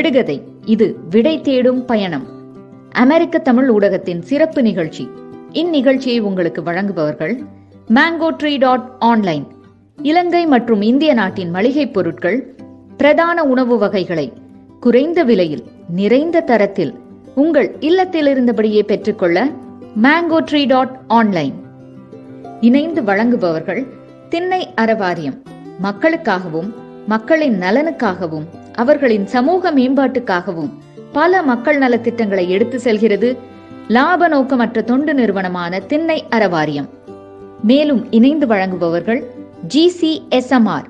விடுகதை. 0.00 0.42
இது 0.64 0.96
விடை 1.10 1.40
தேடும் 1.40 1.84
பயணம். 1.84 2.26
அமெரிக்க 2.90 3.38
தமிழ் 3.38 3.70
ஊடகத்தின் 3.70 4.20
சிறப்பு 4.20 4.62
நிகழ்ச்சி. 4.62 5.08
இந்நிகழ்ச்சியை 5.52 6.20
உங்களுக்கு 6.20 6.62
வழங்குபவர்கள் 6.62 7.38
மேங்கோ 7.88 8.30
ட்ரீ 8.42 8.58
டாட் 8.58 8.96
ஆன்லைன் 8.98 9.46
இலங்கை 10.02 10.46
மற்றும் 10.46 10.82
இந்திய 10.82 11.14
நாட்டின் 11.14 11.50
மளிகைப் 11.50 11.92
பொருட்கள் 11.92 12.56
பிரதான 12.96 13.44
உணவு 13.44 13.78
வகைகளை 13.78 14.32
குறைந்த 14.80 15.22
விலையில் 15.22 15.64
நிறைந்த 15.88 16.40
தரத்தில் 16.40 16.94
உங்கள் 17.34 17.76
இல்லத்தில் 17.80 18.26
இருந்தபடியே 18.26 18.82
பெற்றுக்கொள்ள 18.82 19.44
மேங்கோ 20.02 20.44
ட்ரீ 20.50 20.66
டாட் 20.66 21.00
ஆன்லைன் 21.06 21.54
இணைந்து 22.60 23.04
வழங்குபவர்கள் 23.04 23.86
திண்ணை 24.28 24.68
அறவாரியம். 24.76 25.42
மக்களுக்காகவும் 25.82 26.72
மக்களின் 27.06 27.60
நலனுக்காகவும் 27.60 28.44
அவர்களின் 28.82 29.26
சமூக 29.34 29.72
மேம்பாட்டுக்காகவும் 29.72 30.70
பல 31.12 31.42
மக்கள் 31.50 31.78
நலத்திட்டங்களை 31.78 32.44
எடுத்து 32.54 32.78
செல்கிறது 32.80 33.28
லாப 33.88 34.28
நோக்கமற்ற 34.28 34.80
தொண்டு 34.82 35.12
நிறுவனமான 35.14 35.80
திண்ணை 35.90 36.18
அறவாரியம். 36.30 36.88
மேலும் 37.62 38.02
இணைந்து 38.10 38.46
வழங்குபவர்கள் 38.46 39.22
GCSMR 39.74 40.86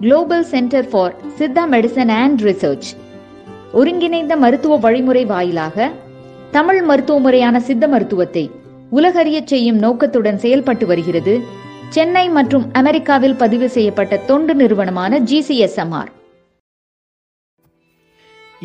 global 0.00 0.46
centre 0.52 0.88
for 0.90 1.14
Siddha 1.38 1.64
medicine 1.74 2.12
and 2.22 2.40
research 2.40 2.88
ஒருங்கிணைந்த 3.72 4.34
மருத்துவ 4.44 4.76
வழிமுறை 4.76 5.24
வாயிலாக 5.24 5.86
தமிழ் 6.50 6.82
மருத்துவ 6.82 7.18
முறையான 7.18 7.56
சித்த 7.68 7.84
மருத்துவத்தை 7.88 8.44
உலகறியச் 8.92 9.50
செய்யும் 9.52 9.78
நோக்கத்துடன் 9.84 10.38
செயல்பட்டு 10.38 10.86
வருகிறது. 10.86 11.34
சென்னை 11.88 12.26
மற்றும் 12.36 12.66
அமெரிக்காவில் 12.72 13.40
பதிவு 13.42 13.68
செய்யப்பட்ட 13.76 14.14
தொண்டு 14.28 14.54
நிறுவனமான 14.54 15.18
ஜிசிஎஸ்எம்ஆர் 15.30 16.10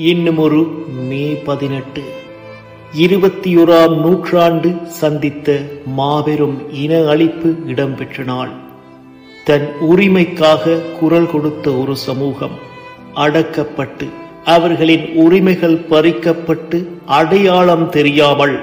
இன்னும் 0.07 0.37
ஒரு 0.37 0.59
மே 1.09 1.23
பதினெட்டு. 1.23 2.01
இருபத்தி 2.93 3.57
ஓராம் 3.57 3.95
நூற்றாண்டு 3.95 4.75
சந்தித்த 4.85 5.65
மாபெரும் 5.85 6.73
இன 6.73 6.99
அழிப்பு 6.99 7.67
இடம்பெற்ற 7.67 8.23
நாள். 8.23 8.49
தன் 9.45 9.67
உரிமைக்காக 9.81 10.81
குரல் 10.99 11.31
கொடுத்த 11.31 11.71
ஒரு 11.71 11.95
சமூகம் 11.95 12.55
அடக்கப்பட்டு 13.15 14.07
அவர்களின் 14.45 15.05
உரிமைகள் 15.15 15.77
பறிக்கப்பட்டு 15.89 16.85
அடையாளம் 17.05 17.89
தெரியாமல் 17.89 18.59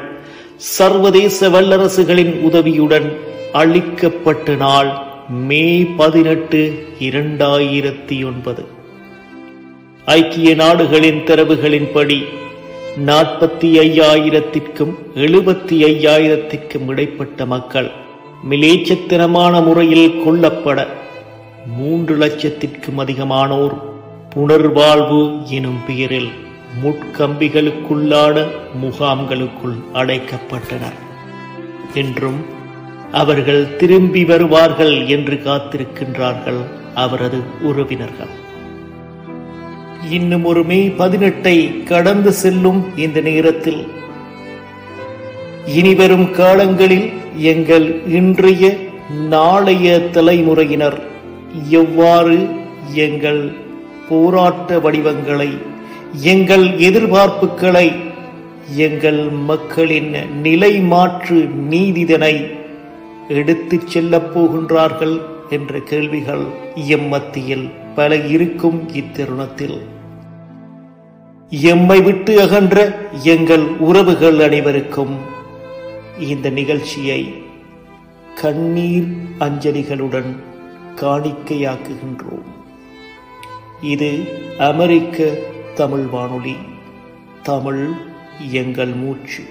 சர்வதேச 0.56 1.48
வல்லரசுகளின் 1.48 2.41
உதவியுடன் 2.41 3.17
அளிக்கப்பட்ட 3.53 4.55
நாள் 4.55 4.93
மே 5.28 5.84
பதினெட்டு 5.97 6.87
இரண்டாயிரத்தி 7.00 8.25
ஒன்பது. 8.25 8.76
ஐக்கிய 10.07 10.55
நாடுகளின் 10.55 11.25
தரவுகளின்படி 11.25 12.25
நாற்பத்தி 13.07 13.69
ஐயாயிரத்திற்கும் 13.79 14.93
எழுபத்தி 15.15 15.77
ஐயாயிரத்திற்கும் 15.87 16.87
இடைப்பட்ட 16.87 17.47
மக்கள் 17.47 17.91
மிலேச்சத்தனமான 18.51 19.65
முறையில் 19.65 20.23
கொல்லப்பட 20.25 20.87
மூன்று 21.77 22.17
லட்சத்திற்கும் 22.19 22.99
அதிகமானோர் 22.99 23.75
புனர்வாழ்வு 24.34 25.47
எனும் 25.47 25.81
பெயரில் 25.87 26.31
முட்கம்பிகளுக்குள்ளான 26.84 28.47
முகாம்களுக்குள் 28.83 29.77
அடைக்கப்பட்டனர். 29.95 30.99
என்றும் 31.95 32.45
அவர்கள் 33.12 33.77
திரும்பி 33.77 34.25
வருவார்கள் 34.25 35.07
என்று 35.07 35.41
காத்திருக்கின்றார்கள் 35.45 36.65
அவரது 36.95 37.43
உறவினர்கள். 37.62 38.44
இன்னும் 40.11 40.44
ஒரு 40.44 40.65
மே 40.65 40.89
பதினெட்டை 40.89 41.83
கடந்து 41.83 42.33
செல்லும் 42.33 42.97
இந்த 42.97 43.21
நேரத்தில். 43.21 43.87
இனிவரும் 45.67 46.31
காலங்களில் 46.31 47.12
எங்கள் 47.37 48.06
இன்றைய 48.06 48.77
நாளைய 49.28 50.00
தலைமுறையினர் 50.00 51.03
எவ்வாறு 51.71 52.49
எங்கள் 52.94 53.53
போராட்ட 54.09 54.78
வடிவங்களை 54.78 55.49
எங்கள் 56.12 56.78
எதிர்பார்ப்புகளை 56.78 57.93
எங்கள் 58.77 59.28
மக்களின் 59.28 60.17
நிலை 60.41 60.81
மாற்று 60.81 61.50
நீதிதனை 61.71 62.47
எடுத்துச் 63.28 63.88
செல்லப் 63.88 64.38
போகின்றார்கள் 64.38 65.21
என்ற 65.50 65.78
கேள்விகள் 65.78 66.44
எம்மத்தியில் 66.75 67.71
பல 67.94 68.17
இருக்கும் 68.17 68.88
இத்தருணத்தில். 68.94 69.78
எம்மை 71.51 72.01
விட்டு 72.01 72.41
அகன்ற 72.41 72.97
எங்கள் 73.23 73.67
உறவுகள் 73.79 74.41
அனைவருக்கும் 74.41 75.19
இந்த 76.19 76.51
நிகழ்ச்சியை 76.51 77.34
கண்ணீர் 78.34 79.07
அஞ்சலிகளுடன் 79.39 80.37
காணிக்கையாக்குகின்றோம். 80.97 82.49
இது 83.81 84.29
அமெரிக்க 84.59 85.39
தமிழ் 85.75 86.05
வானொலி 86.05 86.56
தமிழ் 87.43 87.91
எங்கள் 88.51 88.93
மூச்சு. 88.93 89.45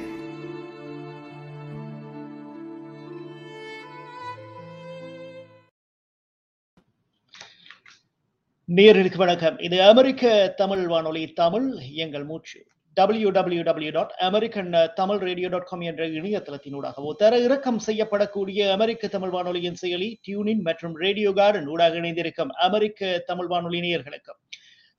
நேர்களுக்கு 8.78 9.20
வணக்கம். 9.22 9.58
இது 9.66 9.78
அமெரிக்க 9.90 10.24
தமிழ் 10.62 10.82
வானொலி 10.92 11.22
தமிழ் 11.40 11.68
எங்கள் 12.04 12.24
மூச்சு. 12.30 12.60
W 12.98 13.30
W 13.38 13.64
W 13.68 13.92
dot 13.98 14.14
American 14.28 14.72
Tamil 15.00 15.20
radio 15.28 15.50
dot 15.54 15.68
com 15.70 15.84
என்ற 15.90 16.04
இணையதளத்தினூடாகவோ 16.20 17.12
தர 17.22 17.40
இறக்கம் 17.40 17.80
செய்யப்படக்கூடிய 17.88 18.60
அமெரிக்க 18.76 19.08
தமிழ் 19.08 19.34
வானொலியின் 19.36 19.78
செயலி 19.82 20.10
டியூனின் 20.28 20.64
மற்றும் 20.70 20.96
ரேடியோ 21.04 21.32
கார்டன் 21.32 21.70
ஊடாக 21.74 22.02
இணைந்திருக்கும் 22.02 22.54
அமெரிக்க 22.68 23.12
தமிழ் 23.30 23.52
வானொலி 23.54 23.82
நேயர்களுக்கும் 23.88 24.40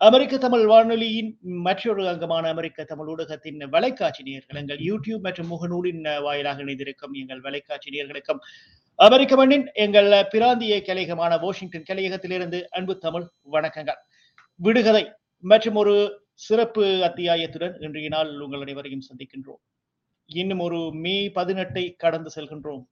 அமெரிக்க 0.00 0.38
தமிழ் 0.38 0.66
வானொலியின் 0.66 1.30
மற்றொரு 1.66 2.02
அங்கமான 2.08 2.48
அமெரிக்க 2.48 2.84
தமிழ் 2.84 3.10
ஊடகத்தின் 3.12 3.60
வலைக்காட்சி 3.74 4.22
நேயர்கள் 4.22 4.60
எங்கள் 4.62 4.82
யூடியூப் 4.88 5.26
மற்றும் 5.28 5.52
முகநூலின் 5.54 6.02
வாயிலாக 6.22 6.60
இணைந்திருக்கும் 6.66 7.14
எங்கள் 7.14 7.40
வலைக்காட்சி 7.40 7.94
நேயர்களுக்கும் 7.96 8.42
அமெரிக்க 8.98 9.36
மண்ணின் 9.36 9.70
எங்கள் 9.72 10.26
பிராந்திய 10.30 10.82
கலையகமான 10.82 11.38
வாஷிங்டன் 11.40 11.84
கலையகத்திலிருந்து 11.90 12.64
அன்பு 12.70 12.98
தமிழ் 12.98 13.26
வணக்கங்கள். 13.52 13.98
விடுகதை 14.56 15.12
மற்றும் 15.38 15.74
ஒரு 15.74 16.22
சிறப்பு 16.34 16.84
அத்தியாயத்துடன் 16.84 17.82
இன்றைய 17.82 18.08
நாள் 18.08 18.40
உங்கள் 18.40 18.60
அனைவரையும் 18.60 19.00
சந்திக்கின்றோம். 19.00 19.60
இன்னும் 20.26 20.58
ஒரு 20.58 20.90
மே 20.92 21.28
பதினெட்டை 21.28 21.94
கடந்து 21.96 22.30
செல்கின்றோம். 22.34 22.86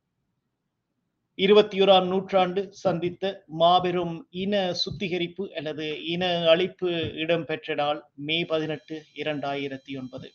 இருபத்தி 1.35 1.81
ஓராம் 1.81 2.07
நூற்றாண்டு 2.07 2.73
சந்தித்த 2.73 3.45
மாபெரும் 3.47 4.27
இன 4.31 4.73
சுத்திகரிப்பு 4.73 5.55
அல்லது 5.55 6.05
இன 6.05 6.27
அழிப்பு 6.55 7.15
இடம்பெற்ற 7.15 7.75
நாள் 7.75 8.03
மே 8.15 8.45
பதினெட்டு 8.45 9.05
இரண்டாயிரத்தி 9.15 9.99
ஒன்பது. 9.99 10.33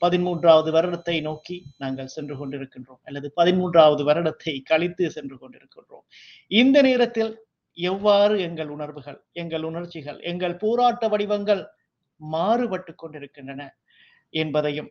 பதிமூன்றாவது 0.00 0.70
வருடத்தை 0.70 1.20
நோக்கி 1.20 1.56
நாங்கள் 1.78 2.06
சென்று 2.06 2.34
கொண்டிருக்கின்றோம். 2.36 3.00
அல்லது 3.02 3.32
பதிமூன்றாவது 3.36 4.02
வருடத்தை 4.04 4.62
கழித்து 4.62 5.10
சென்று 5.10 5.36
கொண்டிருக்கின்றோம். 5.36 6.04
இந்த 6.50 6.82
நேரத்தில் 6.82 7.32
எவ்வாறு 7.72 8.40
எங்கள் 8.40 8.68
உணர்வுகள் 8.68 9.18
எங்கள் 9.32 9.62
உணர்ச்சிகள் 9.62 10.18
எங்கள் 10.20 10.56
போராட்ட 10.56 11.08
வடிவங்கள் 11.08 11.62
மாறுபட்டு 12.20 12.94
கொண்டிருக்கின்றன 12.94 13.62
என்பதையும் 14.34 14.90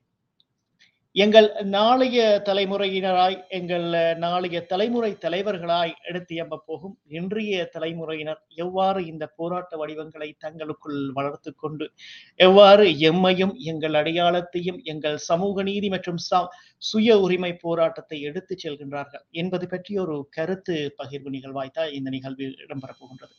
எங்கள் 1.16 1.48
நாளைய 1.66 2.18
தலைமுறையினராய் 2.46 3.38
எங்கள் 3.50 3.86
நாளைய 4.18 4.58
தலைமுறை 4.62 5.10
தலைவர்களாய் 5.24 5.94
எடுத்து 6.04 6.34
எம்ப 6.36 6.60
போகும் 6.66 6.94
இன்றைய 7.10 7.64
தலைமுறையினர் 7.72 8.42
எவ்வாறு 8.56 9.00
இந்த 9.06 9.26
போராட்ட 9.36 9.78
வடிவங்களை 9.78 10.30
தங்களுக்குள் 10.38 11.00
வளர்த்து 11.14 11.52
கொண்டு 11.56 11.86
எவ்வாறு 12.40 12.86
எம்மையும் 13.10 13.54
எங்கள் 13.72 13.94
அடையாளத்தையும் 13.94 14.80
எங்கள் 14.84 15.18
சமூக 15.30 15.64
நீதி 15.64 15.90
மற்றும் 15.90 16.20
சுய 16.82 17.18
உரிமை 17.20 17.52
போராட்டத்தை 17.56 18.20
எடுத்து 18.22 18.56
செல்கின்றார்கள் 18.64 19.26
என்பது 19.32 19.68
பற்றி 19.68 19.98
ஒரு 19.98 20.18
கருத்து 20.30 20.78
பகிர்வு 20.98 21.32
நிகழ்வாய்த்தான் 21.38 21.92
இந்த 21.92 22.10
நிகழ்வு 22.10 22.48
இடம்பெறப் 22.66 23.00
போகின்றது. 23.00 23.34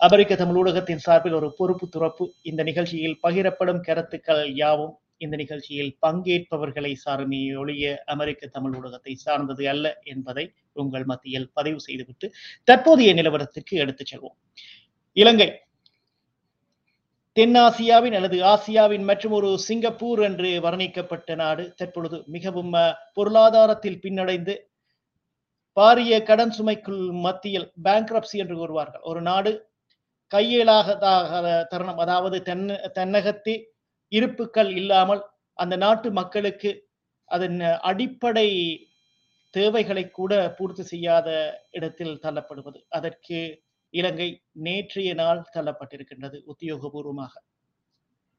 அமெரிக்க 0.00 0.34
தமிழ் 0.36 0.58
ஊடகத்தின் 0.60 1.04
சார்பில் 1.06 1.38
ஒரு 1.40 1.48
பொறுப்பு 1.58 1.86
துறப்பு. 1.88 2.24
இந்த 2.42 2.62
நிகழ்ச்சியில் 2.62 3.20
பகிரப்படும் 3.22 3.84
கருத்துக்கள் 3.88 4.44
யாவும் 4.54 4.94
இந்த 5.20 5.34
நிகழ்ச்சியில் 5.36 5.90
பங்கேற்பவர்களை 6.06 6.92
சாருமே 7.04 7.40
ஒழிய 7.58 7.86
அமெரிக்க 8.06 8.46
தமிழ் 8.46 8.74
ஊடகத்தை 8.78 9.14
சார்ந்தது 9.14 9.64
அல்ல 9.68 9.86
என்பதை 10.04 10.44
உங்கள் 10.72 11.04
மத்தியில் 11.04 11.48
பதிவு 11.52 11.80
செய்துவிட்டு 11.80 12.28
தற்போதைய 12.64 13.12
நிலவரத்திற்கு 13.14 13.74
எடுத்துச் 13.76 14.10
செல்வோம். 14.12 14.36
இலங்கை. 15.16 15.48
தென்னாசியாவின் 17.36 18.16
அல்லது 18.18 18.38
ஆசியாவின் 18.44 19.04
மற்றும் 19.04 19.32
ஒரு 19.32 19.50
சிங்கப்பூர் 19.58 20.20
என்று 20.20 20.48
வர்ணிக்கப்பட்ட 20.60 21.34
நாடு 21.34 21.64
தற்பொழுது 21.76 22.18
மிகவும் 22.26 22.72
பொருளாதாரத்தில் 23.14 24.02
பின்னடைந்து 24.02 24.54
பாரிய 25.76 26.14
கடன் 26.22 26.54
சுமைக்குள் 26.58 27.02
மத்தியில் 27.26 27.68
பேங்க்ரப்சி 27.84 28.36
என்று 28.42 28.56
கூறுவார்கள். 28.56 29.02
ஒரு 29.02 29.20
நாடு 29.22 29.52
கையேலாகதாக 30.32 31.30
தருணம் 31.70 32.00
அதாவது 32.04 32.38
தென் 32.42 32.66
தென்னகத்தே 32.94 33.54
இருப்புக்கள் 34.12 34.70
இல்லாமல் 34.70 35.22
அந்த 35.52 35.76
நாட்டு 35.76 36.12
மக்களுக்கு 36.12 36.88
அதன் 37.24 37.60
அடிப்படை 37.60 38.48
தேவைகளை 39.50 40.10
கூட 40.10 40.54
பூர்த்தி 40.58 40.82
செய்யாத 40.82 41.28
இடத்தில் 41.70 42.20
தள்ளப்படுவது. 42.22 42.78
அதற்கு 42.88 43.62
இலங்கை 43.90 44.42
நேற்றைய 44.52 45.14
நாள் 45.14 45.44
தள்ளப்பட்டிருக்கின்றது 45.54 46.38
உத்தியோகபூர்வமாக. 46.52 47.32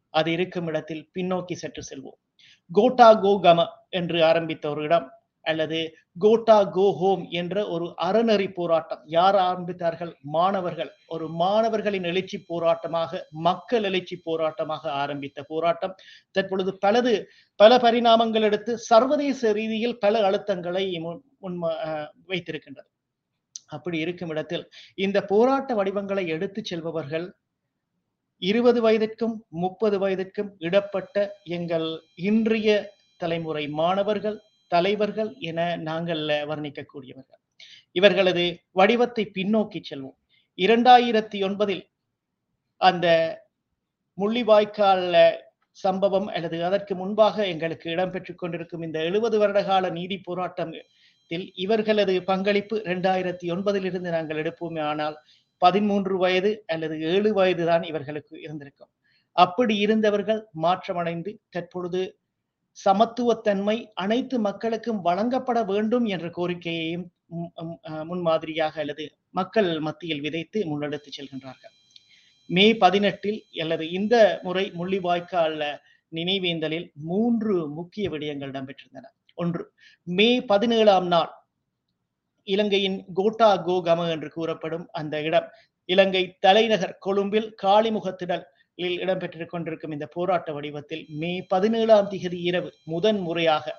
அது 0.10 0.32
இருக்கும் 0.32 0.68
இடத்தில் 0.68 1.10
பின்னோக்கி 1.16 1.54
சற்று 1.54 1.84
செல்வோம். 1.90 2.20
கோட்டா 2.72 3.10
கோகம 3.24 3.60
என்று 3.90 4.24
ஆரம்பித்த 4.24 4.70
ஒரு 4.70 4.84
இடம் 4.84 5.08
அல்லது 5.50 5.80
கோட்டா 6.24 6.58
கோ 6.76 6.86
ஹோம் 7.00 7.24
என்ற 7.40 7.56
ஒரு 7.74 7.86
அறநெறி 8.08 8.48
போராட்டம். 8.60 9.02
யார் 9.16 9.38
ஆரம்பித்தார்கள்? 9.48 10.12
மாணவர்கள். 10.36 10.92
ஒரு 11.14 11.26
மாணவர்களின் 11.42 12.08
எழுச்சி 12.12 12.38
போராட்டமாக 12.52 13.22
மக்கள் 13.48 13.88
எழுச்சி 13.90 14.18
போராட்டமாக 14.28 14.84
ஆரம்பித்த 15.02 15.46
போராட்டம். 15.52 15.96
தற்பொழுது 16.32 16.74
பலது 16.86 17.14
பல 17.60 17.78
பரிணாமங்கள் 17.86 18.48
எடுத்து 18.50 18.74
சர்வதேச 18.90 19.52
ரீதியில் 19.60 20.00
பல 20.06 20.24
அழுத்தங்களை 20.30 20.86
முன் 21.44 21.60
வைத்திருக்கின்றது. 22.32 22.90
அப்படி 23.76 23.98
இருக்கும் 24.04 24.32
இடத்தில் 24.34 24.66
இந்த 25.06 25.18
போராட்ட 25.32 25.74
வடிவங்களை 25.80 26.24
எடுத்து 26.36 26.62
செல்பவர்கள் 26.70 27.28
இருபது 28.42 28.80
வயதிற்கும் 28.86 29.36
முப்பது 29.64 29.98
வயதிற்கும் 30.04 30.50
இடப்பட்ட 30.68 31.16
எங்கள் 31.58 31.88
இன்றைய 32.30 32.70
தலைமுறை 33.22 33.64
மாணவர்கள் 33.80 34.38
தலைவர்கள் 34.74 35.32
என 35.50 35.60
நாங்கள் 35.90 36.24
வர்ணிக்கக்கூடியவர்கள். 36.50 37.42
இவர்களது 38.00 38.46
வடிவத்தை 38.80 39.24
பின்னோக்கி 39.38 39.80
செல்வோம். 39.90 40.18
இரண்டாயிரத்தி 40.60 41.38
ஒன்பதில் 41.48 41.84
அந்த 42.82 43.08
முள்ளிவாய்க்கால் 44.18 45.08
சம்பவம் 45.78 46.28
அல்லது 46.38 46.58
அதற்கு 46.68 46.94
முன்பாக 47.02 47.46
எங்களுக்கு 47.52 47.88
இடம்பெற்றுக் 47.96 48.42
கொண்டிருக்கும் 48.42 48.86
இந்த 48.88 48.98
எழுபது 49.10 49.38
வருடகால 49.42 49.92
நீதி 49.98 50.18
போராட்டத்தில் 50.26 51.46
இவர்களது 51.64 52.16
பங்களிப்பு 52.32 52.78
இரண்டாயிரத்தி 52.88 53.46
ஒன்பதில் 53.54 53.88
இருந்து 53.90 54.10
நாங்கள் 54.16 54.40
எடுப்போமே 54.44 54.82
ஆனால் 54.92 55.16
பதிமூன்று 55.62 56.16
வயது 56.24 56.52
அல்லது 56.74 56.96
ஏழு 57.12 57.30
வயது 57.38 57.64
தான் 57.70 57.84
இவர்களுக்கு 57.92 58.34
இருந்திருக்கும். 58.46 58.92
அப்படி 59.36 59.76
இருந்தவர்கள் 59.86 60.42
மாற்றமடைந்து 60.64 61.32
தற்பொழுது 61.56 62.02
சமத்துவத்தன்மை 62.78 63.78
அனைத்து 64.04 64.36
மக்களுக்கும் 64.40 65.02
வழங்கப்பட 65.02 65.60
வேண்டும் 65.64 66.06
என்ற 66.06 66.28
கோரிக்கையையும் 66.38 67.06
முன்மாதிரியாக 68.10 68.76
அல்லது 68.84 69.04
மக்கள் 69.40 69.70
மத்தியில் 69.88 70.24
விதைத்து 70.26 70.60
முன்னெடுத்து 70.70 71.10
செல்கின்றார்கள். 71.18 71.74
மே 72.50 72.66
பதினெட்டில் 72.84 73.40
அல்லது 73.64 73.86
இந்த 74.00 74.16
முறை 74.44 74.66
முள்ளிவாய்க்கால் 74.80 75.58
நினைவேந்தலில் 76.12 76.88
மூன்று 77.10 77.54
முக்கிய 77.78 78.06
விடயங்கள் 78.10 78.52
இடம்பெற்றிருந்தன. 78.54 79.06
ஒன்று 79.38 79.64
மே 80.08 80.30
பதினேழாம் 80.52 81.08
நாள் 81.08 81.32
இலங்கையின் 82.48 82.98
கோட்டா 83.14 83.50
கோகம 83.68 84.08
என்று 84.16 84.30
கூறப்படும் 84.30 84.86
அந்த 85.00 85.16
இடம் 85.28 85.48
இலங்கை 85.90 86.24
தலைநகர் 86.46 86.96
கொழும்பில் 87.06 87.48
காளிமுகத்திடல் 87.64 88.44
இடம்பெற்றுக் 88.88 89.50
கொண்டிருக்கும் 89.50 89.92
இந்த 89.92 90.08
போராட்ட 90.08 90.54
வடிவத்தில் 90.54 91.06
மே 91.10 91.46
பதினேழாம் 91.48 92.10
திகதி 92.10 92.40
இரவு 92.50 92.74
முதன் 92.84 93.20
முறையாக 93.20 93.76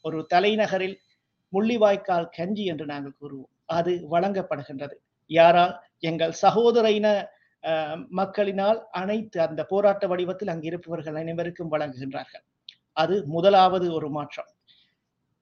ஒரு 0.00 0.26
தலைநகரில் 0.34 0.96
முள்ளிவாய்க்கால் 1.52 2.28
கஞ்சி 2.36 2.64
என்று 2.64 2.86
நாங்கள் 2.86 3.18
கூறுவோம். 3.20 3.50
அது 3.66 3.92
வழங்கப்படுகின்றது. 4.10 4.94
யாரால்? 5.26 5.74
எங்கள் 5.98 6.32
சகோதர 6.32 6.90
இன 6.90 7.08
மக்களினால் 8.08 8.88
அனைத்து 8.90 9.40
அந்த 9.40 9.64
போராட்ட 9.64 10.06
வடிவத்தில் 10.06 10.48
அங்கு 10.48 10.66
இருப்பவர்கள் 10.66 11.14
அனைவருக்கும் 11.14 11.72
வழங்குகின்றார்கள். 11.72 12.44
அது 12.92 13.26
முதலாவது 13.26 13.92
ஒரு 13.92 14.10
மாற்றம். 14.10 14.46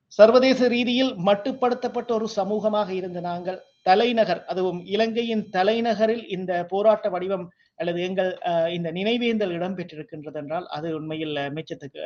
சர்வதேச 0.08 0.68
ரீதியில் 0.68 1.12
மட்டுப்படுத்தப்பட்ட 1.28 2.12
ஒரு 2.12 2.28
சமூகமாக 2.36 2.88
இருந்த 2.90 3.20
நாங்கள் 3.20 3.62
தலைநகர் 3.82 4.44
அதுவும் 4.44 4.84
இலங்கையின் 4.84 5.48
தலைநகரில் 5.50 6.24
இந்த 6.28 6.66
போராட்ட 6.68 7.08
வடிவம் 7.08 7.52
அல்லது 7.80 8.00
எங்கள் 8.02 8.30
இந்த 8.72 8.88
நினைவேந்தல் 8.92 9.54
இடம்பெற்றிருக்கின்றது 9.56 10.38
என்றால் 10.38 10.66
அது 10.68 10.88
உண்மையில் 10.96 11.36
மிச்சத்துக்கு 11.56 12.00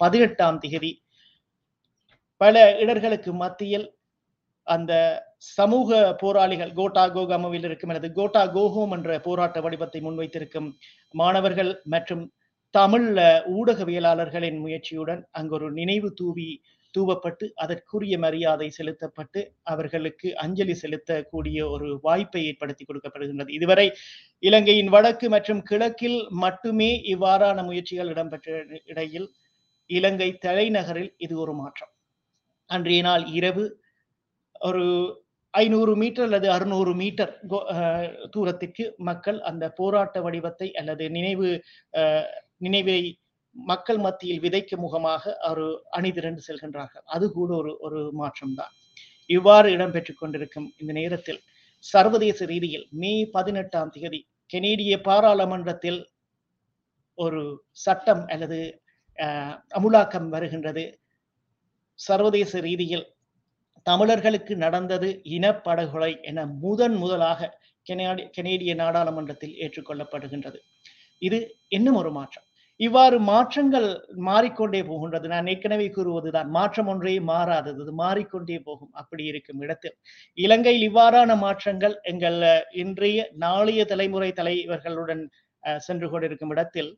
பதினெட்டாம் 0.00 0.60
திகதி. 0.64 0.90
பல 2.40 2.62
இடர்களுக்கு 2.78 3.32
மத்தியில் 3.34 3.86
அந்த 4.66 4.92
சமூக 5.56 5.90
போராளிகள் 6.20 6.72
கோட்டா 6.72 7.02
கோகாமவில் 7.08 7.66
இருக்கும் 7.68 7.90
அல்லது 7.90 8.08
கோட்டா 8.12 8.42
கோஹோம் 8.54 8.94
என்ற 8.96 9.18
போராட்ட 9.18 9.58
வடிவத்தை 9.60 10.00
முன்வைத்திருக்கும் 10.00 10.68
மாணவர்கள் 11.14 11.72
மற்றும் 11.84 12.24
தமிழ் 12.74 13.08
ஊடகவியலாளர்களின் 13.56 14.58
முயற்சியுடன் 14.58 15.22
அங்கு 15.30 15.54
ஒரு 15.54 15.66
நினைவு 15.72 16.08
தூவி 16.12 16.48
தூவப்பட்டு 16.96 17.46
அதற்குரிய 17.64 18.14
மரியாதை 18.24 18.68
செலுத்தப்பட்டு 18.78 19.40
அவர்களுக்கு 19.72 20.28
அஞ்சலி 20.44 20.74
செலுத்தக்கூடிய 20.82 21.58
ஒரு 21.74 21.88
வாய்ப்பை 22.06 22.42
ஏற்படுத்தி 22.50 22.84
கொடுக்கப்படுகின்றது. 22.84 23.50
இதுவரை 23.58 23.86
இலங்கையின் 24.42 24.92
வடக்கு 24.94 25.28
மற்றும் 25.36 25.62
கிழக்கில் 25.70 26.20
மட்டுமே 26.44 26.90
இவ்வாறான 27.14 27.64
முயற்சிகள் 27.70 28.12
இடம்பெற்ற 28.14 28.58
இடையில் 28.92 29.28
இலங்கை 29.90 30.30
தலைநகரில் 30.46 31.12
இது 31.24 31.34
ஒரு 31.44 31.54
மாற்றம். 31.62 31.92
அன்றைய 32.70 33.02
நாள் 33.08 33.24
இரவு 33.38 33.64
ஒரு 34.68 34.84
ஐநூறு 35.54 35.92
மீட்டர் 36.00 36.26
அல்லது 36.26 36.46
அறுநூறு 36.54 36.92
மீட்டர் 37.00 37.32
தூரத்திற்கு 38.34 38.84
மக்கள் 39.08 39.38
அந்த 39.50 39.64
போராட்ட 39.78 40.20
வடிவத்தை 40.26 40.68
அல்லது 40.80 41.04
நினைவு 41.16 41.48
நினைவை 42.64 42.96
மக்கள் 43.56 44.00
மத்தியில் 44.06 44.42
விதைக்கும் 44.44 44.84
முகமாக 44.84 45.34
ஒரு 45.50 45.66
அணிதிரண்டு 45.98 46.40
செல்கின்றார்கள். 46.48 47.04
அது 47.14 47.26
கூட 47.38 47.50
ஒரு 47.60 47.72
ஒரு 47.86 48.00
மாற்றம்தான். 48.20 48.72
இவ்வாறு 49.30 49.68
இடம்பெற்றுக் 49.76 50.20
கொண்டிருக்கும் 50.20 50.68
இந்த 50.80 50.92
நேரத்தில் 51.00 51.40
சர்வதேச 51.84 52.46
ரீதியில் 52.52 52.86
மே 53.02 53.12
பதினெட்டாம் 53.36 53.92
தேதி 53.94 54.20
கெனேடிய 54.50 54.94
பாராளுமன்றத்தில் 55.08 56.00
ஒரு 57.18 57.42
சட்டம் 57.84 58.22
அல்லது 58.34 58.58
அமுலாக்கம் 59.78 60.28
வருகின்றது. 60.34 60.84
சர்வதேச 61.98 62.60
ரீதியில் 62.68 63.06
தமிழர்களுக்கு 63.86 64.54
நடந்தது 64.64 65.08
இனப்படுகொலை 65.36 66.12
என 66.30 66.44
முதன் 66.64 66.96
முதலாக 67.02 67.50
கெனேடிய 68.36 68.72
நாடாளுமன்றத்தில் 68.82 69.54
ஏற்றுக்கொள்ளப்படுகின்றது 69.64 70.58
இது 71.22 71.38
இன்னும் 71.76 71.98
ஒரு 72.02 72.10
மாற்றம். 72.18 72.46
இவ்வாறு 72.80 73.16
மாற்றங்கள் 73.28 73.86
மாறிக்கொண்டே 74.28 74.80
போகின்றது. 74.88 75.26
நான் 75.28 75.50
ஏற்கனவே 75.52 75.86
கூறுவதுதான் 75.88 76.48
மாற்றம் 76.48 76.88
ஒன்றே 76.92 77.14
மாறாதது 77.30 77.82
அது 77.82 77.92
மாறிக்கொண்டே 78.00 78.56
போகும். 78.66 78.90
அப்படி 78.92 79.24
இருக்கும் 79.24 79.62
இடத்தில். 79.62 79.96
இலங்கையில் 80.38 80.86
இவ்வாறான 80.90 81.36
மாற்றங்கள் 81.38 81.94
எங்கள் 82.12 82.38
இன்றைய 82.84 83.28
நாளைய 83.36 83.84
தலைமுறை 83.84 84.30
தலைவர்களுடன் 84.40 85.22
சென்று 85.80 86.08
கொண்டிருக்கும் 86.10 86.52
இடத்தில் 86.54 86.90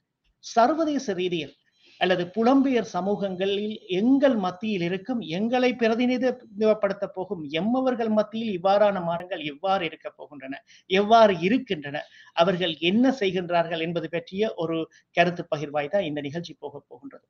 சர்வதேச 0.45 1.13
ரீதியில் 1.13 1.55
அல்லது 2.01 2.25
புலம்பெயர் 2.35 2.89
சமூகங்களில் 2.89 3.77
எங்கள் 3.91 4.37
மத்தியில் 4.37 4.85
இருக்கும் 4.85 5.21
எங்களை 5.31 5.71
பிரதிநிதித்துவப்படுத்த 5.75 7.05
போகும் 7.15 7.43
எம்மவர்கள் 7.53 8.11
மத்தியில் 8.11 8.53
இவ்வாறான 8.59 9.03
மாற்றங்கள் 9.03 9.43
எவ்வாறு 9.45 9.85
இருக்க 9.85 10.09
போகின்றன 10.11 10.61
எவ்வாறு 10.91 11.35
இருக்கின்றன 11.41 12.03
அவர்கள் 12.37 12.75
என்ன 12.83 13.15
செய்கின்றார்கள் 13.21 13.81
என்பது 13.81 14.09
பற்றிய 14.09 14.53
ஒரு 14.57 14.79
கருத்து 15.17 15.45
பகிர்வாய் 15.55 15.89
தான் 15.89 16.03
இந்த 16.03 16.21
நிகழ்ச்சி 16.21 16.55
போக 16.59 16.75
போகின்றது. 16.89 17.27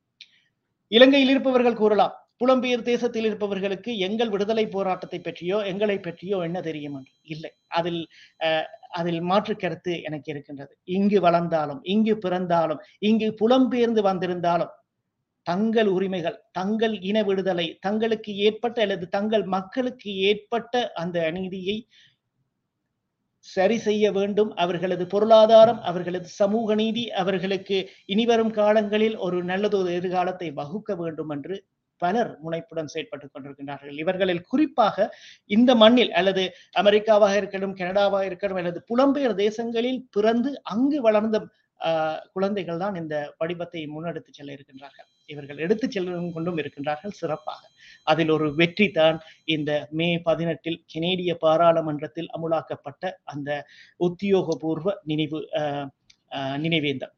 இலங்கையில் 0.91 1.29
இருப்பவர்கள் 1.29 1.81
கூறலாம் 1.81 2.15
புலம்பெயர் 2.41 2.83
தேசத்தில் 2.83 3.27
இருப்பவர்களுக்கு 3.29 3.91
எங்கள் 4.07 4.31
விடுதலை 4.33 4.65
போராட்டத்தை 4.75 5.19
பற்றியோ 5.19 5.57
எங்களை 5.71 5.97
பற்றியோ 5.99 6.37
என்ன 6.47 6.59
தெரியும் 6.61 6.97
என்று? 6.99 7.13
இல்லை. 7.33 7.51
அதில் 7.77 8.01
அதில் 8.99 9.21
மாற்று 9.21 9.53
கருத்து 9.55 9.93
எனக்கு 10.03 10.29
இருக்கின்றது. 10.33 10.73
இங்கு 10.97 11.19
வளர்ந்தாலும் 11.21 11.81
இங்கு 11.93 12.13
பிறந்தாலும் 12.17 12.81
இங்கு 13.09 13.29
புலம்பெயர்ந்து 13.41 14.03
வந்திருந்தாலும் 14.09 14.73
தங்கள் 15.47 15.89
உரிமைகள் 15.95 16.37
தங்கள் 16.51 16.95
இன 17.09 17.17
விடுதலை 17.23 17.65
தங்களுக்கு 17.81 18.31
ஏற்பட்ட 18.47 18.77
அல்லது 18.81 19.05
தங்கள் 19.07 19.45
மக்களுக்கு 19.55 20.11
ஏற்பட்ட 20.29 20.73
அந்த 20.95 21.17
அநீதியை 21.29 21.77
சரி 23.47 23.77
செய்ய 23.77 24.05
வேண்டும். 24.11 24.51
அவர்களது 24.63 25.03
பொருளாதாரம் 25.07 25.81
அவர்களது 25.89 26.27
சமூக 26.41 26.75
நீதி 26.75 27.03
அவர்களுக்கு 27.21 27.77
இனிவரும் 28.05 28.53
காலங்களில் 28.59 29.17
ஒரு 29.25 29.37
நல்லதொரு 29.51 29.91
எதிர்காலத்தை 29.99 30.49
வகுக்க 30.59 30.95
வேண்டும் 30.95 31.31
என்று 31.35 31.57
பலர் 32.01 32.31
முனைப்புடன் 32.43 32.91
செயற்பட்டுக் 32.93 33.33
கொண்டிருக்கின்றார்கள். 33.33 33.93
இவர்களில் 33.97 34.47
குறிப்பாக 34.47 35.07
இந்த 35.49 35.71
மண்ணில் 35.75 36.13
அல்லது 36.13 36.43
அமெரிக்காவாக 36.81 37.35
இருக்கட்டும் 37.37 37.77
கனடாவாக 37.79 38.25
இருக்கட்டும் 38.25 38.61
அல்லது 38.61 38.81
புலம்பெயர் 38.89 39.39
தேசங்களில் 39.41 40.01
பிறந்து 40.11 40.51
அங்கு 40.71 40.99
வளர்ந்த 41.01 41.37
குழந்தைகள் 42.31 42.79
தான் 42.81 42.95
இந்த 42.95 43.15
வடிவத்தை 43.39 43.81
முன்னெடுத்து 43.89 44.31
செல்ல 44.31 44.55
இருக்கின்றார்கள். 44.55 45.07
இவர்கள் 45.29 45.59
எடுத்து 45.65 45.85
செல்லும் 45.87 46.31
கொண்டும் 46.33 46.59
இருக்கின்றார்கள் 46.61 47.13
சிறப்பாக. 47.19 47.61
அதில் 48.07 48.31
ஒரு 48.35 48.47
வெற்றி 48.57 48.87
தான் 48.91 49.17
இந்த 49.55 49.71
மே 49.91 50.07
பதினெட்டில் 50.25 50.79
கெனேடிய 50.93 51.33
பாராளுமன்றத்தில் 51.43 52.29
அமுலாக்கப்பட்ட 52.35 53.03
அந்த 53.33 53.49
உத்தியோகபூர்வ 53.99 54.95
நினைவு 55.03 55.41
அஹ், 55.59 55.87
நினைவேந்தம் 56.59 57.13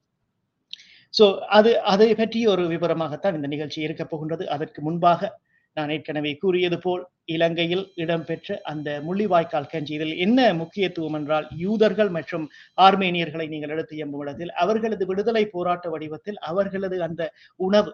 சோ 1.14 1.26
அது 1.58 1.72
அதை 1.92 2.10
பற்றி 2.16 2.40
ஒரு 2.54 2.64
விவரமாகத்தான் 2.74 3.38
இந்த 3.38 3.48
நிகழ்ச்சி 3.54 3.80
இருக்க 3.88 4.04
போகின்றது. 4.06 4.44
அதற்கு 4.56 4.80
முன்பாக 4.88 5.32
நான் 5.78 5.92
ஏற்கனவே 5.96 6.32
கூறியது 6.44 6.78
போல் 6.84 7.04
இலங்கையில் 7.34 7.84
இடம்பெற்ற 8.04 8.58
அந்த 8.72 8.90
முள்ளிவாய்க்கால் 9.08 9.70
கஞ்சி 9.74 9.94
இதில் 9.98 10.16
என்ன 10.26 10.40
முக்கியத்துவம் 10.62 11.18
என்றால் 11.20 11.48
யூதர்கள் 11.64 12.12
மற்றும் 12.18 12.46
ஆர்மேனியர்களை 12.78 13.46
நீங்கள் 13.54 13.74
எடுத்து 13.76 13.98
எம்பும் 14.06 14.24
இடத்தில் 14.26 14.54
அவர்களது 14.64 15.06
விடுதலை 15.12 15.44
போராட்ட 15.56 15.90
வடிவத்தில் 15.96 16.40
அவர்களது 16.52 16.98
அந்த 17.08 17.22
உணவு 17.60 17.92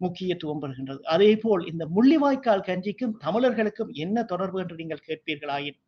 முக்கியத்துவம் 0.00 0.62
பெறுகின்றது. 0.62 1.00
அதே 1.14 1.30
போல் 1.44 1.62
இந்த 1.72 1.84
முள்ளிவாய்க்கால் 1.96 2.66
கஞ்சிக்கும் 2.68 3.14
தமிழர்களுக்கும் 3.26 3.92
என்ன 4.04 4.24
தொடர்பு 4.32 4.58
என்று 4.64 4.80
நீங்கள் 4.82 5.06
கேட்பீர்களாயின் 5.08 5.78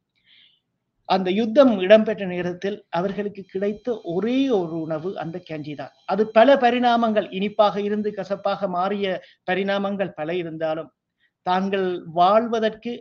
அந்த 1.09 1.29
யுத்தம் 1.38 1.73
இடம்பெற்ற 1.85 2.25
நேரத்தில் 2.33 2.79
அவர்களுக்கு 2.99 3.43
கிடைத்த 3.53 3.88
ஒரே 4.15 4.38
ஒரு 4.61 4.75
உணவு 4.87 5.11
அந்த 5.23 5.37
கஞ்சி 5.50 5.75
தான். 5.75 5.93
அது 6.12 6.23
பல 6.38 6.57
பரிணாமங்கள் 6.65 7.29
இனிப்பாக 7.38 7.77
இருந்து 7.88 8.11
கசப்பாக 8.19 8.69
மாறிய 8.77 9.07
பரிணாமங்கள் 9.50 10.17
பல 10.21 10.35
இருந்தாலும் 10.43 10.91
தாங்கள் 11.47 11.88
வாழ்வதற்கு 12.21 12.93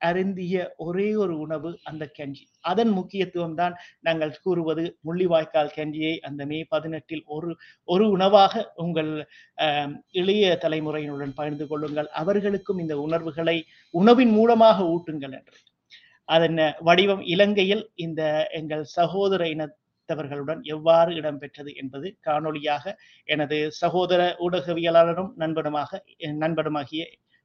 அருந்திய 0.00 0.56
ஒரே 0.86 1.06
ஒரு 1.22 1.34
உணவு 1.44 1.70
அந்த 1.84 2.04
கஞ்சி. 2.18 2.44
அதன் 2.70 2.92
முக்கியத்துவம் 2.98 3.56
தான் 3.60 3.74
நாங்கள் 4.06 4.34
கூறுவது 4.44 4.84
முள்ளிவாய்க்கால் 5.06 5.72
கஞ்சியை 5.78 6.12
அந்த 6.28 6.42
மே 6.50 6.58
பதினெட்டில் 6.74 7.24
ஒரு 7.36 7.50
ஒரு 7.88 8.04
உணவாக 8.16 8.62
உங்கள் 8.84 9.10
இளைய 10.20 10.52
தலைமுறையினுடன் 10.64 11.34
பகிர்ந்து 11.40 11.66
கொள்ளுங்கள். 11.72 12.10
அவர்களுக்கும் 12.22 12.82
இந்த 12.84 12.96
உணர்வுகளை 13.06 13.56
உணவின் 13.94 14.32
மூலமாக 14.38 14.86
ஊட்டுங்கள் 14.94 15.36
என்று. 15.40 15.58
அதன் 16.34 16.58
வடிவம் 16.88 17.22
இலங்கையில் 17.34 17.84
இந்த 18.06 18.22
எங்கள் 18.58 18.84
சகோதர 18.98 19.42
இனத்தவர்களுடன் 19.54 20.60
எவ்வாறு 20.74 21.10
இடம்பெற்றது 21.20 21.70
என்பது 21.82 22.08
காணொளியாக 22.26 22.94
எனது 23.34 23.56
சகோதர 23.82 24.20
ஊடகவியலாளரும் 24.46 25.30
நண்பனுமாக 25.42 26.00
நண்பனுமாகிய 26.44 27.04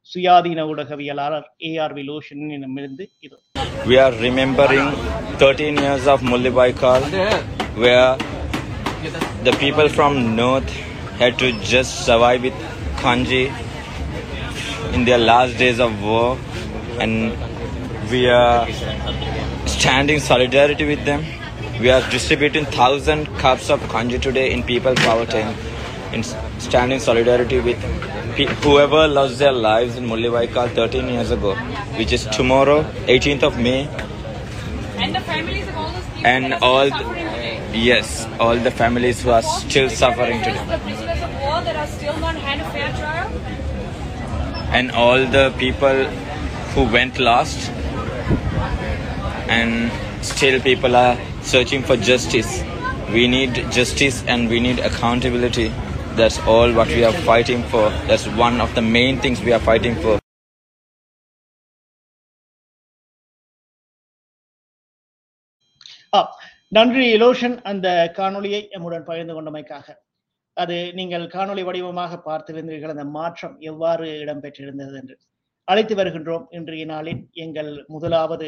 சுயாதீன 0.10 0.62
ஊடகவியலாளர் 0.72 1.48
ஏ 1.68 1.72
ஆர் 1.84 1.96
விலோஷனிடமிருந்து 2.00 3.06
இது. 3.26 3.38
We 3.92 3.96
are 4.04 4.14
remembering 4.26 4.90
13 5.40 5.78
years 5.86 6.06
of 6.14 6.20
Mullibaikal, 6.32 7.02
where 7.84 8.12
the 9.48 9.54
people 9.64 9.88
from 9.98 10.14
north 10.36 10.72
had 11.22 11.34
to 11.42 11.48
just 11.72 11.94
survive 12.10 12.42
with 12.48 12.60
kanji 13.04 13.44
in 14.94 15.04
their 15.10 15.22
last 15.32 15.54
days 15.64 15.80
of 15.88 15.92
war, 16.12 16.28
and 17.04 17.16
we 18.12 18.30
are 18.30 18.68
standing 19.66 20.20
solidarity 20.20 20.86
with 20.86 21.04
them. 21.06 21.24
We 21.80 21.90
are 21.90 22.02
distributing 22.10 22.66
thousand 22.66 23.26
cups 23.38 23.70
of 23.70 23.80
kanji 23.94 24.22
today 24.22 24.52
in 24.54 24.64
People 24.64 24.96
Power 24.96 25.26
Tank, 25.26 25.58
in 26.14 26.24
standing 26.60 27.00
solidarity 27.00 27.60
with 27.60 27.78
whoever 28.64 29.08
lost 29.08 29.40
their 29.40 29.52
lives 29.52 29.96
in 29.96 30.06
Mullibaikal 30.08 30.74
13 30.76 31.08
years 31.10 31.32
ago, 31.32 31.56
which 31.98 32.12
is 32.14 32.26
tomorrow, 32.28 32.84
18th 33.08 33.44
of 33.44 33.58
May, 33.60 33.88
And 34.98 35.16
the 35.16 35.20
families 35.22 35.68
of 35.68 35.76
all 35.78 35.92
those 35.92 36.06
people 36.06 36.28
and 36.28 36.54
are 36.54 36.60
all 36.62 36.88
still 36.88 37.00
suffering 37.00 37.26
today. 37.34 37.62
yes, 37.74 38.28
all 38.40 38.56
the 38.68 38.72
families 38.72 39.22
who 39.24 39.32
are 39.32 39.42
still 39.42 39.90
suffering 39.90 40.42
today, 40.44 40.66
The 40.70 40.78
prisoners 40.78 41.22
of 41.24 41.32
war 41.42 41.62
that 41.68 41.76
are 41.76 41.88
still 41.88 42.18
not 42.20 42.36
had 42.36 42.60
a 42.66 42.70
fair 42.76 42.92
trial. 43.00 43.32
and 44.80 44.92
all 44.92 45.26
the 45.38 45.52
people 45.58 46.06
who 46.76 46.84
went 46.98 47.20
lost, 47.20 47.72
and 49.50 49.92
still 50.24 50.60
people 50.62 50.96
are 50.96 51.18
searching 51.44 51.84
for 51.84 51.98
justice. 51.98 52.64
We 53.12 53.28
need 53.28 53.54
justice 53.72 54.24
and 54.26 54.50
we 54.50 54.60
need 54.60 54.80
accountability. 54.80 55.70
That's 56.16 56.40
all 56.42 56.74
what 56.74 56.88
we 56.90 57.04
are 57.04 57.14
fighting 57.14 57.64
for. 57.64 57.90
That's 58.08 58.28
one 58.28 58.62
of 58.62 58.74
the 58.76 58.82
main 58.82 59.20
things 59.20 59.42
we 59.42 59.54
are 59.54 59.60
fighting 59.62 59.96
for. 59.98 60.20
நன்றி 66.72 67.08
லோஷன் 67.22 67.56
அந்த 67.70 67.88
காணொளியை 68.18 68.60
எம்முடன் 68.76 69.06
பகிர்ந்து 69.10 69.34
கொண்டமைக்காக 69.34 69.88
அது 70.58 70.76
நீங்கள் 71.00 71.26
காணொளி 71.34 71.64
வடிவமாக 71.68 72.18
பார்த்திருந்தீர்கள் 72.28 72.94
அந்த 72.94 73.06
மாற்றம் 73.18 73.56
எவ்வாறு 73.72 74.08
இடம்பெற்றிருந்தது 74.24 74.96
என்று 75.02 75.16
அழைத்து 75.68 75.96
வருகின்றோம் 75.96 76.46
இன்றைய 76.50 76.86
நாளில் 76.86 77.22
எங்கள் 77.34 77.72
முதலாவது 77.88 78.48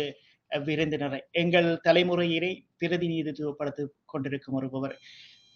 விருந்தினரை. 0.51 1.19
எங்கள் 1.31 1.69
தலைமுறையினை 1.87 2.51
பிரதிநிதித்துவப்படுத்திக் 2.79 3.93
கொண்டிருக்கும் 4.05 4.57
ஒருபவர் 4.59 4.95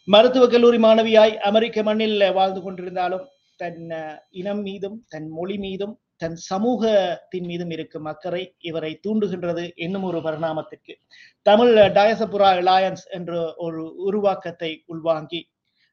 மருத்துவக் 0.08 0.52
கல்லூரி 0.52 0.78
மாணவியாய் 0.78 1.36
அமெரிக்க 1.50 1.84
மண்ணில் 1.84 2.32
வாழ்ந்து 2.34 2.62
கொண்டிருந்தாலும் 2.62 3.26
தன் 3.56 3.82
இனம் 4.30 4.62
மீதும் 4.62 4.98
தன் 5.08 5.28
மொழி 5.30 5.58
மீதும் 5.58 5.96
தன் 6.16 6.38
சமூகத்தின் 6.50 7.46
மீதும் 7.46 7.70
இருக்கும் 7.70 8.06
அக்கறை 8.06 8.56
இவரை 8.60 8.92
தூண்டுகின்றது 9.08 9.64
என்னும் 9.76 10.04
ஒரு 10.04 10.20
பரிணாமத்திற்கு. 10.22 10.94
தமிழ் 11.42 11.74
டயசபுரா 11.98 12.50
அலாயன்ஸ் 12.62 13.06
என்ற 13.10 13.34
ஒரு 13.58 13.82
உருவாக்கத்தை 14.08 14.72
உள்வாங்கி 14.86 15.42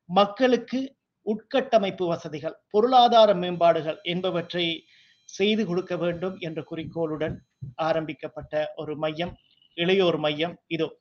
மக்களுக்கு 0.09 0.81
உட்கட்டமைப்பு 1.27 2.05
வசதிகள் 2.07 2.57
பொருளாதார 2.71 3.31
மேம்பாடுகள் 3.35 3.99
என்பவற்றை 4.03 4.67
செய்து 5.27 5.67
கொடுக்க 5.67 5.97
வேண்டும் 5.97 6.37
என்ற 6.39 6.63
குறிக்கோளுடன் 6.63 7.43
ஆரம்பிக்கப்பட்ட 7.75 8.73
ஒரு 8.77 8.97
மையம் 8.97 9.37
இளையோர் 9.77 10.19
மையம் 10.19 10.59
இதோ. 10.67 10.99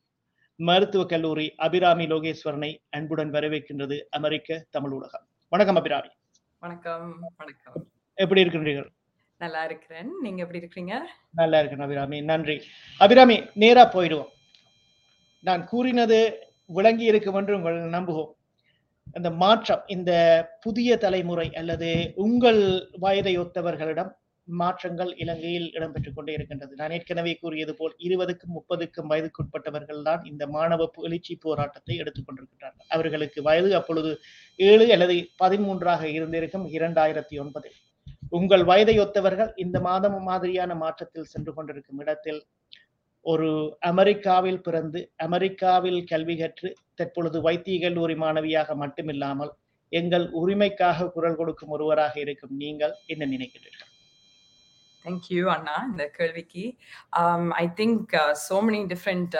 மருத்துவக் 0.55 1.09
கல்லூரி 1.09 1.53
அபிராமி 1.55 2.05
லோகேஸ்வரனை 2.05 2.77
அன்புடன் 2.89 3.31
வரவேற்கின்றது 3.31 4.01
அமெரிக்க 4.09 4.65
தமிழ் 4.69 4.91
ஊடகம். 4.91 5.25
வணக்கம் 5.49 5.75
அபிராமி. 5.75 6.07
வணக்கம் 6.59 7.19
வணக்கம். 7.35 7.87
எப்படி 8.13 8.43
இருக்கின்றீர்கள் 8.43 8.89
நல்லா 9.37 9.65
இருக்கிறேன். 9.65 10.11
நீங்க 10.21 10.41
எப்படி 10.41 10.59
இருக்கிறீங்க? 10.59 10.99
நல்லா 11.31 11.59
இருக்கேன் 11.59 11.79
அபிராமி. 11.79 12.21
நன்றி. 12.21 12.61
அபிராமி 12.97 13.43
நேரா 13.53 13.91
போயிடுவோம். 13.91 14.31
நான் 15.39 15.65
கூறினது 15.65 16.39
விளங்கி 16.65 17.03
இருக்கும் 17.03 17.35
என்று 17.35 17.55
உங்கள் 17.55 17.75
நம்புவோம் 17.75 18.31
அந்த 19.15 19.29
மாற்றம் 19.41 19.83
இந்த 19.87 20.11
புதிய 20.61 20.97
தலைமுறை 20.97 21.47
அல்லது 21.53 21.89
உங்கள் 22.15 22.61
வயதை 22.99 23.33
ஒத்தவர்களிடம் 23.37 24.11
மாற்றங்கள் 24.47 25.11
இலங்கையில் 25.17 25.67
இடம்பெற்றுக் 25.73 26.15
கொண்டே 26.15 26.33
இருக்கின்றது. 26.33 26.73
நான் 26.75 26.91
ஏற்கனவே 26.91 27.31
கூறியது 27.33 27.73
போல் 27.73 27.93
இருபதுக்கும் 27.99 28.53
முப்பதுக்கும் 28.53 29.09
வயதுக்குட்பட்டவர்கள் 29.11 30.01
தான் 30.03 30.21
இந்த 30.25 30.43
மாணவ 30.47 30.87
எழுச்சி 31.03 31.35
போராட்டத்தை 31.35 31.95
எடுத்துக்கொண்டிருக்கிறார்கள் 31.97 32.89
அவர்களுக்கு 32.89 33.41
வயது 33.41 33.71
அப்பொழுது 33.75 34.11
ஏழு 34.59 34.87
அல்லது 34.91 35.15
பதிமூன்றாக 35.43 36.03
இருந்திருக்கும் 36.17 36.67
இரண்டாயிரத்தி 36.77 37.37
ஒன்பதில் 37.37 37.77
உங்கள் 38.29 38.63
வயதை 38.63 38.95
ஒத்தவர்கள் 38.99 39.51
இந்த 39.55 39.77
மாதம் 39.79 40.19
மாதிரியான 40.23 40.75
மாற்றத்தில் 40.75 41.31
சென்று 41.33 41.51
கொண்டிருக்கும் 41.53 41.99
இடத்தில் 41.99 42.41
ஒரு 43.25 43.49
அமெரிக்காவில் 43.79 44.61
பிறந்து 44.61 44.99
அமெரிக்காவில் 45.17 46.01
கல்வி 46.03 46.35
கற்று 46.35 46.69
தற்பொழுது 46.99 47.37
வைத்திய 47.47 47.77
கல்லூரி 47.85 48.15
மாணவியாக 48.23 48.75
மட்டுமில்லாமல் 48.83 49.51
எங்கள் 49.91 50.25
உரிமைக்காக 50.41 51.07
குரல் 51.15 51.37
கொடுக்கும் 51.39 51.73
ஒருவராக 51.75 52.15
இருக்கும் 52.23 52.53
நீங்கள் 52.63 52.93
என்ன 53.13 53.23
நினைக்கிறீர்கள்? 53.33 53.91
தேங்க்யூ 55.05 55.43
அண்ணா 55.55 55.75
இந்த 55.91 56.03
கேள்விக்கு. 56.17 56.63
I 57.63 57.65
think 57.79 58.13
so 58.47 58.57
many 58.67 58.81
different 58.93 59.35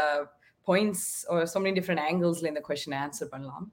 points 0.67 1.07
so 1.53 1.59
many 1.63 1.74
different 1.79 2.03
ஆங்கிள்ஸில் 2.09 2.51
இந்த 2.51 2.63
கொஷின் 2.69 2.97
ஆன்சர் 3.03 3.31
பண்ணலாம். 3.33 3.65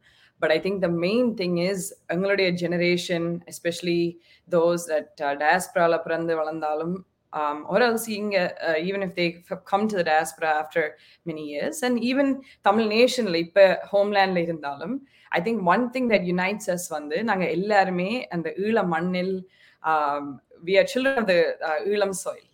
But 0.42 0.52
I 0.56 0.58
think 0.66 0.80
the 0.86 0.90
main 1.06 1.28
thing 1.40 1.58
is 1.68 1.86
எங்களுடைய 2.14 2.48
ஜெனரேஷன் 2.62 3.28
எஸ்பெஷலி 3.52 4.02
தோஸ் 4.48 4.84
தட் 4.92 5.10
டயாஸ்பிராவில் 5.42 6.04
பிறந்து 6.06 6.34
வளர்ந்தாலும் 6.40 6.94
um, 7.32 7.58
or 7.68 7.80
else 7.82 8.08
இங்க 8.18 8.36
uh, 8.68 8.78
even 8.88 9.02
if 9.02 9.14
they 9.14 9.28
f- 9.50 9.62
come 9.72 9.88
to 9.88 9.96
the 9.96 10.04
diaspora 10.04 10.50
after 10.62 10.82
many 11.26 11.44
years 11.52 11.82
and 11.82 11.98
even 12.10 12.28
Tamil 12.62 12.86
நேஷன்ல 12.96 13.36
இப்ப 13.46 13.88
ஹோம்லேண்ட்ல 13.92 14.42
இருந்தாலும் 14.42 14.94
I 15.32 15.42
think 15.42 15.62
one 15.74 15.90
thing 15.90 16.10
that 16.12 16.26
unites 16.32 16.70
us 16.70 16.88
வந்து 16.88 17.24
நாங்க 17.24 17.44
எல்லாருமே 17.58 18.10
அந்த 18.36 18.50
ஈழ 18.66 18.82
மண்ணில் 18.94 19.34
um, 19.82 20.24
we 20.62 20.78
are 20.78 20.84
children 20.84 21.18
of 21.18 21.26
the 21.26 21.40
uh, 21.68 21.78
Ulam 21.92 22.14
soil. 22.14 22.44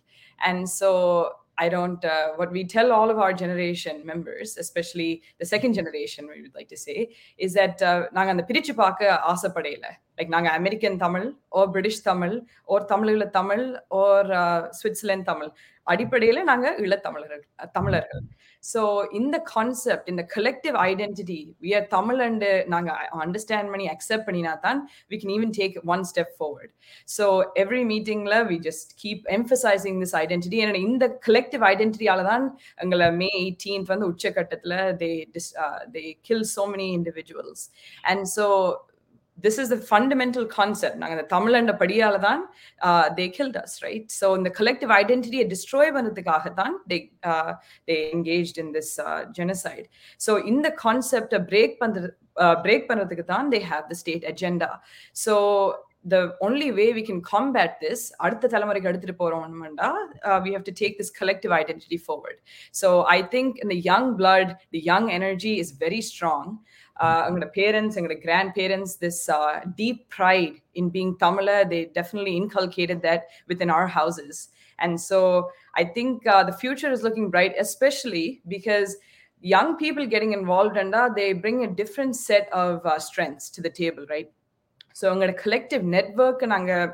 I 1.59 1.69
don't, 1.69 2.03
uh, 2.05 2.27
what 2.39 2.49
we 2.51 2.61
tell 2.75 2.89
all 2.97 3.09
of 3.13 3.17
our 3.23 3.33
generation 3.33 3.95
members, 4.11 4.49
especially 4.57 5.09
the 5.41 5.47
second 5.53 5.73
generation, 5.73 6.21
we 6.33 6.37
would 6.43 6.55
like 6.59 6.69
to 6.69 6.79
say, 6.85 6.97
is 7.45 7.53
that 7.59 7.75
நாங்கள் 8.17 8.33
அந்த 8.35 8.45
பிரிச்சு 8.49 8.75
பார்க்க 8.83 9.19
ஆசைப்படையில 9.33 9.87
like 10.19 10.33
நாங்கள் 10.35 10.55
American 10.59 10.97
Tamil 11.05 11.27
or 11.59 11.69
British 11.69 12.01
Tamil 12.11 12.35
or 12.73 12.85
தமிழில் 12.85 13.27
தமிழ் 13.39 13.65
ஓர் 14.01 14.29
Switzerland 14.79 15.29
Tamil 15.31 15.51
அடிப்படையில 15.89 16.43
நாங்க 16.43 16.67
இளத்தமிழர்கள் 16.85 17.43
தமிழர்கள். 17.77 18.23
ஸோ 18.63 18.81
இந்த 19.11 19.35
கான்செப்ட் 19.51 20.07
இந்த 20.09 20.23
collective 20.35 20.75
identity 20.85 21.37
we 21.61 21.69
are 21.73 21.85
Tamil 21.87 22.19
and 22.25 22.49
நாங்க 22.67 22.89
அண்டர்ஸ்டாண்ட் 23.23 23.71
பண்ணி 23.73 23.85
அக்செப்ட் 23.87 24.25
பண்ணினா 24.27 24.53
தான் 24.59 24.79
we 25.11 25.17
can 25.17 25.33
even 25.37 25.53
take 25.59 25.75
one 25.85 26.03
step 26.03 26.33
forward 26.37 26.73
so 27.07 27.25
every 27.55 27.83
மீட்டிங்ல 27.83 28.37
we 28.47 28.57
just 28.59 28.91
keep 29.03 29.23
emphasising 29.37 29.99
this 30.03 30.15
identity 30.15 30.59
ஏன்னா 30.63 30.81
இந்த 30.81 31.07
கலெக்டிவ் 31.27 31.65
ஐடென்டிட்டியால 31.71 32.23
தான் 32.23 32.45
எங்களை 32.77 33.09
மே 33.21 33.29
எயிட்டீன்த் 33.41 33.91
வந்து 33.93 34.09
உச்சக்கட்டத்தில் 34.13 34.77
they 34.97 35.11
they 35.95 36.03
kill 36.21 36.45
so 36.55 36.65
many 36.67 36.89
individuals 36.99 37.65
and 38.03 38.25
so 38.37 38.47
this 39.45 39.57
is 39.61 39.67
the 39.73 39.79
fundamental 39.91 40.45
concept 40.59 40.95
நாங்க 41.01 41.15
இந்த 41.17 41.25
தமிழண்ட 41.35 41.73
படியால 41.81 42.19
தான் 42.27 42.41
they 43.17 43.25
killed 43.37 43.59
us 43.63 43.75
right 43.85 44.07
so 44.19 44.29
இந்த 44.39 44.51
கலெக்டிவ் 44.59 44.93
ஐடென்டிட்டியை 45.01 45.45
டிஸ்ட்ராய் 45.53 45.93
பண்ணதுக்காக 45.97 46.53
தான் 46.61 46.77
they 46.91 46.99
they 47.89 47.97
engage 48.15 48.53
in 48.63 48.71
this 48.77 48.93
genocide 49.39 49.85
so 50.27 50.33
இந்த 50.53 50.69
கான்செப்டை 50.85 51.41
பிரேக் 51.51 51.75
பண்றது 51.83 52.09
பிரேக் 52.65 52.89
பண்ணுறதுக்கு 52.89 53.27
தான் 53.35 53.51
they 53.55 53.61
have 53.73 53.85
the 53.91 53.97
state 54.01 54.25
agenda 54.33 54.71
so 55.25 55.35
the 56.05 56.35
only 56.41 56.71
way 56.71 56.93
we 56.93 57.01
can 57.07 57.21
combat 57.21 57.71
this 57.85 58.01
அடுத்த 58.25 58.49
தலைமுறைக்கு 58.53 58.89
எடுத்துட்டு 58.91 59.15
போறோம்னா 59.21 59.89
we 60.45 60.51
have 60.55 60.63
to 60.63 60.73
take 60.81 60.93
this 60.99 61.09
collective 61.19 61.51
identity 61.61 61.97
forward 62.07 62.37
so 62.81 62.89
i 63.15 63.21
think 63.33 63.59
in 63.63 63.67
the 63.73 63.79
young 63.89 64.05
blood 64.21 64.47
the 64.75 64.81
young 64.91 65.11
energy 65.17 65.53
is 65.63 65.71
very 65.85 66.01
strong 66.11 66.45
uh, 66.88 66.88
எங்களோட 67.27 67.49
parents 67.59 67.97
எங்களோட 67.99 68.17
grandparents 68.59 68.95
this 69.03 69.21
deep 69.81 70.01
pride 70.17 70.55
in 70.81 70.91
being 70.95 71.13
Tamil 71.25 71.47
they 71.73 71.81
definitely 71.99 72.33
inculcated 72.41 73.03
that 73.09 73.25
with 73.51 73.61
in 73.67 73.73
our 73.77 73.91
houses 73.99 74.41
and 74.79 74.97
so 75.09 75.19
I 75.83 75.85
think 75.99 76.17
the 76.49 76.55
future 76.61 76.93
is 76.97 77.05
looking 77.09 77.31
bright 77.37 77.55
especially 77.65 78.27
because 78.55 78.91
young 79.43 79.77
people 79.77 80.05
getting 80.05 80.33
involved 80.33 80.77
and 80.77 80.93
uh, 80.93 81.09
they 81.17 81.33
bring 81.33 81.63
a 81.63 81.67
different 81.67 82.15
set 82.15 82.47
of 82.51 82.85
uh, 82.85 82.99
strengths 82.99 83.49
to 83.49 83.61
the 83.61 83.69
table 83.69 84.05
right? 84.09 84.29
So 84.95 85.03
எங்களோட 85.11 85.33
collective 85.43 85.83
நெட்ஒர்க்கை 85.95 86.47
நாங்கள் 86.53 86.93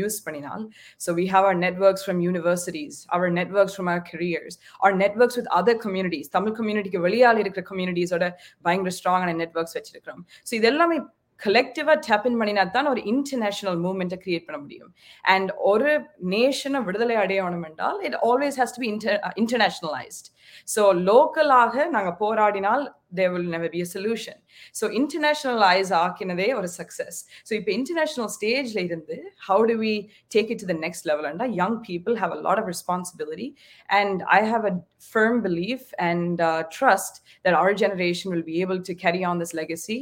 use 0.00 0.18
பண்ணினால் 0.26 0.64
so 1.04 1.12
we 1.18 1.26
have 1.34 1.46
our 1.48 1.60
networks 1.66 2.04
from 2.06 2.20
universities 2.26 2.98
our 3.16 3.32
networks 3.40 3.76
from 3.76 3.90
our 3.92 4.04
careers 4.12 4.56
our 4.80 4.96
networks 5.02 5.38
with 5.40 5.52
other 5.60 5.80
communities 5.86 6.30
Tamil 6.36 6.56
கம்யூனிட்டிக்கு 6.60 7.00
வெளியால் 7.08 7.42
இருக்கிற 7.44 7.64
கம்யூனிட்டிஸோட 7.72 8.26
பயங்கர 8.68 8.92
ஸ்ட்ராங்கான 8.98 9.36
networks 9.42 9.76
வச்சிருக்கிறோம். 9.78 10.22
ஸோ 10.48 10.54
இது 10.60 10.68
எல்லாமே 10.72 10.98
கலெக்டிவாக 11.42 11.96
டேப் 12.06 12.26
பண்ணினா 12.40 12.64
தான் 12.70 12.88
ஒரு 12.88 13.00
இன்டர்நேஷனல் 13.04 13.78
மூவ்மெண்ட்டை 13.84 14.18
கிரியேட் 14.24 14.46
பண்ண 14.46 14.58
முடியும். 14.60 14.90
அண்ட் 15.24 15.50
ஒரு 15.72 15.90
நேஷனை 16.34 16.80
விடுதலை 16.84 17.16
அடையணும் 17.16 17.66
என்றால் 17.70 17.98
it 18.02 18.18
always 18.28 18.58
has 18.60 18.76
to 18.76 18.82
be 18.84 18.88
inter 18.88 19.18
internationalised 19.36 20.28
so 20.76 20.82
லோக்கலாக 21.10 21.86
நாங்கள் 21.88 22.18
போராடினால் 22.20 22.84
there 23.14 23.32
will 23.32 23.50
never 23.50 23.70
be 23.70 23.80
a 23.80 23.88
solution 23.94 24.38
so 24.80 24.84
internationalise 24.92 25.90
ஆக்கினதே 26.00 26.48
ஒரு 26.54 26.68
சக்ஸஸ் 26.78 27.18
ஸோ 27.48 27.52
இப்போ 27.52 27.72
இன்டர்நேஷனல் 27.72 28.30
ஸ்டேஜில் 28.36 28.82
இருந்து 28.84 29.16
how 29.48 29.64
do 29.66 29.76
we 29.76 29.94
take 30.34 30.50
it 30.50 30.62
to 30.64 30.68
the 30.72 30.76
next 30.78 31.06
லெவல்னா 31.06 31.48
young 31.60 31.78
people 31.88 32.16
have 32.16 32.32
a 32.32 32.40
lot 32.40 32.62
of 32.62 32.70
responsibility 32.74 33.48
and 33.88 34.22
I 34.30 34.40
have 34.50 34.66
a 34.66 34.74
firm 35.12 35.40
belief 35.48 35.86
and 36.08 36.42
trust 36.78 37.18
that 37.44 37.54
our 37.54 37.76
generation 37.84 38.32
will 38.34 38.48
be 38.52 38.56
able 38.64 38.80
to 38.90 38.96
carry 39.04 39.22
on 39.24 39.40
this 39.40 39.56
legacy 39.56 39.98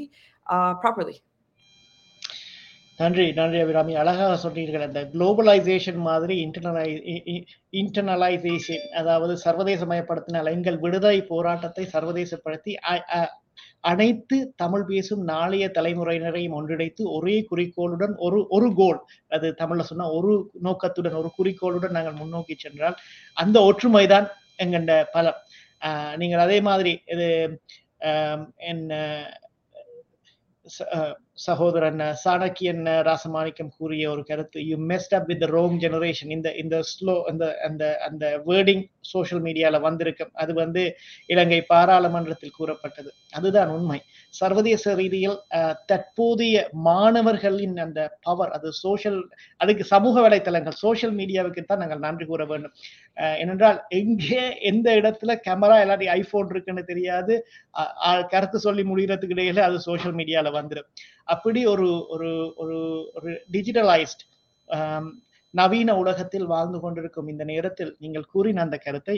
Uh, 0.46 0.72
properly 0.80 1.14
நன்றி 2.98 3.24
நன்றி 3.32 3.58
அபிராமி. 3.60 3.92
அழகாக 3.94 4.34
சொன்னீர்கள் 4.36 4.84
அந்த 4.86 5.00
globalisation 5.12 6.00
மாதிரி 6.08 6.34
இன்டர்னலை 6.44 6.84
internalisation 7.72 8.84
அதாவது 8.92 9.34
சர்வதேசமயப்படுத்தினால் 9.44 10.50
எங்கள் 10.52 10.78
விடுதலை 10.78 11.18
போராட்டத்தை 11.22 11.84
சர்வதேசப்படுத்தி 11.92 12.74
அனைத்து 13.90 14.36
தமிழ் 14.56 14.84
பேசும் 14.84 15.22
நாளைய 15.22 15.64
தலைமுறையினரையும் 15.74 16.56
ஒன்றிணைத்து 16.58 17.02
ஒரே 17.16 17.34
குறிக்கோளுடன் 17.42 18.14
ஒரு 18.26 18.38
ஒரு 18.48 18.68
கோல் 18.74 19.00
அது 19.28 19.48
தமிழ்ல 19.58 19.84
சொன்னா 19.90 20.06
ஒரு 20.10 20.32
நோக்கத்துடன் 20.60 21.18
ஒரு 21.20 21.30
குறிக்கோளுடன் 21.36 21.96
நாங்கள் 21.98 22.20
முன்னோக்கி 22.20 22.56
சென்றால் 22.58 22.96
அந்த 23.36 23.56
ஒற்றுமைதான் 23.70 24.28
எங்கண்ட 24.58 24.92
பலம். 25.12 25.40
நீங்கள் 26.16 26.44
அதே 26.46 26.58
மாதிரி 26.60 26.92
இது 27.06 27.28
என்ன 28.64 28.92
சகோதரன் 31.34 32.00
சாணக்கியன் 32.24 32.84
ராசமாணிக்கம் 33.08 33.70
கூறிய 33.78 34.10
ஒரு 34.10 34.22
கருத்து 34.24 34.66
you 34.66 34.76
messed 34.86 35.14
up 35.14 35.26
with 35.26 35.42
wrong 35.42 35.76
generation 35.80 36.30
இந்த 36.30 36.52
இந்த 36.52 36.80
ஸ்லோ 36.92 37.22
அந்த 37.22 37.58
அந்த 37.62 37.98
அந்த 37.98 38.42
வேர்டிங் 38.46 38.84
சோசியல் 39.14 39.42
மீடியால 39.42 39.80
வந்திருக்கும். 39.80 40.30
அது 40.34 40.54
வந்து 40.54 40.82
இலங்கை 41.26 41.60
பாராளுமன்றத்தில் 41.62 42.56
கூறப்பட்டது. 42.56 43.10
அதுதான் 43.32 43.68
உண்மை. 43.68 44.00
சர்வதேச 44.38 44.94
ரீதியில் 45.00 45.36
தற்போதைய 45.90 46.56
மாணவர்களின் 46.86 47.76
அந்த 47.84 48.00
பவர் 48.26 48.52
அது 48.56 48.68
சோஷியல் 48.82 49.18
அதுக்கு 49.60 49.84
சமூக 49.92 50.14
வலைத்தளங்கள் 50.26 50.76
சோஷியல் 50.84 51.14
மீடியாவுக்கு 51.20 51.64
தான் 51.64 51.82
நாங்கள் 51.82 52.04
நன்றி 52.06 52.26
கூற 52.30 52.44
வேண்டும். 52.52 52.74
ஏனென்றால் 53.42 53.78
எங்கே 54.00 54.42
எந்த 54.70 54.88
இடத்துல 55.00 55.36
கேமரா 55.46 55.76
எல்லாத்தையும் 55.84 56.16
ஐபோன் 56.20 56.52
இருக்குன்னு 56.54 56.84
தெரியாது 56.92 57.36
கருத்து 58.32 58.60
சொல்லி 58.66 58.84
முடிகிறதுக்கு 58.90 59.36
இடையில 59.36 59.66
அது 59.68 59.78
சோஷியல் 59.88 60.16
மீடியால 60.20 60.52
வந்துடும் 60.58 60.88
அப்படி 61.34 61.62
ஒரு 61.74 61.88
ஒரு 62.14 62.30
ஒரு 62.62 62.78
ஒரு 63.16 63.30
டிஜிட்டலைஸ்ட் 63.56 64.24
நவீன 65.54 65.90
உலகத்தில் 66.02 66.46
வாழ்ந்து 66.52 66.78
கொண்டிருக்கும் 66.82 67.28
இந்த 67.32 67.44
நேரத்தில் 67.50 67.92
நீங்கள் 68.04 68.30
கூறின 68.32 68.62
அந்த 68.64 68.76
கருத்தை 68.86 69.16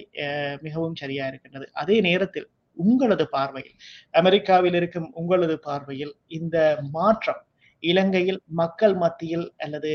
மிகவும் 0.66 0.98
சரியா 1.02 1.24
இருக்கின்றது. 1.30 1.66
அதே 1.82 1.96
நேரத்தில் 2.08 2.46
உங்களது 2.76 3.24
பார்வையில் 3.28 3.76
அமெரிக்காவில் 4.10 4.74
இருக்கும் 4.74 5.08
உங்களது 5.14 5.58
பார்வையில் 5.58 6.14
இந்த 6.26 6.56
மாற்றம் 6.92 7.42
இலங்கையில் 7.82 8.40
மக்கள் 8.52 8.94
மத்தியில் 8.94 9.46
அல்லது 9.56 9.92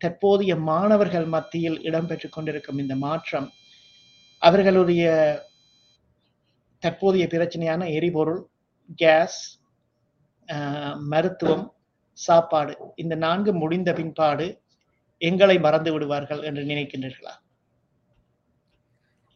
தற்போதைய 0.00 0.56
மாணவர்கள் 0.56 1.26
மத்தியில் 1.26 1.78
இடம்பெற்றுக் 1.82 2.32
கொண்டிருக்கும் 2.32 2.78
இந்த 2.78 2.94
மாற்றம் 2.96 3.48
அவர்களுடைய 4.42 5.04
தற்போதைய 6.82 7.26
பிரச்சனையான 7.26 7.88
எரிபொருள் 7.90 8.40
கேஸ் 8.98 9.40
மருத்துவம் 11.08 11.66
சாப்பாடு 12.18 12.72
இந்த 12.96 13.14
நான்கு 13.14 13.52
முடிந்த 13.52 13.92
பின்பாடு 13.92 14.46
எங்களை 15.20 15.58
மறந்து 15.58 15.92
விடுவார்கள் 15.92 16.42
என்று 16.42 16.62
நினைக்கின்றீர்களா? 16.64 17.34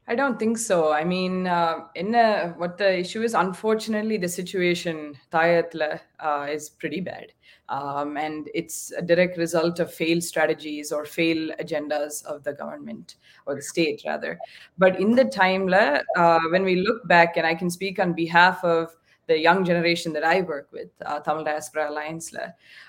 I 0.06 0.14
don't 0.14 0.38
think 0.38 0.58
so. 0.58 0.92
I 0.92 1.02
mean, 1.02 1.46
uh, 1.46 1.86
in 1.94 2.14
uh, 2.14 2.52
what 2.54 2.76
the 2.76 2.98
issue 2.98 3.22
is, 3.22 3.32
unfortunately, 3.32 4.18
the 4.18 4.28
situation 4.28 5.16
uh, 5.32 6.46
is 6.50 6.68
pretty 6.68 7.00
bad. 7.00 7.32
Um, 7.70 8.18
and 8.18 8.50
it's 8.54 8.92
a 8.92 9.00
direct 9.00 9.38
result 9.38 9.80
of 9.80 9.92
failed 9.92 10.22
strategies 10.22 10.92
or 10.92 11.06
failed 11.06 11.52
agendas 11.58 12.22
of 12.26 12.44
the 12.44 12.52
government 12.52 13.16
or 13.46 13.54
the 13.54 13.62
state, 13.62 14.02
rather. 14.04 14.38
But 14.76 15.00
in 15.00 15.14
the 15.14 15.24
time, 15.24 15.72
uh, 15.72 16.40
when 16.50 16.64
we 16.64 16.76
look 16.76 17.08
back, 17.08 17.38
and 17.38 17.46
I 17.46 17.54
can 17.54 17.70
speak 17.70 17.98
on 17.98 18.12
behalf 18.12 18.62
of 18.62 18.94
the 19.26 19.38
young 19.38 19.64
generation 19.64 20.12
that 20.12 20.24
I 20.24 20.42
work 20.42 20.68
with, 20.72 20.88
uh, 21.04 21.20
Tamil 21.20 21.44
Diaspora 21.44 21.90
Alliance, 21.90 22.34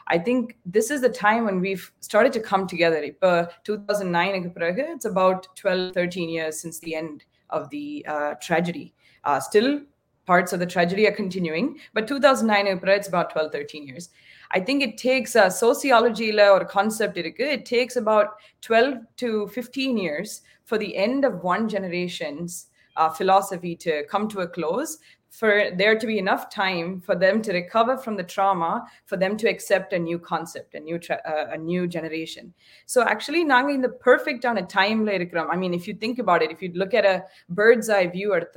I 0.07 0.17
think 0.17 0.57
this 0.65 0.91
is 0.91 1.01
the 1.01 1.09
time 1.09 1.45
when 1.45 1.59
we've 1.59 1.91
started 1.99 2.33
to 2.33 2.39
come 2.39 2.67
together. 2.67 3.11
Uh, 3.21 3.45
2009, 3.63 4.53
it's 4.55 5.05
about 5.05 5.55
12, 5.55 5.93
13 5.93 6.29
years 6.29 6.59
since 6.59 6.79
the 6.79 6.95
end 6.95 7.23
of 7.49 7.69
the 7.69 8.05
uh, 8.07 8.33
tragedy. 8.41 8.93
still, 9.39 9.81
parts 10.25 10.53
of 10.53 10.59
the 10.59 10.65
tragedy 10.65 11.07
are 11.07 11.11
continuing, 11.11 11.79
but 11.93 12.07
2009, 12.07 12.79
it's 12.83 13.07
about 13.07 13.29
12, 13.29 13.51
13 13.51 13.87
years. 13.87 14.09
I 14.51 14.59
think 14.59 14.81
it 14.81 14.97
takes 14.97 15.35
a 15.35 15.51
sociology 15.51 16.37
or 16.39 16.65
concept, 16.65 17.17
it 17.17 17.65
takes 17.65 17.95
about 17.95 18.37
12 18.61 18.95
to 19.17 19.47
15 19.47 19.97
years 19.97 20.41
for 20.63 20.77
the 20.77 20.95
end 20.95 21.25
of 21.25 21.43
one 21.43 21.69
generation's 21.69 22.67
philosophy 23.15 23.75
to 23.75 24.03
come 24.05 24.27
to 24.29 24.41
a 24.41 24.47
close 24.47 24.99
for 25.34 25.70
there 25.76 25.96
to 25.96 26.06
be 26.06 26.18
enough 26.18 26.50
time 26.50 27.00
for 27.00 27.14
them 27.14 27.40
to 27.40 27.52
recover 27.52 27.96
from 27.96 28.16
the 28.16 28.22
trauma 28.22 28.84
for 29.06 29.16
them 29.16 29.36
to 29.36 29.48
accept 29.48 29.92
a 29.92 29.98
new 29.98 30.18
concept 30.18 30.74
a 30.74 30.80
new 30.80 30.98
uh, 31.10 31.46
a 31.50 31.56
new 31.56 31.86
generation 31.86 32.52
so 32.86 33.02
actually 33.02 33.44
nanga 33.44 33.72
in 33.72 33.80
the 33.80 33.88
perfect 33.88 34.44
on 34.44 34.58
a 34.58 34.66
time 34.66 35.08
i 35.50 35.56
mean 35.56 35.72
if 35.72 35.86
you 35.86 35.94
think 35.94 36.18
about 36.18 36.42
it 36.42 36.50
if 36.50 36.60
you 36.60 36.72
look 36.74 36.94
at 36.94 37.04
a 37.04 37.24
bird's 37.48 37.88
eye 37.88 38.06
view 38.06 38.34
at 38.34 38.48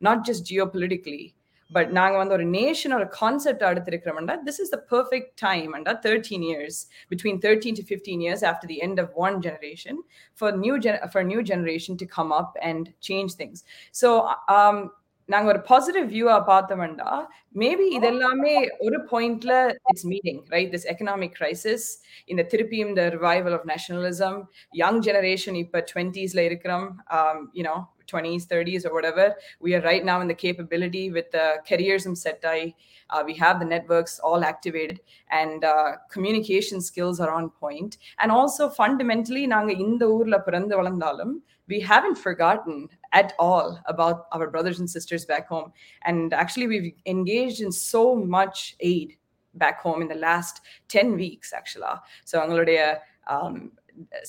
not 0.00 0.24
just 0.24 0.44
geopolitically 0.44 1.34
but 1.74 1.86
நாங்க 1.98 2.16
வந்து 2.16 2.34
ஒரு 2.36 2.44
nation 2.58 2.94
ஒரு 2.96 3.06
concept 3.20 3.62
எடுத்திருக்கிறோம்னா 3.68 4.34
this 4.48 4.58
is 4.64 4.68
the 4.74 4.82
perfect 4.94 5.28
time 5.46 5.70
and 5.76 5.88
13 6.04 6.42
years 6.50 6.74
between 7.14 7.40
13 7.40 7.74
to 7.78 7.82
15 7.82 8.20
years 8.26 8.42
after 8.50 8.68
the 8.72 8.78
end 8.86 8.98
of 9.04 9.08
one 9.26 9.38
generation 9.46 9.96
for 10.40 10.50
new 10.52 10.78
gen- 10.84 11.02
for 11.14 11.20
a 11.24 11.28
new 11.32 11.42
generation 11.52 11.96
to 12.02 12.06
come 12.16 12.30
up 12.40 12.52
and 12.70 12.92
change 13.08 13.32
things 13.42 13.64
so 14.02 14.10
um 14.58 14.78
நாங்க 15.31 15.47
ஒரு 15.53 15.59
positive 15.69 16.07
வியூவா 16.13 16.35
பார்த்தோம்டா 16.49 17.11
maybe 17.61 17.85
இது 17.97 18.07
எல்லாமே 18.13 18.53
ஒரு 18.85 18.97
பாயிண்ட்ல 19.11 19.53
it's 19.91 20.07
meeting 20.13 20.41
right 20.55 20.71
this 20.73 20.87
economic 20.93 21.35
crisis 21.39 21.87
இந்த 22.31 22.43
திருப்பியும் 22.53 22.91
இந்த 22.93 23.05
revival 23.17 23.55
of 23.59 23.67
nationalism 23.73 24.37
young 24.81 25.01
generation 25.07 25.59
இப்ப 25.63 25.83
டுவெண்ட்டீஸ்ல 25.91 26.43
இருக்கிறோம் 26.51 26.87
you know 27.59 27.77
20s 28.11 28.45
30s 28.51 28.85
or 28.87 28.93
whatever 28.93 29.25
we 29.61 29.73
are 29.75 29.81
right 29.81 30.03
now 30.03 30.15
in 30.21 30.27
the 30.27 30.35
capability 30.35 31.03
with 31.11 31.27
the 31.31 31.45
careers 31.69 32.05
and 32.05 32.17
set 32.17 32.43
uh, 32.45 33.21
we 33.25 33.33
have 33.35 33.59
the 33.59 33.65
networks 33.65 34.13
all 34.19 34.43
activated 34.43 34.99
and 35.31 35.63
uh, 35.65 35.89
communication 36.11 36.81
skills 36.81 37.19
are 37.19 37.31
on 37.31 37.49
point 37.63 37.93
and 38.19 38.31
also 38.31 38.65
fundamentally 38.81 39.45
நாங்க 39.47 39.71
இந்த 39.85 40.03
ஊர்ல 40.17 40.37
பிறந்து 40.39 40.75
வளர்ந்தாலும் 40.81 41.33
we 41.69 41.79
haven't 41.91 42.19
forgotten 42.27 42.77
at 43.12 43.32
all 43.38 43.80
about 43.86 44.26
our 44.32 44.50
brothers 44.50 44.80
and 44.80 44.88
sisters 44.88 45.24
back 45.24 45.48
home 45.48 45.72
and 46.04 46.34
actually 46.34 46.66
we've 46.66 46.92
engaged 47.06 47.60
in 47.60 47.72
so 47.72 48.14
much 48.36 48.76
aid 48.80 49.14
back 49.54 49.80
home 49.80 50.02
in 50.02 50.08
the 50.08 50.20
last 50.28 50.60
10 50.88 51.16
weeks 51.22 51.52
actually 51.52 51.96
so 52.24 52.34
அவங்களுடைய 52.40 52.80
um, 53.34 53.54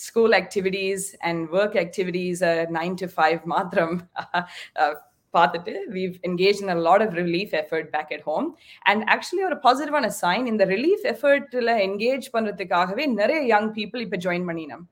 school 0.06 0.32
activities 0.34 1.15
and 1.27 1.49
work 1.49 1.75
activities 1.75 2.41
uh, 2.41 2.65
9 2.69 2.95
to 3.01 3.08
5 3.08 3.43
matram 3.53 3.91
uh, 4.25 4.93
பார்த்துட்டு 5.36 5.73
we've 5.95 6.17
engaged 6.30 6.62
in 6.65 6.69
a 6.75 6.80
lot 6.88 6.99
of 7.06 7.10
relief 7.21 7.49
effort 7.62 7.86
back 7.95 8.10
at 8.17 8.21
home 8.30 8.47
and 8.89 8.99
actually 9.13 9.43
ஒரு 9.49 9.58
பாசிட்டிவான 9.65 10.08
sign 10.21 10.45
இந்த 10.51 10.65
relief 10.75 11.03
எஃபர்ட்ல 11.13 11.73
engage 11.88 12.27
பண்றதுக்காகவே 12.36 13.06
நிறைய 13.21 13.41
young 13.53 13.71
people 13.80 14.06
இப்போ 14.06 14.19
join 14.27 14.47
பண்ணினோம் 14.51 14.86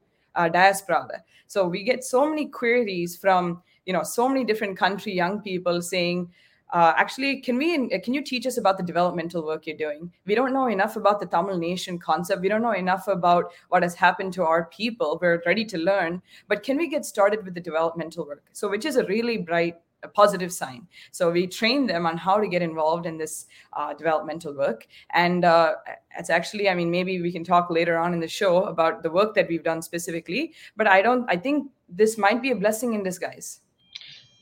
diaspora 0.57 0.99
so 1.47 1.59
we 1.73 1.83
get 1.83 2.03
so 2.03 2.21
many 2.29 2.45
queries 2.47 3.15
from 3.23 3.43
you 3.90 3.94
know 3.96 4.04
so 4.04 4.28
many 4.28 4.44
different 4.50 4.76
country 4.82 5.12
young 5.12 5.40
people 5.40 5.82
saying 5.82 6.30
uh, 6.72 6.92
actually 6.96 7.40
can 7.40 7.56
we 7.56 7.70
can 7.98 8.14
you 8.14 8.22
teach 8.22 8.46
us 8.46 8.56
about 8.56 8.78
the 8.78 8.84
developmental 8.90 9.44
work 9.44 9.66
you're 9.66 9.76
doing 9.76 10.12
we 10.26 10.36
don't 10.36 10.52
know 10.52 10.68
enough 10.68 10.94
about 11.00 11.18
the 11.22 11.26
tamil 11.32 11.58
nation 11.58 11.98
concept 11.98 12.40
we 12.46 12.52
don't 12.52 12.62
know 12.62 12.78
enough 12.84 13.08
about 13.08 13.52
what 13.70 13.82
has 13.82 13.96
happened 14.06 14.32
to 14.32 14.44
our 14.44 14.66
people 14.78 15.18
we're 15.20 15.42
ready 15.44 15.64
to 15.64 15.84
learn 15.90 16.22
but 16.46 16.62
can 16.62 16.76
we 16.82 16.88
get 16.96 17.04
started 17.04 17.44
with 17.44 17.54
the 17.60 17.66
developmental 17.70 18.24
work 18.32 18.44
so 18.52 18.70
which 18.74 18.84
is 18.92 19.00
a 19.04 19.06
really 19.14 19.38
bright 19.52 19.82
a 20.02 20.08
positive 20.08 20.50
sign. 20.50 20.86
So 21.10 21.30
we 21.30 21.46
train 21.46 21.86
them 21.86 22.06
on 22.06 22.16
how 22.16 22.38
to 22.38 22.48
get 22.48 22.62
involved 22.62 23.04
in 23.06 23.18
this 23.18 23.46
uh, 23.74 23.92
developmental 23.92 24.54
work. 24.54 24.86
And 25.12 25.44
uh, 25.44 25.74
it's 26.18 26.30
actually, 26.30 26.70
I 26.70 26.74
mean, 26.74 26.90
maybe 26.90 27.20
we 27.20 27.30
can 27.30 27.44
talk 27.44 27.68
later 27.70 27.98
on 27.98 28.14
in 28.14 28.20
the 28.20 28.28
show 28.28 28.64
about 28.64 29.02
the 29.02 29.10
work 29.10 29.34
that 29.34 29.48
we've 29.48 29.62
done 29.62 29.82
specifically. 29.82 30.54
But 30.74 30.86
I 30.86 31.02
don't, 31.02 31.26
I 31.28 31.36
think 31.36 31.70
this 31.86 32.16
might 32.16 32.40
be 32.40 32.50
a 32.50 32.56
blessing 32.56 32.94
in 32.94 33.02
disguise. 33.02 33.60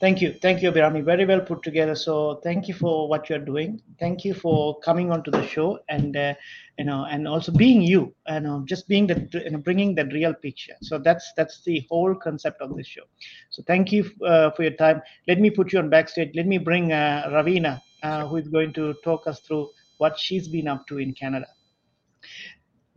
Thank 0.04 0.22
you. 0.22 0.30
Thank 0.42 0.62
you, 0.62 0.70
Abhirami. 0.70 1.02
Very 1.02 1.26
well 1.26 1.40
put 1.40 1.64
together. 1.64 1.96
So 1.96 2.42
thank 2.44 2.68
you 2.68 2.74
for 2.74 3.08
what 3.08 3.30
you're 3.30 3.40
doing. 3.40 3.82
Thank 4.02 4.26
you 4.26 4.34
for 4.34 4.78
coming 4.80 5.12
onto 5.12 5.32
the 5.32 5.48
show 5.48 5.80
and, 5.88 6.18
uh, 6.18 6.34
you 6.78 6.84
know, 6.84 7.06
and 7.06 7.26
also 7.26 7.54
being 7.54 7.82
you 7.82 8.14
and 8.28 8.46
uh, 8.46 8.60
just 8.66 8.90
being 8.90 9.08
the, 9.08 9.30
you 9.32 9.52
know, 9.52 9.60
bringing 9.60 9.96
that 9.96 10.12
real 10.12 10.34
picture. 10.34 10.74
So 10.82 10.98
that's, 10.98 11.32
that's 11.38 11.64
the 11.64 11.86
whole 11.90 12.16
concept 12.16 12.60
of 12.62 12.76
this 12.76 12.86
show. 12.88 13.04
So 13.50 13.64
thank 13.66 13.94
you 13.94 14.04
uh, 14.26 14.52
for 14.52 14.64
your 14.64 14.74
time. 14.74 15.02
Let 15.30 15.40
me 15.40 15.50
put 15.50 15.72
you 15.72 15.80
on 15.80 15.90
backstage. 15.90 16.32
Let 16.36 16.48
me 16.48 16.58
bring 16.58 16.92
uh, 16.92 17.30
Ravina, 17.32 17.80
uh, 18.04 18.28
who 18.28 18.36
is 18.36 18.50
going 18.50 18.74
to 18.74 18.96
talk 19.06 19.26
us 19.26 19.40
through 19.40 19.70
what 20.00 20.20
she's 20.20 20.50
been 20.50 20.68
up 20.68 20.86
to 20.88 20.98
in 20.98 21.14
Canada. 21.14 21.48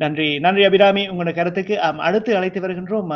நன்றி 0.01 0.39
நன்றி 0.39 0.63
அபிராமி 0.65 1.03
உங்களோட 1.11 1.35
கருத்துக்கு 1.35 1.75
அடுத்து 1.81 2.37
அழைத்து 2.37 2.61
வருகின்றோம் 2.61 3.13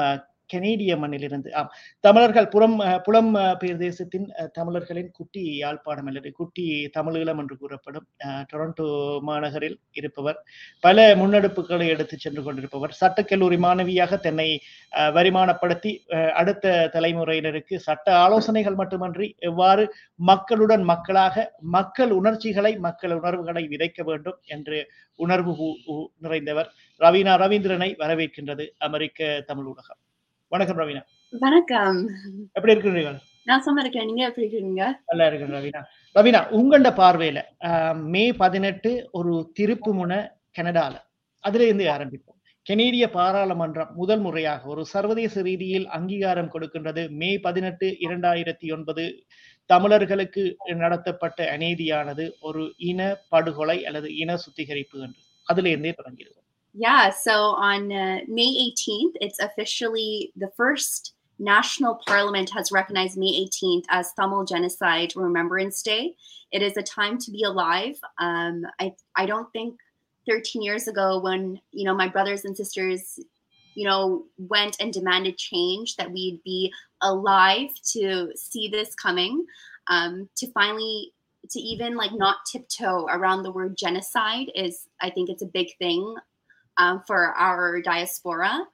கெனேடிய 0.49 0.93
மண்ணிலிருந்து 0.97 1.49
ஆம் 1.53 1.69
தமிழர்கள் 2.03 2.47
புறம் 2.47 2.77
புலம் 3.03 3.31
பிரதேசத்தின் 3.57 4.27
தமிழர்களின் 4.53 5.11
குட்டி 5.11 5.43
யாழ்ப்பாணம் 5.57 6.07
அல்லது 6.07 6.29
குட்டி 6.31 6.65
தமிழீழம் 6.97 7.39
என்று 7.39 7.55
கூறப்படும் 7.57 8.07
டொரண்டோ 8.43 8.87
மாநகரில் 9.21 9.77
இருப்பவர் 9.95 10.39
பல 10.83 11.07
முன்னெடுப்புகளை 11.15 11.87
எடுத்து 11.87 12.17
சென்று 12.17 12.43
கொண்டிருப்பவர் 12.43 12.95
சட்டக்கல்லூரி 13.01 13.59
மாணவியாக 13.59 14.19
தன்னை 14.19 14.49
வருமானப்படுத்தி 15.13 15.93
அடுத்த 16.35 16.75
தலைமுறையினருக்கு 16.93 17.77
சட்ட 17.79 18.07
ஆலோசனைகள் 18.17 18.75
மட்டுமன்றி 18.75 19.29
எவ்வாறு 19.43 19.85
மக்களுடன் 20.23 20.85
மக்களாக 20.85 21.45
மக்கள் 21.69 22.11
உணர்ச்சிகளை 22.11 22.73
மக்கள் 22.79 23.15
உணர்வுகளை 23.15 23.63
விதைக்க 23.67 24.01
வேண்டும் 24.03 24.39
என்று 24.47 24.79
உணர்வு 25.19 25.53
நிறைந்தவர் 26.21 26.71
ரவீனா 27.01 27.35
ரவீந்திரனை 27.35 27.91
வரவேற்கின்றது 27.99 28.65
அமெரிக்க 28.79 29.29
தமிழ் 29.47 29.69
ஊடகம் 29.69 30.01
வணக்கம் 30.55 30.77
ரவீனா. 30.79 30.99
வணக்கம். 31.39 31.97
எப்படி 32.53 32.73
இருக்கிறீர்கள்? 32.73 33.15
நான் 33.43 33.61
சும்மா 33.61 33.81
இருக்கேன். 33.81 34.05
நீங்க 34.05 34.23
எப்படி 34.25 34.47
இருக்கீங்க 34.47 34.83
நல்லா 35.05 35.25
இருக்கேன் 35.27 35.55
ரவீனா. 35.55 35.81
ரவீனா 36.17 36.39
உங்களோட 36.57 36.89
பார்வையில 36.99 37.39
மே 38.13 38.33
பதினெட்டு 38.33 38.91
ஒரு 39.11 39.33
திருப்பு 39.59 39.91
முனை 39.99 40.17
கனடால. 40.59 40.93
அதுல 41.39 41.63
இருந்து 41.63 41.87
ஆரம்பிப்போம். 41.95 42.39
கெனேடிய 42.69 43.07
பாராளுமன்றம் 43.17 43.91
முதல் 43.95 44.19
முறையாக 44.19 44.67
ஒரு 44.67 44.85
சர்வதேச 44.85 45.41
ரீதியில் 45.41 45.87
அங்கீகாரம் 45.97 46.51
கொடுக்கின்றது 46.53 47.03
மே 47.09 47.31
பதினெட்டு 47.47 47.89
இரண்டாயிரத்தி 48.07 48.73
ஒன்பது. 48.73 49.05
தமிழர்களுக்கு 49.65 50.55
நடத்தப்பட்ட 50.83 51.57
அநீதியானது 51.57 52.27
ஒரு 52.39 52.73
இன 52.77 53.15
படுகொலை 53.29 53.85
அல்லது 53.85 54.15
இன 54.15 54.37
சுத்திகரிப்பு 54.37 54.99
என்று. 54.99 55.21
அதுல 55.43 55.69
இருந்தே 55.69 55.93
தொடங்கிடுவோம். 56.01 56.44
Yeah, 56.77 57.09
so 57.09 57.31
on 57.31 57.89
uh, 57.89 58.19
May 58.27 58.73
18th, 58.77 59.13
it's 59.21 59.39
officially 59.39 60.33
the 60.35 60.51
first 60.57 61.13
national 61.39 62.01
parliament 62.05 62.49
has 62.53 62.69
recognized 62.69 63.17
May 63.17 63.47
18th 63.47 63.85
as 63.89 64.11
Tamil 64.13 64.43
Genocide 64.43 65.13
Remembrance 65.15 65.81
Day. 65.81 66.15
It 66.51 66.61
is 66.61 66.75
a 66.75 66.83
time 66.83 67.17
to 67.19 67.31
be 67.31 67.43
alive. 67.43 67.95
Um, 68.19 68.65
I, 68.77 68.93
I 69.15 69.25
don't 69.25 69.49
think 69.53 69.79
13 70.29 70.61
years 70.61 70.89
ago 70.89 71.19
when, 71.19 71.61
you 71.71 71.85
know, 71.85 71.95
my 71.95 72.09
brothers 72.09 72.43
and 72.43 72.57
sisters, 72.57 73.19
you 73.73 73.85
know, 73.85 74.25
went 74.37 74.75
and 74.81 74.91
demanded 74.91 75.37
change 75.37 75.95
that 75.95 76.11
we'd 76.11 76.41
be 76.43 76.73
alive 77.01 77.69
to 77.93 78.33
see 78.35 78.67
this 78.67 78.93
coming, 78.95 79.45
um, 79.87 80.27
to 80.35 80.51
finally 80.51 81.13
to 81.51 81.59
even 81.59 81.95
like 81.95 82.11
not 82.11 82.37
tiptoe 82.51 83.05
around 83.05 83.43
the 83.43 83.51
word 83.51 83.77
genocide 83.77 84.51
is 84.55 84.87
I 84.99 85.09
think 85.09 85.29
it's 85.29 85.43
a 85.43 85.47
big 85.47 85.67
thing 85.77 86.15
um, 86.77 87.01
for 87.05 87.33
our 87.33 87.81
diaspora. 87.81 88.65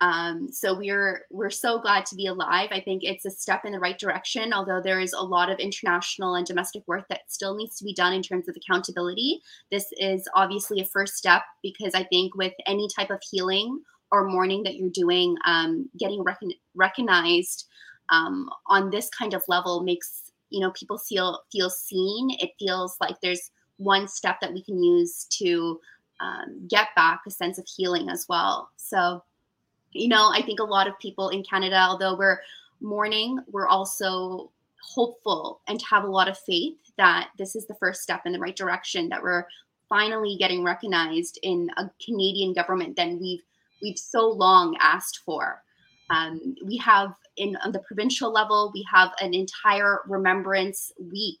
Um, 0.00 0.52
so 0.52 0.74
we're 0.74 1.26
we're 1.30 1.50
so 1.50 1.80
glad 1.80 2.06
to 2.06 2.14
be 2.14 2.26
alive. 2.26 2.68
I 2.70 2.80
think 2.80 3.02
it's 3.02 3.24
a 3.24 3.30
step 3.30 3.64
in 3.64 3.72
the 3.72 3.80
right 3.80 3.98
direction, 3.98 4.52
although 4.52 4.80
there 4.80 5.00
is 5.00 5.12
a 5.12 5.20
lot 5.20 5.50
of 5.50 5.58
international 5.58 6.36
and 6.36 6.46
domestic 6.46 6.86
work 6.86 7.06
that 7.08 7.22
still 7.26 7.56
needs 7.56 7.76
to 7.78 7.84
be 7.84 7.94
done 7.94 8.12
in 8.12 8.22
terms 8.22 8.48
of 8.48 8.56
accountability. 8.56 9.40
This 9.72 9.86
is 9.98 10.28
obviously 10.34 10.80
a 10.80 10.84
first 10.84 11.16
step 11.16 11.42
because 11.62 11.94
I 11.94 12.04
think 12.04 12.36
with 12.36 12.52
any 12.66 12.88
type 12.96 13.10
of 13.10 13.20
healing 13.28 13.80
or 14.12 14.28
mourning 14.28 14.62
that 14.62 14.76
you're 14.76 14.90
doing, 14.90 15.36
um, 15.44 15.90
getting 15.98 16.22
recon- 16.22 16.54
recognized 16.74 17.66
um, 18.10 18.48
on 18.66 18.90
this 18.90 19.10
kind 19.10 19.34
of 19.34 19.42
level 19.48 19.82
makes 19.82 20.30
you 20.50 20.60
know 20.60 20.70
people 20.70 20.98
feel 20.98 21.42
feel 21.50 21.70
seen. 21.70 22.30
It 22.38 22.52
feels 22.58 22.96
like 23.00 23.20
there's 23.20 23.50
one 23.78 24.06
step 24.06 24.36
that 24.40 24.52
we 24.52 24.62
can 24.62 24.82
use 24.82 25.26
to 25.38 25.80
um, 26.20 26.66
get 26.68 26.88
back 26.96 27.20
a 27.26 27.30
sense 27.30 27.58
of 27.58 27.66
healing 27.66 28.08
as 28.08 28.26
well. 28.28 28.70
So, 28.76 29.22
you 29.92 30.08
know, 30.08 30.30
I 30.32 30.42
think 30.42 30.60
a 30.60 30.64
lot 30.64 30.88
of 30.88 30.98
people 30.98 31.30
in 31.30 31.42
Canada, 31.42 31.76
although 31.88 32.16
we're 32.16 32.40
mourning, 32.80 33.38
we're 33.50 33.68
also 33.68 34.50
hopeful 34.82 35.60
and 35.68 35.80
have 35.82 36.04
a 36.04 36.10
lot 36.10 36.28
of 36.28 36.38
faith 36.38 36.76
that 36.96 37.30
this 37.38 37.54
is 37.54 37.66
the 37.66 37.74
first 37.74 38.02
step 38.02 38.22
in 38.26 38.32
the 38.32 38.38
right 38.38 38.56
direction, 38.56 39.08
that 39.08 39.22
we're 39.22 39.46
finally 39.88 40.36
getting 40.38 40.62
recognized 40.62 41.38
in 41.42 41.70
a 41.76 41.90
Canadian 42.04 42.52
government 42.52 42.96
that 42.96 43.08
we've 43.20 43.42
we've 43.80 43.98
so 43.98 44.28
long 44.28 44.76
asked 44.80 45.20
for. 45.24 45.62
Um, 46.10 46.56
we 46.64 46.76
have 46.78 47.14
in 47.36 47.56
on 47.64 47.72
the 47.72 47.78
provincial 47.80 48.32
level, 48.32 48.70
we 48.74 48.84
have 48.92 49.12
an 49.20 49.34
entire 49.34 50.00
remembrance 50.06 50.92
week 51.10 51.40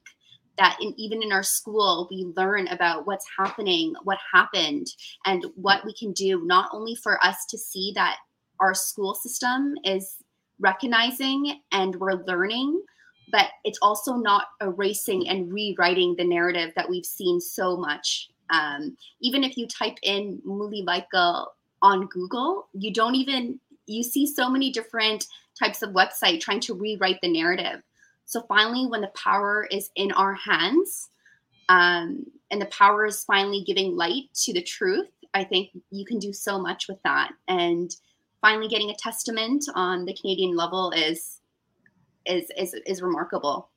that 0.58 0.76
in, 0.80 0.94
even 0.96 1.22
in 1.22 1.32
our 1.32 1.42
school 1.42 2.08
we 2.10 2.26
learn 2.36 2.68
about 2.68 3.06
what's 3.06 3.26
happening 3.38 3.94
what 4.04 4.18
happened 4.32 4.86
and 5.26 5.46
what 5.54 5.84
we 5.84 5.94
can 5.94 6.12
do 6.12 6.44
not 6.44 6.68
only 6.72 6.94
for 6.94 7.22
us 7.24 7.46
to 7.46 7.56
see 7.56 7.92
that 7.94 8.16
our 8.60 8.74
school 8.74 9.14
system 9.14 9.74
is 9.84 10.16
recognizing 10.58 11.60
and 11.72 11.96
we're 11.96 12.24
learning 12.24 12.82
but 13.30 13.46
it's 13.64 13.78
also 13.82 14.14
not 14.14 14.46
erasing 14.62 15.28
and 15.28 15.52
rewriting 15.52 16.14
the 16.16 16.24
narrative 16.24 16.72
that 16.76 16.88
we've 16.88 17.04
seen 17.04 17.38
so 17.38 17.76
much. 17.76 18.30
Um, 18.48 18.96
even 19.20 19.44
if 19.44 19.58
you 19.58 19.68
type 19.68 19.98
in 20.02 20.40
Muli 20.46 20.82
Laika 20.82 21.44
on 21.82 22.06
google 22.06 22.68
you 22.72 22.92
don't 22.92 23.14
even 23.14 23.58
you 23.86 24.02
see 24.02 24.26
so 24.26 24.48
many 24.50 24.70
different 24.70 25.26
types 25.58 25.82
of 25.82 25.90
website 25.90 26.40
trying 26.40 26.60
to 26.60 26.74
rewrite 26.74 27.20
the 27.22 27.32
narrative 27.32 27.82
so 28.28 28.42
finally, 28.46 28.86
when 28.86 29.00
the 29.00 29.10
power 29.14 29.66
is 29.70 29.88
in 29.96 30.12
our 30.12 30.34
hands, 30.34 31.08
um, 31.70 32.26
and 32.50 32.60
the 32.60 32.66
power 32.66 33.06
is 33.06 33.24
finally 33.24 33.64
giving 33.66 33.96
light 33.96 34.24
to 34.44 34.52
the 34.52 34.60
truth, 34.60 35.08
I 35.32 35.44
think 35.44 35.70
you 35.90 36.04
can 36.04 36.18
do 36.18 36.34
so 36.34 36.58
much 36.58 36.88
with 36.90 36.98
that. 37.04 37.30
And 37.48 37.90
finally, 38.42 38.68
getting 38.68 38.90
a 38.90 38.96
testament 38.96 39.64
on 39.74 40.04
the 40.04 40.12
Canadian 40.12 40.54
level 40.54 40.90
is 40.90 41.40
is 42.26 42.50
is, 42.58 42.74
is 42.86 43.00
remarkable. 43.00 43.70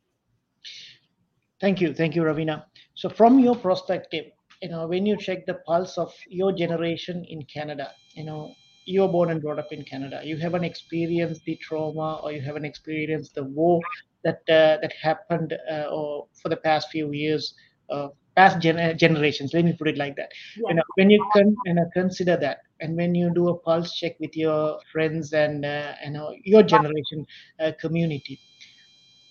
Thank 1.62 1.80
you, 1.80 1.94
thank 1.94 2.14
you, 2.14 2.24
Ravina. 2.24 2.66
So, 2.96 3.08
from 3.08 3.40
your 3.40 3.56
perspective, 3.56 4.26
you 4.62 4.68
know, 4.68 4.86
when 4.86 5.06
you 5.06 5.16
check 5.16 5.46
the 5.46 5.62
pulse 5.66 5.98
of 5.98 6.14
your 6.28 6.52
generation 6.52 7.24
in 7.30 7.46
Canada, 7.46 7.92
you 8.16 8.26
know, 8.26 8.54
you're 8.86 9.08
born 9.10 9.30
and 9.32 9.42
brought 9.42 9.60
up 9.60 9.72
in 9.72 9.84
Canada. 9.84 10.22
You 10.24 10.38
haven't 10.38 10.64
experienced 10.64 11.44
the 11.46 11.56
trauma, 11.58 12.20
or 12.24 12.32
you 12.32 12.42
haven't 12.42 12.66
experienced 12.66 13.36
the 13.36 13.44
war 13.44 13.86
that 14.24 14.40
uh, 14.50 14.78
that 14.82 14.94
happened, 15.02 15.54
uh, 15.72 15.86
or 15.92 16.28
for 16.42 16.50
the 16.50 16.58
past 16.58 16.90
few 16.90 17.12
years, 17.12 17.54
uh, 17.90 18.10
past 18.36 18.60
gen- 18.60 18.98
generations. 18.98 19.54
Let 19.54 19.66
me 19.66 19.74
put 19.78 19.88
it 19.88 19.98
like 19.98 20.16
that. 20.18 20.30
Yeah. 20.56 20.70
You 20.70 20.76
know, 20.76 20.84
when 20.96 21.10
you 21.10 21.26
can 21.36 21.58
you 21.66 21.74
know, 21.76 21.86
consider 21.94 22.38
that, 22.38 22.60
and 22.80 22.96
when 22.96 23.16
you 23.16 23.32
do 23.34 23.50
a 23.50 23.58
pulse 23.58 23.94
check 23.96 24.16
with 24.20 24.36
your 24.36 24.80
friends 24.92 25.34
and 25.34 25.66
uh, 25.66 25.94
you 26.06 26.12
know 26.12 26.34
your 26.44 26.64
generation 26.64 27.26
uh, 27.60 27.72
community, 27.80 28.40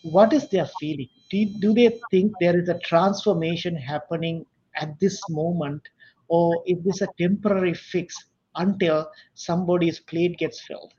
what 0.03 0.33
is 0.33 0.49
their 0.49 0.67
feeling? 0.67 1.09
Do, 1.31 1.45
do 1.61 1.75
they 1.75 2.01
think 2.11 2.39
there 2.41 2.59
is 2.59 2.69
a 2.69 2.79
transformation 2.79 3.77
happening 3.77 4.45
at 4.77 4.99
this 5.01 5.29
moment, 5.29 5.83
or 6.29 6.63
is 6.67 6.79
this 6.85 7.01
a 7.03 7.09
temporary 7.19 7.75
fix 7.75 8.30
until 8.57 9.11
somebody's 9.35 10.01
plate 10.01 10.39
gets 10.39 10.61
filled? 10.61 10.95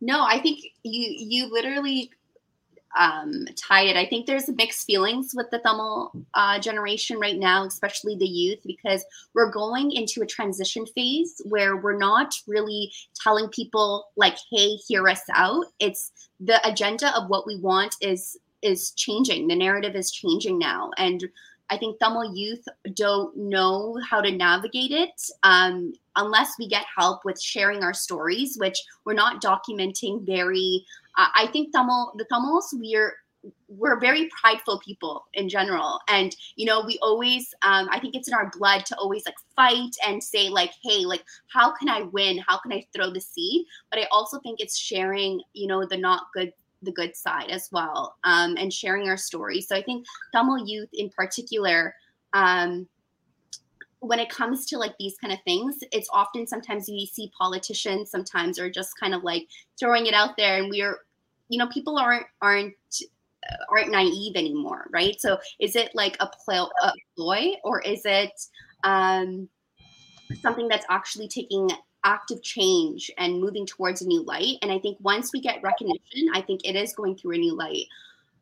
No, 0.00 0.24
I 0.24 0.40
think 0.40 0.60
you 0.82 1.14
you 1.16 1.52
literally 1.52 2.10
um, 2.98 3.44
tie 3.56 3.82
it. 3.82 3.96
I 3.96 4.06
think 4.06 4.26
there's 4.26 4.48
mixed 4.48 4.86
feelings 4.86 5.32
with 5.34 5.50
the 5.50 5.58
Tamil 5.58 6.12
uh, 6.34 6.58
generation 6.58 7.18
right 7.20 7.38
now, 7.38 7.64
especially 7.64 8.16
the 8.16 8.26
youth, 8.26 8.58
because 8.64 9.04
we're 9.34 9.50
going 9.50 9.92
into 9.92 10.22
a 10.22 10.26
transition 10.26 10.86
phase 10.86 11.40
where 11.44 11.76
we're 11.76 11.98
not 11.98 12.34
really 12.46 12.92
telling 13.22 13.48
people 13.48 14.08
like, 14.16 14.36
"Hey, 14.50 14.76
hear 14.88 15.08
us 15.08 15.22
out." 15.34 15.66
It's 15.78 16.10
the 16.40 16.66
agenda 16.68 17.14
of 17.16 17.28
what 17.28 17.46
we 17.46 17.56
want 17.56 17.94
is 18.00 18.38
is 18.62 18.90
changing. 18.92 19.48
The 19.48 19.56
narrative 19.56 19.94
is 19.94 20.10
changing 20.10 20.58
now, 20.58 20.90
and 20.98 21.24
I 21.70 21.76
think 21.76 21.98
Tamil 22.00 22.34
youth 22.34 22.64
don't 22.94 23.36
know 23.36 23.96
how 24.08 24.20
to 24.20 24.30
navigate 24.30 24.90
it 24.90 25.22
um, 25.42 25.92
unless 26.16 26.54
we 26.58 26.68
get 26.68 26.84
help 26.96 27.24
with 27.24 27.40
sharing 27.40 27.82
our 27.82 27.94
stories, 27.94 28.56
which 28.58 28.78
we're 29.04 29.14
not 29.14 29.42
documenting 29.42 30.26
very. 30.26 30.84
Uh, 31.16 31.28
I 31.34 31.46
think 31.52 31.72
Tamil, 31.72 32.12
the 32.16 32.24
Tamils, 32.24 32.74
we're 32.78 33.14
we're 33.68 33.98
very 33.98 34.28
prideful 34.38 34.78
people 34.80 35.26
in 35.32 35.48
general 35.48 35.98
and 36.08 36.36
you 36.56 36.66
know 36.66 36.84
we 36.84 36.98
always 37.00 37.54
um, 37.62 37.88
i 37.90 37.98
think 37.98 38.14
it's 38.14 38.28
in 38.28 38.34
our 38.34 38.50
blood 38.58 38.84
to 38.84 38.94
always 38.96 39.24
like 39.24 39.36
fight 39.56 39.96
and 40.06 40.22
say 40.22 40.50
like 40.50 40.72
hey 40.82 41.06
like 41.06 41.24
how 41.46 41.72
can 41.72 41.88
i 41.88 42.02
win 42.02 42.38
how 42.46 42.58
can 42.58 42.70
i 42.70 42.86
throw 42.94 43.10
the 43.10 43.20
seed 43.20 43.64
but 43.88 43.98
i 43.98 44.06
also 44.12 44.38
think 44.40 44.60
it's 44.60 44.76
sharing 44.76 45.40
you 45.54 45.66
know 45.66 45.86
the 45.86 45.96
not 45.96 46.24
good 46.34 46.52
the 46.82 46.92
good 46.92 47.14
side 47.16 47.50
as 47.50 47.68
well 47.72 48.16
um, 48.24 48.56
and 48.58 48.72
sharing 48.72 49.08
our 49.08 49.16
stories. 49.16 49.68
So 49.68 49.76
I 49.76 49.82
think 49.82 50.06
Tamil 50.32 50.66
youth 50.66 50.88
in 50.92 51.10
particular, 51.10 51.94
um, 52.32 52.88
when 54.00 54.18
it 54.18 54.30
comes 54.30 54.64
to 54.66 54.78
like 54.78 54.94
these 54.98 55.16
kind 55.20 55.32
of 55.32 55.38
things, 55.44 55.76
it's 55.92 56.08
often 56.12 56.46
sometimes 56.46 56.88
you 56.88 57.06
see 57.06 57.30
politicians 57.36 58.10
sometimes 58.10 58.58
are 58.58 58.70
just 58.70 58.98
kind 58.98 59.14
of 59.14 59.22
like 59.24 59.46
throwing 59.78 60.06
it 60.06 60.14
out 60.14 60.36
there, 60.38 60.56
and 60.56 60.70
we're, 60.70 60.98
you 61.48 61.58
know, 61.58 61.68
people 61.68 61.98
aren't 61.98 62.26
aren't 62.40 62.74
aren't 63.68 63.90
naive 63.90 64.36
anymore, 64.36 64.86
right? 64.90 65.20
So 65.20 65.38
is 65.58 65.76
it 65.76 65.90
like 65.94 66.16
a 66.20 66.28
ploy 66.44 67.52
or 67.64 67.80
is 67.80 68.02
it 68.04 68.32
um, 68.84 69.48
something 70.40 70.68
that's 70.68 70.86
actually 70.88 71.28
taking 71.28 71.70
active 72.04 72.42
change 72.42 73.10
and 73.18 73.40
moving 73.40 73.66
towards 73.66 74.02
a 74.02 74.06
new 74.06 74.22
light. 74.22 74.56
And 74.62 74.72
I 74.72 74.78
think 74.78 74.98
once 75.00 75.32
we 75.32 75.40
get 75.40 75.62
recognition, 75.62 76.28
I 76.34 76.40
think 76.42 76.62
it 76.64 76.76
is 76.76 76.94
going 76.94 77.16
through 77.16 77.34
a 77.34 77.38
new 77.38 77.54
light. 77.54 77.86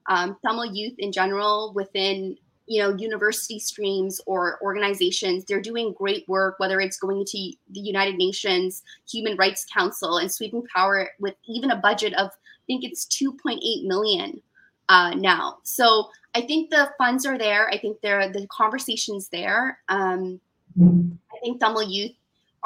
Um, 0.09 0.37
Tamil 0.45 0.67
youth 0.67 0.95
in 0.99 1.13
general, 1.13 1.73
within 1.75 2.37
you 2.67 2.83
know 2.83 2.95
university 2.97 3.59
streams 3.59 4.21
or 4.27 4.59
organizations, 4.63 5.45
they're 5.45 5.61
doing 5.61 5.93
great 5.93 6.27
work. 6.29 6.59
Whether 6.59 6.81
it's 6.81 6.99
going 6.99 7.25
to 7.27 7.39
the 7.71 7.81
United 7.81 8.17
Nations 8.17 8.83
Human 9.11 9.37
Rights 9.37 9.67
Council 9.73 10.19
and 10.19 10.31
sweeping 10.31 10.65
power 10.75 11.11
with 11.19 11.35
even 11.47 11.71
a 11.71 11.77
budget 11.77 12.15
of 12.15 12.29
I 12.29 12.65
think 12.67 12.85
it's 12.85 13.07
2.8 13.07 13.87
million 13.87 14.43
uh, 14.89 15.15
now. 15.15 15.59
So 15.63 16.11
I 16.35 16.43
think 16.43 16.71
the 16.71 16.91
funds 16.99 17.25
are 17.27 17.39
there. 17.39 17.69
I 17.69 17.79
think 17.79 18.01
there 18.01 18.31
the 18.31 18.47
conversations 18.49 19.29
there. 19.29 19.79
Um, 19.89 20.41
I 20.81 21.39
think 21.43 21.61
Tamil 21.61 21.83
youth 21.83 22.13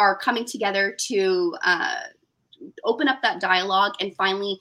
are 0.03 0.17
coming 0.17 0.45
together 0.45 0.95
to 0.99 1.55
uh, 1.65 2.01
open 2.85 3.09
up 3.09 3.21
that 3.23 3.41
dialogue 3.41 3.93
and 4.01 4.15
finally 4.17 4.59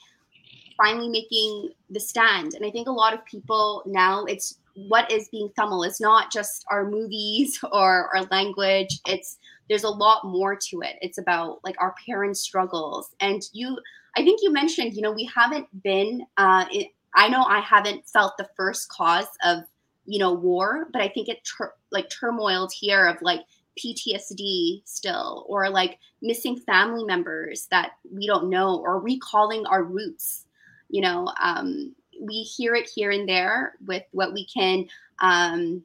finally 0.78 1.10
making 1.10 1.72
the 1.90 2.00
stand. 2.00 2.54
And 2.56 2.66
i 2.66 2.72
think 2.72 2.88
a 2.88 2.92
lot 3.04 3.14
of 3.14 3.26
people 3.26 3.84
now 3.86 4.26
it's 4.26 4.58
what 4.76 5.12
is 5.12 5.28
being 5.30 5.50
tamil. 5.56 5.84
It's 5.84 6.00
not 6.00 6.32
just 6.32 6.66
our 6.70 6.90
movies 6.90 7.60
or 7.72 8.16
our 8.16 8.24
language. 8.32 9.00
It's 9.08 9.38
there's 9.68 9.84
a 9.84 9.90
lot 9.90 10.26
more 10.26 10.56
to 10.56 10.82
it. 10.82 10.96
It's 11.02 11.18
about 11.18 11.60
like 11.64 11.76
our 11.80 11.94
parents 12.06 12.40
struggles. 12.42 13.16
And 13.20 13.42
you 13.54 13.78
i 14.18 14.24
think 14.24 14.42
you 14.42 14.52
mentioned 14.52 14.94
you 14.94 15.02
know 15.02 15.12
we 15.12 15.30
haven't 15.34 15.68
been 15.84 16.26
uh, 16.38 16.66
it, 16.72 16.88
i 17.16 17.28
know 17.28 17.44
i 17.44 17.60
haven't 17.60 18.08
felt 18.08 18.34
the 18.38 18.50
first 18.56 18.90
cause 18.90 19.28
of 19.44 19.60
you 20.06 20.20
know 20.20 20.34
war 20.34 20.88
but 20.92 21.02
i 21.02 21.08
think 21.08 21.30
it 21.30 21.40
tur- 21.44 21.76
like 21.92 22.10
turmoiled 22.10 22.72
here 22.78 23.06
of 23.08 23.22
like 23.22 23.42
PTSD 23.80 24.82
still, 24.86 25.46
or 25.48 25.70
like 25.70 26.00
missing 26.22 26.56
family 26.56 27.04
members 27.04 27.68
that 27.72 27.94
we 28.12 28.28
don't 28.28 28.50
know, 28.50 28.78
or 28.78 29.00
recalling 29.00 29.66
our 29.66 29.84
roots. 29.84 30.46
You 30.90 31.02
know, 31.02 31.32
um, 31.42 31.96
we 32.20 32.44
hear 32.44 32.76
it 32.76 32.90
here 32.94 33.12
and 33.12 33.28
there 33.28 33.74
with 33.86 34.04
what 34.12 34.34
we 34.34 34.46
can, 34.46 34.88
um, 35.20 35.84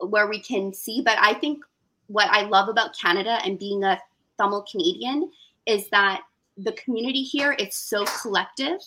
where 0.00 0.28
we 0.28 0.40
can 0.40 0.72
see. 0.72 1.02
But 1.02 1.18
I 1.20 1.34
think 1.34 1.62
what 2.06 2.28
I 2.30 2.42
love 2.42 2.68
about 2.68 2.98
Canada 2.98 3.38
and 3.44 3.58
being 3.58 3.84
a 3.84 4.00
Tamil 4.38 4.64
Canadian 4.70 5.30
is 5.66 5.88
that 5.90 6.22
the 6.56 6.72
community 6.72 7.22
here 7.22 7.54
it's 7.58 7.76
so 7.76 8.04
collective 8.20 8.80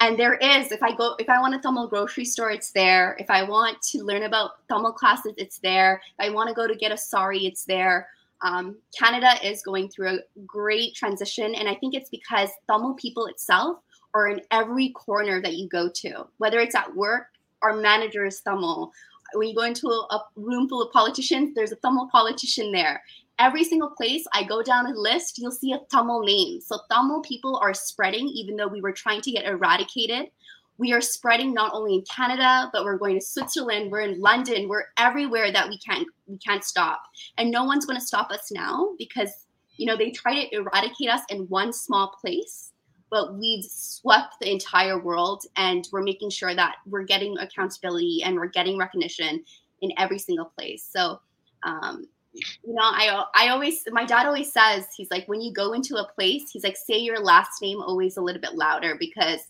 and 0.00 0.18
there 0.18 0.34
is 0.34 0.72
if 0.72 0.82
i 0.82 0.94
go 0.94 1.14
if 1.18 1.28
i 1.28 1.40
want 1.40 1.54
a 1.54 1.58
tamil 1.58 1.86
grocery 1.86 2.24
store 2.24 2.50
it's 2.50 2.70
there. 2.70 3.16
If 3.18 3.30
i 3.30 3.42
want 3.42 3.80
to 3.82 4.02
learn 4.02 4.24
about 4.24 4.66
tamil 4.68 4.92
classes 4.92 5.34
it's 5.36 5.58
there. 5.58 6.00
If 6.18 6.26
i 6.26 6.30
want 6.30 6.48
to 6.48 6.54
go 6.54 6.66
to 6.66 6.74
get 6.74 6.92
a 6.92 6.96
sari 6.96 7.46
it's 7.46 7.64
there. 7.64 8.08
Um, 8.42 8.76
canada 8.98 9.32
is 9.42 9.62
going 9.62 9.88
through 9.88 10.08
a 10.08 10.18
great 10.46 10.94
transition 10.94 11.54
and 11.54 11.68
i 11.68 11.74
think 11.74 11.94
it's 11.94 12.10
because 12.10 12.50
tamil 12.68 12.94
people 12.94 13.26
itself 13.26 13.78
are 14.14 14.28
in 14.28 14.40
every 14.50 14.90
corner 14.90 15.40
that 15.40 15.54
you 15.54 15.68
go 15.68 15.88
to 16.02 16.26
whether 16.38 16.60
it's 16.60 16.74
at 16.74 16.94
work 16.94 17.26
our 17.62 17.74
manager 17.74 18.24
is 18.24 18.40
tamil. 18.40 18.92
When 19.32 19.48
you 19.48 19.54
go 19.54 19.62
into 19.62 19.88
a, 19.88 19.98
a 20.16 20.24
room 20.36 20.68
full 20.68 20.82
of 20.82 20.92
politicians 20.92 21.54
there's 21.54 21.72
a 21.72 21.76
tamil 21.76 22.08
politician 22.12 22.72
there 22.72 23.02
every 23.38 23.64
single 23.64 23.90
place 23.90 24.24
I 24.32 24.44
go 24.44 24.62
down 24.62 24.86
a 24.86 24.94
list, 24.94 25.38
you'll 25.38 25.50
see 25.50 25.72
a 25.72 25.80
Tamil 25.90 26.22
name. 26.22 26.60
So 26.60 26.78
Tamil 26.90 27.22
people 27.22 27.58
are 27.62 27.74
spreading, 27.74 28.26
even 28.28 28.56
though 28.56 28.68
we 28.68 28.80
were 28.80 28.92
trying 28.92 29.20
to 29.22 29.32
get 29.32 29.44
eradicated. 29.44 30.30
We 30.76 30.92
are 30.92 31.00
spreading 31.00 31.54
not 31.54 31.72
only 31.72 31.94
in 31.94 32.04
Canada, 32.12 32.68
but 32.72 32.84
we're 32.84 32.98
going 32.98 33.18
to 33.18 33.24
Switzerland, 33.24 33.92
we're 33.92 34.00
in 34.00 34.20
London, 34.20 34.68
we're 34.68 34.86
everywhere 34.98 35.52
that 35.52 35.68
we 35.68 35.78
can't 35.78 36.06
we 36.26 36.36
can't 36.38 36.64
stop. 36.64 37.02
And 37.38 37.50
no 37.50 37.64
one's 37.64 37.86
going 37.86 37.98
to 37.98 38.04
stop 38.04 38.30
us 38.30 38.50
now 38.50 38.90
because 38.98 39.46
you 39.76 39.86
know 39.86 39.96
they 39.96 40.10
try 40.10 40.34
to 40.34 40.54
eradicate 40.54 41.10
us 41.10 41.22
in 41.30 41.42
one 41.42 41.72
small 41.72 42.16
place, 42.20 42.72
but 43.08 43.36
we've 43.36 43.64
swept 43.64 44.34
the 44.40 44.50
entire 44.50 44.98
world 44.98 45.44
and 45.56 45.88
we're 45.92 46.02
making 46.02 46.30
sure 46.30 46.56
that 46.56 46.76
we're 46.86 47.04
getting 47.04 47.38
accountability 47.38 48.22
and 48.24 48.34
we're 48.34 48.48
getting 48.48 48.76
recognition 48.76 49.44
in 49.80 49.92
every 49.96 50.18
single 50.18 50.46
place. 50.46 50.88
So 50.90 51.20
um, 51.62 52.08
you 52.34 52.74
know, 52.74 52.82
I 52.82 53.24
I 53.34 53.48
always 53.48 53.82
my 53.92 54.04
dad 54.04 54.26
always 54.26 54.52
says 54.52 54.86
he's 54.96 55.10
like 55.10 55.26
when 55.28 55.40
you 55.40 55.52
go 55.52 55.72
into 55.72 55.96
a 55.96 56.08
place, 56.14 56.50
he's 56.50 56.64
like 56.64 56.76
say 56.76 56.98
your 56.98 57.20
last 57.20 57.62
name 57.62 57.80
always 57.80 58.16
a 58.16 58.20
little 58.20 58.40
bit 58.40 58.54
louder 58.54 58.96
because 58.98 59.40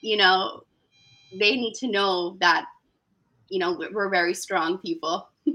you 0.00 0.16
know 0.16 0.62
they 1.38 1.56
need 1.56 1.74
to 1.74 1.88
know 1.88 2.36
that 2.40 2.66
you 3.48 3.58
know 3.58 3.80
we're 3.92 4.10
very 4.10 4.34
strong 4.34 4.78
people. 4.78 5.28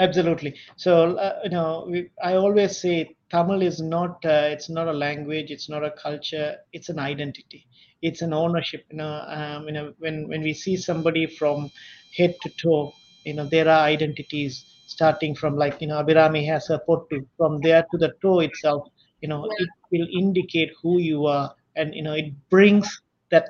Absolutely. 0.00 0.54
So 0.76 1.16
uh, 1.16 1.40
you 1.44 1.50
know, 1.50 1.86
we, 1.90 2.10
I 2.22 2.34
always 2.34 2.78
say 2.78 3.16
Tamil 3.30 3.62
is 3.62 3.80
not 3.80 4.24
uh, 4.24 4.48
it's 4.52 4.68
not 4.68 4.88
a 4.88 4.92
language, 4.92 5.50
it's 5.50 5.68
not 5.68 5.84
a 5.84 5.90
culture, 5.90 6.56
it's 6.72 6.88
an 6.88 6.98
identity. 6.98 7.66
It's 8.00 8.22
an 8.22 8.32
ownership. 8.32 8.84
You 8.90 8.98
know, 8.98 9.24
um, 9.26 9.66
you 9.66 9.72
know 9.72 9.94
when 9.98 10.28
when 10.28 10.42
we 10.42 10.54
see 10.54 10.76
somebody 10.76 11.26
from 11.26 11.70
head 12.16 12.36
to 12.42 12.50
toe, 12.50 12.92
you 13.24 13.34
know 13.34 13.46
there 13.46 13.68
are 13.68 13.80
identities 13.80 14.64
starting 14.88 15.34
from 15.36 15.56
like 15.56 15.80
you 15.82 15.88
know 15.88 16.02
Abirami 16.02 16.46
has 16.52 16.70
a 16.70 16.80
pottu 16.88 17.26
from 17.38 17.60
there 17.62 17.84
to 17.92 17.98
the 18.04 18.12
toe 18.22 18.40
itself 18.40 18.82
you 19.22 19.28
know 19.28 19.42
Yeah. 19.44 19.66
it 19.66 19.70
will 19.92 20.08
indicate 20.22 20.70
who 20.82 20.98
you 21.00 21.26
are. 21.26 21.54
And 21.76 21.94
you 21.94 22.02
know 22.02 22.14
it 22.14 22.32
brings 22.50 22.88
that 23.30 23.46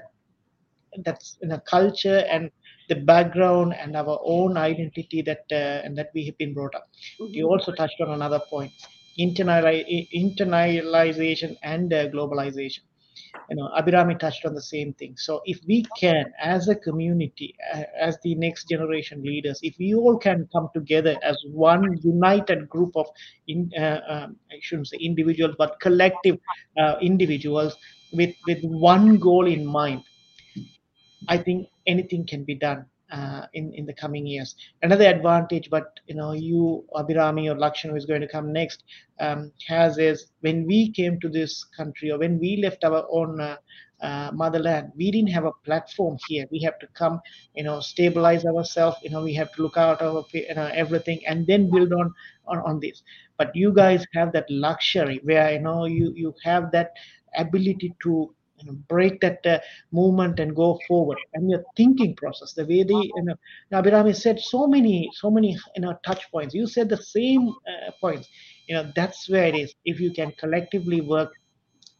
that's 1.04 1.36
in 1.42 1.52
a 1.52 1.60
culture 1.60 2.24
and 2.30 2.50
the 2.88 2.96
background 2.96 3.74
and 3.78 3.96
our 3.96 4.18
own 4.24 4.56
identity 4.56 5.22
that 5.22 5.44
uh, 5.52 5.84
and 5.84 5.96
that 5.98 6.10
we 6.14 6.24
have 6.26 6.38
been 6.38 6.54
brought 6.54 6.74
up. 6.74 6.88
You 7.32 7.48
also 7.48 7.72
touched 7.72 8.00
on 8.00 8.10
another 8.10 8.40
point 8.50 8.72
internali- 9.18 10.08
internalization 10.14 11.56
and 11.62 11.92
uh, 11.92 12.08
globalization 12.08 12.80
you 13.50 13.56
know, 13.56 13.70
Abhirami 13.78 14.18
touched 14.18 14.44
on 14.44 14.54
the 14.54 14.62
same 14.62 14.92
thing. 14.94 15.16
So 15.16 15.42
if 15.44 15.60
we 15.66 15.84
can, 15.98 16.32
as 16.40 16.68
a 16.68 16.74
community, 16.74 17.54
as 17.98 18.18
the 18.22 18.34
next 18.34 18.68
generation 18.68 19.22
leaders, 19.22 19.60
if 19.62 19.74
we 19.78 19.94
all 19.94 20.18
can 20.18 20.48
come 20.52 20.68
together 20.74 21.16
as 21.22 21.36
one 21.50 21.98
united 22.02 22.68
group 22.68 22.96
of, 22.96 23.06
in, 23.46 23.70
uh, 23.78 24.00
um, 24.08 24.36
I 24.50 24.56
shouldn't 24.60 24.88
say 24.88 24.98
individuals, 24.98 25.54
but 25.58 25.80
collective 25.80 26.38
uh, 26.78 26.96
individuals 27.00 27.76
with 28.12 28.34
with 28.46 28.62
one 28.62 29.18
goal 29.18 29.46
in 29.46 29.66
mind, 29.66 30.02
I 31.28 31.38
think 31.38 31.68
anything 31.86 32.26
can 32.26 32.44
be 32.44 32.54
done 32.54 32.86
uh, 33.10 33.46
in 33.54 33.72
in 33.74 33.86
the 33.86 33.94
coming 33.94 34.26
years. 34.26 34.54
Another 34.82 35.06
advantage, 35.06 35.68
but 35.70 36.00
you 36.06 36.14
know, 36.14 36.32
you 36.32 36.84
Abhirami 36.94 37.50
or 37.50 37.56
Lakshan, 37.56 37.90
who 37.90 37.96
is 37.96 38.06
going 38.06 38.20
to 38.20 38.28
come 38.28 38.52
next, 38.52 38.84
um, 39.20 39.52
has 39.66 39.98
is 39.98 40.30
when 40.40 40.66
we 40.66 40.90
came 40.92 41.18
to 41.20 41.28
this 41.28 41.64
country 41.76 42.10
or 42.10 42.18
when 42.18 42.38
we 42.38 42.56
left 42.62 42.84
our 42.84 43.06
own 43.10 43.40
uh, 43.40 43.56
uh, 44.00 44.30
motherland, 44.32 44.92
we 44.96 45.10
didn't 45.10 45.30
have 45.30 45.44
a 45.44 45.52
platform 45.64 46.16
here. 46.28 46.46
We 46.50 46.60
have 46.62 46.78
to 46.80 46.86
come, 46.94 47.20
you 47.54 47.64
know, 47.64 47.80
stabilize 47.80 48.44
ourselves. 48.44 48.96
You 49.02 49.10
know, 49.10 49.22
we 49.22 49.34
have 49.34 49.52
to 49.54 49.62
look 49.62 49.76
out 49.76 50.00
our 50.02 50.24
you 50.32 50.54
know 50.54 50.70
everything 50.72 51.20
and 51.26 51.46
then 51.46 51.70
build 51.70 51.92
on 51.92 52.12
on 52.46 52.58
on 52.60 52.80
this. 52.80 53.02
But 53.38 53.54
you 53.54 53.72
guys 53.72 54.04
have 54.14 54.32
that 54.32 54.46
luxury 54.50 55.20
where 55.24 55.52
you 55.52 55.60
know 55.60 55.86
you 55.86 56.12
you 56.14 56.34
have 56.44 56.70
that 56.72 56.92
ability 57.36 57.94
to 58.02 58.34
you 58.58 58.66
know, 58.66 58.78
break 58.88 59.20
that 59.20 59.38
uh, 59.46 59.58
movement 59.92 60.40
and 60.40 60.54
go 60.54 60.78
forward. 60.86 61.18
And 61.34 61.50
your 61.50 61.62
thinking 61.76 62.14
process 62.16 62.52
the 62.54 62.64
way 62.64 62.82
the 62.82 62.94
you 63.16 63.22
know 63.22 63.34
now 63.70 63.82
Abhirami 63.82 64.14
said 64.14 64.40
so 64.40 64.66
many 64.66 65.10
so 65.14 65.30
many 65.30 65.56
you 65.76 65.82
know 65.82 65.96
touch 66.04 66.30
points. 66.30 66.54
You 66.54 66.66
said 66.66 66.88
the 66.88 66.96
same 66.96 67.48
uh, 67.48 67.90
points. 68.00 68.28
You 68.66 68.76
know 68.76 68.92
that's 68.94 69.28
where 69.28 69.46
it 69.46 69.54
is. 69.54 69.74
If 69.84 70.00
you 70.00 70.12
can 70.12 70.32
collectively 70.38 71.00
work 71.00 71.30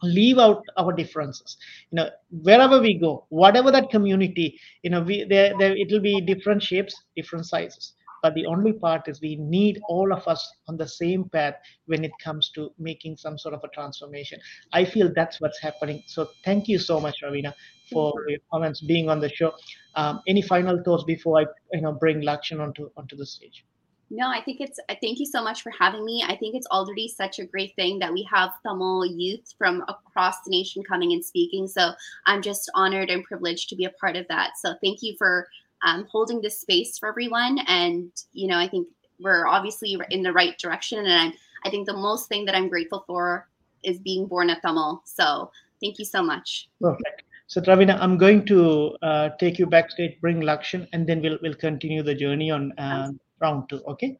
leave 0.02 0.38
out 0.38 0.62
our 0.76 0.92
differences. 0.92 1.56
You 1.90 1.96
know 1.96 2.10
wherever 2.30 2.80
we 2.80 2.94
go 2.98 3.26
whatever 3.30 3.70
that 3.72 3.90
community 3.90 4.58
you 4.82 4.90
know 4.90 5.02
we 5.02 5.24
there, 5.24 5.54
there 5.58 5.76
it 5.76 5.90
will 5.90 6.00
be 6.00 6.20
different 6.20 6.62
shapes 6.62 6.94
different 7.16 7.46
sizes 7.46 7.94
but 8.22 8.34
the 8.34 8.46
only 8.46 8.72
part 8.72 9.08
is 9.08 9.20
we 9.20 9.36
need 9.36 9.80
all 9.88 10.12
of 10.12 10.26
us 10.26 10.50
on 10.68 10.76
the 10.76 10.88
same 10.88 11.24
path 11.28 11.54
when 11.86 12.04
it 12.04 12.12
comes 12.22 12.50
to 12.54 12.70
making 12.78 13.16
some 13.16 13.38
sort 13.38 13.54
of 13.54 13.62
a 13.64 13.68
transformation 13.68 14.38
i 14.72 14.84
feel 14.84 15.10
that's 15.14 15.40
what's 15.40 15.60
happening 15.60 16.02
so 16.06 16.28
thank 16.44 16.68
you 16.68 16.78
so 16.78 17.00
much 17.00 17.16
ravina 17.22 17.52
for 17.90 18.12
your 18.28 18.40
comments 18.52 18.80
being 18.80 19.08
on 19.08 19.20
the 19.20 19.28
show 19.28 19.52
um, 19.96 20.20
any 20.26 20.42
final 20.42 20.82
thoughts 20.84 21.04
before 21.04 21.40
i 21.40 21.44
you 21.72 21.80
know 21.80 21.92
bring 21.92 22.20
lakshan 22.20 22.60
onto 22.60 22.90
onto 22.96 23.16
the 23.16 23.26
stage 23.26 23.64
No, 24.10 24.28
I 24.30 24.40
think 24.42 24.60
it's, 24.60 24.80
thank 25.02 25.18
you 25.18 25.26
so 25.26 25.42
much 25.42 25.62
for 25.62 25.70
having 25.78 26.04
me. 26.04 26.24
I 26.26 26.34
think 26.36 26.54
it's 26.54 26.66
already 26.68 27.08
such 27.08 27.38
a 27.38 27.44
great 27.44 27.74
thing 27.76 27.98
that 27.98 28.12
we 28.12 28.26
have 28.30 28.50
Tamil 28.62 29.04
youth 29.04 29.52
from 29.58 29.82
across 29.88 30.36
the 30.44 30.50
nation 30.50 30.82
coming 30.82 31.12
and 31.12 31.22
speaking. 31.22 31.68
So 31.68 31.92
I'm 32.24 32.40
just 32.40 32.70
honored 32.74 33.10
and 33.10 33.22
privileged 33.22 33.68
to 33.68 33.76
be 33.76 33.84
a 33.84 33.90
part 33.90 34.16
of 34.16 34.26
that. 34.28 34.52
So 34.62 34.74
thank 34.82 35.02
you 35.02 35.14
for 35.18 35.48
um, 35.84 36.06
holding 36.10 36.40
this 36.40 36.60
space 36.60 36.98
for 36.98 37.08
everyone. 37.08 37.58
And, 37.66 38.10
you 38.32 38.48
know, 38.48 38.58
I 38.58 38.68
think 38.68 38.88
we're 39.20 39.46
obviously 39.46 39.98
in 40.10 40.22
the 40.22 40.32
right 40.32 40.56
direction. 40.58 40.98
And 40.98 41.12
I'm, 41.12 41.32
I 41.64 41.70
think 41.70 41.86
the 41.86 41.96
most 41.96 42.28
thing 42.28 42.44
that 42.44 42.54
I'm 42.54 42.68
grateful 42.68 43.04
for 43.06 43.48
is 43.82 43.98
being 43.98 44.26
born 44.26 44.50
a 44.50 44.60
Tamil. 44.60 45.02
So 45.04 45.50
thank 45.82 45.98
you 45.98 46.04
so 46.04 46.22
much. 46.22 46.68
Perfect. 46.80 47.22
So 47.46 47.62
Ravina, 47.62 47.98
I'm 47.98 48.18
going 48.18 48.44
to 48.46 48.96
uh, 49.02 49.30
take 49.40 49.58
you 49.58 49.66
backstage, 49.66 50.20
bring 50.20 50.40
Lakshan, 50.40 50.86
and 50.92 51.06
then 51.06 51.22
we'll 51.22 51.38
we'll 51.40 51.54
continue 51.54 52.02
the 52.02 52.14
journey 52.14 52.50
on 52.50 52.72
uh, 52.78 53.10
round 53.40 53.70
two. 53.70 53.80
Okay. 53.88 54.18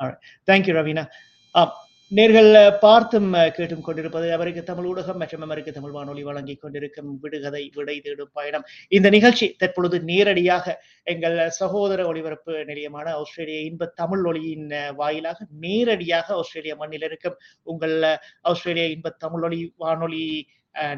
All 0.00 0.08
right. 0.08 0.16
Thank 0.44 0.66
you, 0.66 0.74
Ravina. 0.74 1.08
Uh, 1.54 1.70
நேர்கள் 2.12 2.48
பார்த்தும் 2.80 3.28
கேட்டும் 3.56 3.84
கொண்டிருப்பது 3.84 4.26
அமெரிக்க 4.34 4.60
தமிழ் 4.60 4.88
ஊடகம் 4.90 5.18
மற்றும் 5.22 5.44
அமெரிக்க 5.46 5.70
தமிழ் 5.70 5.94
வானொலி 5.96 6.22
வழங்கிக் 6.22 6.60
கொண்டிருக்கும் 6.60 7.10
விடுகதை 7.22 7.62
விடை 7.74 7.96
தேடும் 8.00 8.30
பயணம். 8.32 8.64
இந்த 8.88 9.08
நிகழ்ச்சி 9.10 9.46
தற்பொழுது 9.60 9.98
நேரடியாக 10.10 10.74
எங்கள் 11.04 11.36
சகோதர 11.60 12.06
ஒளிபரப்பு 12.06 12.52
நிலையமான 12.70 13.06
ஆஸ்திரேலிய 13.20 13.60
இன்ப 13.70 13.90
தமிழ் 13.94 14.24
ஒளியின் 14.24 14.68
வாயிலாக 14.96 15.46
நேரடியாக 15.64 16.34
ஆஸ்திரேலிய 16.34 16.76
மண்ணில் 16.82 17.06
இருக்கும் 17.08 17.38
உங்கள் 17.66 17.96
ஆஸ்திரேலிய 18.52 18.86
இன்ப 18.88 19.14
தமிழ் 19.24 19.42
ஒளி 19.42 19.60
வானொலி 19.76 20.24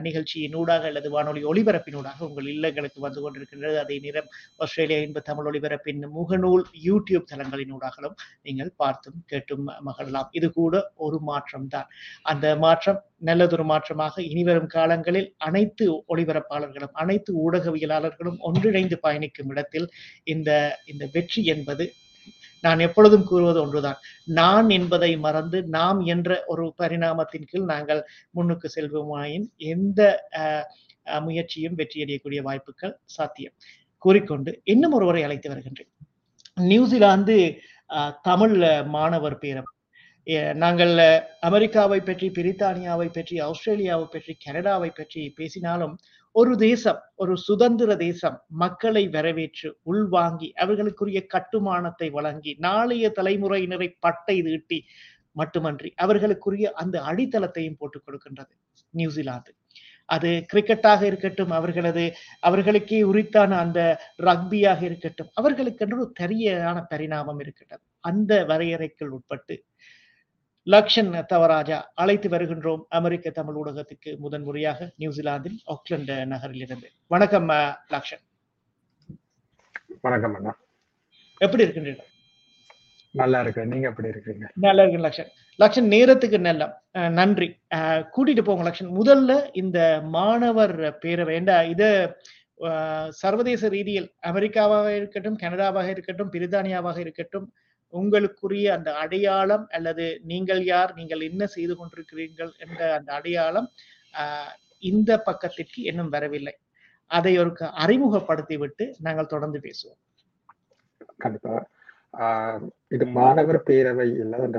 நிகழ்ச்சியினூடாக 0.06 0.84
அல்லது 0.90 1.08
வானொலி 1.14 1.42
ஒளிபரப்பினூடாக 1.50 2.18
உங்கள் 2.28 2.50
இல்லங்களுக்கு 2.54 3.00
வந்து 3.06 3.22
கொண்டிருக்கின்றது. 3.24 3.76
அதே 3.84 3.96
நேரம் 4.04 4.28
ஆஸ்திரேலியா 4.64 5.00
இன்ப 5.06 5.22
தமிழ் 5.30 5.48
ஒளிபரப்பின் 5.50 6.02
முகநூல் 6.18 6.64
யூடியூப் 6.88 7.28
தளங்களினூடாகவும் 7.32 8.16
நீங்கள் 8.46 8.72
பார்த்தும் 8.82 9.18
கேட்டும் 9.32 9.66
மகிழலாம். 9.88 10.30
இது 10.38 10.48
கூட 10.60 10.74
ஒரு 11.06 11.20
மாற்றம் 11.30 11.68
தான் 11.74 11.88
அந்த 12.32 12.46
மாற்றம் 12.64 13.00
நல்லதொரு 13.28 13.64
மாற்றமாக 13.72 14.22
இனிவரும் 14.32 14.72
காலங்களில் 14.76 15.28
அனைத்து 15.46 15.84
ஒளிபரப்பாளர்களும் 16.12 16.96
அனைத்து 17.02 17.30
ஊடகவியலாளர்களும் 17.44 18.40
ஒன்றிணைந்து 18.48 18.98
பயணிக்கும் 19.06 19.52
இடத்தில் 19.54 19.86
இந்த 20.34 20.50
இந்த 20.92 21.04
வெற்றி 21.14 21.42
என்பது 21.54 21.84
நான் 22.64 22.84
எப்பொழுதும் 22.86 23.26
கூறுவது 23.30 23.58
ஒன்றுதான். 23.64 23.98
நான் 24.38 24.68
என்பதை 24.76 25.10
மறந்து 25.26 25.58
நாம் 25.76 26.00
என்ற 26.14 26.30
ஒரு 26.52 26.64
பரிணாமத்தின் 26.82 27.48
கீழ் 27.50 27.70
நாங்கள் 27.72 28.02
முன்னுக்கு 28.30 28.70
செல்வோமாயின் 28.76 29.46
எந்த 29.72 30.00
முயற்சியும் 31.26 31.78
வெற்றியடையக்கூடிய 31.80 32.40
வாய்ப்புகள் 32.48 32.94
சாத்தியம். 33.16 33.56
கூறிக்கொண்டு 34.02 34.50
இன்னும் 34.72 34.96
ஒருவரை 34.98 35.22
அழைத்து 35.26 35.48
வருகின்றேன். 35.52 35.90
நியூசிலாந்து 36.56 37.36
தமிழ் 38.28 38.54
மாணவர் 38.96 39.40
பேரம். 39.42 39.70
நாங்கள் 40.62 40.92
அமெரிக்காவை 41.48 41.98
பற்றி 42.00 42.26
பிரித்தானியாவை 42.36 43.08
பற்றி 43.10 43.34
ஆஸ்திரேலியாவை 43.48 44.06
பற்றி 44.14 44.32
கனடாவை 44.44 44.90
பற்றி 44.94 45.22
பேசினாலும் 45.38 45.94
ஒரு 46.38 46.54
தேசம் 46.56 46.98
ஒரு 47.14 47.34
சுதந்திர 47.36 47.96
தேசம் 47.96 48.44
மக்களை 48.48 49.08
வரவேற்று 49.08 49.68
உள்வாங்கி 49.82 50.52
அவர்களுக்குரிய 50.60 51.26
கட்டுமானத்தை 51.26 52.10
வழங்கி 52.10 52.52
நாளைய 52.58 53.12
தலைமுறையினரை 53.16 53.88
பட்டை 54.00 54.42
தீட்டி 54.42 54.78
மட்டுமன்றி 55.32 55.94
அவர்களுக்குரிய 56.02 56.64
அந்த 56.72 57.00
அடித்தளத்தையும் 57.00 57.78
போட்டுக் 57.78 58.02
கொடுக்கின்றது 58.06 58.54
நியூசிலாந்து. 58.90 59.54
அது 60.08 60.46
கிரிக்கெட்டாக 60.52 61.02
இருக்கட்டும் 61.02 61.50
அவர்களது 61.50 62.04
அவர்களுக்கே 62.40 63.02
உரித்தான 63.02 63.58
அந்த 63.58 63.80
ரக்பியாக 64.22 64.82
இருக்கட்டும் 64.82 65.32
அவர்களுக்கென்று 65.40 65.94
ஒரு 65.94 66.12
தனியான 66.14 66.82
பரிணாமம் 66.82 67.40
இருக்கட்டும் 67.40 67.84
அந்த 68.00 68.44
வரையறைக்குள் 68.44 69.08
உட்பட்டு 69.08 69.56
லக்ஷன் 70.66 71.10
தவராஜா 71.32 71.76
அழைத்து 72.02 72.28
வருகின்றோம் 72.28 72.80
அமெரிக்க 72.98 73.30
தமிழ் 73.30 73.58
ஊடகத்துக்கு 73.60 74.10
முதன் 74.22 74.44
முறையாக 74.46 74.88
நியூசிலாந்தில் 75.02 75.58
ஆக்லாந்து 75.74 76.14
நகரில் 76.32 76.64
இருந்து 76.66 76.88
வணக்கம் 77.14 77.50
லக்ஷன். 77.94 78.22
வணக்கம் 80.06 80.34
அண்ணா. 80.38 80.52
எப்படி 81.40 81.64
இருக்கின்றீர்கள்? 81.66 82.08
நல்லா 83.14 83.38
இருக்கு 83.44 83.66
நீங்க 83.72 83.86
எப்படி 83.90 84.08
இருக்கீங்க 84.08 84.46
நல்லா 84.64 84.82
இருக்கு 84.82 85.04
லக்ஷன். 85.06 85.30
லக்ஷன் 85.58 85.88
நேரத்துக்கு 85.94 86.40
நல்ல 86.48 86.62
நன்றி. 87.20 87.48
கூட்டிட்டு 88.14 88.44
போங்க 88.48 88.66
லக்ஷன். 88.68 88.90
முதல்ல 88.98 89.36
இந்த 89.62 89.78
மாணவர் 90.16 90.76
பேரவை 91.04 91.36
ஏண்டா 91.38 91.58
இது 91.74 91.88
சர்வதேச 93.22 93.68
ரீதியில் 93.68 94.10
அமெரிக்காவாக 94.30 94.88
இருக்கட்டும் 94.96 95.38
கனடாவாக 95.44 95.88
இருக்கட்டும் 95.94 96.32
பிரித்தானியாவாக 96.34 96.98
இருக்கட்டும் 97.06 97.46
உங்களுக்குரிய 97.92 98.66
அந்த 98.76 98.90
அடையாளம் 99.02 99.64
அல்லது 99.76 100.06
நீங்கள் 100.30 100.62
யார் 100.72 100.92
நீங்கள் 100.98 101.26
என்ன 101.28 101.42
செய்து 101.56 101.74
கொண்டிருக்கிறீர்கள் 101.74 102.52
என்ற 102.64 102.80
அந்த 102.98 103.10
அடையாளம் 103.18 103.68
இந்த 104.82 105.10
பக்கத்திற்கு 105.28 105.80
இன்னும் 105.90 106.12
வரவில்லை. 106.14 106.54
அதை 107.10 107.32
ஒரு 107.42 107.50
அறிமுகப்படுத்தி 107.84 108.56
விட்டு 108.62 108.84
நாங்கள் 109.06 109.32
தொடர்ந்து 109.34 109.58
பேசுவோம். 109.66 110.00
கண்டிப்பா. 111.24 111.54
இது 112.94 113.04
மாணவர் 113.18 113.60
பேரவை 113.68 114.08
இல்லை 114.22 114.38
அந்த 114.48 114.58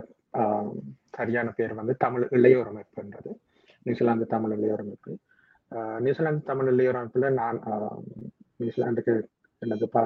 சரியான 1.18 1.50
பேர் 1.58 1.80
வந்து 1.80 1.94
தமிழ் 2.06 2.26
இளையோர் 2.38 2.70
அமைப்புன்றது 2.72 3.32
நியூசிலாந்து 3.86 4.26
தமிழ் 4.34 4.54
இளையோர் 4.58 4.84
அமைப்பு 4.86 5.12
நியூசிலாந்து 6.06 6.44
தமிழ் 6.50 6.70
இளையோர் 6.74 7.00
அமைப்புல 7.00 7.30
நான் 7.42 7.60
நியூசிலாந்துக்கு 8.62 9.16
எனது 9.62 9.88
ப 9.96 10.04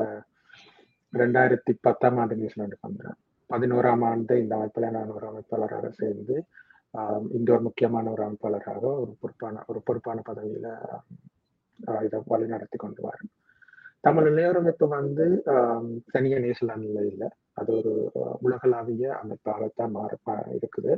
ரெண்டாயிரத்தி 1.14 1.74
பத்தாம் 1.82 2.18
ஆண்டு 2.18 2.36
நியூசிலாண்டுக்கு 2.36 2.88
வந்தேன் 2.88 3.18
பதினோராம் 3.50 4.04
ஆண்டு 4.06 4.40
இந்த 4.40 4.56
அமைப்பில் 4.56 4.90
நான் 4.90 5.10
ஒரு 5.10 5.26
அமைப்பாளராக 5.28 5.90
சேர்ந்து 5.90 6.46
இந்த 7.32 7.54
ஒரு 7.54 7.62
முக்கியமான 7.62 8.12
ஒரு 8.12 8.24
அமைப்பாளராக 8.26 8.82
ஒரு 8.82 9.16
பொறுப்பான 9.20 9.64
ஒரு 9.68 9.82
பொறுப்பான 9.84 10.22
பதவியில 10.30 10.68
இதை 12.04 12.22
வழி 12.26 12.46
நடத்தி 12.46 12.78
கொண்டு 12.78 13.02
வரேன் 13.08 13.30
தமிழ் 14.02 14.28
இளையோர் 14.32 14.88
வந்து 14.90 15.44
தனிய 16.12 16.40
நியூசிலாந்துல 16.40 17.04
இல்லை. 17.06 17.28
அது 17.54 17.72
ஒரு 17.78 18.12
உலகளாவிய 18.42 19.20
அமைப்பாகத்தான் 19.24 19.92
மாற 19.92 20.18
இருக்குது. 20.52 20.94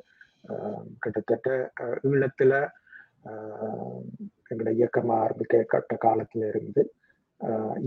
கிட்டத்தட்ட 0.99 1.71
ஈழத்தில் 2.03 2.57
எங்களோட 4.49 4.71
இயக்கமாக 4.71 5.21
ஆரம்பிக்கப்பட்ட 5.21 5.97
காலத்துல 6.05 6.47
இருந்து 6.47 6.93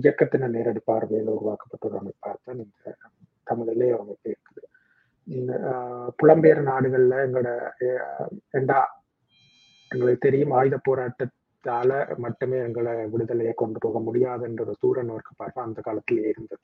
இயக்கத்தின 0.00 0.48
நேரடி 0.48 0.80
பார்வையில் 0.84 1.28
உருவாக்கப்பட்ட 1.28 1.88
ஒரு 1.88 1.98
அமைப்பாக 1.98 2.36
தான் 2.44 2.56
இந்த 2.56 2.96
தமிழிலே 3.42 3.90
அமைப்பு 3.90 4.30
இருக்குது. 4.30 4.74
இந்த 5.24 5.52
புலம்பெயர் 6.22 6.62
நாடுகள்ல 6.62 7.14
எங்களோட 7.14 7.70
எண்டா 8.52 8.84
எங்களுக்கு 9.88 10.18
தெரியும் 10.18 10.50
ஆயுத 10.50 10.78
போராட்டத்தால 10.90 12.16
மட்டுமே 12.16 12.58
எங்களை 12.58 13.06
விடுதலையை 13.06 13.54
கொண்டு 13.56 13.78
போக 13.78 13.98
முடியாதுன்ற 13.98 14.60
ஒரு 14.60 14.74
தூர 14.80 15.02
நோக்க 15.02 15.30
பார்வை 15.36 15.64
அந்த 15.64 15.80
காலத்திலே 15.80 16.28
இருந்தது. 16.28 16.60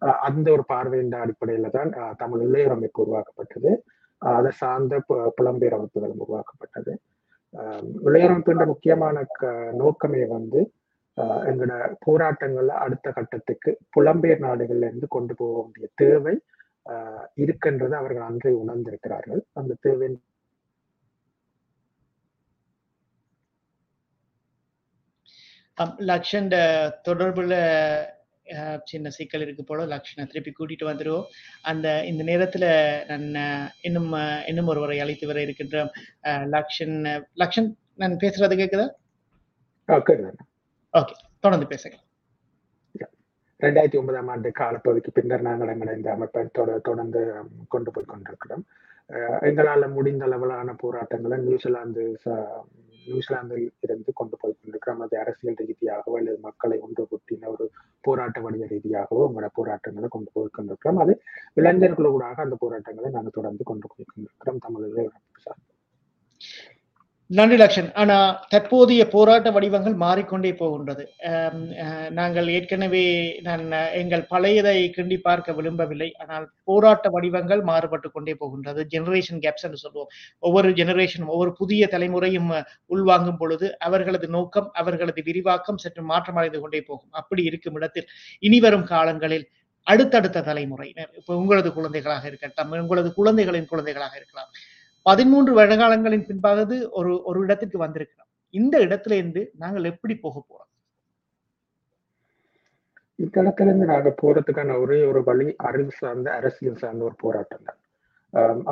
அஹ் 0.00 0.12
அந்த 0.12 0.52
ஒரு 0.52 0.64
பார்வையின் 0.64 1.10
அடிப்படையில 1.10 1.90
தான் 1.90 2.14
தமிழ் 2.16 2.40
இளையர் 2.40 2.70
அமைப்பு 2.70 3.02
உருவாக்கப்பட்டது. 3.02 3.84
அதை 4.18 4.50
சார்ந்த 4.50 5.02
பு- 5.08 5.28
புலம்பெயர் 5.42 5.74
அமைப்புகளும் 5.74 6.16
உருவாக்கப்பட்டது. 6.16 6.98
ஆஹ் 7.56 7.92
இளையர் 8.04 8.66
முக்கியமான 8.66 9.24
க- 9.32 9.70
நோக்கமே 9.72 10.24
வந்து 10.24 10.72
எங்களோட 11.50 11.84
போராட்டங்களை 12.06 12.74
அடுத்த 12.84 13.08
கட்டத்துக்கு 13.18 13.70
புலம்பெயர் 13.96 14.44
நாடுகள்ல 14.46 14.88
இருந்து 14.90 15.08
கொண்டு 15.16 15.34
போக 15.40 15.54
வேண்டிய 15.62 15.88
தேவை 16.02 16.34
இருக்கின்றது 17.42 17.94
அவர்கள் 18.00 18.28
அன்றே 18.28 18.52
உணர்ந்திருக்கிறார்கள். 18.62 19.42
அந்த 19.60 19.76
தேவை 19.86 20.08
லக்ஷன் 26.10 26.48
தொடர்புல 27.06 27.54
சின்ன 28.90 29.10
சிக்கல் 29.16 29.44
இருக்கு 29.44 29.62
போல. 29.64 29.84
லக்ஷனை 29.92 30.24
திருப்பி 30.30 30.52
கூட்டிட்டு 30.52 30.88
வந்துடுவோம் 30.88 31.28
அந்த 31.70 31.86
இந்த 32.10 32.22
நேரத்துல 32.30 32.64
நான் 33.34 33.70
இன்னும் 33.88 34.10
இன்னும் 34.50 34.70
ஒருவரை 34.72 34.96
அழைத்து 35.04 35.30
வர 35.30 35.40
இருக்கின்ற 35.46 35.84
லக்ஷன் 36.56 36.96
லக்ஷன் 37.42 37.70
நான் 38.02 38.20
பேசுறது 38.24 38.56
கேக்குதா. 38.62 38.86
ஓகே 40.98 41.12
தொடர்ந்து 41.40 41.66
பேசுங்க. 41.66 41.92
ரெண்டாயிரத்தி 43.60 43.98
ஒன்பதாம் 43.98 44.28
ஆண்டு 44.28 44.52
காலப்பகுதிக்கு 44.58 45.10
பின்னர் 45.14 45.40
நாங்கள் 45.40 45.68
எங்களை 45.68 45.96
இந்த 45.96 46.12
அமைப்பை 46.12 46.46
தொடர்ந்து 46.82 47.34
கொண்டு 47.68 47.90
போய் 47.90 48.04
கொண்டிருக்கிறோம். 48.04 48.64
அஹ் 49.08 49.42
எங்களால 49.42 49.92
முடிந்த 49.92 50.24
அளவிலான 50.24 50.74
போராட்டங்களை 50.74 51.38
நியூசிலாந்து 51.38 52.18
நியூசிலாந்தில் 53.06 53.72
இருந்து 53.80 54.12
கொண்டு 54.12 54.36
போய் 54.40 54.52
கொண்டிருக்கிறோம். 54.52 55.00
அது 55.00 55.18
அரசியல் 55.18 55.54
ரீதியாகவோ 55.54 56.16
அல்லது 56.16 56.38
மக்களை 56.38 56.78
ஒன்று 56.78 57.06
கூட்டின 57.10 57.46
ஒரு 57.46 57.70
போராட்ட 58.00 58.40
வடிவ 58.40 58.66
ரீதியாகவோ 58.66 59.30
உங்களோட 59.30 59.48
போராட்டங்களை 59.52 60.08
கொண்டு 60.08 60.30
போய் 60.32 60.48
கொண்டிருக்கிறோம். 60.52 60.98
அது 60.98 61.22
இளைஞர்களூடாக 61.56 62.34
அந்த 62.34 62.56
போராட்டங்களை 62.58 63.10
நாங்கள் 63.10 63.32
தொடர்ந்து 63.34 63.64
கொண்டு 63.64 63.88
போய் 63.88 64.06
கொண்டிருக்கிறோம். 64.14 64.58
தமிழர்கள் 64.58 65.10
சார் 65.38 65.56
நன்றி 67.38 67.56
லக்ஷன். 67.60 67.88
ஆனா 68.00 68.14
தற்போதைய 68.52 69.02
போராட்ட 69.12 69.48
வடிவங்கள் 69.56 69.94
மாறிக்கொண்டே 70.02 70.50
போகின்றது. 70.60 71.04
நாங்கள் 72.18 72.48
ஏற்கனவே 72.54 73.02
நான் 73.46 73.62
எங்கள் 74.00 74.24
பழையதை 74.32 74.72
கிண்டி 74.96 75.18
பார்க்க 75.26 75.54
விரும்பவில்லை. 75.58 76.08
ஆனால் 76.22 76.46
போராட்ட 76.70 77.10
வடிவங்கள் 77.16 77.62
மாறுபட்டு 77.70 78.10
கொண்டே 78.16 78.34
போகின்றது. 78.40 78.82
ஜெனரேஷன் 78.94 79.42
கேப்ஸ் 79.44 79.66
என்று 79.68 79.80
சொல்லுவோம் 79.84 80.10
ஒவ்வொரு 80.48 80.72
ஜெனரேஷனும் 80.80 81.32
ஒவ்வொரு 81.36 81.52
புதிய 81.60 81.88
தலைமுறையும் 81.94 82.50
உள்வாங்கும் 82.96 83.40
பொழுது 83.42 83.68
அவர்களது 83.88 84.28
நோக்கம் 84.36 84.68
அவர்களது 84.82 85.22
விரிவாக்கம் 85.30 85.80
சற்று 85.84 86.04
மாற்றமடைந்து 86.12 86.64
கொண்டே 86.64 86.82
போகும். 86.90 87.12
அப்படி 87.22 87.44
இருக்கும் 87.52 87.78
இடத்தில் 87.80 88.10
இனி 88.48 88.60
வரும் 88.66 88.86
காலங்களில் 88.94 89.48
அடுத்தடுத்த 89.86 90.44
தலைமுறையினர் 90.48 91.12
இப்போ 91.18 91.32
உங்களது 91.42 91.68
குழந்தைகளாக 91.76 92.24
இருக்கட்டும் 92.30 92.72
உங்களது 92.82 93.10
குழந்தைகளின் 93.18 93.70
குழந்தைகளாக 93.70 94.14
இருக்கலாம் 94.20 94.50
பதிமூன்று 95.06 95.52
வருடகாலங்களின் 95.58 96.26
பின்பாகது 96.30 96.76
ஒரு 96.98 97.12
ஒரு 97.28 97.38
இடத்திற்கு 97.44 97.78
வந்திருக்கிறோம். 97.84 98.30
இந்த 98.54 98.74
இடத்துல 98.86 99.16
இருந்து 99.20 99.42
நாங்கள் 99.62 99.90
எப்படி 99.92 100.14
போக 100.24 100.36
போறோம்? 100.40 100.70
இந்த 103.18 103.66
இருந்து 103.68 103.86
நாங்க 103.92 104.10
போறதுக்கான 104.22 104.76
ஒரே 104.82 104.98
ஒரு 105.10 105.20
வழி 105.28 105.46
அறிவு 105.68 105.92
சார்ந்த 106.00 106.28
அரசியல் 106.38 106.80
சார்ந்த 106.82 107.02
ஒரு 107.08 107.16
போராட்டம் 107.24 107.66
தான். 107.68 107.80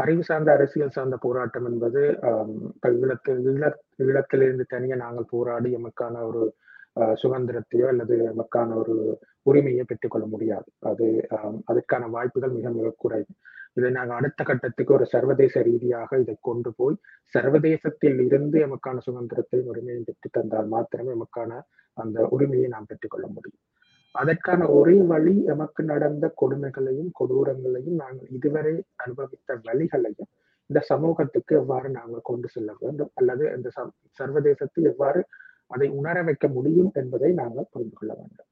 அறிவு 0.03 0.23
சார்ந்த 0.29 0.51
அரசியல் 0.57 0.95
சார்ந்த 0.97 1.17
போராட்டம் 1.25 1.67
என்பது 1.71 2.03
ஆம், 2.29 2.55
இப்ப 2.75 2.91
ஈழத்தில் 3.01 3.41
ஈழ 3.53 3.65
ஈழத்திலிருந்து 4.07 4.65
தனியே 4.75 4.97
நாங்கள் 5.05 5.31
போராடி 5.35 5.71
எமக்கான 5.79 6.23
ஒரு 6.31 6.43
சுதந்திரத்தையோ 7.23 7.87
அல்லது 7.93 8.15
எமக்கான 8.33 8.77
ஒரு 8.83 8.95
உரிமையை 9.51 9.85
பெற்றுக்கொள்ள 9.91 10.27
முடியாது. 10.35 10.69
அது 10.91 11.07
அதற்கான 11.71 12.07
வாய்ப்புகள் 12.15 12.57
மிக 12.59 12.71
மிக 12.79 12.95
குறைவு. 13.05 13.31
இதை 13.79 13.91
நாங்கள் 13.91 14.17
அடுத்த 14.17 14.45
கட்டத்துக்கு 14.45 14.93
ஒரு 14.93 15.07
சர்வதேச 15.07 15.63
ரீதியாக 15.63 16.19
இதை 16.19 16.35
கொண்டு 16.41 16.71
போய் 16.77 16.97
சர்வதேசத்தில் 17.35 18.21
இருந்து 18.21 18.59
எமக்கான 18.67 18.99
சுதந்திரத்தையும் 19.07 19.71
உரிமையும் 19.73 20.07
பெற்று 20.09 20.29
தந்தால் 20.31 20.67
மாத்திரமே 20.67 21.13
எமக்கான 21.13 21.53
அந்த 21.97 22.27
உரிமையை 22.31 22.69
நாம் 22.69 22.89
பெற்றுக்கொள்ள 22.89 23.27
முடியும். 23.27 23.65
அதற்கான 24.15 24.69
ஒரே 24.71 24.97
வழி 25.03 25.45
எமக்கு 25.45 25.83
நடந்த 25.85 26.35
கொடுமைகளையும் 26.41 27.11
கொடூரங்களையும் 27.21 27.99
நாங்கள் 28.03 28.29
இதுவரை 28.31 28.75
அனுபவித்த 28.97 29.57
வழிகளையும் 29.67 30.31
இந்த 30.71 30.81
சமூகத்துக்கு 30.83 31.57
எவ்வாறு 31.57 31.89
நாங்கள் 31.91 32.29
கொண்டு 32.31 32.49
செல்ல 32.49 32.71
வேண்டும் 32.81 33.11
அல்லது 33.15 33.45
இந்த 33.57 33.69
ச- 33.77 33.93
சர்வதேசத்தில் 34.19 34.85
எவ்வாறு 34.85 35.21
அதை 35.71 35.89
உணர 35.99 36.23
வைக்க 36.23 36.47
முடியும் 36.49 36.91
என்பதை 36.95 37.31
நாங்கள் 37.33 37.71
புரிந்து 37.73 37.97
கொள்ள 37.97 38.13
வேண்டும். 38.15 38.49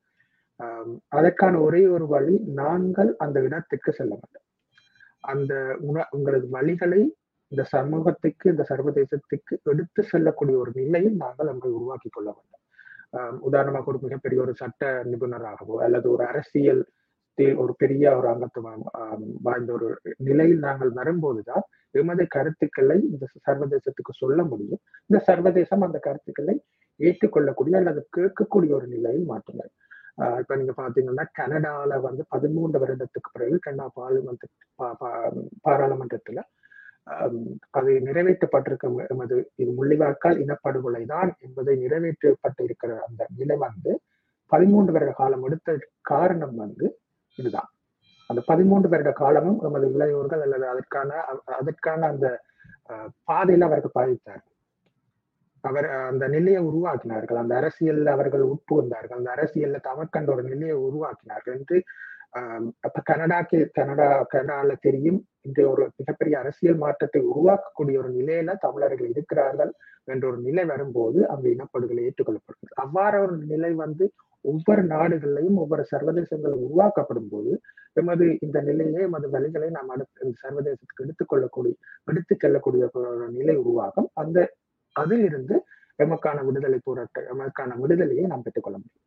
அதற்கான 1.08 1.54
ஒரே 1.60 1.82
ஒரு 1.86 2.06
வழி 2.06 2.36
நாங்கள் 2.60 3.10
அந்த 3.16 3.38
இடத்துக்கு 3.40 3.90
செல்ல 3.92 4.14
வேண்டும். 4.14 4.45
அந்த 5.32 5.52
உண 5.88 6.04
உங்களது 6.16 6.46
வழிகளை 6.56 7.00
இந்த 7.52 7.62
சமூகத்துக்கு 7.72 8.46
இந்த 8.52 8.64
சர்வதேசத்துக்கு 8.70 9.54
எடுத்து 9.72 10.02
செல்லக்கூடிய 10.12 10.56
ஒரு 10.62 10.70
நிலையை 10.80 11.10
நாங்கள் 11.24 11.50
அங்கே 11.52 11.68
உருவாக்கி 11.78 12.08
கொள்ள 12.12 12.28
வேண்டும். 12.36 12.62
உதாரணமாக 13.48 13.90
ஒரு 13.92 14.00
மிகப்பெரிய 14.04 14.38
ஒரு 14.44 14.52
சட்ட 14.60 14.90
நிபுணராகவோ 15.10 15.76
அல்லது 15.86 16.06
ஒரு 16.14 16.24
அரசியல் 16.32 16.82
ஒரு 17.62 17.72
பெரிய 17.82 18.04
ஒரு 18.18 18.26
அங்கத்துவம் 18.32 18.84
வாய்ந்த 19.46 19.70
ஒரு 19.76 19.88
நிலையில் 20.28 20.62
நாங்கள் 20.66 20.92
வரும்போதுதான் 20.98 21.64
எமது 22.00 22.24
கருத்துக்களை 22.34 22.96
இந்த 23.10 23.24
சர்வதேசத்துக்கு 23.46 24.12
சொல்ல 24.22 24.38
முடியும். 24.50 24.80
இந்த 25.10 25.18
சர்வதேசம் 25.28 25.84
அந்த 25.86 25.98
கருத்துக்களை 26.06 26.54
ஏற்றுக்கொள்ளக்கூடிய 27.00 27.74
அல்லது 27.80 28.00
கேட்கக்கூடிய 28.16 28.70
ஒரு 28.78 28.86
நிலையில் 28.94 29.26
மாற்றுங்கள். 29.32 29.70
இப்ப 30.40 30.56
நீங்க 30.56 30.74
பாத்தீங்கன்னா 30.76 31.24
கனடால 31.38 31.98
வந்து 32.00 32.22
பதிமூன்று 32.30 32.78
வருடத்துக்கு 32.82 33.32
பிறகு 33.32 33.56
கனடா 33.58 33.86
பார்லிமெண்ட் 33.96 34.44
பாராளுமன்றத்துல 35.64 36.42
ஆம், 37.14 37.42
அது 37.70 37.90
நிறைவேற்றப்பட்டிருக்க 38.06 38.86
எமது 39.12 39.36
இது 39.56 39.70
முள்ளிவாய்க்கால் 39.76 40.40
இனப்படுகொலை 40.44 41.02
தான் 41.12 41.30
என்பதை 41.44 41.74
நிறைவேற்றப்பட்டு 41.82 42.62
இருக்கிற 42.64 42.92
அந்த 43.06 43.22
நிலை 43.36 43.56
வந்து 43.64 43.92
பதிமூன்று 44.52 44.94
வருட 44.96 45.12
காலம் 45.12 45.44
எடுத்த 45.46 45.76
காரணம் 46.10 46.56
வந்து 46.56 46.86
இதுதான். 47.38 47.68
அந்த 48.30 48.40
பதிமூன்று 48.48 48.88
வருட 48.88 49.10
காலமும் 49.20 49.60
எமது 49.66 49.86
இளையோர்கள் 49.94 50.42
அல்லது 50.46 50.66
அதற்கான 50.72 51.10
அதற்கான 51.58 52.00
அந்த 52.12 52.26
பாதையில 53.28 53.68
அவர்கள் 53.68 53.96
பாதித்தார்கள். 53.98 54.55
அவர் 55.66 55.86
அந்த 56.02 56.24
நிலையை 56.28 56.60
உருவாக்கினார்கள். 56.62 57.36
அந்த 57.36 57.54
அரசியல்ல 57.60 58.08
அவர்கள் 58.08 58.44
உட்புகுந்தார்கள். 58.50 59.18
அந்த 59.18 59.30
அரசியல்ல 59.36 59.80
தமக்கண்ட 59.88 60.30
ஒரு 60.30 60.44
நிலையை 60.44 60.76
உருவாக்கினார்கள் 60.88 61.56
என்று 61.58 61.78
ஆஹ் 62.34 62.66
அப்ப 62.80 62.98
கனடாக்கு 63.10 63.58
கனடா 63.72 64.06
கனடால 64.34 64.72
தெரியும். 64.80 65.18
இந்த 65.40 65.60
ஒரு 65.70 65.82
மிகப்பெரிய 65.96 66.34
அரசியல் 66.38 66.76
மாற்றத்தை 66.76 67.20
உருவாக்கக்கூடிய 67.30 67.96
ஒரு 67.98 68.10
நிலையில 68.12 68.54
தமிழர்கள் 68.58 69.10
இருக்கிறார்கள் 69.10 69.72
என்ற 70.08 70.24
ஒரு 70.28 70.38
நிலை 70.38 70.64
வரும்போது 70.64 71.18
அந்த 71.28 71.46
இனப்படுகொலை 71.48 72.02
ஏற்றுக்கொள்ளப்படுகிறது. 72.06 72.74
அவ்வாறு 72.84 73.18
ஒரு 73.20 73.36
நிலை 73.46 73.72
வந்து 73.74 74.06
ஒவ்வொரு 74.44 74.82
நாடுகளிலையும் 74.86 75.56
ஒவ்வொரு 75.56 75.84
சர்வதேசங்கள் 75.92 76.54
உருவாக்கப்படும் 76.64 77.30
போது 77.30 77.52
எமது 77.96 78.26
இந்த 78.40 78.58
நிலையை 78.60 79.00
எமது 79.02 79.28
வழிகளை 79.30 79.68
நாம் 79.70 79.88
அடுத்த 79.88 80.32
சர்வதேசத்துக்கு 80.42 81.04
எடுத்துக்கொள்ளக்கூடிய 81.04 81.74
எடுத்து 82.08 82.34
செல்லக்கூடிய 82.38 82.88
ஒரு 82.92 83.28
நிலை 83.30 83.56
உருவாகும். 83.56 84.08
அந்த 84.14 84.38
அதிலிருந்து 85.02 85.56
எமக்கான 85.98 86.38
விடுதலை 86.46 86.78
போராட்ட 86.84 87.26
எமக்கான 87.34 87.70
விடுதலையை 87.82 88.24
நாம் 88.32 88.42
பெற்றுக்கொள்ள 88.42 88.76
முடியும். 88.78 89.02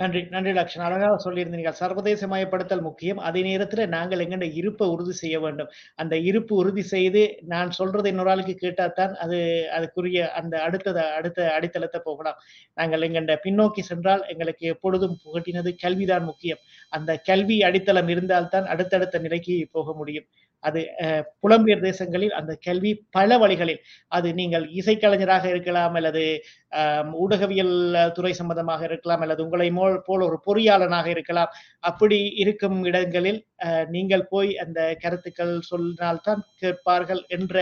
நன்றி 0.00 0.20
நன்றி 0.24 0.52
லக்ஷன் 0.52 0.84
அழகாக 0.86 1.16
சொல்லியிருந்தீங்க. 1.24 1.70
சர்வதேசமயப்படுத்தல் 1.80 2.84
முக்கியம். 2.86 3.18
அதே 3.18 3.40
நேரத்துல 3.48 3.86
நாங்கள் 3.86 4.22
எங்கண்ட 4.24 4.46
இருப்பை 4.60 4.86
உறுதி 4.88 5.14
செய்ய 5.22 5.36
வேண்டும். 5.40 5.70
அந்த 5.96 6.14
இருப்பு 6.28 6.52
உறுதி 6.56 6.82
செய்து 6.92 7.22
நான் 7.52 7.70
சொல்றது 7.70 8.08
இன்னொரு 8.08 8.30
ஆளுக்கு 8.30 8.54
கேட்டாதான் 8.56 9.12
அது 9.24 9.38
அதுக்குரிய 9.78 10.20
அந்த 10.40 10.54
அடுத்தத 10.68 10.98
அடுத்த 11.18 11.50
அடித்தளத்தை 11.56 12.00
போகலாம். 12.04 12.38
நாங்கள் 12.78 13.06
எங்கண்ட 13.08 13.36
பின்னோக்கி 13.46 13.84
சென்றால் 13.90 14.24
எங்களுக்கு 14.28 14.66
எப்பொழுதும் 14.66 15.16
புகட்டினது 15.24 15.72
கல்விதான் 15.84 16.28
முக்கியம். 16.30 16.62
அந்த 16.90 17.20
கல்வி 17.30 17.58
அடித்தளம் 17.62 18.08
இருந்தால்தான் 18.08 18.68
அடுத்தடுத்த 18.74 19.18
நிலைக்கு 19.18 19.56
போக 19.72 19.92
முடியும். 19.92 20.28
அது 20.64 20.80
அஹ், 21.02 21.22
புலம்பெயர் 21.42 21.84
தேசங்களில் 21.84 22.34
அந்த 22.34 22.52
கல்வி 22.64 22.90
பல 23.10 23.38
வழிகளில் 23.38 23.80
அது 24.12 24.28
நீங்கள் 24.34 24.64
இசைக்கலைஞராக 24.78 25.44
இருக்கலாம் 25.52 25.94
அல்லது 25.98 26.24
ஆஹ் 26.72 27.06
ஊடகவியல் 27.22 27.74
துறை 28.14 28.32
சம்பந்தமாக 28.36 28.82
இருக்கலாம் 28.88 29.22
அல்லது 29.24 29.44
உங்களை 29.46 29.68
மோ 29.72 29.86
போல் 30.06 30.26
ஒரு 30.26 30.38
பொறியாளனாக 30.46 31.06
இருக்கலாம். 31.10 31.52
அப்படி 31.84 32.18
இருக்கும் 32.42 32.78
இடங்களில் 32.86 33.40
அஹ், 33.66 33.86
நீங்கள் 33.90 34.26
போய் 34.28 34.52
அந்த 34.62 34.80
கருத்துக்கள் 35.02 35.54
சொன்னால்தான் 35.70 36.44
கேட்பார்கள் 36.62 37.24
என்ற 37.30 37.56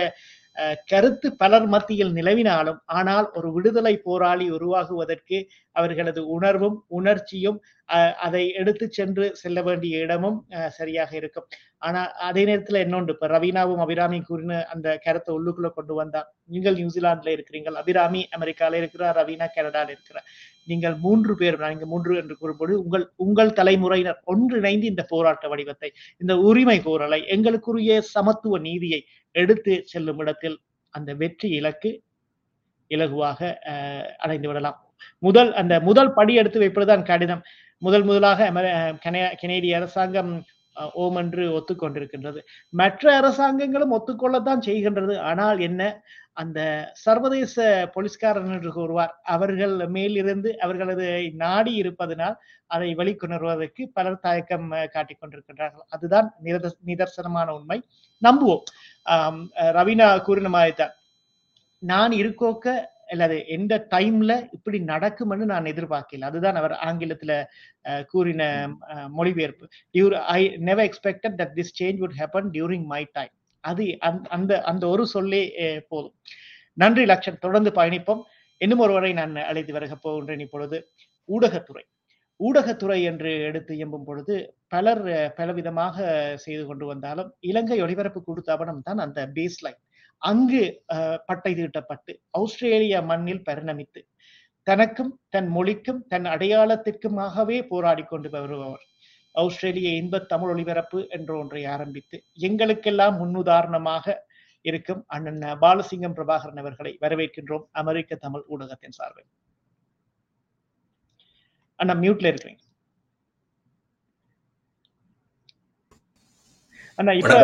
அஹ், 0.57 0.79
கருத்து 0.91 1.29
பலர் 1.41 1.67
மத்தியில் 1.73 2.13
நிலவினாலும் 2.15 2.79
ஆனால் 2.95 3.27
ஒரு 3.35 3.49
விடுதலை 3.55 3.93
போராளி 4.05 4.47
உருவாகுவதற்கு 4.57 5.39
அவர்களது 5.77 6.23
உணர்வும் 6.35 6.79
உணர்ச்சியும் 6.99 7.59
அதை 8.25 8.43
எடுத்து 8.59 8.87
சென்று 8.95 9.25
செல்ல 9.41 9.59
வேண்டிய 9.67 10.03
இடமும் 10.05 10.39
அஹ், 10.57 10.73
சரியாக 10.77 11.11
இருக்கும். 11.19 11.47
ஆனா 11.83 12.01
அதே 12.27 12.43
நேரத்துல 12.49 12.81
இன்னொன்று 12.85 13.13
இப்ப 13.15 13.29
ரவீனாவும் 13.33 13.83
அபிராமி 13.85 14.19
கூறின 14.23 14.59
அந்த 14.73 14.89
கருத்தை 15.05 15.33
உள்ளுக்குள்ள 15.37 15.69
கொண்டு 15.73 15.95
வந்தா 15.99 16.21
நீங்கள் 16.51 16.79
நியூசிலாந்துல 16.81 17.33
இருக்கிறீங்கள் 17.37 17.79
அபிராமி 17.81 18.23
அமெரிக்கால 18.37 18.79
இருக்கிறார் 18.81 19.17
ரவீனா 19.19 19.47
கனடால 19.55 19.89
இருக்கிறார். 19.95 20.27
நீங்கள் 20.69 20.97
மூன்று 21.05 21.35
பேர் 21.37 21.59
நீங்க 21.65 21.89
மூன்று 21.89 22.15
என்று 22.23 22.37
கூறும்போது 22.39 22.75
உங்கள் 22.83 23.07
உங்கள் 23.25 23.57
தலைமுறையினர் 23.59 24.21
ஒன்றிணைந்து 24.33 24.87
இந்த 24.93 25.05
போராட்ட 25.13 25.47
வடிவத்தை 25.49 25.91
இந்த 26.21 26.35
உரிமை 26.49 26.79
கோரலை 26.85 27.21
எங்களுக்குரிய 27.35 27.85
சமத்துவ 28.13 28.59
நீதியை 28.67 29.01
எடுத்து 29.35 29.75
செல்லும் 29.93 30.21
இடத்தில் 30.21 30.59
அந்த 30.95 31.11
வெற்றி 31.21 31.49
இலக்கு 31.59 31.91
இலகுவாக 32.91 33.41
அஹ், 33.71 34.07
அடைந்து 34.19 34.49
விடலாம். 34.49 34.77
முதல் 35.23 35.51
அந்த 35.61 35.75
முதல் 35.87 36.15
படி 36.15 36.33
எடுத்து 36.41 36.59
வைப்பதுதான் 36.63 37.03
கடினம். 37.09 37.43
முதல் 37.79 38.03
முதலாக 38.03 38.51
அமெரி- 38.51 39.37
கனேடிய 39.41 39.77
அரசாங்கம் 39.77 40.45
அஹ், 40.77 40.91
ஓம் 40.93 41.17
என்று 41.17 41.45
ஒத்துக்கொண்டிருக்கின்றது. 41.59 42.39
மற்ற 42.69 43.21
அரசாங்கங்களும் 43.21 43.95
ஒத்துக்கொள்ளத்தான் 43.95 44.65
செய்கின்றது. 44.67 45.19
ஆனால் 45.19 45.59
என்ன? 45.61 46.03
அந்த 46.33 46.91
சர்வதேச 46.93 47.89
போலீஸ்காரன் 47.93 48.53
என்று 48.53 48.73
கூறுவார் 48.73 49.21
அவர்கள் 49.23 49.89
மேலிருந்து 49.89 50.61
அவர்களது 50.61 51.33
நாடி 51.35 51.75
இருப்பதனால் 51.75 52.37
அதை 52.67 52.95
வெளிக்கொணர்வதற்கு 52.95 53.85
பலர் 53.93 54.19
தயக்கம் 54.19 54.73
அஹ், 54.73 54.89
காட்டிக் 54.89 55.19
கொண்டிருக்கின்றார்கள். 55.23 55.85
அதுதான் 55.89 56.35
நிரத- 56.45 56.77
நிதர்சனமான 56.87 57.49
உண்மை. 57.49 57.83
நம்புவோம். 58.23 58.63
ஆஹ் 59.07 59.47
ரவீனா 59.59 60.21
கூறின 60.21 60.49
மாதிரி 60.49 60.73
தான் 60.73 60.91
நான் 61.79 62.11
இருக்கோக்க 62.11 62.85
அல்லது 63.09 63.47
எந்த 63.47 63.87
டைம்ல 63.91 64.49
இப்படி 64.53 64.81
நடக்கும்னு 64.81 65.47
நான் 65.47 65.65
எதிர்பார்க்கல. 65.65 66.21
அதுதான் 66.21 66.55
அவர் 66.55 66.79
ஆங்கிலத்துல 66.85 67.45
கூறின 68.07 68.77
மொழிபெயர்ப்பு. 69.09 69.69
Your 69.93 70.15
I 70.15 70.57
never 70.57 70.89
expected 70.89 71.31
that 71.31 71.51
this 71.55 71.83
change 71.83 72.05
would 72.05 72.11
happen 72.19 72.51
during 72.53 72.85
my 72.85 73.09
time 73.13 73.31
அது 73.61 73.99
அந்த- 74.29 74.63
அந்த 74.63 74.89
ஒரு 74.89 75.07
சொல்லே 75.07 75.81
போதும். 75.89 76.15
நன்றி 76.73 77.05
லக்ஷன். 77.05 77.39
தொடர்ந்து 77.39 77.71
பயணிப்போம். 77.71 78.23
இன்னும் 78.59 78.79
ஒருவரை 78.79 79.13
நான் 79.13 79.37
அழைத்து 79.37 79.73
வருக 79.73 80.11
போகின்றேன் 80.11 80.41
இப்பொழுது. 80.41 80.89
ஊடகத்துறை. 81.29 81.83
ஊடகத்துறை 82.45 83.03
என்று 83.03 83.41
எடுத்து 83.41 83.75
இயம்பும் 83.75 84.05
பொழுது 84.05 84.55
பலர் 84.69 85.05
பலவிதமாக 85.37 86.35
செய்து 86.35 86.67
கொண்டு 86.67 86.87
வந்தாலும் 86.87 87.35
இலங்கை 87.41 87.83
ஒலிபரப்பு 87.83 88.23
கூட்டுத்தாபனம் 88.27 88.83
தான் 88.83 88.99
அந்த 88.99 89.27
பேஸ்லைன் 89.27 89.81
அங்கு 90.23 90.63
பட்டை 91.27 91.53
தீட்டப்பட்டு 91.55 92.13
ஆஸ்திரேலிய 92.41 93.03
மண்ணில் 93.11 93.47
பரிணமித்து 93.49 94.01
தனக்கும் 94.67 95.13
தன் 95.35 95.49
மொழிக்கும் 95.49 96.01
தன் 96.07 96.27
அடையாளத்திற்குமாகவே 96.35 97.59
போராடி 97.69 98.03
கொண்டு 98.03 98.29
வருபவர். 98.31 98.85
ஆஸ்திரேலிய 99.35 99.89
இன்ப 100.01 100.21
தமிழ் 100.33 100.51
ஒளிபரப்பு 100.53 101.01
என்ற 101.17 101.31
ஒன்றை 101.39 101.63
ஆரம்பித்து 101.75 102.17
எங்களுக்கெல்லாம் 102.49 103.17
முன்னுதாரணமாக 103.21 104.17
இருக்கும் 104.65 105.03
அண்ணன் 105.07 105.43
பாலசிங்கம் 105.65 106.17
பிரபாகரன் 106.19 106.61
அவர்களை 106.63 106.93
வரவேற்கின்றோம் 107.05 107.67
அமெரிக்க 107.81 108.17
தமிழ் 108.25 108.45
ஊடகத்தின் 108.55 108.97
சார்பில். 108.99 109.29
அண்ணா 111.79 111.95
மியூட்ல 112.05 112.31
இருக்கிறீங்க. 112.33 112.63
அண்ணா 116.99 117.13
இப்ப 117.21 117.35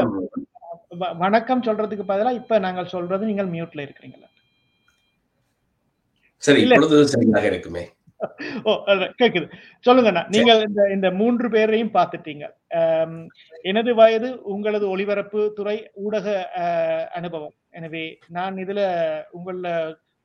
வணக்கம் 1.22 1.62
சொல்றதுக்கு 1.66 2.04
பதிலா 2.10 2.30
இப்ப 2.38 2.58
நாங்கள் 2.64 2.92
சொல்றது 2.94 3.28
நீங்கள் 3.28 3.52
மியூட்ல 3.52 3.84
இருக்கிறீங்களா? 3.86 4.28
சரி. 6.42 6.62
இப்பொழுது 6.64 6.96
சரியாக 7.12 7.46
இருக்குமே. 7.50 7.84
ஓ 8.68 8.72
கேக்குது. 9.20 9.46
சொல்லுங்கண்ணா 9.86 10.22
நீங்கள் 10.34 10.60
இந்த 10.68 10.82
இந்த 10.94 11.08
மூன்று 11.20 11.46
பேரையும் 11.54 11.92
பார்த்துட்டீங்க. 11.96 12.44
எனது 13.70 13.90
வயது 14.00 14.28
உங்களது 14.54 14.86
ஒளிபரப்பு 14.94 15.40
துறை 15.58 15.76
ஊடக 16.04 16.26
அனுபவம். 17.18 17.54
எனவே 17.78 18.04
நான் 18.36 18.56
இதுல 18.64 18.80
உங்கள 19.38 19.72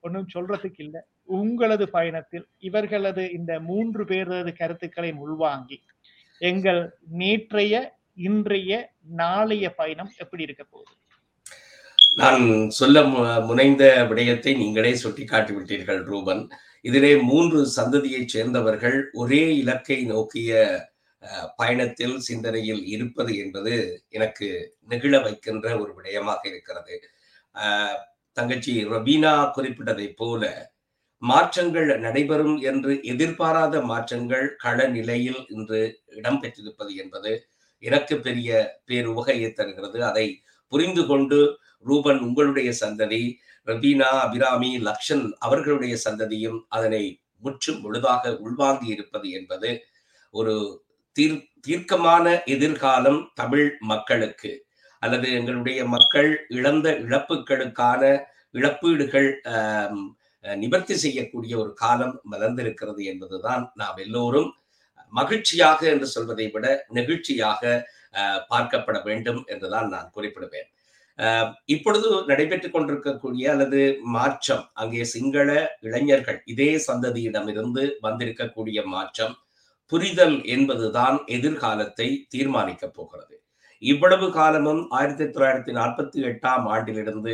ஒன்றும் 0.03 0.31
சொல்றதுக்கு 0.35 0.81
இல்லை. 0.87 1.01
உங்களது 1.39 1.85
பயணத்தில் 1.97 2.45
இவர்களது 2.67 3.23
இந்த 3.37 3.53
மூன்று 3.69 4.03
பேரது 4.11 4.53
கருத்துக்களை 4.61 5.11
உள்வாங்கி 5.23 5.79
எங்கள் 6.41 6.81
நேற்றைய 7.21 7.73
இன்றைய 8.27 8.71
நாளைய 9.09 9.69
பயணம் 9.71 10.11
எப்படி 10.17 10.43
இருக்க 10.43 10.63
போகுது? 10.63 10.93
நான் 12.15 12.45
சொல்ல 12.69 13.01
மு- 13.03 13.45
முனைந்த 13.45 14.05
விடயத்தை 14.05 14.53
நீங்களே 14.53 14.95
சுட்டிக்காட்டி 14.95 15.53
விட்டீர்கள் 15.53 16.03
ரூபன். 16.03 16.41
இதிலே 16.85 17.17
மூன்று 17.21 17.65
சந்ததியைச் 17.75 18.27
சேர்ந்தவர்கள் 18.27 19.09
ஒரே 19.13 19.55
இலக்கை 19.55 20.03
நோக்கிய 20.05 20.51
அஹ், 21.23 21.47
பயணத்தில் 21.55 22.19
சிந்தனையில் 22.19 22.85
இருப்பது 22.85 23.37
என்பது 23.37 23.71
எனக்கு 24.09 24.47
நெகிழ 24.89 25.23
வைக்கின்ற 25.23 25.79
ஒரு 25.79 25.93
விடயமாக 25.97 26.41
இருக்கிறது. 26.45 26.95
தங்கச்சி 28.37 28.85
ரபீனா 28.85 29.51
குறிப்பிட்டதைப் 29.55 30.15
போல 30.15 30.43
மாற்றங்கள் 31.21 31.99
நடைபெறும் 31.99 32.57
என்று 32.61 33.01
எதிர்பாராத 33.03 33.81
மாற்றங்கள் 33.81 34.55
கள 34.55 34.87
நிலையில் 34.87 35.45
இன்று 35.49 35.81
இடம்பெற்றிருப்பது 36.15 36.95
என்பது 36.95 37.31
எனக்கு 37.79 38.15
பெரிய 38.19 38.49
பேருவகையை 38.87 39.49
தருகிறது. 39.53 39.99
அதை 40.09 40.27
புரிந்து 40.67 41.03
கொண்டு 41.05 41.39
ரூபன் 41.85 42.19
உங்களுடைய 42.19 42.69
சந்ததி 42.81 43.23
ரபீனா 43.67 44.09
அபிராமி 44.25 44.71
லக்ஷன் 44.87 45.25
அவர்களுடைய 45.39 45.93
சந்ததியும் 46.05 46.59
அதனை 46.67 47.03
முற்றும் 47.37 47.81
முழுதாக 47.81 48.31
உள்வாங்கி 48.45 48.87
இருப்பது 48.87 49.27
என்பது 49.31 49.69
ஒரு 50.33 50.55
தீர் 51.15 51.37
தீர்க்கமான 51.61 52.25
எதிர்காலம் 52.45 53.21
தமிழ் 53.33 53.67
மக்களுக்கு. 53.91 54.51
அல்லது 55.01 55.27
எங்களுடைய 55.33 55.79
மக்கள் 55.85 56.29
இழந்த 56.49 56.87
இழப்புகளுக்கான 57.05 58.01
இழப்பீடுகள் 58.51 59.29
நிவர்த்தி 60.43 60.95
செய்யக்கூடிய 60.97 61.53
ஒரு 61.57 61.71
காலம் 61.73 62.15
மலர்ந்திருக்கிறது 62.31 63.01
என்பதுதான் 63.03 63.63
நாம் 63.75 63.97
எல்லோரும் 63.97 64.49
மகிழ்ச்சியாக 65.17 65.79
என்று 65.93 66.07
சொல்வதை 66.15 66.47
விட 66.53 66.65
நெகிழ்ச்சியாக 66.97 67.61
பார்க்கப்பட 68.51 68.97
வேண்டும் 69.07 69.41
என்றுதான் 69.53 69.89
நான் 69.93 70.13
குறிப்பிடுவேன். 70.15 70.67
இப்பொழுது 71.73 72.09
நடைபெற்றுக் 72.29 72.75
கொண்டிருக்கக்கூடிய 72.75 73.45
அல்லது 73.53 73.81
மாற்றம் 74.15 74.63
அங்கே 74.81 75.03
சிங்கள 75.13 75.49
இளைஞர்கள் 75.87 76.39
இதே 76.53 76.71
சந்ததியிடமிருந்து 76.87 77.83
வந்திருக்கக்கூடிய 78.05 78.79
மாற்றம் 78.95 79.35
புரிதல் 79.91 80.37
என்பதுதான் 80.55 81.17
எதிர்காலத்தை 81.35 82.07
தீர்மானிக்கப் 82.33 82.95
போகிறது. 82.97 83.35
இவ்வளவு 83.83 84.27
காலமும் 84.37 84.81
ஆயிரத்தி 84.97 85.25
தொள்ளாயிரத்தி 85.25 85.73
நாற்பத்தி 85.79 86.19
எட்டாம் 86.29 86.65
ஆண்டிலிருந்து 86.73 87.33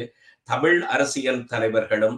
தமிழ் 0.50 0.80
அரசியல் 0.96 1.44
தலைவர்களும் 1.54 2.18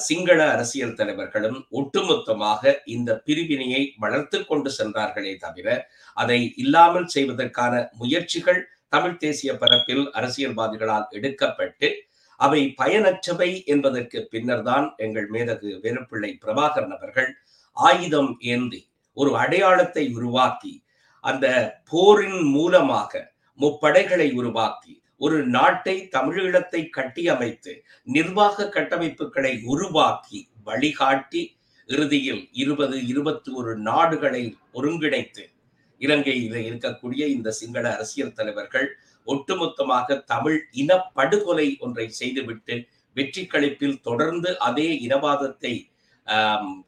சிங்கள 0.00 0.38
அரசியல் 0.50 0.94
தலைவர்களும் 0.94 1.58
ஒட்டுமொத்தமாக 1.70 2.72
இந்த 2.86 3.10
பிரிவினையை 3.26 3.82
வளர்த்து 3.98 4.38
கொண்டு 4.44 4.70
சென்றார்களே 4.70 5.32
தவிர 5.36 5.68
அதை 6.16 6.40
இல்லாமல் 6.56 7.08
செய்வதற்கான 7.08 7.74
முயற்சிகள் 7.98 8.60
தமிழ் 8.88 9.18
தேசிய 9.18 9.50
பரப்பில் 9.54 10.04
அரசியல்வாதிகளால் 10.12 11.08
எடுக்கப்பட்டு 11.10 11.88
அவை 12.40 12.60
பயனற்றவை 12.78 13.50
என்பதற்கு 13.66 14.18
பின்னர்தான் 14.30 14.86
எங்கள் 14.96 15.28
மேதகு 15.30 15.70
வேலுப்பிள்ளை 15.82 16.30
பிரபாகரன் 16.44 16.94
அவர்கள் 16.96 17.30
ஆயுதம் 17.76 18.32
ஏந்தி 18.52 18.80
ஒரு 19.16 19.30
அடையாளத்தை 19.36 20.04
உருவாக்கி 20.14 20.72
அந்த 21.24 21.46
போரின் 21.90 22.40
மூலமாக 22.48 23.22
முப்படைகளை 23.60 24.28
உருவாக்கி 24.32 24.94
ஒரு 25.20 25.38
நாட்டை 25.46 25.94
தமிழீழத்தை 26.12 26.80
கட்டியமைத்து 26.96 27.72
நிர்வாக 28.06 28.68
கட்டமைப்புகளை 28.76 29.52
உருவாக்கி 29.66 30.40
வழிகாட்டி 30.64 31.42
இறுதியில் 31.88 32.42
இருபது 32.54 32.96
இருபத்தி 33.06 33.50
ஒரு 33.50 33.72
நாடுகளை 33.80 34.42
ஒருங்கிணைத்து 34.72 35.44
இலங்கையில் 36.00 36.58
இருக்கக்கூடிய 36.60 37.22
இந்த 37.28 37.48
சிங்கள 37.50 37.84
அரசியல் 37.90 38.34
தலைவர்கள் 38.34 38.88
ஒட்டுமொத்தமாக 39.26 40.16
தமிழ் 40.26 40.58
இனப்படுகொலை 40.74 41.66
ஒன்றை 41.80 42.06
செய்துவிட்டு 42.12 42.76
வெற்றி 43.16 43.42
களிப்பில் 43.46 44.00
தொடர்ந்து 44.00 44.50
அதே 44.60 44.88
இனவாதத்தை 45.00 45.74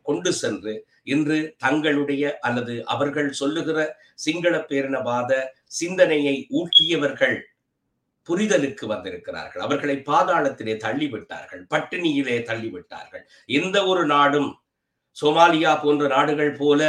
கொண்டு 0.02 0.30
சென்று 0.32 0.74
இன்று 1.04 1.38
தங்களுடைய 1.58 2.24
அல்லது 2.40 2.74
அவர்கள் 2.84 3.30
சொல்லுகிற 3.32 3.78
சிங்கள 4.16 4.54
பேரினவாத 4.62 5.32
சிந்தனையை 5.72 6.36
ஊட்டியவர்கள் 6.50 7.36
புரிதலுக்கு 8.28 8.84
வந்திருக்கிறார்கள். 8.86 9.62
அவர்களை 9.62 9.96
பாதாளத்திலே 10.06 10.74
தள்ளிவிட்டார்கள். 10.78 11.62
பட்டினியிலே 11.70 12.36
தள்ளிவிட்டார்கள். 12.44 13.24
எந்த 13.52 13.86
ஒரு 13.86 14.06
நாடும் 14.06 14.50
சோமாலியா 15.16 15.82
போன்ற 15.82 16.06
நாடுகள் 16.08 16.54
போல 16.56 16.80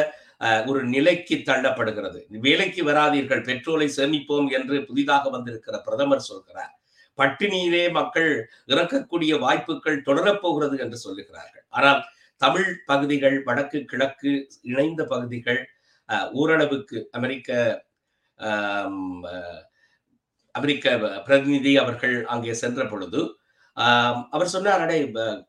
அஹ், 0.42 0.64
ஒரு 0.68 0.84
நிலைக்கு 0.86 1.36
தள்ளப்படுகிறது. 1.46 2.18
வேலைக்கு 2.40 2.82
வராதீர்கள். 2.84 3.42
பெட்ரோலை 3.42 3.88
சேமிப்போம் 3.98 4.48
என்று 4.52 4.86
புதிதாக 4.86 5.30
வந்திருக்கிற 5.30 5.76
பிரதமர் 5.80 6.26
சொல்கிறார். 6.26 6.74
பட்டினியிலே 7.20 7.92
மக்கள் 7.92 8.30
இறக்கக்கூடிய 8.68 9.40
வாய்ப்புகள் 9.40 10.04
தொடரப்போகிறது 10.06 10.76
என்று 10.80 10.98
சொல்லுகிறார்கள். 11.06 11.66
ஆனால் 11.70 12.02
தமிழ் 12.42 12.70
பகுதிகள் 12.86 13.38
வடக்கு 13.44 13.80
கிழக்கு 13.86 14.32
இணைந்த 14.64 15.02
பகுதிகள் 15.06 15.62
அஹ், 16.10 16.30
ஓரளவுக்கு 16.34 16.98
அமெரிக்க 17.12 17.50
ஆஹ் 18.40 18.92
அமெரிக்க 20.56 20.88
பிரதிநிதி 21.26 21.72
அவர்கள் 21.78 22.16
அங்கே 22.26 22.54
சென்ற 22.54 22.82
பொழுது 22.88 23.22
அவர் 24.30 24.52
சொன்னார் 24.54 24.82
அடே 24.82 24.98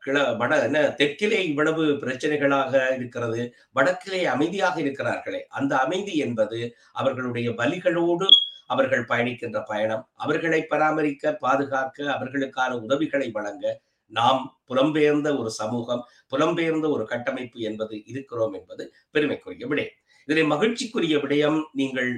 கிழ 0.01 0.15
வட 0.33 0.53
என்ன 0.63 0.79
தெற்கிலே 0.99 1.39
இவ்வளவு 1.49 1.83
பிரச்சனைகளாக 1.95 2.71
இருக்கிறது 2.95 3.41
வடக்கிலே 3.75 4.21
அமைதியாக 4.25 4.75
இருக்கிறார்களே 4.81 5.41
அந்த 5.49 5.73
அமைதி 5.77 6.15
என்பது 6.17 6.59
அவர்களுடைய 6.93 7.49
வலிகளோடு 7.51 8.27
அவர்கள் 8.67 9.03
பயணிக்கின்ற 9.05 9.59
பயணம். 9.63 10.03
அவர்களை 10.15 10.59
பராமரிக்க 10.63 11.33
பாதுகாக்க 11.41 12.07
அவர்களுக்கான 12.13 12.71
உதவிகளை 12.81 13.27
வழங்க 13.31 13.65
நாம் 14.11 14.41
புலம்பெயர்ந்த 14.67 15.29
ஒரு 15.37 15.51
சமூகம் 15.51 16.01
புலம்பெயர்ந்த 16.33 16.87
ஒரு 16.89 17.03
கட்டமைப்பு 17.05 17.59
என்பது 17.61 17.95
இருக்கிறோம் 18.05 18.53
என்பது 18.53 18.83
பெருமைக்குரிய 19.11 19.67
விடயம் 19.67 19.95
இதிலே 20.27 20.43
மகிழ்ச்சிக்குரிய 20.51 21.15
விடயம் 21.23 21.59
நீங்கள் 21.79 22.09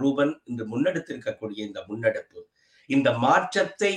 ரூபன் 0.00 0.32
இன்று 0.44 0.64
முன்னெடுத்திருக்கக்கூடிய 0.70 1.60
இந்த 1.68 1.80
முன்னெடுப்பு. 1.88 2.40
இந்த 2.90 3.08
மாற்றத்தை 3.24 3.92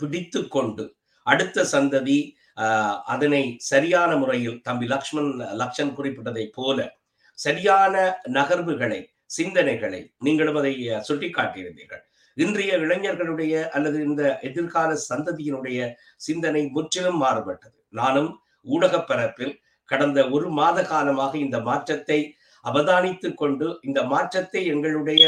பிடித்து 0.00 0.40
கொண்டு 0.48 0.84
அடுத்த 1.26 1.64
சந்ததி 1.72 2.20
ஆஹ், 2.58 2.96
அதனை 3.06 3.40
சரியான 3.68 4.10
முறையில் 4.16 4.56
தம்பி 4.66 4.86
லக்ஷ்மண் 4.86 5.28
லக்ஷன் 5.60 5.92
குறிப்பிட்டதை 5.96 6.44
போல 6.56 6.78
சரியான 7.38 7.94
நகர்வுகளை 8.36 8.98
சிந்தனைகளை 9.30 10.00
நீங்களும் 10.18 10.58
அதை 10.60 10.72
சுட்டிக்காட்டியிருந்தீர்கள். 11.08 12.02
இன்றைய 12.36 12.72
இளைஞர்களுடைய 12.78 13.54
அல்லது 13.76 13.98
இந்த 14.08 14.22
எதிர்கால 14.48 14.90
சந்ததியினுடைய 15.08 15.78
சிந்தனை 16.26 16.62
முற்றிலும் 16.76 17.20
மாறுபட்டது. 17.22 17.76
நானும் 17.92 18.30
ஊடக 18.66 18.94
பரப்பில் 19.02 19.54
கடந்த 19.88 20.18
ஒரு 20.30 20.48
மாத 20.58 20.78
காலமாக 20.90 21.32
இந்த 21.38 21.58
மாற்றத்தை 21.68 22.18
அவதானித்துக் 22.64 23.38
கொண்டு 23.40 23.66
இந்த 23.88 24.00
மாற்றத்தை 24.12 24.60
எங்களுடைய 24.74 25.24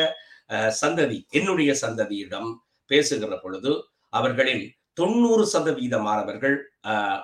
சந்ததி 0.83 1.19
என்னுடைய 1.39 1.71
சந்ததியிடம் 1.83 2.51
பேசுகிற 2.91 3.35
பொழுது 3.43 3.73
அவர்களில் 4.19 4.65
தொண்ணூறு 5.01 5.45
சதவீத 5.53 5.97
மாணவர்கள் 6.07 6.57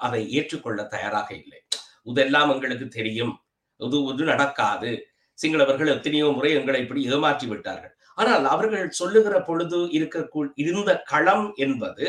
அதை 0.06 0.20
ஏற்றுக்கொள்ள 0.38 0.80
தயாராக 0.94 1.28
இல்லை. 1.40 1.60
இதெல்லாம் 2.10 2.50
எங்களுக்கு 2.54 2.86
தெரியும். 2.98 3.34
இது 3.80 3.98
இது 4.12 4.24
நடக்காது. 4.32 4.90
சிங்களவர்கள் 5.38 5.92
எத்தனையோ 5.96 6.28
முறை 6.36 6.50
எங்களை 6.60 6.78
இப்படி 6.84 7.02
ஏமாற்றி 7.14 7.46
விட்டார்கள். 7.50 7.94
ஆனால் 8.20 8.46
அவர்கள் 8.54 8.86
சொல்லுகிற 9.00 9.34
பொழுது 9.48 9.80
இருக்க 9.96 10.46
இருந்த 10.62 10.90
களம் 11.12 11.46
என்பது 11.66 12.06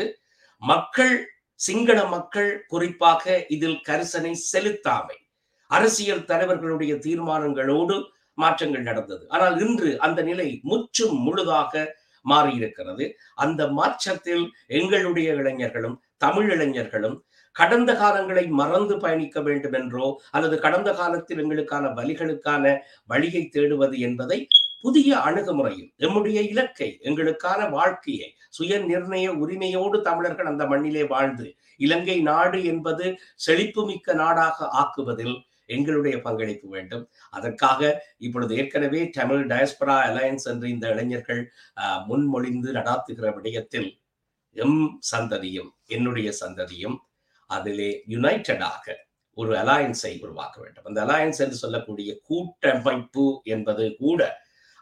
மக்கள் 0.62 1.14
சிங்கள 1.60 1.98
மக்கள் 2.14 2.50
குறிப்பாக 2.72 3.24
இதில் 3.54 3.78
கரிசனை 3.88 4.32
செலுத்தாமை. 4.52 5.18
அரசியல் 5.70 6.26
தலைவர்களுடைய 6.30 6.92
தீர்மானங்களோடு 7.06 7.96
மாற்றங்கள் 8.38 8.88
நடந்தது. 8.90 9.24
ஆனால் 9.28 9.56
இன்று 9.60 9.90
அந்த 9.98 10.20
நிலை 10.22 10.48
முற்றும் 10.62 11.16
முழுதாக 11.26 11.72
மாறியிருக்கிறது. 12.24 13.04
அந்த 13.34 13.62
மாற்றத்தில் 13.78 14.44
எங்களுடைய 14.78 15.28
இளைஞர்களும் 15.34 15.98
தமிழ் 16.18 16.48
இளைஞர்களும் 16.50 17.18
கடந்த 17.56 17.90
காலங்களை 17.92 18.42
மறந்து 18.50 18.94
பயணிக்க 18.98 19.38
வேண்டும் 19.40 19.72
என்றோ 19.72 20.06
அல்லது 20.30 20.56
கடந்த 20.58 20.90
காலத்தில் 20.92 21.40
எங்களுக்கான 21.44 21.86
வழிகளுக்கான 21.94 22.64
வழியை 23.06 23.42
தேடுவது 23.56 23.96
என்பதை 23.98 24.38
புதிய 24.82 25.16
அணுகுமுறையில் 25.18 25.88
எம்முடைய 25.98 26.38
இலக்கை 26.52 26.88
எங்களுக்கான 27.02 27.60
வாழ்க்கையை 27.70 28.28
சுய 28.48 28.78
நிர்ணய 28.80 29.26
உரிமையோடு 29.36 29.98
தமிழர்கள் 30.02 30.50
அந்த 30.52 30.64
மண்ணிலே 30.66 31.04
வாழ்ந்து 31.04 31.46
இலங்கை 31.80 32.16
நாடு 32.20 32.58
என்பது 32.64 33.06
செழிப்புமிக்க 33.46 34.14
நாடாக 34.14 34.68
ஆக்குவதில் 34.80 35.36
எங்களுடைய 35.70 36.16
பங்களிப்பு 36.20 36.68
வேண்டும். 36.68 37.04
அதற்காக 37.32 37.80
இப்பொழுது 38.18 38.52
ஏற்கனவே 38.56 39.00
தமிழ் 39.12 39.44
டயஸ்பரா 39.46 39.96
அலையன்ஸ் 40.08 40.46
என்று 40.48 40.66
இந்த 40.70 40.86
இளைஞர்கள் 40.88 41.42
முன்மொழிந்து 42.06 42.70
நடாத்துகிற 42.72 43.26
விடயத்தில் 43.36 43.88
எம் 44.56 44.80
சந்ததியும் 45.10 45.70
என்னுடைய 45.88 46.28
சந்ததியும் 46.40 46.96
அதிலே 47.50 47.90
யுனைடடாக 48.06 48.84
ஒரு 49.38 49.52
அலையன்ஸை 49.56 50.12
உருவாக்க 50.22 50.56
வேண்டும். 50.60 50.86
அந்த 50.86 51.00
அலையன்ஸ் 51.04 51.40
என்று 51.40 51.56
சொல்லக்கூடிய 51.56 52.10
கூட்டமைப்பு 52.28 53.24
என்பது 53.48 53.84
கூட 53.96 54.20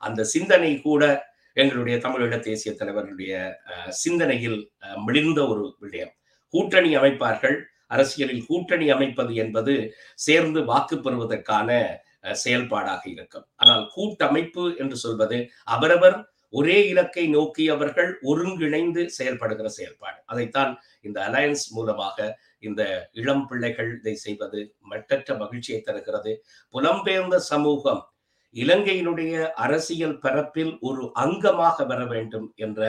அந்த 0.03 0.21
சிந்தனை 0.33 0.73
கூட 0.81 1.03
எங்களுடைய 1.57 1.97
தமிழீழ 1.99 2.35
தேசிய 2.43 2.71
தலைவர்களுடைய 2.75 3.35
அஹ், 3.71 3.93
சிந்தனையில் 3.99 4.59
அஹ், 4.83 4.99
மிளிர்ந்த 5.07 5.41
ஒரு 5.49 5.65
விடயம். 5.83 6.13
கூட்டணி 6.55 6.91
அமைப்பார்கள் 6.97 7.57
அரசியலில் 7.91 8.47
கூட்டணி 8.49 8.87
அமைப்பது 8.97 9.33
என்பது 9.45 9.75
சேர்ந்து 10.27 10.61
வாக்கு 10.71 10.97
பெறுவதற்கான 10.97 11.71
செயல்பாடாக 12.43 13.03
இருக்கும். 13.15 13.47
ஆனால் 13.57 13.85
கூட்டமைப்பு 13.95 14.65
என்று 14.83 14.97
சொல்வது 14.97 15.39
அவரவர் 15.77 16.19
ஒரே 16.53 16.77
இலக்கை 16.91 17.25
நோக்கி 17.29 17.65
அவர்கள் 17.75 18.11
ஒருங்கிணைந்து 18.31 19.03
செயல்படுகிற 19.17 19.69
செயல்பாடு. 19.69 20.19
அதைத்தான் 20.27 20.71
இந்த 21.07 21.19
அலையன்ஸ் 21.29 21.67
மூலமாக 21.77 22.29
இந்த 22.59 22.83
இளம் 23.13 23.45
பிள்ளைகள் 23.49 23.91
இதை 23.99 24.15
செய்வது 24.25 24.61
மட்டற்ற 24.93 25.37
மகிழ்ச்சியை 25.43 25.81
தருகிறது. 25.81 26.33
புலம்பெயர்ந்த 26.75 27.37
சமூகம் 27.53 28.03
இலங்கையினுடைய 28.57 29.35
அரசியல் 29.65 30.19
பரப்பில் 30.19 30.73
ஒரு 30.81 31.03
அங்கமாக 31.25 31.87
வர 31.87 32.01
வேண்டும் 32.15 32.49
என்ற 32.67 32.81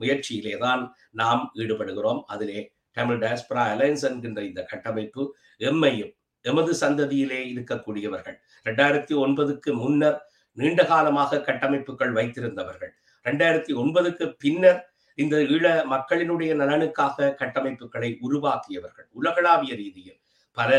முயற்சியிலே 0.00 0.54
தான் 0.58 0.82
நாம் 1.20 1.42
ஈடுபடுகிறோம். 1.62 2.20
அதிலே 2.34 2.60
தமிழ் 2.98 3.20
டயஸ்பரா 3.22 3.64
அலையன்ஸ் 3.74 4.04
என்கின்ற 4.08 4.42
இந்த 4.50 4.62
கட்டமைப்பு 4.72 5.22
எம்மையும் 5.70 6.12
எமது 6.44 6.72
சந்ததியிலே 6.80 7.40
இருக்கக்கூடியவர்கள். 7.52 8.36
ரெண்டாயிரத்தி 8.66 9.14
ஒன்பதுக்கு 9.24 9.70
முன்னர் 9.82 10.18
நீண்ட 10.58 10.82
காலமாக 10.84 11.40
கட்டமைப்புகள் 11.48 12.12
வைத்திருந்தவர்கள். 12.18 12.92
ரெண்டாயிரத்தி 13.24 13.72
ஒன்பதுக்கு 13.82 14.26
பின்னர் 14.44 14.80
இந்த 15.14 15.36
ஈழ 15.54 15.66
மக்களினுடைய 15.94 16.52
நலனுக்காக 16.62 17.34
கட்டமைப்புகளை 17.40 18.10
உருவாக்கியவர்கள். 18.26 19.08
உலகளாவிய 19.20 19.74
ரீதியில் 19.82 20.20
பல 20.56 20.70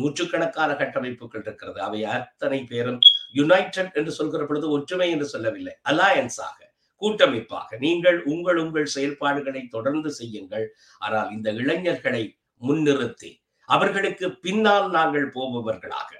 நூற்றுக்கணக்கான 0.00 0.70
கட்டமைப்புகள் 0.80 1.42
இருக்கிறது. 1.46 1.78
அவை 1.86 2.00
அத்தனை 2.16 2.60
பேரும் 2.72 2.98
யுனைடெட் 3.38 3.94
என்று 3.98 4.12
சொல்கிற 4.18 4.42
பொழுது 4.46 4.66
ஒற்றுமை 4.76 5.08
என்று 5.14 5.26
சொல்லவில்லை. 5.34 5.74
அலையன்ஸாக 5.90 6.58
கூட்டமைப்பாக. 7.04 7.78
நீங்கள் 7.80 8.18
உங்கள் 8.30 8.60
உங்கள் 8.60 8.92
செயல்பாடுகளை 8.94 9.62
தொடர்ந்து 9.70 10.10
செய்யுங்கள். 10.14 10.66
ஆனால் 11.02 11.30
இந்த 11.34 11.48
இளைஞர்களை 11.60 12.22
முன்னிறுத்தி 12.62 13.30
அவர்களுக்கு 13.68 14.26
பின்னால் 14.42 14.88
நாங்கள் 14.92 15.26
போபவர்களாக. 15.34 16.10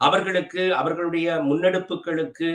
அவர்களுக்கு 0.00 0.62
அவர்களுடைய 0.78 1.28
முன்னெடுப்புகளுக்கு 1.48 2.48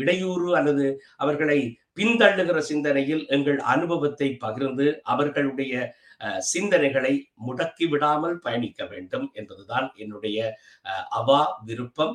இடையூறு 0.00 0.48
அல்லது 0.58 0.84
அவர்களை 1.18 1.58
பின்தள்ளுகிற 1.98 2.58
சிந்தனையில் 2.68 3.24
எங்கள் 3.28 3.58
அனுபவத்தை 3.72 4.28
பகிர்ந்து 4.44 4.86
அவர்களுடைய 5.12 5.74
அஹ், 6.20 6.42
சிந்தனைகளை 6.50 7.12
முடக்கி 7.46 7.86
விடாமல் 7.88 8.36
பயணிக்க 8.38 8.84
வேண்டும் 8.86 9.26
என்பதுதான் 9.34 9.86
என்னுடைய 9.96 10.38
அஹ், 10.86 11.06
அவா 11.18 11.38
விருப்பம். 11.66 12.14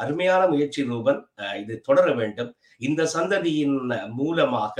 அருமையான 0.00 0.42
முயற்சி 0.46 0.82
ரூபன் 0.82 1.20
இது 1.58 1.80
தொடர 1.80 2.06
வேண்டும். 2.12 2.50
இந்த 2.80 3.02
சந்ததியின் 3.14 3.76
மூலமாக 4.12 4.76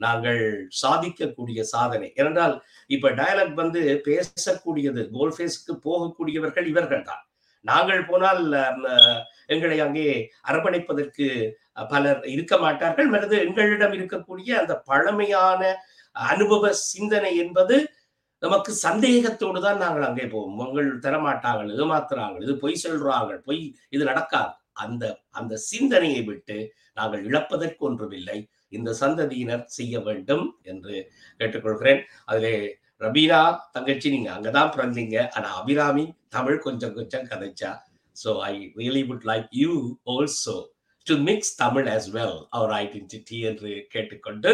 நாங்கள் 0.00 0.40
சாதிக்கக்கூடிய 0.82 1.60
சாதனை. 1.66 2.12
ஏனென்றால் 2.16 2.54
இப்ப 2.90 3.10
டயலாக் 3.10 3.54
வந்து 3.54 3.80
பேசக்கூடியது 4.06 5.02
கோல்ஃபேஸ்க்கு 5.14 5.74
போகக்கூடியவர்கள் 5.86 6.66
இவர்கள் 6.66 7.04
தான். 7.04 7.22
நாங்கள் 7.64 8.02
போனால் 8.04 8.42
அஹ், 8.92 9.20
எங்களை 9.46 9.80
அங்கே 9.80 10.08
அரவணைப்பதற்கு 10.48 11.26
பலர் 11.90 12.20
இருக்க 12.26 12.54
மாட்டார்கள். 12.58 13.08
அல்லது 13.08 13.36
எங்களிடம் 13.46 13.94
இருக்கக்கூடிய 13.98 14.50
அந்த 14.58 14.74
பழமையான 14.86 15.62
அனுபவ 16.16 16.64
சிந்தனை 16.90 17.32
என்பது 17.36 17.76
நமக்கு 18.44 18.72
சந்தேகத்தோடு 18.86 19.60
தான் 19.66 19.82
நாங்கள் 19.84 20.06
அங்கே 20.08 20.26
போவோம். 20.32 20.56
உங்கள் 20.64 20.88
தரமாட்டார்கள் 21.04 21.70
ஏமாத்துறாங்க 21.82 22.42
இது 22.46 22.54
பொய் 22.64 22.82
சொல்றாங்க 22.84 23.34
பொய் 23.48 23.62
இது 23.94 24.02
நடக்காது. 24.10 24.52
அந்த 24.84 25.04
அந்த 25.38 25.54
சிந்தனையை 25.70 26.22
விட்டு 26.30 26.56
நாங்கள் 26.98 27.22
இழப்பதற்கு 27.28 27.82
ஒன்றுமில்லை. 27.88 28.38
இந்த 28.76 28.90
சந்ததியினர் 29.02 29.64
செய்ய 29.78 29.94
வேண்டும் 30.08 30.44
என்று 30.72 30.94
கேட்டுக்கொள்கிறேன். 31.40 32.00
அதிலே 32.30 32.54
ரபீனா 33.04 33.40
தங்கச்சி 33.74 34.08
நீங்க 34.14 34.30
அங்கதான் 34.36 34.72
பிறந்தீங்க. 34.74 35.16
ஆனா 35.36 35.48
அபிராமி 35.60 36.04
தமிழ் 36.36 36.64
கொஞ்சம் 36.66 36.94
கொஞ்சம் 36.98 37.28
கதைச்சா. 37.30 37.72
So 38.16 38.30
I 38.50 38.54
really 38.80 39.02
would 39.10 39.26
like 39.32 39.48
you 39.62 39.72
also 40.14 40.56
to 41.06 41.14
mix 41.28 41.54
Tamil 41.62 41.88
as 41.94 42.08
well 42.16 42.38
our 42.56 42.72
identity 42.82 43.38
என்று 43.50 43.70
கேட்டுக்கொண்டு 43.94 44.50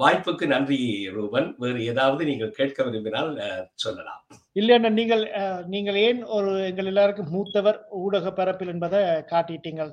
வாய்ப்புக்கு 0.00 0.44
நன்றி 0.46 0.76
ரூபன். 1.14 1.48
வேறு 1.58 1.80
ஏதாவது 1.84 2.22
நீங்கள் 2.24 2.56
கேட்க 2.58 2.78
விரும்பினால் 2.84 3.30
சொல்லலாம். 3.76 4.20
இல்லைன்னா 4.56 4.90
நீங்கள் 4.98 5.22
நீங்கள் 5.68 5.98
ஏன் 6.04 6.20
ஒரு 6.36 6.50
எங்கள் 6.66 6.86
எல்லாருக்கும் 6.86 7.32
மூத்தவர் 7.34 7.78
ஊடக 8.00 8.32
பரப்பில் 8.32 8.72
என்பதை 8.74 9.00
காட்டிட்டீங்கள்? 9.32 9.90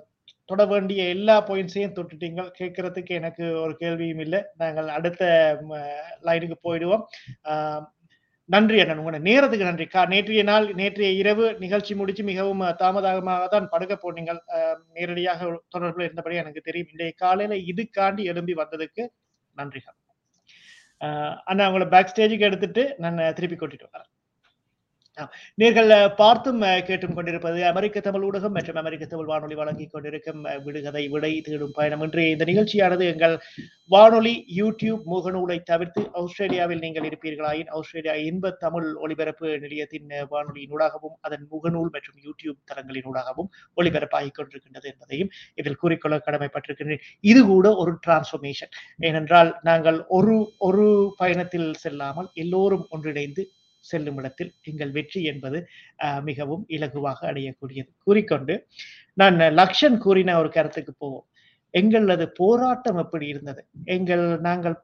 தொட 0.50 0.64
வேண்டிய 0.66 1.02
எல்லா 1.14 1.36
பாயிண்ட்ஸையும் 1.48 1.96
தொட்டுட்டீங்க 1.96 2.42
கேட்கறதுக்கு 2.60 3.14
எனக்கு 3.20 3.46
ஒரு 3.62 3.74
கேள்வியும் 3.76 4.24
இல்லை. 4.26 4.40
நாங்கள் 4.58 4.90
அடுத்த 4.90 5.24
லைனுக்கு 6.28 6.58
போயிடுவோம். 6.64 7.04
ஆஹ், 7.52 7.84
நன்றி 8.50 8.78
அண்ணன் 8.82 9.00
உங்களோட 9.02 9.20
நேரத்துக்கு 9.28 9.70
நன்றி. 9.70 9.86
கா 9.88 10.02
நேற்றைய 10.12 10.44
நாள் 10.44 10.68
நேற்றைய 10.76 11.12
இரவு 11.22 11.46
நிகழ்ச்சி 11.60 11.94
முடிச்சு 11.96 12.24
மிகவும் 12.24 12.64
தாமதமாக 12.82 13.48
தான் 13.48 13.72
படுக்க 13.74 13.96
போனீங்கள். 13.98 14.42
அஹ், 14.56 14.80
நேரடியாக 14.98 15.42
தொடர்பில் 15.76 16.08
இருந்தபடி 16.08 16.42
எனக்கு 16.44 16.68
தெரியும். 16.70 16.92
இன்றைய 16.94 17.14
காலையில 17.20 17.58
இதுக்காண்டி 17.72 18.26
எழும்பி 18.34 18.56
வந்ததுக்கு 18.56 19.06
நன்றிகள் 19.60 19.98
அண்ணா 21.52 21.64
உங்களை 21.70 21.88
பேக் 21.94 22.12
ஸ்டேஜுக்கு 22.12 22.48
எடுத்துட்டு 22.50 22.84
நான் 23.04 23.34
திருப்பி 23.38 23.58
கூட்டிட்டு 23.58 23.88
வரேன். 23.96 24.12
நீங்கள் 25.58 25.90
பார்த்தும் 26.16 26.62
கேட்டும் 26.88 27.14
கொண்டிருப்பது 27.14 27.60
அமெரிக்க 27.64 28.02
தமிழ் 28.02 28.26
ஊடகம் 28.28 28.56
மற்றும் 28.58 28.80
அமெரிக்க 28.82 29.06
தமிழ் 29.06 29.30
வானொலி 29.30 29.56
வழங்கிக் 29.56 29.94
கொண்டிருக்கும் 29.94 30.42
விடுகதை 30.66 31.04
விடை 31.08 31.32
தேடும் 31.42 31.72
பயணம் 31.72 32.04
இன்றைய 32.04 32.34
இந்த 32.34 32.46
நிகழ்ச்சியானது 32.46 33.06
எங்கள் 33.06 33.36
வானொலி 33.92 34.34
யூடியூப் 34.58 35.04
முகநூலை 35.08 35.58
தவிர்த்து 35.64 36.04
ஆஸ்திரேலியாவில் 36.16 36.84
நீங்கள் 36.84 37.08
இருப்பீர்களாயின் 37.10 37.72
ஆஸ்திரேலியா 37.72 38.16
இன்ப 38.26 38.54
தமிழ் 38.60 38.88
ஒலிபரப்பு 39.00 39.48
நிலையத்தின் 39.58 40.08
வானொலியினூடாகவும் 40.32 41.18
அதன் 41.22 41.46
முகநூல் 41.52 41.92
மற்றும் 41.92 42.20
யூடியூப் 42.24 42.60
தளங்களினூடாகவும் 42.66 43.52
ஒளிபரப்பாகிக் 43.78 44.38
கொண்டிருக்கின்றது 44.38 44.90
என்பதையும் 44.90 45.34
இதில் 45.56 45.82
கூறிக்கொள்ள 45.82 46.18
கடமைப்பட்டிருக்கின்றேன் 46.22 47.06
இது 47.24 47.44
கூட 47.46 47.70
ஒரு 47.76 47.94
டிரான்ஸ்ஃபர்மேஷன் 48.06 48.74
ஏனென்றால் 49.02 49.52
நாங்கள் 49.64 50.00
ஒரு 50.10 50.36
ஒரு 50.62 50.88
பயணத்தில் 51.18 51.70
செல்லாமல் 51.78 52.32
எல்லோரும் 52.36 52.88
ஒன்றிணைந்து 52.90 53.44
செல்லும் 53.88 54.18
இடத்தில் 54.18 54.52
எங்கள் 54.64 54.92
வெற்றி 54.92 55.22
என்பது 55.32 55.60
அஹ், 56.06 56.22
மிகவும் 56.24 56.66
இலகுவாக 56.70 57.20
அடையக்கூடியது. 57.32 57.90
கூறிக்கொண்டு 58.06 58.56
நான் 59.18 59.40
லக்ஷன் 59.60 59.98
கூறின 60.00 60.38
ஒரு 60.40 60.52
கருத்துக்கு 60.52 60.94
போவோம். 60.96 61.26
எங்களது 61.74 62.26
போராட்டம் 62.38 63.00
எப்படி 63.02 63.26
இருந்தது? 63.28 63.62
எங்கள் 63.96 64.26
நாங்கள் 64.44 64.76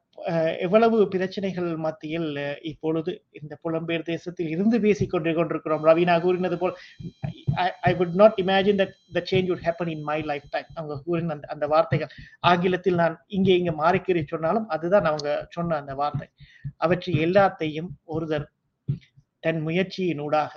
எவ்வளவு 0.66 0.98
பிரச்சனைகள் 1.14 1.70
மத்தியில் 1.84 2.28
இப்பொழுது 2.72 3.12
இந்த 3.38 3.54
புலம்பெயர் 3.64 4.10
தேசத்தில் 4.10 4.50
இருந்து 4.50 4.78
பேசிக் 4.84 5.14
கொண்டு 5.14 5.32
கொண்டிருக்கிறோம். 5.34 5.86
ரவீனா 5.90 6.16
கூறினது 6.20 6.58
போல் 6.58 6.76
I 7.84 7.94
would 8.00 8.16
not 8.16 8.38
imagine 8.44 8.80
that 8.82 8.94
the 9.16 9.24
change 9.30 9.50
would 9.52 9.66
happen 9.66 9.92
in 9.94 10.06
my 10.10 10.20
lifetime 10.54 10.70
அவங்க 10.76 10.98
கூறின 11.06 11.34
அந்த 11.36 11.48
அந்த 11.56 11.68
வார்த்தைகள் 11.74 12.12
ஆங்கிலத்தில் 12.44 13.00
நான் 13.02 13.16
இங்கே 13.38 13.56
இங்கே 13.60 13.76
மாறிக்கிறேன் 13.80 14.32
சொன்னாலும் 14.34 14.68
அதுதான் 14.76 15.10
அவங்க 15.12 15.30
சொன்ன 15.56 15.78
அந்த 15.82 15.96
வார்த்தை. 16.02 16.28
அவற்றை 16.80 17.14
எல்லாத்தையும் 17.26 17.90
ஒருதர் 18.16 18.48
தன் 19.44 19.60
முயற்சியினூடாக 19.68 20.54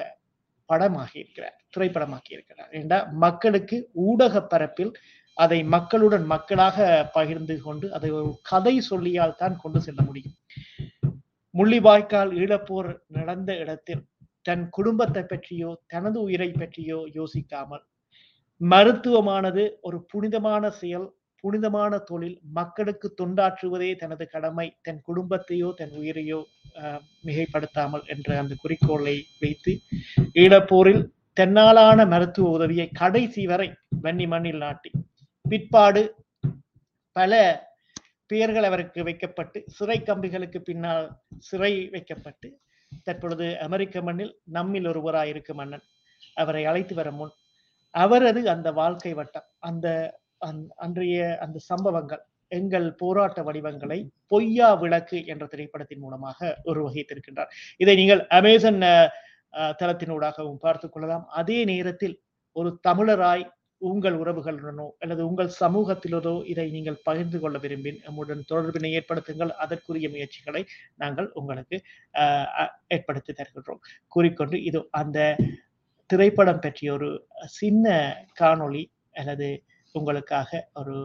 படமாகி 0.68 1.16
இருக்கிறார் 1.18 1.56
திரைப்படமாக்கி 1.76 2.32
இருக்கிறார் 2.32 2.70
ஏண்டா? 2.70 2.98
மக்களுக்கு 3.24 3.76
ஊடக 3.92 4.42
பரப்பில் 4.42 4.92
அதை 5.36 5.58
மக்களுடன் 5.64 6.26
மக்களாக 6.26 6.78
பகிர்ந்து 7.12 7.54
கொண்டு 7.60 7.86
அதை 7.92 8.10
ஒரு 8.10 8.28
கதை 8.42 8.74
சொல்லியால் 8.90 9.36
தான் 9.36 9.56
கொண்டு 9.56 9.80
செல்ல 9.80 10.00
முடியும். 10.02 10.36
முள்ளிவாய்க்கால் 11.54 12.32
ஈழப்போர் 12.34 12.90
நடந்த 13.08 13.50
இடத்தில் 13.56 14.02
தன் 14.46 14.64
குடும்பத்தை 14.68 15.22
பற்றியோ 15.22 15.70
தனது 15.86 16.18
உயிரை 16.22 16.48
பற்றியோ 16.52 16.98
யோசிக்காமல் 17.14 17.84
மருத்துவமானது 18.60 19.62
ஒரு 19.80 19.98
புனிதமான 20.12 20.70
செயல் 20.70 21.06
புனிதமான 21.44 21.94
தொழில் 22.04 22.36
மக்களுக்கு 22.52 23.06
தொண்டாற்றுவதே 23.18 23.90
தனது 23.96 24.24
கடமை 24.28 24.66
தன் 24.82 25.00
குடும்பத்தையோ 25.08 25.68
தன் 25.76 25.94
உயிரையோ 25.96 26.40
மிகைப்படுத்தாமல் 27.26 28.04
என்ற 28.06 28.38
அந்த 28.38 28.54
குறிக்கோளை 28.62 29.14
வைத்து 29.40 29.72
ஈழப்போரில் 30.42 31.02
தென்னாலான 31.36 32.00
மருத்துவ 32.06 32.50
உதவியை 32.50 32.88
கடைசி 32.94 33.44
வரை 33.46 33.68
வன்னி 34.02 34.26
மண்ணில் 34.26 34.62
நாட்டி 34.62 34.90
பிற்பாடு 35.44 36.02
பல 37.16 37.32
பெயர்கள் 38.30 38.68
அவருக்கு 38.68 39.00
வைக்கப்பட்டு 39.04 39.58
சிறை 39.68 39.98
கம்பிகளுக்கு 40.00 40.60
பின்னால் 40.62 41.06
சிறை 41.42 41.72
வைக்கப்பட்டு 41.90 42.48
தற்பொழுது 43.06 43.46
அமெரிக்க 43.60 44.02
மண்ணில் 44.02 44.32
நம்மில் 44.50 44.88
ஒருவராய் 44.90 45.30
இருக்கும் 45.30 45.56
மன்னன் 45.56 45.84
அவரை 46.36 46.62
அழைத்து 46.66 46.94
வர 46.94 47.08
முன் 47.12 47.32
அவரது 47.94 48.40
அந்த 48.50 48.68
வாழ்க்கை 48.72 49.12
வட்டம் 49.14 49.48
அந்த- 49.60 50.12
அன்றைய 50.84 51.18
அந்த 51.44 51.58
சம்பவங்கள் 51.70 52.22
எங்கள் 52.58 52.86
போராட்ட 53.00 53.40
வடிவங்களை 53.46 53.98
பொய்யா 54.32 54.68
விளக்கு 54.82 55.18
என்ற 55.32 55.44
திரைப்படத்தின் 55.52 56.02
மூலமாக 56.04 56.38
உருவகித்திருக்கின்றார். 56.70 57.50
இதை 57.82 57.94
நீங்கள் 58.00 58.22
அமேசன் 58.38 58.80
தளத்தினூடாகவும் 59.80 60.62
பார்த்து 60.64 60.86
கொள்ளலாம். 60.88 61.26
அதே 61.40 61.58
நேரத்தில் 61.72 62.16
ஒரு 62.56 62.70
தமிழராய் 62.88 63.44
உங்கள் 63.82 64.16
உறவுகளுடனோ 64.22 64.86
அல்லது 65.02 65.22
உங்கள் 65.28 65.50
சமூகத்திலோ 65.62 66.32
இதை 66.52 66.64
நீங்கள் 66.76 67.02
பகிர்ந்து 67.08 67.38
கொள்ள 67.40 67.56
விரும்பின் 67.64 67.98
நம்முடன் 68.04 68.42
தொடர்பினை 68.50 68.90
ஏற்படுத்துங்கள். 68.98 69.52
அதற்குரிய 69.64 70.08
முயற்சிகளை 70.14 70.62
நாங்கள் 71.02 71.28
உங்களுக்கு 71.40 71.76
ஏற்படுத்தி 72.96 73.32
தருகின்றோம். 73.32 73.82
கூறிக்கொண்டு 74.14 74.58
இது 74.68 74.80
அந்த 75.00 75.18
திரைப்படம் 76.10 76.62
பற்றிய 76.64 76.90
ஒரு 76.98 77.10
சின்ன 77.58 77.94
காணொளி 78.40 78.84
அல்லது 79.20 79.48
உங்களுக்காக 79.94 80.70
ஒரு 80.74 80.96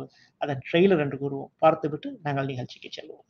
அதன் 0.42 0.62
ட்ரெய்லர் 0.68 1.00
என்று 1.00 1.18
கூறுவோம். 1.24 1.54
பார்த்துவிட்டு 1.58 2.20
நாங்கள் 2.24 2.46
நிகழ்ச்சிக்கு 2.46 2.90
செல்வோம். 2.98 3.26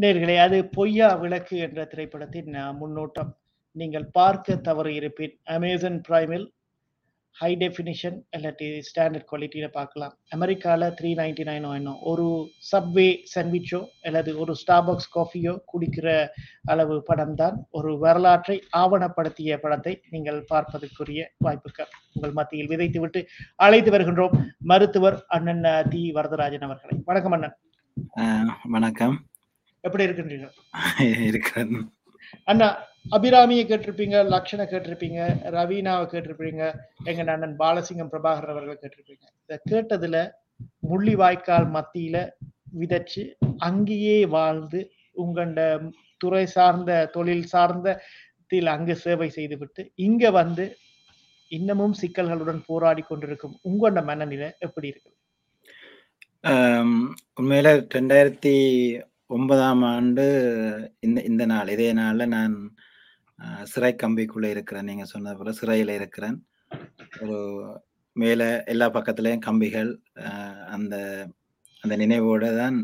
நேர்களே 0.00 0.34
அது 0.42 0.58
பொய்யா 0.74 1.08
விளக்கு 1.22 1.56
என்ற 1.64 1.80
திரைப்படத்தின் 1.84 2.52
முன்னோட்டம். 2.80 3.30
நீங்கள் 3.76 4.06
பார்க்க 4.18 4.54
தவறு 4.66 4.90
இருப்பின் 4.94 5.34
அமேசான் 5.54 5.98
பிரைமில் 6.08 6.46
ஹை 7.36 7.50
டெஃபினிஷன் 7.62 8.16
இல்லாட்டி 8.36 8.66
ஸ்டாண்டர்ட் 8.88 9.26
குவாலிட்டியில் 9.30 9.74
பார்க்கலாம். 9.76 10.14
அமெரிக்காவில் 10.36 10.94
த்ரீ 10.98 11.10
நைன்டி 11.20 11.44
நைன் 11.48 11.66
வேணும் 11.70 11.98
ஒரு 12.10 12.26
சப்வே 12.70 13.06
சாண்ட்விச்சோ 13.32 13.80
அல்லது 14.08 14.30
ஒரு 14.42 14.54
ஸ்டார்பக்ஸ் 14.62 15.10
காஃபியோ 15.16 15.54
குடிக்கிற 15.72 16.06
அளவு 16.64 16.96
படம் 17.10 17.34
தான் 17.34 17.56
ஒரு 17.70 17.98
வரலாற்றை 17.98 18.56
ஆவணப்படுத்திய 18.82 19.58
படத்தை 19.64 19.94
நீங்கள் 20.10 20.40
பார்ப்பதற்குரிய 20.52 21.24
வாய்ப்புகள் 21.46 21.90
உங்கள் 22.14 22.36
மத்தியில் 22.40 22.70
விதைத்துவிட்டு 22.72 23.22
அழைத்து 23.66 23.92
வருகின்றோம். 23.96 24.36
மருத்துவர் 24.72 25.18
அண்ணன் 25.38 25.66
தி. 25.88 26.04
வரதராஜன் 26.18 26.66
அவர்களை. 26.68 26.96
வணக்கம் 27.04 27.36
அண்ணன். 27.38 27.56
வணக்கம். 28.76 29.16
எப்படி 29.84 30.06
இருக்கின்றீர்கள் 30.06 30.54
இருக்கிறேன் 31.28 31.76
அண்ணா 32.50 32.68
அபிராமியை 33.16 33.64
கேட்டிருப்பீங்க 33.64 34.16
லக்ஷனை 34.32 34.64
கேட்டிருப்பீங்க 34.66 35.20
ரவீனாவை 35.56 36.04
கேட்டிருப்பீங்க 36.06 36.62
எங்க 37.10 37.22
அண்ணன் 37.26 37.56
பாலசிங்கம் 37.62 38.12
பிரபாகர் 38.12 38.52
அவர்கள் 38.54 38.80
கேட்டிருப்பீங்க. 38.82 39.24
இதை 39.44 39.56
கேட்டதுல 39.72 40.18
முள்ளிவாய்க்கால் 40.90 41.68
மத்தியில 41.76 42.16
விதைச்சு 42.80 43.22
அங்கேயே 43.68 44.18
வாழ்ந்து 44.36 44.80
உங்களோட 45.16 45.60
துறை 46.20 46.44
சார்ந்த 46.56 46.90
தொழில் 47.16 47.50
சார்ந்த 47.54 47.88
அங்கு 48.74 48.94
சேவை 49.02 49.28
செய்துவிட்டு 49.36 49.82
இங்க 50.06 50.30
வந்து 50.38 50.64
இன்னமும் 51.50 51.96
சிக்கல்களுடன் 52.00 52.60
போராடி 52.68 53.02
கொண்டிருக்கும் 53.04 53.56
உங்களோட 53.68 54.00
மனநிலை 54.10 54.48
எப்படி 54.66 54.90
இருக்குது? 54.92 55.16
உண்மையில 57.40 57.68
ரெண்டாயிரத்தி 57.96 58.54
ஒன்பதாம் 59.34 59.82
ஆண்டு 59.94 60.24
இந்த 61.06 61.18
இந்த 61.30 61.44
நாள் 61.52 61.72
இதே 61.74 61.88
நாளில் 62.00 62.32
நான் 62.36 62.54
சிறை 63.72 63.92
கம்பிக்குள்ளே 64.02 64.48
இருக்கிறேன். 64.54 64.88
நீங்கள் 64.90 65.12
சொன்னது 65.12 65.36
போல் 65.38 65.58
சிறையில் 65.60 65.92
இருக்கிறேன். 65.98 66.36
ஒரு 67.22 67.38
மேலே 68.16 68.48
எல்லா 68.72 68.86
பக்கத்துலேயும் 68.96 69.46
கம்பிகள் 69.46 69.90
அந்த 70.74 70.94
அந்த 71.82 71.94
நினைவோடு 72.02 72.48
தான் 72.60 72.76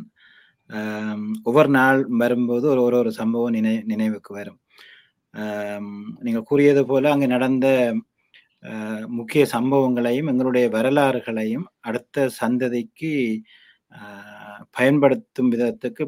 ஒவ்வொரு 1.49 1.71
நாள் 1.79 2.01
வரும்போது 2.23 2.65
ஒரு 2.73 2.81
ஒரு 2.87 2.97
ஒரு 3.03 3.11
சம்பவம் 3.21 3.57
நினை 3.57 3.75
நினைவுக்கு 3.93 4.33
வரும். 4.39 4.59
நீங்கள் 6.27 6.49
கூறியது 6.51 6.83
போல் 6.91 7.13
அங்கே 7.13 7.29
நடந்த 7.37 7.67
முக்கிய 9.19 9.43
சம்பவங்களையும் 9.55 10.31
எங்களுடைய 10.33 10.67
வரலாறுகளையும் 10.77 11.67
அடுத்த 11.89 12.27
சந்ததிக்கு 12.41 13.13
பயன்படுத்தும் 14.77 15.51
விதத்துக்கு 15.55 16.05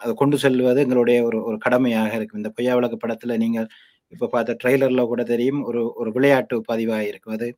அதை 0.00 0.12
கொண்டு 0.14 0.36
செல்வது 0.38 0.80
எங்களுடைய 0.84 1.18
ஒரு 1.28 1.38
ஒரு 1.44 1.56
கடமையாக 1.58 2.12
இருக்கும். 2.18 2.40
இந்த 2.42 2.50
பொய்யா 2.56 2.74
விளக்கு 2.76 2.98
படத்துல 3.04 3.36
நீங்கள் 3.36 3.68
இப்ப 4.12 4.28
பார்த்த 4.28 4.56
ட்ரெய்லர்ல 4.62 5.02
கூட 5.06 5.22
தெரியும் 5.24 5.60
ஒரு 5.64 5.82
ஒரு 5.96 6.10
விளையாட்டு 6.12 6.56
பதிவாக 6.70 7.04
இருக்கும் 7.10 7.36
அது 7.38 7.48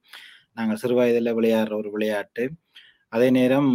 நாங்கள் 0.59 0.81
சிறு 0.83 0.97
வயதில் 0.97 1.37
விளையாடுற 1.39 1.75
ஒரு 1.83 1.91
விளையாட்டு. 1.97 2.45
அதே 3.13 3.29
நேரம் 3.31 3.71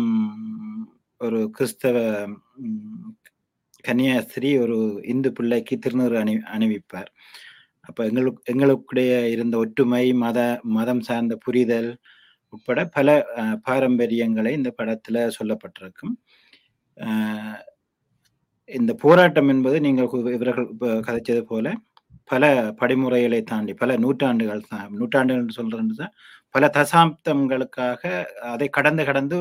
ஒரு 1.21 1.39
கிறிஸ்தவ 1.57 1.97
கன்னியாஸ்திரி 3.85 4.51
ஒரு 4.61 4.77
இந்து 5.05 5.29
பிள்ளைக்கு 5.33 5.75
திருநூறு 5.77 6.15
அணி 6.17 6.33
அணிவிப்பார். 6.55 7.09
அப்ப 7.89 7.99
எங்களுக்கு 8.05 8.41
எங்களுக்குடைய 8.53 9.11
இருந்த 9.35 9.55
ஒற்றுமை 9.57 10.05
மத 10.15 10.39
மதம் 10.77 11.03
சார்ந்த 11.09 11.35
புரிதல் 11.45 11.89
உட்பட 12.57 12.81
பல 12.97 13.09
பாரம்பரியங்களை 13.69 14.51
இந்த 14.59 14.71
படத்துல 14.79 15.27
சொல்லப்பட்டிருக்கும். 15.39 16.15
இந்த 18.69 18.91
போராட்டம் 19.03 19.49
என்பது 19.53 19.77
நீங்கள் 19.85 20.09
இவர்கள் 20.37 20.69
கதைச்சது 21.07 21.43
போல 21.51 21.67
பல 22.31 22.43
படிமுறைகளை 22.81 23.39
தாண்டி 23.51 23.73
பல 23.81 23.91
நூற்றாண்டுகள் 24.05 24.63
தான் 24.71 24.89
நூற்றாண்டுகள் 24.99 25.57
சொல்றது 25.59 26.07
பல 26.55 26.65
தசாப்தங்களுக்காக 26.77 28.01
அதை 28.53 28.67
கடந்து 28.77 29.03
கடந்து 29.09 29.37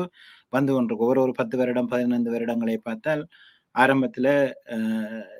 வந்து 0.55 0.71
கொண்டிருக்கும். 0.73 1.11
ஒரு 1.11 1.19
ஒரு 1.25 1.33
பத்து 1.39 1.55
வருடம் 1.61 1.91
பதினைந்து 1.93 2.29
வருடங்களை 2.35 2.77
பார்த்தால் 2.87 3.23
ஆரம்பத்தில் 3.75 4.31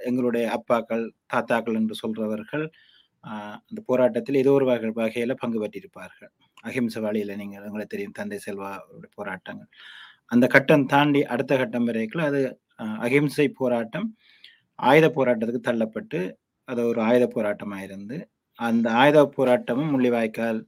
எங்களுடைய 0.09 0.45
அப்பாக்கள் 0.57 1.05
தாத்தாக்கள் 1.33 1.79
என்று 1.81 1.95
சொல்றவர்கள் 2.03 2.65
அந்த 3.67 3.79
போராட்டத்தில் 3.89 4.41
ஏதோ 4.43 4.51
ஒரு 4.59 4.65
வகை 4.71 4.91
வகையில் 5.01 5.41
பங்கு 5.43 5.59
பெற்றிருப்பார்கள். 5.63 6.31
அஹிம்சை 6.63 7.01
வழியில் 7.05 7.39
நீங்கள் 7.41 7.65
உங்களுக்கு 7.67 7.93
தெரியும் 7.93 8.17
தந்தை 8.19 8.37
செல்வா 8.45 8.71
போராட்டங்கள். 9.17 9.69
அந்த 10.33 10.45
கட்டம் 10.55 10.85
தாண்டி 10.93 11.21
அடுத்த 11.33 11.53
கட்டம் 11.61 11.87
வரைக்கும் 11.89 12.25
அது 12.29 12.41
அகிம்சை 13.05 13.47
போராட்டம் 13.59 14.07
ஆயுத 14.79 15.05
போராட்டத்துக்கு 15.17 15.61
தள்ளப்பட்டு 15.69 16.19
அது 16.67 16.81
ஒரு 16.91 16.99
ஆயுத 17.09 17.25
போராட்டமாக 17.35 17.85
இருந்து 17.87 18.17
அந்த 18.59 18.87
ஆயுத 19.01 19.19
போராட்டமும் 19.37 19.91
முள்ளிவாய்க்கால் 19.93 20.59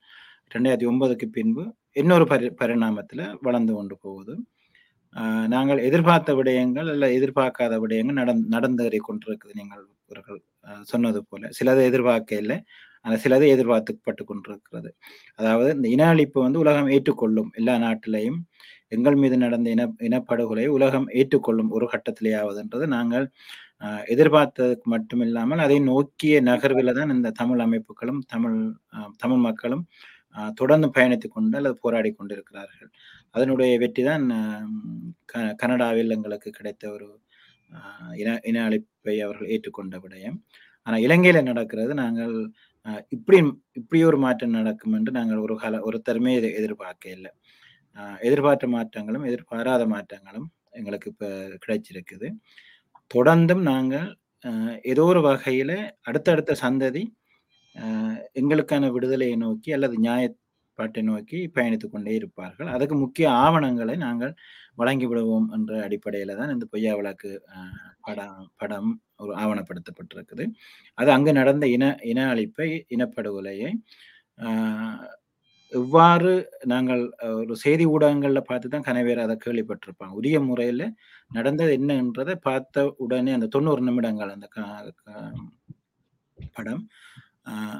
ரெண்டாயிரத்தி 0.54 0.88
ஒன்பதுக்கு 0.92 1.28
பின்பு 1.38 1.64
இன்னொரு 2.02 2.26
பரி 2.32 2.48
பரிணாமத்தில் 2.62 3.24
வளர்ந்து 3.48 3.74
கொண்டு 3.78 3.96
போகுது. 4.06 4.34
நாங்கள் 5.54 5.80
எதிர்பார்த்த 5.88 6.32
விடயங்கள் 6.40 6.90
அல்ல 6.94 7.06
எதிர்பார்க்காத 7.18 7.76
விடயங்கள் 7.84 8.20
நடந் 8.22 8.44
நடந்தேறி 8.56 9.00
கொண்டிருக்குது 9.08 9.58
நீங்கள் 9.60 9.84
இவர்கள் 10.06 10.40
சொன்னது 10.92 11.20
போல. 11.30 11.50
சிலது 11.58 11.82
எதிர்பார்க்க 11.90 12.44
இல்லை 12.44 12.58
ஆனால் 13.06 13.22
சிலது 13.24 13.45
எதிர்பார்த்துப்பட்டு 13.56 14.24
கொண்டிருக்கிறது 14.30 14.89
அதாவது 15.39 15.70
இந்த 15.78 15.88
இன 15.95 16.06
அழிப்பு 16.14 16.39
வந்து 16.45 16.62
உலகம் 16.64 16.91
ஏற்றுக்கொள்ளும் 16.95 17.50
எல்லா 17.60 17.76
நாட்டிலையும் 17.86 18.39
எங்கள் 18.95 19.18
மீது 19.22 19.36
நடந்த 19.43 19.68
இன 19.76 19.84
இனப்படுகொலை 20.08 20.66
உலகம் 20.78 21.08
ஏற்றுக்கொள்ளும் 21.20 21.72
ஒரு 21.78 21.86
கட்டத்திலேயாவதுன்றது 21.93 22.86
நாங்கள் 22.95 23.26
எதிர்பார்த்ததுக்கு 24.14 24.88
மட்டும் 24.93 25.22
இல்லாமல் 25.26 25.64
அதை 25.66 25.78
நோக்கிய 25.89 26.38
நகர்வில் 26.50 26.97
தான் 27.00 27.14
இந்த 27.16 27.30
தமிழ் 27.41 27.62
அமைப்புகளும் 27.66 28.22
தமிழ் 28.34 28.58
தமிழ் 29.24 29.43
மக்களும் 29.47 29.84
தொடர்ந்து 30.60 30.88
பயணித்து 30.95 31.28
கொண்டு 31.30 31.56
அல்லது 31.60 31.76
போராடி 31.84 32.10
கொண்டிருக்கிறார்கள். 32.12 32.89
அதனுடைய 33.36 33.72
வெற்றி 33.84 34.04
தான் 34.10 34.26
கனடாவில் 35.62 36.16
எங்களுக்கு 36.18 36.50
கிடைத்த 36.60 36.84
ஒரு 36.95 37.08
இன 38.22 38.30
இன 38.50 38.58
அழைப்பை 38.68 39.16
அவர்கள் 39.26 39.52
ஏற்றுக்கொண்ட 39.56 39.95
விடயம். 40.04 40.38
ஆனால் 40.88 41.04
இலங்கையில் 41.08 41.47
நடக்கிறது 41.50 41.93
நாங்கள் 42.04 42.36
இப்படி 43.16 43.38
இப்படி 43.80 44.00
ஒரு 44.10 44.18
மாற்றம் 44.26 44.56
நடக்கும் 44.58 44.96
என்று 44.98 45.12
நாங்கள் 45.12 45.44
ஒரு 45.46 45.56
கால 45.62 45.80
ஒரு 45.90 45.98
தருமே 46.08 46.34
எதிர்பார்க்க 46.60 47.16
இல்லை. 47.18 47.32
எதிர்பார்த்த 48.22 48.68
மாற்றங்களும் 48.76 49.26
எதிர்பாராத 49.30 49.84
மாற்றங்களும் 49.96 50.48
எங்களுக்கு 50.80 51.10
இப்போ 51.14 51.30
கிடைச்சிருக்குது. 51.64 52.28
தொடர்ந்தும் 53.12 53.64
நாங்கள் 53.72 54.10
ஏதோ 54.92 55.04
ஒரு 55.14 55.22
வகையில் 55.30 55.76
அடுத்தடுத்த 56.10 56.52
சந்ததி 56.64 57.04
எங்களுக்கான 58.40 58.86
விடுதலையை 58.96 59.36
நோக்கி 59.46 59.70
அல்லது 59.78 59.96
பாட்டை 60.80 61.02
நோக்கி 61.10 61.40
பயணித்து 61.58 61.88
கொண்டே 61.90 62.14
இருப்பார்கள். 62.20 62.70
அதுக்கு 62.76 62.96
முக்கிய 63.04 63.28
ஆவணங்களை 63.46 63.96
நாங்கள் 64.06 64.34
வழங்கிவிடுவோம் 64.82 65.48
என்ற 65.56 65.72
அடிப்படையில 65.88 66.36
தான் 66.40 66.54
இந்த 66.56 66.66
பொய்யா 66.74 66.94
வழக்கு 67.00 67.32
படம் 68.08 68.44
படம் 68.62 68.92
ஒரு 69.24 69.34
ஆவணப்படுத்தப்பட்டிருக்குது. 69.44 70.46
அது 70.98 71.10
அங்கு 71.16 71.32
நடந்த 71.40 71.68
இன 71.76 71.86
இன 72.12 72.20
அழிப்பை 72.34 72.70
இனப்படுகொலையை 72.96 73.72
எவ்வாறு 75.72 76.32
நாங்கள் 76.72 77.02
ஒரு 77.40 77.54
செய்தி 77.64 77.86
ஊடகங்களில் 77.94 78.48
பார்த்து 78.48 78.68
தான் 78.70 78.86
கனவேர் 78.88 79.22
அதை 79.24 79.36
கேள்விப்பட்டிருப்பாங்க 79.44 80.16
உரிய 80.20 80.38
முறையில் 80.48 80.86
நடந்தது 81.32 81.72
என்னன்றதை 81.80 82.36
பார்த்த 82.48 82.86
உடனே 83.06 83.32
அந்த 83.38 83.50
தொண்ணூறு 83.56 83.84
நிமிடங்கள் 83.88 84.34
அந்த 84.36 84.48
படம் 86.58 86.84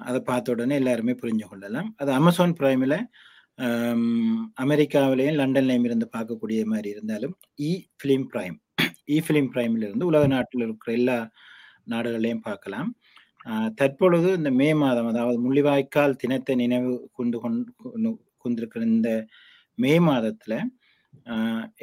அதை 0.08 0.20
பார்த்த 0.30 0.54
உடனே 0.56 0.76
எல்லாருமே 0.82 1.14
புரிஞ்சு 1.22 1.46
கொள்ளலாம். 1.50 1.90
அது 2.02 2.12
அமேசான் 2.20 2.56
பிரைமில் 2.60 2.98
அமெரிக்காவிலையும் 4.64 5.40
லண்டன்லையும் 5.42 5.88
இருந்து 5.90 6.08
பார்க்கக்கூடிய 6.16 6.62
மாதிரி 6.74 6.90
இருந்தாலும் 6.96 7.34
E 7.70 7.72
film 8.00 8.26
prime 8.34 8.58
E 9.16 9.18
film 9.26 9.50
பிரைமில் 9.54 9.86
இருந்து 9.88 10.10
உலக 10.12 10.26
நாட்டில் 10.36 10.66
இருக்கிற 10.68 10.92
எல்லா 11.00 11.18
நாடுகளையும் 11.94 12.46
பார்க்கலாம். 12.50 12.90
தற்பொழுது 13.80 14.30
இந்த 14.40 14.50
மே 14.62 14.70
மாதம் 14.84 15.10
அதாவது 15.12 15.38
முள்ளிவாய்க்கால் 15.46 16.20
தினத்தை 16.24 16.56
நினைவு 16.64 16.92
கொண்டு 17.20 17.38
கொண்டு 17.46 18.12
கொண்டிருக்கிற 18.44 18.84
இந்த 18.96 19.12
மே 19.78 19.94
மாதத்தில் 20.10 20.58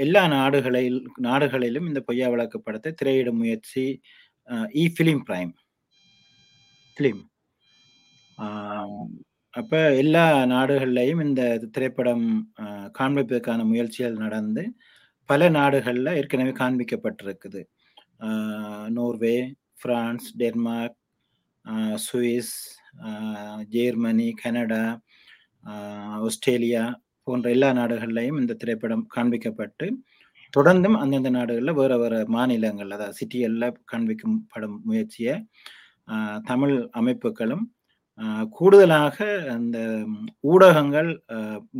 எல்லா 0.04 0.22
நாடுகளில் 0.36 0.98
நாடுகளிலும் 1.28 1.88
இந்த 1.90 2.00
பொய்யா 2.08 2.28
விளக்கு 2.32 2.58
படத்தை 2.60 2.90
திரையிடும் 3.00 3.40
முயற்சி 3.42 3.84
இ 4.82 4.84
ஃபிலிம் 4.96 5.22
பிரைம் 5.28 5.52
ஃபிலிம் 6.96 7.22
அப்ப 9.54 9.72
எல்லா 9.94 10.24
நாடுகள்லையும் 10.46 11.22
இந்த 11.22 11.42
திரைப்படம் 11.72 12.26
காண்பிப்பதற்கான 12.98 13.60
முயற்சிகள் 13.64 14.16
நடந்து 14.16 14.62
பல 15.28 15.48
நாடுகள்ல 15.50 16.08
ஏற்கனவே 16.16 16.52
காண்பிக்கப்பட்டிருக்குது. 16.52 17.62
Norway 18.88 19.36
France 19.82 20.28
Denmark 20.36 20.98
Swiss 22.06 22.54
Germany 23.68 24.28
Canada 24.42 24.84
Australia 26.20 26.84
போன்ற 27.26 27.46
எல்லா 27.50 27.70
நாடுகள்லையும் 27.72 28.40
இந்த 28.40 28.54
திரைப்படம் 28.54 29.06
காண்பிக்கப்பட்டு 29.16 29.86
தொடர்ந்தும் 30.52 30.98
அந்தந்த 30.98 31.30
நாடுகளில் 31.30 31.72
வேற 31.72 31.92
வேற 31.98 32.16
மாநிலங்கள் 32.28 32.94
அதாவது 32.96 33.18
சிட்டிகளில் 33.20 33.78
காண்பிக்கும் 33.84 34.36
படம் 34.48 34.76
முயற்சியை 34.84 35.34
தமிழ் 36.44 36.76
அமைப்புகளும் 36.92 37.64
கூடுதலாக 38.56 39.16
அந்த 39.54 39.78
ஊடகங்கள் 40.52 41.10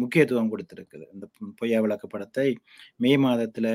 முக்கியத்துவம் 0.01 0.51
கொடுத்திருக்குது. 0.53 1.05
இந்த 1.15 1.27
பொய்யா 1.61 1.79
விளக்கு 1.85 2.07
படத்தை 2.15 2.49
மே 3.05 3.13
மாதத்துல 3.25 3.69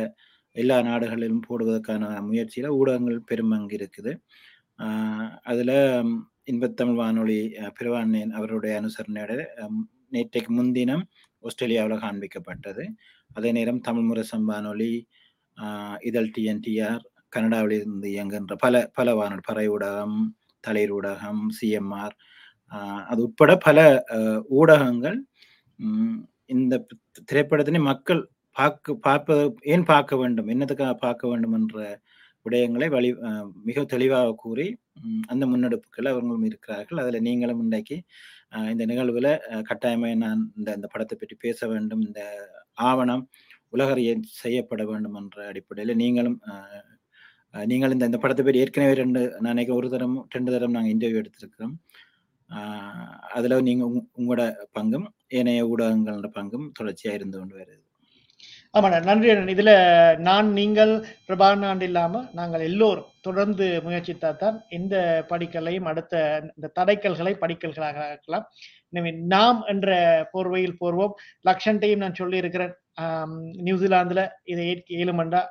எல்லா 0.55 0.77
நாடுகளிலும் 0.89 1.45
போடுவதற்கான 1.47 2.09
முயற்சியில 2.29 2.71
ஊடகங்கள் 2.79 3.19
பெருமங்கு 3.29 3.75
இருக்குது. 3.79 4.11
அதுல 5.51 5.71
இன்பத்தமிழ் 6.51 6.99
வானொலி 7.01 7.39
பிறவாண்யன் 7.77 8.33
அவருடைய 8.37 8.73
அனுசரணையோட 8.81 9.33
நேற்றைக்கு 10.15 10.51
முன்தினம் 10.57 11.03
ஆஸ்திரேலியாவில் 11.43 12.03
காண்பிக்கப்பட்டது. 12.05 12.83
அதே 13.37 13.49
நேரம் 13.57 13.83
தமிழ் 13.87 14.07
முரசம் 14.09 14.47
வானொலி 14.51 14.93
இதழ் 16.09 16.33
டிஎன்டிஆர் 16.35 17.03
கனடாவில் 17.35 17.75
இருந்து 17.79 18.07
இயங்குகின்ற 18.15 18.55
பல 18.63 18.75
பல 18.97 19.13
வானொலி 19.19 19.43
பறை 19.49 19.65
ஊடகம் 19.75 20.17
தலைர் 20.63 20.93
ஊடகம் 20.97 21.41
சிஎம்ஆர் 21.57 22.15
அது 23.11 23.19
உட்பட 23.27 23.51
பல 23.67 23.79
ஊடகங்கள் 24.59 25.17
இந்த 26.55 26.73
திரைப்படத்தினை 27.29 27.81
மக்கள் 27.91 28.21
பார்க்க 28.55 28.93
பார்ப்பது 29.07 29.43
ஏன் 29.73 29.85
பார்க்க 29.91 30.21
வேண்டும்? 30.21 30.49
என்னத்துக்காக 30.53 30.95
பார்க்க 31.05 31.31
வேண்டும்? 31.31 31.55
என்ற 31.59 31.83
விடயங்களை 32.45 32.87
வழி 32.95 33.09
மிக 33.69 33.83
தெளிவாக 33.93 34.35
கூறி 34.43 34.67
அந்த 35.31 35.43
முன்னெடுப்புகள் 35.51 36.09
அவர்களும் 36.11 36.45
இருக்கிறார்கள். 36.49 37.01
அதில் 37.03 37.25
நீங்களும் 37.27 37.61
இன்றைக்கு 37.65 37.97
இந்த 38.71 38.83
நிகழ்வில் 38.91 39.31
கட்டாயமாக 39.69 40.15
நான் 40.23 40.41
இந்த 40.59 40.69
இந்த 40.77 40.87
படத்தை 40.93 41.15
பற்றி 41.17 41.35
பேச 41.45 41.67
வேண்டும். 41.73 42.03
இந்த 42.07 42.21
ஆவணம் 42.89 43.23
உலகறிய 43.75 44.11
செய்யப்பட 44.41 44.83
வேண்டும் 44.91 45.17
என்ற 45.21 45.37
அடிப்படையில் 45.51 45.99
நீங்களும் 46.03 46.37
நீங்கள் 47.71 47.93
இந்த 47.95 48.05
இந்த 48.09 48.19
படத்தை 48.23 48.43
பற்றி 48.45 48.61
ஏற்கனவே 48.63 48.93
ரெண்டு 49.03 49.21
நான் 49.45 49.61
ஒரு 49.79 49.87
தரம் 49.93 50.17
ரெண்டு 50.35 50.51
தரம் 50.55 50.75
நாங்கள் 50.77 50.93
இன்டர்வியூ 50.95 51.21
எடுத்திருக்கிறோம். 51.21 51.75
அதில் 53.37 53.65
நீங்கள் 53.67 53.93
உங்களோட 54.19 54.43
பங்கும் 54.77 55.07
ஏனைய 55.39 55.69
ஊடகங்களோட 55.71 56.29
பங்கும் 56.39 56.67
தொடர்ச்சியாக 56.79 57.17
இருந்து 57.19 57.37
கொண்டு 57.39 57.55
வருது. 57.59 57.81
ஆமாண்ணா 58.73 58.99
நன்றி 59.07 59.29
அண்ணன். 59.31 59.53
இதில் 59.53 59.73
நான் 60.27 60.49
நீங்கள் 60.59 60.91
பிரபாகரன் 61.27 61.85
இல்லாமல் 61.87 62.27
நாங்கள் 62.39 62.65
எல்லோரும் 62.67 63.09
தொடர்ந்து 63.27 63.65
முயற்சித்தா 63.85 64.29
தான் 64.43 64.57
இந்த 64.77 64.95
படிக்கலையும் 65.31 65.89
அடுத்த 65.91 66.21
இந்த 66.55 66.71
தடைக்கல்களை 66.79 67.33
படிக்கல்களாக 67.41 68.07
இருக்கலாம் 68.11 68.45
எனவே 68.93 69.11
நாம் 69.33 69.59
என்ற 69.73 69.89
போர்வையில் 70.33 70.79
போர்வோம். 70.81 71.13
லக்ஷன்டையும் 71.49 72.03
நான் 72.03 72.19
சொல்லியிருக்கிறேன். 72.21 72.73
நியூசிலாந்தில் 73.67 74.23
இதை 74.53 74.63
ஏற்க 74.71 74.89
இயலுமெண்டா 74.99 75.41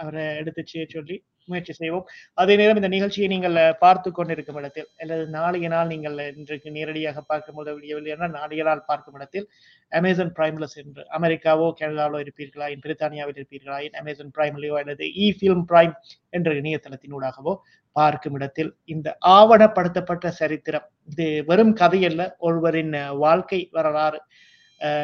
அவரை 0.00 0.24
எடுத்துச்சு 0.40 0.80
சொல்லி 0.96 1.16
முயற்சி 1.48 1.74
செய்வோம். 1.74 2.04
அதே 2.38 2.54
நேரம் 2.58 2.78
இந்த 2.78 2.90
நிகழ்ச்சியை 2.92 3.28
நீங்கள் 3.30 3.56
பார்த்து 3.80 4.08
கொண்டிருக்கும் 4.12 4.58
இடத்தில் 4.60 4.88
அல்லது 5.02 5.24
நாளைய 5.34 5.68
நாள் 5.72 5.90
நீங்கள் 5.92 6.16
இன்றைக்கு 6.34 6.70
நேரடியாக 6.76 7.22
பார்க்க 7.26 7.56
முடியவில்லை 7.56 8.12
என்றால் 8.14 8.36
நாளைய 8.36 8.64
நாள் 8.68 8.82
பார்க்கும் 8.88 9.16
இடத்தில் 9.18 9.46
அமேசான் 9.92 10.34
பிரைம்ல 10.36 10.66
சென்று 10.72 11.04
அமெரிக்காவோ 11.18 11.66
கனடாவோ 11.78 12.18
இருப்பீர்களா 12.24 12.68
என் 12.72 12.84
பிரித்தானியாவில் 12.84 13.38
இருப்பீர்களா 13.38 13.78
என் 13.86 13.98
அமேசான் 14.00 14.34
பிரைம்லயோ 14.36 14.76
அல்லது 14.80 15.06
இ 15.18 15.28
ஃபிலிம் 15.36 15.64
பிரைம் 15.70 15.94
என்ற 16.32 16.50
இணையதளத்தினூடாகவோ 16.60 17.54
பார்க்கும் 17.96 18.36
இடத்தில் 18.36 18.70
இந்த 18.88 19.08
ஆவணப்படுத்தப்பட்ட 19.36 20.26
சரித்திரம் 20.36 20.86
இது 21.08 21.26
வெறும் 21.48 21.74
கதையல்ல 21.80 22.22
ஒருவரின் 22.46 22.94
வாழ்க்கை 23.22 23.60
வரலாறு 23.72 24.20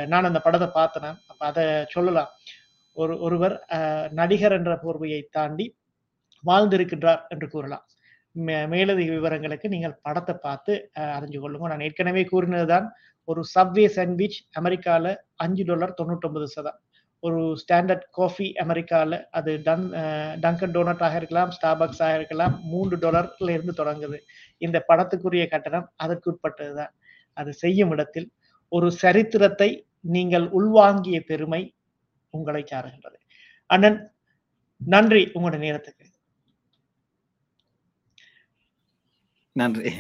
நான் 0.09 0.29
அந்த 0.29 0.41
படத்தை 0.45 0.69
பார்த்தேன் 0.73 1.05
அப்ப 1.31 1.43
அதை 1.49 1.65
சொல்லலாம். 1.93 2.31
ஒரு 2.97 3.15
ஒருவர் 3.21 3.55
அஹ், 3.77 4.09
நடிகர் 4.13 4.57
என்ற 4.57 4.73
போர்வையை 4.83 5.21
தாண்டி 5.31 5.67
வாழ்ந்திருக்கின்றார் 6.47 7.21
என்று 7.29 7.49
கூறலாம். 7.49 7.87
மே- 8.35 8.69
மேலதிக 8.69 9.13
விவரங்களுக்கு 9.13 9.69
நீங்கள் 9.69 9.99
படத்தை 10.03 10.35
பார்த்து 10.41 10.91
அறிஞ்சு 10.99 11.39
கொள்ளுங்க 11.41 11.67
நான் 11.67 11.81
ஏற்கனவே 11.81 12.29
கூறினதுதான் 12.33 12.89
ஒரு 13.25 13.45
சப்வே 13.59 13.87
சாண்ட்விச் 13.87 14.49
அமெரிக்கால 14.61 15.17
அஞ்சு 15.35 15.65
டாலர் 15.65 15.95
தொண்ணூத்தொன்பது 16.03 16.45
சதம். 16.45 16.81
ஒரு 17.21 17.59
ஸ்டாண்டர்ட் 17.67 18.03
காஃபி 18.11 18.53
அமெரிக்கால 18.53 19.25
அது 19.31 19.61
டன் 19.63 19.91
டங்கன் 20.41 20.71
டோனட்டாக 20.71 21.17
இருக்கலாம் 21.17 21.51
ஸ்டார்பக்ஸாக 21.63 22.15
இருக்கலாம் 22.15 22.61
மூன்று 22.63 22.97
டாலர்ல 22.97 23.51
இருந்து 23.51 23.85
தொடங்குது. 23.85 24.19
இந்த 24.59 24.85
படத்துக்குரிய 24.89 25.49
கட்டணம் 25.49 25.93
அதற்குட்பட்டதுதான். 26.05 26.91
அது 27.33 27.53
செய்யும் 27.53 27.91
இடத்தில் 27.91 28.33
ஒரு 28.69 28.91
சரித்திரத்தை 28.91 29.87
நீங்கள் 30.01 30.51
உள்வாங்கிய 30.51 31.21
பெருமை 31.21 31.75
உங்களை 32.31 32.65
சாருகின்றது. 32.73 33.17
அண்ணன் 33.67 34.13
நன்றி 34.77 35.31
உங்களுடைய 35.33 35.65
நேரத்துக்கு. 35.67 36.05
நன்றி. 39.57 39.91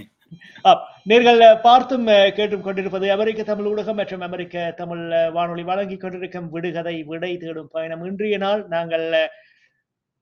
ஆம். 0.62 0.82
நேர்கள் 1.08 1.60
பார்த்தும் 1.62 2.06
கேட்டும் 2.34 2.62
கொண்டிருப்பது 2.62 3.12
அமெரிக்க 3.12 3.42
தமிழ் 3.42 3.68
ஊடகம் 3.72 3.94
மற்றும் 3.94 4.20
அமெரிக்க 4.20 4.72
தமிழ் 4.76 5.04
வானொலி 5.32 5.62
வழங்கிக் 5.62 6.00
கொண்டிருக்கும் 6.00 6.48
விடுகதை 6.50 7.02
விடை 7.02 7.36
தேடும் 7.36 7.70
பயணம். 7.70 8.04
இன்றைய 8.04 8.38
நாள் 8.38 8.66
நாங்கள் 8.68 9.06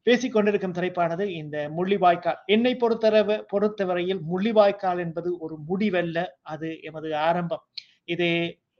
பேசிக் 0.02 0.32
கொண்டிருக்கும் 0.32 0.72
தலைப்பானது 0.72 1.24
இந்த 1.40 1.70
முள்ளிவாய்க்கால். 1.76 2.38
என்னை 2.46 2.76
பொறுத்தவரை 2.76 3.38
பொறுத்தவரையில் 3.52 4.20
முள்ளிவாய்க்கால் 4.32 4.98
என்பது 4.98 5.38
ஒரு 5.38 5.56
முடிவல்ல 5.68 6.24
அது 6.42 6.68
எமது 6.82 7.16
ஆரம்பம். 7.16 7.64
இது 8.04 8.28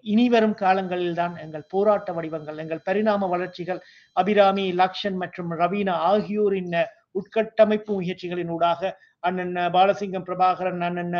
இனிவரும் 0.05 0.55
காலங்களில் 0.55 1.15
தான் 1.15 1.37
எங்கள் 1.37 1.65
போராட்ட 1.69 2.13
வடிவங்கள் 2.13 2.59
எங்கள் 2.59 2.83
பரிணாம 2.85 3.27
வளர்ச்சிகள் 3.27 3.81
அபிராமி 4.13 4.73
லக்ஷன் 4.73 5.17
மற்றும் 5.17 5.51
ரவீனா 5.53 5.95
ஆகியோரின் 6.11 6.75
உட்கட்டமைப்பு 7.13 7.93
முயற்சிகளின் 7.99 8.51
ஊடாக 8.51 8.81
அண்ணன் 9.29 9.55
பாலசிங்கம் 9.77 10.27
பிரபாகரன் 10.29 10.83
அண்ணன் 10.89 11.15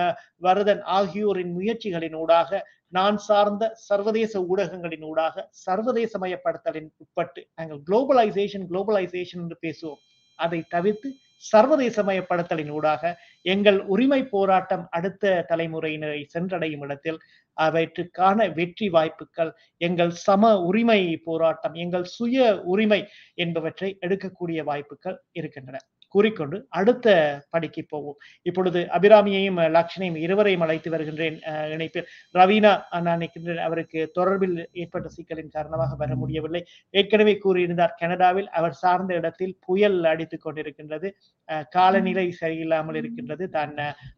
வரதன் 0.47 0.83
ஆகியோரின் 0.99 1.53
முயற்சிகளின் 1.59 2.17
ஊடாக 2.23 2.61
நான் 2.97 3.19
சார்ந்த 3.29 3.65
சர்வதேச 3.89 4.33
ஊடகங்களின் 4.53 5.07
ஊடாக 5.11 5.45
சர்வதேசமயப்படுத்தலின் 5.67 6.91
உட்பட்டு 7.03 7.43
நாங்கள் 7.59 7.81
குளோபலைசேஷன் 7.89 8.67
குளோபலைசேஷன் 8.73 9.43
என்று 9.45 9.57
பேசுவோம். 9.67 10.03
அதை 10.39 10.61
தவிர்த்து 10.75 11.09
சர்வதேசமயப்படுத்தலின் 11.45 12.71
ஊடாக 12.77 13.03
எங்கள் 13.47 13.79
உரிமை 13.95 14.21
போராட்டம் 14.35 14.85
அடுத்த 14.99 15.33
தலைமுறையினரை 15.51 16.21
சென்றடையும் 16.35 16.85
இடத்தில் 16.87 17.19
அவற்றுக்கான 17.57 18.49
வெற்றி 18.59 18.89
வாய்ப்புகள் 18.97 19.51
எங்கள் 19.89 20.13
சம 20.25 20.53
உரிமை 20.69 21.01
போராட்டம் 21.29 21.77
எங்கள் 21.85 22.07
சுய 22.17 22.39
உரிமை 22.73 23.01
என்பவற்றை 23.45 23.91
எடுக்கக்கூடிய 24.07 24.63
வாய்ப்புகள் 24.71 25.19
இருக்கின்றன. 25.33 25.79
கூறிக்கொண்டு 26.17 26.59
அடுத்த 26.79 27.07
படிக்கு 27.51 27.85
போவோம். 27.87 28.19
இப்பொழுது 28.47 28.81
அபிராமியையும் 28.97 29.59
லக்ஷ்மியையும் 29.77 30.21
இருவரையும் 30.25 30.65
அழைத்து 30.67 30.91
வருகின்றேன் 30.91 31.39
இணைப்பில். 31.75 32.09
ரவீனா 32.35 32.73
நான் 32.99 33.13
நினைக்கின்றேன் 33.13 33.35
அவருக்கு 33.67 34.01
தொடர்பில் 34.17 34.55
ஏற்பட்ட 34.83 35.09
சிக்கலின் 35.17 35.55
காரணமாக 35.57 35.97
வர 35.97 36.15
முடியவில்லை. 36.17 36.63
ஏற்கனவே 36.95 37.35
கூறியிருந்தார் 37.45 37.97
கனடாவில் 37.97 38.51
அவர் 38.59 38.79
சார்ந்த 38.83 39.15
இடத்தில் 39.15 39.55
புயல் 39.67 39.99
அடித்துக் 40.07 40.45
கொண்டிருக்கின்றது. 40.45 41.09
அஹ், 41.49 41.67
காலநிலை 41.71 42.27
சரியில்லாமல் 42.41 42.97
இருக்கின்றது. 42.97 43.47
தான் 43.51 43.75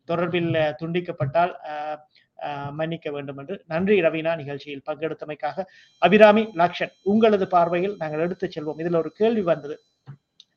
தொடர்பில் 0.09 0.51
துண்டிக்கப்பட்டால் 0.81 1.55
மன்னிக்க 2.79 3.09
வேண்டும் 3.11 3.39
என்று. 3.39 3.55
நன்றி 3.67 3.97
ரவீனா 4.01 4.33
நிகழ்ச்சியில் 4.37 4.85
பங்கெடுத்தமைக்காக. 4.87 5.57
அபிராமி 6.03 6.43
லக்ஷன் 6.57 6.93
உங்களது 7.05 7.47
பார்வையில் 7.49 7.97
நாங்கள் 7.99 8.25
எடுத்துச் 8.27 8.55
செல்வோம். 8.55 8.81
இதில் 8.83 9.01
ஒரு 9.01 9.11
கேள்வி 9.13 9.43
வந்தது. 9.49 9.77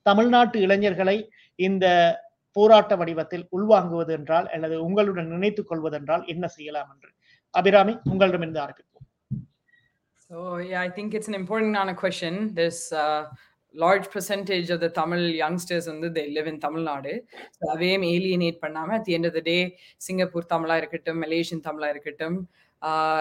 தமிழ்நாட்டு 0.05 0.57
இளைஞர்களை 0.59 1.17
இந்த 1.59 1.85
போராட்ட 2.55 2.93
வடிவத்தில் 2.95 3.45
உள்வாங்குவது 3.51 4.13
என்றால் 4.13 4.47
அல்லது 4.49 4.77
உங்களுடன் 4.83 5.27
நினைத்துக் 5.27 5.69
கொள்வதென்றால் 5.69 6.23
என்ன 6.25 6.45
செய்யலாம் 6.47 6.89
என்று 6.93 7.11
அபிராமி 7.53 7.95
உங்களிடமிருந்து 8.11 8.63
ஆரம்பிப்போம் 8.65 8.87
So 10.29 10.41
yeah, 10.61 10.81
I 10.81 10.89
think 10.89 11.09
it's 11.13 11.27
an 11.27 11.35
important 11.35 11.97
question. 11.97 12.33
There's 12.57 12.81
uh, 12.95 13.21
large 13.75 14.07
percentage 14.13 14.69
of 14.71 14.81
the 14.83 14.87
Tamil 14.93 15.25
youngsters 15.41 15.87
வந்து 15.91 16.07
they 16.11 16.23
live 16.37 16.47
in 16.47 16.61
Tamil Nadu 16.65 17.11
so 17.55 17.61
அதையும் 17.71 18.05
ஏலியனேட் 18.09 18.57
பண்ணாமல் 18.59 18.95
at 18.97 19.05
the 19.05 19.13
end 19.17 19.27
of 19.29 19.37
the 19.37 19.43
day 19.45 19.57
Singapore 19.97 20.49
தமிழாக 20.53 20.81
இருக்கட்டும் 20.81 21.19
மலேசியன் 21.23 21.63
தமிழாக 21.67 21.93
இருக்கட்டும் 21.95 22.37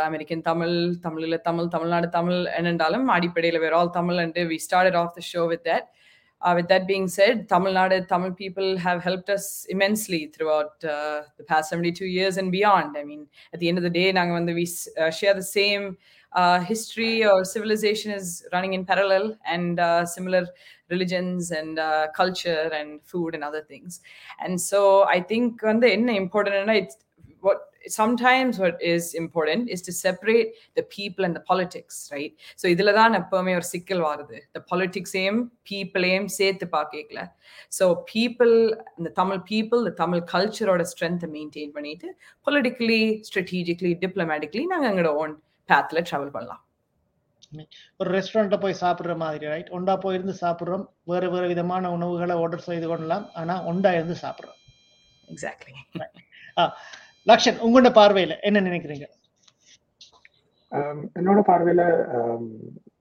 American 0.06 0.44
Tamil 0.50 0.74
தமிழில் 1.00 1.38
தமிழ் 1.40 1.68
தமிழ்நாடு 1.68 2.08
தமிழ் 2.08 2.40
என்னென்றாலும் 2.58 3.06
அடிப்படையில் 3.08 3.60
we're 3.60 3.76
all 3.78 3.96
Tamil 3.98 4.20
and 4.24 4.42
we 4.52 4.58
started 4.66 4.98
off 5.02 5.14
the 5.16 5.22
show 5.30 5.42
with 5.52 5.64
that 5.66 5.88
Uh, 6.42 6.54
with 6.56 6.68
that 6.68 6.86
being 6.86 7.06
said, 7.06 7.48
Tamil 7.48 7.74
Nadu, 7.74 8.06
Tamil 8.08 8.32
people 8.32 8.76
have 8.78 9.02
helped 9.02 9.28
us 9.28 9.66
immensely 9.68 10.26
throughout 10.34 10.82
uh, 10.84 11.22
the 11.36 11.44
past 11.46 11.68
72 11.70 12.06
years 12.06 12.38
and 12.38 12.50
beyond. 12.50 12.96
I 12.96 13.04
mean, 13.04 13.26
at 13.52 13.60
the 13.60 13.68
end 13.68 13.76
of 13.76 13.84
the 13.84 13.90
day, 13.90 14.12
Nangavanda, 14.12 14.54
we 14.54 14.66
uh, 15.02 15.10
share 15.10 15.34
the 15.34 15.42
same 15.42 15.98
uh, 16.32 16.60
history 16.60 17.24
or 17.24 17.44
civilization 17.44 18.12
is 18.12 18.46
running 18.52 18.74
in 18.74 18.84
parallel 18.84 19.36
and 19.44 19.80
uh, 19.80 20.06
similar 20.06 20.46
religions 20.88 21.50
and 21.50 21.78
uh, 21.78 22.06
culture 22.14 22.70
and 22.72 23.02
food 23.02 23.34
and 23.34 23.44
other 23.44 23.62
things. 23.62 24.00
And 24.42 24.60
so 24.60 25.04
I 25.04 25.20
think 25.20 25.62
on 25.64 25.80
the 25.80 25.92
important 25.92 26.56
and 26.56 26.70
it's 26.70 26.96
what 27.40 27.69
sometimes 27.88 28.58
what 28.58 28.76
is 28.82 29.14
important 29.14 29.68
is 29.68 29.80
to 29.82 29.92
separate 29.92 30.48
the 30.78 30.82
people 30.82 31.24
and 31.24 31.34
the 31.34 31.40
politics, 31.40 32.10
right? 32.12 32.32
So 32.56 32.68
இதுல 32.68 32.92
தான் 33.00 33.14
எப்பவுமே 33.20 33.52
ஒரு 33.60 33.66
சிக்கல் 33.72 34.02
வருது. 34.08 34.38
The 34.56 34.62
politicsையும் 34.72 35.40
peopleையும் 35.70 36.28
சேர்த்து 36.38 36.66
பார்க்கல. 36.76 37.22
So 37.78 37.86
people 38.12 38.54
இந்த 38.98 39.12
Tamil 39.20 39.42
people 39.50 39.82
இந்த 39.84 39.94
தமிழ் 40.02 40.24
கல்ச்சரோட 40.32 40.84
ஸ்ட்ரென்த்தை 40.92 41.30
மெயின்டைன் 41.36 41.76
பண்ணிட்டு 41.76 42.08
பொலிட்டிக்கலி 42.48 43.02
ஸ்ட்ராட்டஜிக்கலி 43.28 43.92
டிப்ளமேட்டிக்கலி 44.04 44.66
நாங்கள் 44.72 44.90
எங்களோட 44.92 45.12
ஓன் 45.22 45.34
பேத்தில் 45.68 46.06
ட்ராவல் 46.10 46.34
பண்ணலாம். 46.36 46.62
ஒரு 48.00 48.08
ரெஸ்டாரண்ட்ல 48.16 48.56
போய் 48.62 48.80
சாப்பிடுற 48.80 49.12
மாதிரி 49.22 49.46
ரைட் 49.52 49.70
ஒண்டா 49.76 49.94
போயிருந்து 50.04 50.34
சாப்பிடுறோம். 50.44 50.84
வேறு 51.10 51.28
வேறு 51.32 51.46
விதமான 51.52 51.90
உணவுகளை 51.96 52.34
ஆர்டர் 52.42 52.66
செய்து 52.68 52.86
கொள்ளலாம். 52.90 53.26
ஆனா 53.40 53.54
ஒண்டா 53.70 53.92
இருந்து 53.98 54.16
சாப்பிடுறோம். 54.24 54.58
எக்ஸாக்ட்லி 55.32 55.74
லக்ஷன் 57.26 57.58
உங்களோட 57.64 57.90
பார்வையில 57.96 58.34
என்ன 58.48 58.62
நினைக்கிறீங்க? 58.62 59.06
என்னோட 61.16 61.40
பார்வையில 61.46 61.82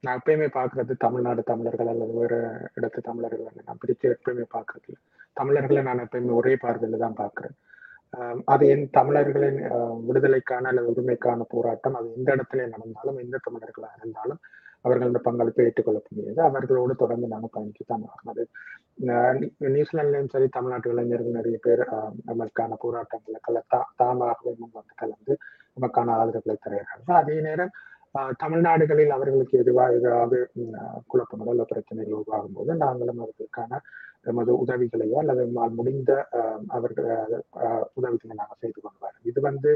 நான் 0.04 0.18
எப்பயுமே 0.20 0.48
பாக்குறது 0.54 0.94
தமிழ்நாடு 1.04 1.42
தமிழர்கள் 1.50 1.92
அல்லது 1.92 2.14
வேற 2.20 2.36
இடத்து 2.78 3.00
தமிழர்கள் 3.04 3.60
நான் 3.60 3.82
பிரித்து 3.82 4.08
எப்பயுமே 4.14 4.46
பாக்குறது 4.54 4.94
தமிழர்களை 5.38 5.82
நான் 5.84 6.04
எப்பயுமே 6.06 6.34
ஒரே 6.34 6.54
பார்வையில 6.64 7.00
தான் 7.04 7.20
பாக்குறேன் 7.20 7.56
அது 8.48 8.64
என் 8.68 8.86
தமிழர்களின் 8.92 9.60
ஆஹ், 9.70 9.98
விடுதலைக்கான 10.06 10.70
அல்லது 10.72 10.92
உரிமைக்கான 10.92 11.46
போராட்டம். 11.52 11.98
அது 12.00 12.08
எந்த 12.16 12.30
இடத்துல 12.36 12.66
நடந்தாலும் 12.72 13.20
எந்த 13.20 13.42
தமிழர்களாக 13.46 14.00
இருந்தாலும் 14.00 14.40
அவர்களோட 14.86 15.20
பங்களிப்பை 15.20 15.66
ஏற்றுக்கொள்ள 15.66 16.00
முடியாது 16.08 16.40
அவர்களோடு 16.48 16.94
தொடர்ந்து 16.96 17.28
நாங்கள் 17.28 17.54
பயணிக்கத்தான் 17.56 18.06
ஆகணும் 18.08 18.34
அது 18.34 18.44
சரி 20.30 20.48
தமிழ்நாட்டு 20.50 20.92
இளைஞர்கள் 20.94 21.38
நிறைய 21.40 21.58
பேர் 21.62 21.84
நமக்கான 22.30 22.78
போராட்டங்களை 22.80 23.40
கல 23.48 23.62
தா 23.68 23.80
தாமாகவே 23.96 24.54
முன் 24.60 24.76
வந்து 24.78 24.96
கலந்து 24.96 25.34
நமக்கான 25.78 26.14
ஆதரவுகளை 26.16 26.56
தருகிறார்கள். 26.58 27.20
அதே 27.22 27.38
நேரம் 27.42 27.74
தமிழ்நாடுகளில் 28.40 29.16
அவர்களுக்கு 29.16 29.56
எதுவாக 29.58 29.98
ஏதாவது 30.00 30.38
குழப்பங்களோ 31.08 31.52
இல்லை 31.52 31.66
பிரச்சனைகள் 31.66 32.20
உருவாகும் 32.20 32.56
போது 32.56 32.72
நாங்களும் 32.76 33.22
அவர்களுக்கான 33.24 33.82
எமது 34.26 34.52
உதவிகளையோ 34.64 35.18
அல்லது 35.24 35.44
முடிந்த 35.78 36.12
அவர்கள் 36.78 37.10
உதவிகளை 37.98 38.34
நாங்கள் 38.34 38.62
செய்து 38.64 38.80
கொண்டு 38.80 39.00
வரோம் 39.06 39.28
இது 39.32 39.40
வந்து 39.42 39.72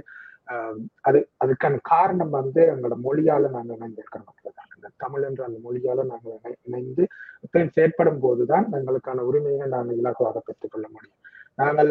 அது 1.01 1.19
அதுக்கான 1.43 1.79
காரணம் 1.91 2.33
வந்து 2.39 2.61
எங்களோட 2.71 2.95
மொழியால 3.05 3.49
நாங்கள் 3.49 3.77
இணைந்திருக்கிறோம் 3.77 4.27
மக்கள் 4.29 4.71
இந்த 4.77 4.89
தமிழ் 4.97 5.25
என்ற 5.27 5.41
அந்த 5.45 5.59
மொழியால 5.67 6.05
நாங்கள் 6.11 6.55
இணைந்து 6.61 7.03
செயற்படும் 7.77 8.21
போதுதான் 8.25 8.65
எங்களுக்கான 8.79 9.23
உரிமையை 9.29 9.67
நாங்கள் 9.67 9.99
இலகுவாக 10.01 10.41
பெற்றுக்கொள்ள 10.45 10.85
முடியும். 10.87 11.19
நாங்கள் 11.55 11.89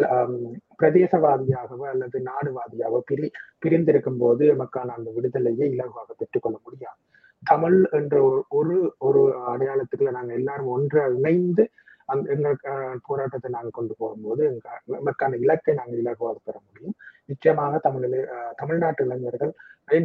பிரதேசவாதியாகவோ 0.79 1.85
அல்லது 1.91 2.17
நாடுவாதியாகவோ 2.29 2.99
பிரி 3.09 3.27
பிரிந்திருக்கும் 3.59 4.21
போது 4.23 4.43
எமக்கான 4.53 4.95
அந்த 4.97 5.09
விடுதலையை 5.17 5.67
இலகுவாக 5.75 6.09
பெற்றுக்கொள்ள 6.17 6.57
முடியாது. 6.65 6.99
தமிழ் 7.43 7.77
என்ற 7.99 8.15
ஒரு 8.57 8.75
ஒரு 9.07 9.21
அடையாளத்துக்குள்ள 9.53 10.11
நாங்கள் 10.11 10.39
எல்லாரும் 10.41 10.73
ஒன்றாக 10.75 11.15
இணைந்து 11.17 11.63
அந்த 12.11 12.33
எங்களுக்கான 12.33 12.97
போராட்டத்தை 13.09 13.49
நாங்கள் 13.55 13.77
கொண்டு 13.77 13.93
போகும்போது 14.01 14.41
எங்களுக்கான 14.49 15.37
இலக்கை 15.45 15.73
நாங்கள் 15.79 16.01
இலகுவாக 16.03 16.37
பெற 16.47 16.55
முடியும். 16.65 16.95
நிச்சயமாக 17.31 17.79
தமிழ் 17.85 18.17
தமிழ்நாட்டு 18.61 19.05
இளைஞர்கள் 19.07 19.53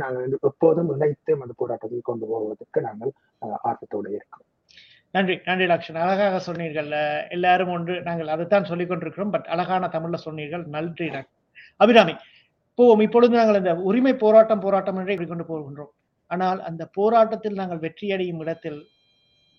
நாங்கள் 0.02 0.22
வந்து 0.24 0.38
எப்போதும் 0.48 0.92
இணைத்து 0.94 1.32
அந்த 1.44 1.54
போராட்டத்தை 1.62 2.00
கொண்டு 2.10 2.26
போவதற்கு 2.30 2.80
நாங்கள் 2.88 3.12
ஆர்வத்தோடு 3.68 4.08
இருக்கோம் 4.18 4.46
நன்றி 5.16 5.34
நன்றி 5.48 5.66
லக்ஷன். 5.70 5.98
அழகாக 6.04 6.38
சொன்னீர்கள். 6.46 6.90
எல்லாரும் 7.36 7.70
ஒன்று 7.74 7.94
நாங்கள் 8.08 8.32
அதைத்தான் 8.32 8.68
சொல்லிக் 8.70 8.90
கொண்டிருக்கிறோம். 8.90 9.32
பட் 9.34 9.46
அழகான 9.54 9.88
தமிழ்ல 9.94 10.18
சொன்னீர்கள். 10.24 10.64
நன்றி 10.74 11.06
அபிராமி. 11.84 12.14
போவோம். 12.78 13.02
இப்பொழுது 13.06 13.32
நாங்கள் 13.38 13.60
இந்த 13.60 13.72
உரிமை 13.90 14.12
போராட்டம் 14.24 14.62
போராட்டம் 14.64 14.98
என்றே 15.02 15.16
கொண்டு 15.30 15.46
போகின்றோம். 15.50 15.92
ஆனால் 16.30 16.60
அந்த 16.68 16.82
போராட்டத்தில் 16.98 17.58
நாங்கள் 17.60 17.82
வெற்றியடையும் 17.84 18.42
இடத்தில் 18.44 18.78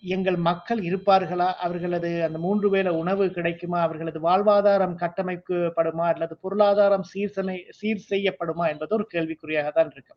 எங்கள் 0.03 0.37
மக்கள் 0.47 0.81
இருப்பார்களா? 0.87 1.47
அவர்களது 1.65 2.09
அந்த 2.27 2.37
மூன்று 2.45 2.67
வேளை 2.75 2.91
உணவு 2.99 3.25
கிடைக்குமா? 3.37 3.79
அவர்களது 3.87 4.19
வாழ்வாதாரம் 4.27 4.95
கட்டமைக்கப்படுமா? 5.01 6.05
அல்லது 6.13 6.33
பொருளாதாரம் 6.43 7.05
சீர்சனை 7.11 7.57
சீர் 7.79 8.07
செய்யப்படுமா? 8.11 8.65
என்பது 8.73 8.95
ஒரு 8.97 9.05
கேள்விக்குறியாக 9.13 9.71
தான் 9.77 9.91
இருக்கு. 9.95 10.13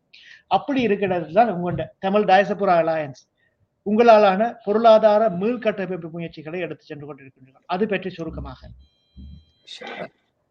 அப்படி 0.57 0.81
இருக்கிறது 0.87 1.29
தான் 1.39 1.53
உங்களோட 1.55 1.85
தமிழ் 2.05 2.27
டயசபுரா 2.31 2.75
அலையன்ஸ் 2.83 3.23
உங்களாலான 3.85 4.41
பொருளாதார 4.65 5.23
மீள்கட்டமைப்பு 5.39 6.09
முயற்சிகளை 6.15 6.59
எடுத்து 6.65 6.83
சென்று 6.89 7.05
கொண்டிருக்கின்றனர் 7.07 7.65
அது 7.75 7.85
பற்றி 7.93 8.09
சுருக்கமாக. 8.17 8.59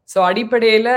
ஸோ 0.08 0.18
அடிப்படையில 0.30 0.90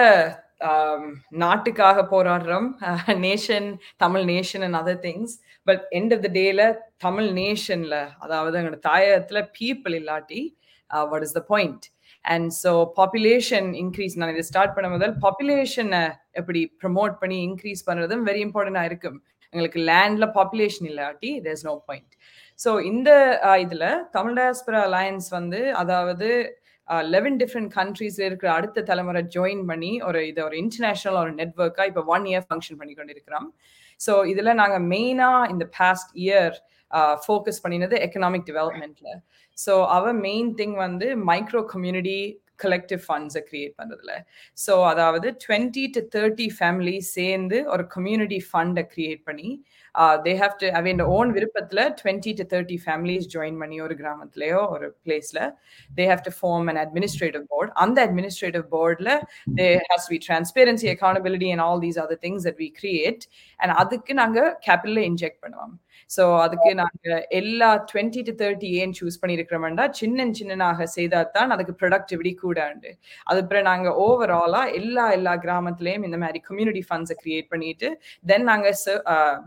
Um, 0.62 1.02
நாட்டுக்காக 1.34 2.04
போராடுறோம். 2.12 2.68
Nation 3.26 3.68
Tamil 3.98 4.24
nation 4.30 4.64
and 4.64 4.78
other 4.80 5.02
things 5.02 5.34
but 5.68 5.82
end 5.92 6.14
of 6.16 6.24
the 6.26 6.30
டேல 6.38 6.62
தமிழ் 6.98 7.28
நேஷன்ல 7.40 7.96
அதாவது 8.20 8.56
எங்களோட 8.60 8.80
தாயகத்துல 8.88 9.42
பீப்புள் 9.60 9.96
இல்லாட்டி 10.00 10.42
what 10.90 11.26
is 11.28 11.36
the 11.40 11.42
point 11.52 11.86
and 12.26 12.50
so 12.64 12.72
population 13.00 13.70
increase 13.84 14.18
நான் 14.18 14.34
இதை 14.36 14.46
ஸ்டார்ட் 14.52 14.76
பண்ண 14.76 14.90
முதல் 14.90 15.16
பாப்புலேஷனை 15.26 16.04
எப்படி 16.32 16.62
ப்ரமோட் 16.84 17.16
பண்ணி 17.22 17.40
இன்க்ரீஸ் 17.50 17.84
பண்ணுறதும் 17.90 18.26
வெரி 18.30 18.42
இம்பார்ட்டண்டாக 18.48 18.92
இருக்கும். 18.92 19.20
எங்களுக்கு 19.54 19.82
லேண்ட்ல 19.92 20.26
பாப்புலேஷன் 20.40 20.90
இல்லாட்டி 20.92 21.32
தேர்ஸ் 21.46 21.68
நோ 21.70 21.76
பாயிண்ட் 21.90 22.14
ஸோ 22.60 22.70
இந்த 22.84 23.10
uh, 23.48 23.58
இதில் 23.66 23.88
தமிழ் 24.12 24.38
டயாஸ்பரா 24.40 24.82
அலையன்ஸ் 24.90 25.30
வந்து 25.38 25.62
அதாவது 25.76 26.30
லெவன் 27.14 27.38
டிஃப்ரெண்ட் 27.42 27.72
கண்ட்ரீஸ்ல 27.78 28.24
இருக்கிற 28.30 28.50
அடுத்த 28.54 28.84
தலைமுறை 28.90 29.22
ஜாயின் 29.36 29.64
பண்ணி 29.72 29.92
ஒரு 30.08 30.20
இது 30.32 30.42
ஒரு 30.44 30.56
இன்டர்நேஷனல் 30.64 31.20
ஒரு 31.24 31.32
நெட்ஒர்க்காக 31.40 31.88
இப்போ 31.92 32.04
ஒன் 32.16 32.26
இயர் 32.32 32.46
ஃபங்க்ஷன் 32.48 32.80
பண்ணி 32.82 32.94
கொண்டிருக்கிறோம். 32.94 33.48
ஸோ 34.00 34.14
இதில் 34.32 34.58
நாங்கள் 34.62 34.86
மெயினாக 34.94 35.50
இந்த 35.54 35.66
பாஸ்ட் 35.78 36.12
இயர் 36.26 36.56
ஃபோக்கஸ் 37.24 37.62
பண்ணினது 37.64 37.96
எக்கனாமிக் 38.06 38.48
டெவலப்மெண்ட்ல 38.52 39.10
ஸோ 39.58 39.74
அவர் 39.98 40.18
மெயின் 40.28 40.52
திங் 40.60 40.78
வந்து 40.86 41.08
மைக்ரோ 41.32 41.62
கம்யூனிட்டி 41.74 42.20
கலெக்டிவ் 42.60 43.02
ஃபண்ட்ஸை 43.06 43.42
கிரியேட் 43.50 43.76
பண்ணுறதுல 43.80 44.14
ஸோ 44.58 44.74
அதாவது 44.88 45.30
டுவெண்ட்டி 45.46 45.86
டு 45.96 46.02
தேர்ட்டி 46.16 46.48
ஃபேமிலி 46.58 46.98
சேர்ந்து 47.16 47.60
ஒரு 47.74 47.86
கம்யூனிட்டி 47.96 48.40
ஃபண்டை 48.50 48.84
கிரியேட் 48.94 49.24
பண்ணி 49.30 49.50
தே 50.26 50.34
ஹாவ் 50.42 50.56
டு 50.62 50.68
அவன் 50.72 51.02
ஓன் 51.16 51.30
விருப்பத்தில் 51.32 51.84
twenty 52.02 52.34
to 52.40 52.46
thirty 52.54 52.78
families 52.86 53.28
join 53.36 53.60
பண்ணி 53.64 53.78
ஒரு 53.82 53.96
கிராமத்துலேயோ 54.02 54.62
ஒரு 54.76 54.88
பிளேஸில் 55.06 55.44
they 55.90 56.06
have 56.12 56.24
to 56.28 56.34
form 56.40 56.70
an 56.74 56.82
administrative 56.84 57.46
board 57.54 57.74
அந்த 57.86 57.98
அட்மினிஸ்ட்ரேட்டிவ் 58.08 58.66
போர்டில் 58.76 59.14
they 59.60 59.68
has 59.92 60.10
we 60.14 60.20
transparency 60.28 60.90
accountability 60.96 61.50
and 61.56 61.66
all 61.68 61.84
these 61.86 62.00
other 62.06 62.22
things 62.26 62.48
that 62.50 62.62
we 62.66 62.70
create 62.82 63.26
and 63.60 63.76
அதுக்கு 63.84 64.16
நாங்கள் 64.22 64.52
கேபிட்டலில் 64.68 65.08
இன்ஜெக்ட் 65.12 65.42
பண்ணுவோம். 65.46 65.76
ஸோ 66.10 66.24
அதுக்கு 66.44 66.72
நாங்கள் 66.82 67.22
எல்லா 67.40 67.70
டுவெண்ட்டி 67.92 68.22
டு 68.28 68.34
தேர்ட்டி 68.42 68.70
ஏன் 68.82 68.94
சூஸ் 69.00 69.18
பண்ணியிருக்கிறோம்டா 69.22 69.86
சின்ன 70.00 70.26
சின்னனாக 70.40 70.86
செய்தால் 70.96 71.32
தான் 71.38 71.54
அதுக்கு 71.56 71.74
ப்ரொடக்டிவிட்டி 71.82 72.32
கூட 72.44 72.60
உண்டு. 72.72 72.92
அதுக்கப்புறம் 73.30 73.68
நாங்கள் 73.70 73.96
ஓவராலாக 74.06 74.76
எல்லா 74.80 75.06
எல்லா 75.18 75.34
கிராமத்துலேயும் 75.46 76.06
இந்த 76.10 76.18
மாதிரி 76.24 76.42
கம்யூனிட்டி 76.50 76.84
ஃபண்ட்ஸை 76.90 77.18
கிரியேட் 77.24 77.50
பண்ணிட்டு 77.54 77.90
தென் 78.32 78.46
நாங்கள் 78.52 78.78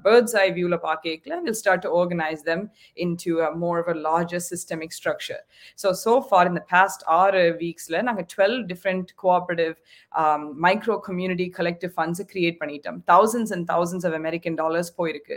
பேர்ட்ஸ் 0.06 0.36
ஐ 0.44 0.46
வியூவில் 0.58 0.80
பார்க்கல 0.88 1.38
will 1.44 1.58
start 1.60 1.84
to 1.86 1.92
organise 2.00 2.42
them 2.50 2.64
into 3.24 3.34
more 3.64 3.78
of 3.82 3.92
a 3.94 3.96
larger 4.08 4.44
systemic 4.50 4.96
structure 4.98 5.42
so 5.84 5.90
so 6.04 6.14
for 6.28 6.50
இந்த 6.52 6.64
பாஸ்ட் 6.74 7.04
ஆறு 7.20 7.44
வீக்ஸில் 7.62 7.98
நாங்கள் 8.10 8.28
twelve 8.34 8.58
different 8.72 9.10
cooperative 9.24 9.74
micro 10.66 10.98
community 11.08 11.48
collective 11.58 11.94
ஃபண்ட்ஸை 11.96 12.26
create 12.32 12.60
பண்ணிட்டோம். 12.62 12.98
Thousands 13.12 13.52
and 13.56 13.66
thousands 13.72 14.06
of 14.08 14.16
American 14.20 14.56
dollars 14.62 14.92
போயிருக்கு. 15.00 15.36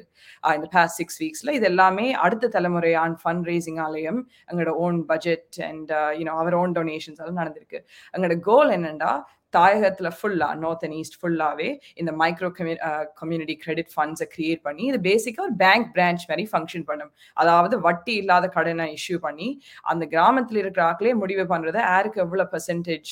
இந்த 0.57 0.67
past 0.75 0.97
six 1.01 1.10
வீக்ஸில் 1.19 1.51
இது 1.51 1.65
எல்லாமே 1.65 2.13
அடுத்த 2.13 2.47
தலைமுறையான 2.47 3.17
ஃபண்ட் 3.23 3.45
ரேசிங் 3.51 3.79
ஆலயம் 3.79 4.27
எங்களோட 4.51 4.67
own 4.67 5.05
budget 5.05 5.61
and 5.69 5.91
you know 5.91 6.33
our 6.43 6.53
own 6.53 6.71
donations 6.71 7.21
எல்லாம் 7.21 7.41
நடந்திருக்கு. 7.41 7.79
எங்களோட 8.17 8.39
கோல் 8.39 8.69
என்னென்னா 8.69 9.11
தாயகத்தில் 9.53 10.09
ஃபுல்லாக 10.17 10.55
நார்த் 10.63 10.83
அண்ட் 10.85 10.97
ஈஸ்ட் 10.99 11.17
ஃபுல்லாகவே 11.21 11.69
இந்த 12.01 12.11
மைக்ரோ 12.21 12.49
கம்யூ 12.57 12.75
கம்யூனிட்டி 13.21 13.55
கிரெடிட் 13.63 13.91
ஃபண்ட்ஸை 13.95 14.27
கிரியேட் 14.35 14.61
பண்ணி 14.67 14.83
இது 14.91 14.99
பேசிக்காக 15.09 15.45
ஒரு 15.47 15.55
பேங்க் 15.63 15.87
பிரான்ச் 15.95 16.25
மாதிரி 16.29 16.45
ஃபங்க்ஷன் 16.51 16.85
பண்ணும். 16.89 17.11
அதாவது 17.41 17.75
வட்டி 17.87 18.13
இல்லாத 18.21 18.45
கடனை 18.57 18.87
இஷ்யூ 18.97 19.17
பண்ணி 19.27 19.47
அந்த 19.93 20.03
கிராமத்தில் 20.13 20.61
இருக்கிற 20.63 20.83
ஆக்களே 20.89 21.13
முடிவு 21.23 21.45
பண்ணுறது 21.53 21.81
யாருக்கு 21.89 22.21
எவ்வளோ 22.25 22.45
பர்சன்டேஜ் 22.53 23.11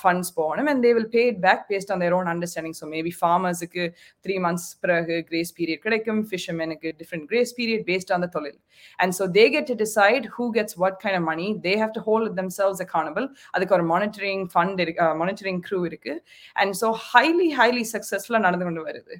ஃபண்ட்ஸ் 0.00 0.32
போகணும்? 0.38 0.68
And 0.72 0.82
they 0.86 0.92
will 0.98 1.10
pay 1.16 1.24
it 1.30 1.40
back 1.46 1.64
based 1.72 1.92
on 1.94 2.02
their 2.04 2.16
own 2.18 2.30
understanding 2.34 2.78
so 2.80 2.88
maybe 2.96 3.12
ஃபார்மர்ஸுக்கு 3.20 3.84
three 4.26 4.36
months 4.46 4.68
பிறகு 4.84 5.16
கிரேஸ் 5.30 5.52
பீரியட் 5.60 5.84
கிடைக்கும். 5.86 6.22
ஃபிஷர்மேனுக்கு 6.30 6.90
different 7.02 7.26
grace 7.32 7.54
period 7.60 7.84
based 7.90 8.12
on 8.16 8.24
the 8.26 8.30
தொழில். 8.36 8.58
And 9.02 9.14
so 9.20 9.26
they 9.38 9.46
get 9.56 9.68
to 9.72 9.78
decide 9.84 10.26
who 10.36 10.46
gets 10.58 10.78
what 10.84 10.98
kind 11.04 11.20
of 11.20 11.28
money 11.32 11.48
they 11.66 11.74
have 11.82 11.94
to 11.98 12.02
hold 12.08 12.36
themselves 12.58 12.82
accountable 12.86 13.28
அதுக்கு 13.56 13.76
ஒரு 13.78 13.86
monitoring 13.94 14.44
fund 14.54 14.82
monitoring 15.22 15.60
crew 15.68 15.77
இருக்கு. 15.88 16.14
And 16.62 16.74
so 16.82 16.90
highly 17.10 17.48
highly 17.60 17.84
சக்ஸஸ்ஃபுல்லாக 17.94 18.46
நடந்து 18.48 18.66
கொண்டு 18.68 18.84
வருது. 18.88 19.16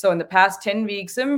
so 0.00 0.06
இந்த 0.14 0.24
past 0.34 0.60
ten 0.66 0.82
வீக்ஸும் 0.90 1.32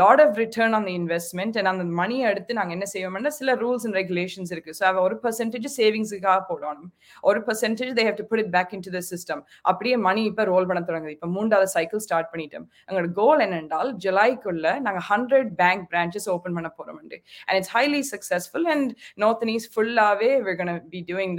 lot 0.00 0.20
of 0.24 0.36
return 0.42 0.74
on 0.76 0.86
the 0.88 0.90
investment 0.98 1.56
and 1.60 1.70
அந்த 1.72 1.84
மணியை 2.00 2.24
எடுத்து 2.32 2.52
நாங்கள் 2.58 2.76
என்ன 2.76 2.86
செய்வோம்னா 2.92 3.32
சில 3.38 3.54
ரூல்ஸ் 3.62 3.84
அண்ட் 3.86 3.96
ரெகுலேஷன்ஸ் 4.00 4.50
இருக்கு. 4.54 4.72
ஸோ 4.78 4.84
அவள் 4.90 5.04
ஒரு 5.08 5.16
பர்சன்டேஜ் 5.24 5.68
சேவிங்ஸுக்காக 5.78 6.38
போடணும். 6.50 6.90
ஒரு 7.30 7.40
percentage 7.48 7.92
they 7.98 8.04
have 8.08 8.18
to 8.20 8.26
put 8.30 8.42
it 8.44 8.52
back 8.56 8.72
into 8.86 8.92
the 8.96 9.02
system 9.10 9.42
அப்படியே 9.72 9.98
மணி 10.08 10.24
இப்போ 10.30 10.46
ரோல் 10.52 10.68
பண்ண 10.70 10.82
தொடங்குது. 10.90 11.14
இப்போ 11.18 11.30
மூன்றாவது 11.36 11.70
சைக்கிள் 11.76 12.02
ஸ்டார்ட் 12.06 12.30
பண்ணிட்டோம். 12.32 12.66
எங்களோட 12.88 13.10
கோல் 13.20 13.44
என்னென்றால் 13.46 13.92
ஜுலைக்குள்ள 14.06 14.66
நாங்கள் 14.86 15.06
ஹண்ட்ரட் 15.10 15.52
பேங்க் 15.62 15.86
பிரான்ச்சஸ் 15.94 16.28
ஓப்பன் 16.36 16.56
பண்ண 16.58 16.70
போகிறோம் 16.78 17.00
and 17.02 17.16
it's 17.58 17.74
highly 17.78 18.02
successful 18.12 18.68
and 18.74 18.90
north 19.24 19.42
and 19.44 19.54
east 19.56 19.72
ஃபுல்லாகவே 19.76 20.32
we 20.46 20.54
going 20.60 20.72
to 20.74 20.80
be 20.94 21.02
doing 21.12 21.32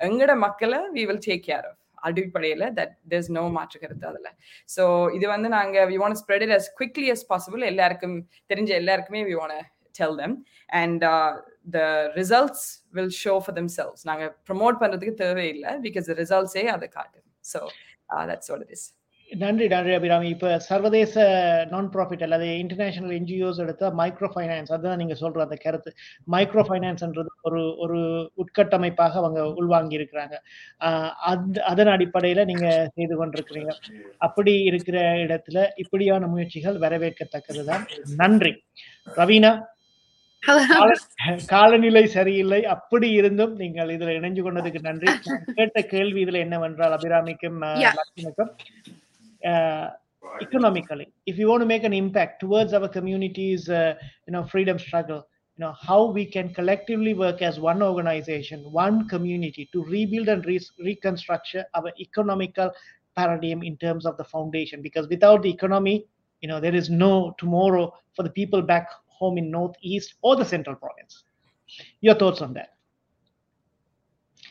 எங்களோட 0.00 0.34
மக்களை 0.46 0.78
we 0.96 1.02
will 1.08 1.24
take 1.28 1.44
care 1.50 1.66
of 1.70 1.79
அடிப்படையில் 2.08 2.66
தட் 2.78 2.94
தேர்ஸ் 3.12 3.30
நோ 3.38 3.42
மாற்று 3.56 3.80
கருத்து 3.82 4.06
அதில். 4.10 4.30
ஸோ 4.74 4.84
இது 5.16 5.26
வந்து 5.34 5.50
நாங்கள் 5.56 5.86
we 5.92 5.98
want 6.02 6.18
spread 6.22 6.44
it 6.46 6.54
as 6.58 6.68
quickly 6.80 7.08
as 7.14 7.26
possible 7.32 7.64
எல்லாருக்கும் 7.72 8.16
தெரிஞ்ச 8.52 8.72
எல்லாருக்குமே 8.82 9.22
we 9.30 9.36
want 9.40 9.66
tell 9.98 10.16
them 10.22 10.36
and 10.80 11.04
the 11.76 11.80
results 12.20 12.64
will 12.98 13.14
show 13.24 13.34
for 13.44 13.56
themselves 13.78 14.02
நாங்கள் 14.10 14.32
ப்ரொமோட் 14.50 14.78
பண்ணுறதுக்கு 14.82 15.14
தேவையில்லை 15.24 15.72
பிகாஸ் 15.86 16.08
ரிசல்ட்ஸே 16.22 16.64
அதை 16.76 16.88
காட்டு. 16.98 17.20
So 17.52 17.60
that's 18.30 18.50
what 18.52 18.64
it 18.66 18.74
is 18.78 18.86
நன்றி 19.30 19.66
நன்றி 19.68 19.92
அபிராமி. 19.94 20.28
இப்ப 20.28 20.58
சர்வதேச 20.58 21.14
நான் 21.70 21.88
ப்ராஃபிட் 21.94 22.22
அல்லது 22.22 22.46
இன்டர்நேஷனல் 22.58 23.14
என்ஜிஓஸ் 23.18 23.60
எடுத்த 23.64 23.90
மைக்ரோ 24.00 24.28
ஃபைனான்ஸ் 24.34 24.72
அதுதான் 24.76 24.96
நீங்க 24.96 25.16
சொல்ற 25.20 25.40
அந்த 25.46 25.56
கருத்து. 25.64 25.90
மைக்ரோ 26.32 26.62
ஃபைனான்ஸ்ன்றது 26.68 27.30
ஒரு 27.48 27.62
ஒரு 27.84 27.98
உட்கட்டமைப்பாக 28.42 29.18
அவங்க 29.22 29.40
உள்வாங்கி 29.60 29.98
இருக்கிறாங்க. 29.98 30.36
அது 31.30 31.62
அதன் 31.72 31.92
அடிப்படையில 31.96 32.44
நீங்க 32.44 32.68
செய்து 32.94 33.16
கொண்டிருக்கிறீங்க. 33.20 33.74
அப்படி 34.18 34.54
இருக்கிற 34.70 34.98
இடத்துல 35.24 35.66
இப்படியான 35.76 36.26
முயற்சிகள் 36.26 36.78
வரவேற்கத்தக்கதுதான். 36.86 37.84
நன்றி. 38.22 38.54
ரவீனா 39.20 39.52
காலநிலை 41.46 42.06
சரியில்லை. 42.06 42.60
அப்படி 42.74 43.08
இருந்தும் 43.10 43.54
நீங்கள் 43.56 43.90
இதுல 43.96 44.14
இணைஞ்சு 44.18 44.42
கொண்டதுக்கு 44.44 44.80
நன்றி. 44.88 45.10
கேட்ட 45.54 45.82
கேள்வி 45.94 46.24
இதுல 46.24 46.38
என்னவென்றால் 46.46 46.96
அபிராமிக்கும் 46.98 47.58
லட்சுமிக்கும்? 47.98 48.52
Uh, 49.46 49.90
economically. 50.40 51.12
If 51.26 51.38
we 51.38 51.44
want 51.44 51.60
to 51.62 51.66
make 51.66 51.84
an 51.84 51.92
impact 51.92 52.40
towards 52.40 52.72
our 52.72 52.88
community's 52.88 53.68
uh, 53.68 53.94
you 54.26 54.32
know 54.32 54.44
freedom 54.44 54.78
struggle 54.78 55.26
you 55.56 55.64
know 55.64 55.74
how 55.80 56.10
we 56.10 56.24
can 56.24 56.52
collectively 56.54 57.14
work 57.14 57.42
as 57.42 57.58
one 57.58 57.82
organization 57.82 58.60
one 58.70 59.08
community 59.08 59.68
to 59.72 59.84
rebuild 59.84 60.28
and 60.28 60.44
re- 60.46 60.60
reconstruct 60.84 61.56
our 61.74 61.92
economical 61.98 62.70
paradigm 63.16 63.62
in 63.62 63.76
terms 63.76 64.06
of 64.06 64.16
the 64.16 64.24
foundation. 64.24 64.82
Because 64.82 65.08
without 65.08 65.42
the 65.42 65.50
economy 65.50 66.06
you 66.40 66.48
know 66.48 66.60
there 66.60 66.74
is 66.74 66.90
no 66.90 67.34
tomorrow 67.38 67.92
for 68.14 68.22
the 68.22 68.30
people 68.30 68.62
back 68.62 68.88
home 69.06 69.38
in 69.38 69.50
northeast 69.50 70.14
or 70.22 70.36
the 70.36 70.44
central 70.44 70.76
province. 70.76 71.24
Your 72.00 72.14
thoughts 72.14 72.40
on 72.42 72.54
that? 72.54 72.70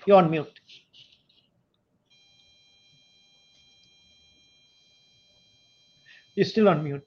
You're 0.06 0.18
on 0.18 0.30
mute 0.30 0.60
You're 6.39 6.47
still 6.47 6.69
on 6.69 6.83
mute. 6.85 7.07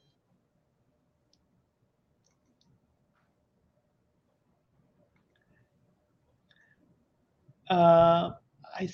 Uh, 7.69 8.31
I, 8.79 8.89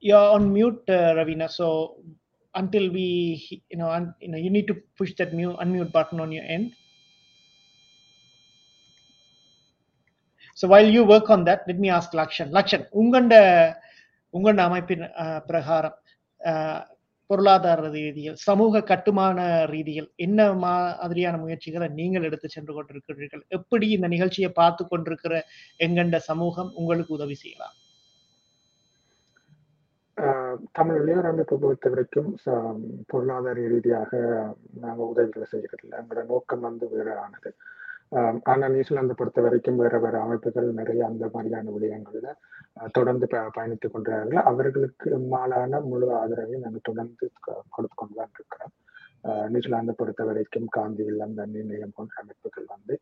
you're 0.00 0.18
on 0.18 0.52
mute, 0.52 0.82
uh, 0.88 1.14
Ravina. 1.14 1.50
So 1.50 1.96
until 2.54 2.90
we, 2.92 3.62
you 3.70 3.78
know, 3.78 3.88
un, 3.90 4.14
you 4.20 4.28
know, 4.28 4.38
you 4.38 4.50
need 4.50 4.66
to 4.66 4.76
push 4.98 5.14
that 5.16 5.32
mute 5.32 5.56
unmute 5.56 5.92
button 5.92 6.20
on 6.20 6.32
your 6.32 6.44
end. 6.44 6.74
So 10.54 10.68
while 10.68 10.86
you 10.86 11.04
work 11.04 11.30
on 11.30 11.44
that, 11.44 11.62
let 11.66 11.78
me 11.78 11.88
ask 11.88 12.12
Lakshan. 12.12 12.50
Lakshan, 12.50 12.82
உங்கண்ட 12.92 13.34
உங்கண்ட 14.32 14.60
அமைப்பின் 14.68 15.04
பிரகாரம் 15.46 15.96
பொருளாதார 17.29 17.89
ரீதியில் 17.95 18.37
சமூக 18.47 18.81
கட்டுமான 18.91 19.47
ரீதியில் 19.73 20.09
என்ன 20.25 20.49
மாதிரியான 20.65 21.39
முயற்சிகளை 21.43 21.87
நீங்கள் 21.99 22.27
எடுத்து 22.27 22.47
சென்று 22.55 22.73
கொண்டிருக்கிறீர்கள்? 22.77 23.43
எப்படி 23.57 23.87
இந்த 23.97 24.07
நிகழ்ச்சியை 24.15 24.51
பார்த்து 24.61 24.85
கொண்டிருக்கிற 24.85 25.43
எங்கண்ட 25.87 26.19
சமூகம் 26.29 26.71
உங்களுக்கு 26.81 27.13
உதவி 27.19 27.37
செய்யலாம்? 27.43 27.75
தமிழ் 30.77 30.99
இளையோர் 31.01 31.27
அமைப்பை 31.31 31.55
பொறுத்த 31.63 31.89
வரைக்கும் 31.93 32.29
பொருளாதார 33.11 33.57
ரீதியாக 33.73 34.11
நாங்கள் 34.83 35.09
உதவிகளை 35.13 35.47
இல்லை 35.83 35.97
எங்களோட 35.99 36.23
நோக்கம் 36.31 36.65
வந்து 36.67 36.85
வேறானது. 36.93 37.49
ஆனால் 38.51 38.73
நியூசிலாந்து 38.73 39.17
பொறுத்த 39.19 39.39
வரைக்கும் 39.45 39.79
வேற 39.83 39.95
வேற 40.03 40.15
அமைப்புகள் 40.25 40.67
நிறைய 40.79 41.01
அந்த 41.09 41.25
மாதிரியான 41.33 41.71
விடயங்கள்ல 41.75 42.29
தொடர்ந்து 42.97 43.25
பயணித்துக் 43.57 43.93
கொண்டிருக்கிறார்கள். 43.93 44.41
அவர்களுக்கு 44.51 45.09
மாலான 45.33 45.81
முழு 45.91 46.07
ஆதரவை 46.21 46.57
நாங்கள் 46.65 46.87
தொடர்ந்து 46.89 47.25
கொடுத்து 47.75 47.97
கொண்டுதான் 48.01 48.35
இருக்கிறோம். 48.37 48.73
நியூசிலாந்தை 49.53 49.93
பொறுத்த 49.99 50.23
வரைக்கும் 50.29 50.67
காந்தி 50.77 51.03
இல்லம் 51.11 51.37
தண்ணி 51.39 51.61
நிலையம் 51.69 51.95
போன்ற 51.97 52.15
அமைப்புகள் 52.23 52.67
வந்து 52.75 52.93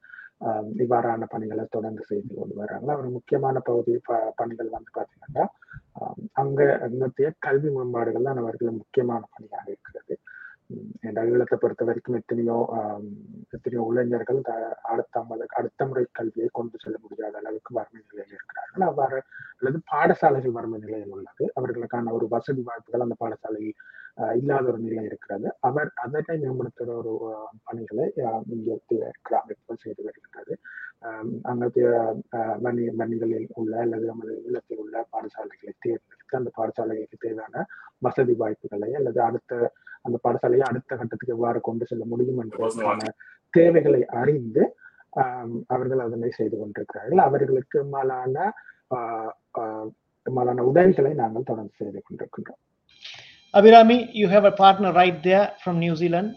இவ்வாறான 0.84 1.26
பணிகளை 1.34 1.64
தொடர்ந்து 1.76 2.04
செய்து 2.10 2.32
கொண்டு 2.40 2.56
வர்றாங்க. 2.62 2.90
ஒரு 3.02 3.10
முக்கியமான 3.18 3.60
பகுதி 3.70 3.94
பணிகள் 4.40 4.76
வந்து 4.78 4.92
பார்த்தீங்கன்னா 4.98 5.46
அங்க 6.44 6.62
அங்கத்தைய 6.88 7.30
கல்வி 7.46 7.70
மேம்பாடுகள் 7.76 8.28
தான் 8.30 8.42
அவர்கள் 8.44 8.80
முக்கியமான 8.82 9.22
பணியாக 9.36 9.68
இருக்கிறது. 9.74 10.16
ஈழத்தை 11.32 11.58
பொறுத்த 11.64 11.84
வரைக்கும் 11.88 12.18
எத்தனையோ 12.20 12.56
எத்தனையோ 13.56 13.82
இளைஞர்கள் 13.92 14.40
அடுத்த 14.92 15.24
அடுத்த 15.60 15.86
முறை 15.90 16.04
கல்வியை 16.20 16.48
கொண்டு 16.58 16.82
செல்ல 16.84 16.98
முடியாத 17.04 17.36
அளவுக்கு 17.42 17.72
வறுமை 17.78 18.02
நிலையில் 18.12 18.36
இருக்கிறார்கள். 18.38 18.86
அவ்வாறு 18.90 19.20
அல்லது 19.58 19.80
பாடசாலைகள் 19.92 20.56
வறுமை 20.58 20.80
நிலையில் 20.86 21.14
உள்ளது. 21.18 21.46
அவர்களுக்கான 21.60 22.14
ஒரு 22.18 22.28
வசதி 22.36 22.64
வாய்ப்புகள் 22.70 23.06
அந்த 23.08 23.18
பாடசாலையில் 23.24 23.78
இல்லாத 24.40 24.66
ஒரு 24.72 24.80
நிலை 24.86 25.04
இருக்கிறது. 25.10 25.48
அவர் 25.70 25.90
அதனை 26.04 26.36
மேம்படுத்துகிற 26.44 26.92
ஒரு 27.02 27.14
பணிகளை 27.68 28.06
இங்கே 28.56 28.76
கிராமத்தில் 29.30 29.84
செய்து 29.86 30.02
வருகின்றது. 30.08 30.54
அங்கே 31.52 31.88
மணி 32.66 32.84
மணிகளில் 33.02 33.50
உள்ள 33.62 33.74
அல்லது 33.86 34.06
நமது 34.12 34.36
இல்லத்தில் 34.48 34.82
உள்ள 34.84 34.96
பாடசாலைகளை 35.14 35.74
தேர்ந்தெடுத்து 35.86 36.40
அந்த 36.40 36.52
பாடசாலைகளுக்கு 36.60 37.18
தேவையான 37.26 37.66
வசதி 38.06 38.34
வாய்ப்புகளை 38.42 38.90
அல்லது 39.00 39.20
அடுத்த 39.30 39.54
அந்த 40.07 40.17
பாடசாலையை 40.25 40.67
அடுத்த 40.71 40.91
கட்டத்துக்கு 40.97 41.35
எவ்வாறு 41.37 41.61
கொண்டு 41.69 41.89
செல்ல 41.91 42.05
முடியும் 42.13 42.41
என்பதற்கான 42.45 43.11
தேவைகளை 43.59 44.03
அறிந்து 44.23 44.65
அவர்கள் 45.73 46.03
அதனை 46.07 46.31
செய்து 46.41 46.57
கொண்டிருக்கிறார்கள் 46.59 47.23
அவர்களுக்கு 47.29 47.79
மேலான 47.95 48.37
மேலான 50.27 50.65
உதவிகளை 50.73 51.13
நாங்கள் 51.23 51.49
தொடர்ந்து 51.53 51.79
செய்து 51.81 52.03
கொண்டிருக்கின்றோம் 52.09 52.61
Abhirami, 53.59 53.97
you 54.13 54.27
have 54.29 54.45
a 54.45 54.53
partner 54.53 54.91
right 54.99 55.17
there 55.23 55.47
from 55.63 55.81
New 55.85 55.95
Zealand. 56.01 56.29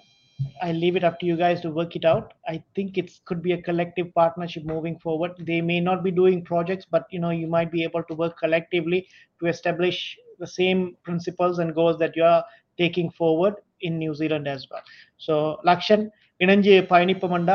I 0.61 0.71
leave 0.71 0.95
it 0.95 1.03
up 1.03 1.19
to 1.19 1.25
you 1.25 1.35
guys 1.41 1.59
to 1.61 1.69
work 1.69 1.95
it 1.95 2.05
out. 2.05 2.34
I 2.47 2.63
think 2.75 2.97
it 2.97 3.11
could 3.25 3.41
be 3.43 3.51
a 3.53 3.61
collective 3.61 4.07
partnership 4.13 4.63
moving 4.65 4.97
forward. 4.97 5.34
They 5.49 5.61
may 5.61 5.80
not 5.80 6.03
be 6.03 6.11
doing 6.11 6.43
projects, 6.43 6.88
but 6.89 7.03
you 7.11 7.19
know 7.19 7.30
you 7.30 7.47
might 7.47 7.71
be 7.71 7.84
able 7.84 8.03
to 8.09 8.15
work 8.15 8.34
collectively 8.39 9.07
to 9.39 9.47
establish 9.47 10.17
the 10.39 10.47
same 10.47 10.97
principles 11.03 11.59
and 11.59 11.75
goals 11.75 11.99
that 11.99 12.15
you 12.15 12.23
are 12.23 12.43
taking 12.80 13.10
forward 13.18 13.56
in 13.86 13.98
New 14.02 14.14
Zealand 14.20 14.48
as 14.55 14.64
well. 14.70 14.86
So, 15.26 15.34
Lakshan, 15.70 16.05
இணைஞ்சு 16.40 16.74
பயணிப்பமண்டா 16.90 17.55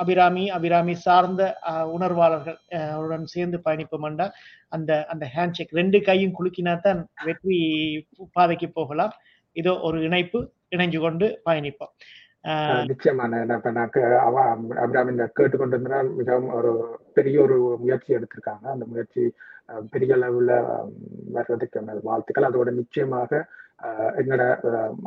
அபிராமி 0.00 0.42
அபிராமி 0.56 0.94
சார்ந்த 1.04 1.42
உணர்வாளர்கள் 1.94 2.58
உடன் 3.02 3.24
சேர்ந்து 3.34 3.58
பயணிப்பமண்டா 3.66 4.26
அந்த 4.76 4.90
அந்த 5.12 5.24
handshake 5.36 5.72
ரெண்டு 5.78 5.98
கையும் 6.08 6.34
குலுக்கினா 6.38 6.74
தான் 6.86 7.00
வெற்றி 7.26 7.58
பாதைக்கு 8.36 8.68
போகலாம். 8.78 9.14
இதோ 9.60 9.72
ஒரு 9.88 9.98
இணைப்பு 10.08 10.40
இணைஞ்சு 10.76 10.98
கொண்டு 11.04 11.28
பயணிப்போம். 11.48 11.92
நிச்சயமான 12.90 13.40
அபிராமி 13.56 14.74
அபிராமின் 14.84 15.22
கேட்டுக்கொண்டிருந்தால் 15.40 16.10
மிகவும் 16.18 16.52
ஒரு 16.58 16.72
பெரிய 17.18 17.38
ஒரு 17.46 17.56
முயற்சி 17.84 18.16
எடுத்திருக்காங்க. 18.18 18.66
அந்த 18.74 18.86
முயற்சி 18.92 19.24
பெரிய 19.94 20.12
அளவுல 20.18 20.52
வர்றதுக்கு 21.38 22.02
வாழ்த்துக்கள். 22.10 22.48
அதோட 22.50 22.68
நிச்சயமாக 22.80 23.40
எங்களோட 24.19 24.43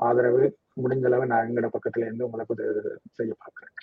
ஆதரவு 0.09 0.43
முடிஞ்ச 0.83 1.05
அளவு 1.11 1.27
நான் 1.27 1.47
எங்களோட 1.49 1.69
பக்கத்துல 1.77 2.07
இருந்து 2.09 2.27
உங்களுக்கு 2.27 2.55
உதவி 2.55 2.97
செய்ய 3.19 3.35
பார்க்கிறேன் 3.43 3.75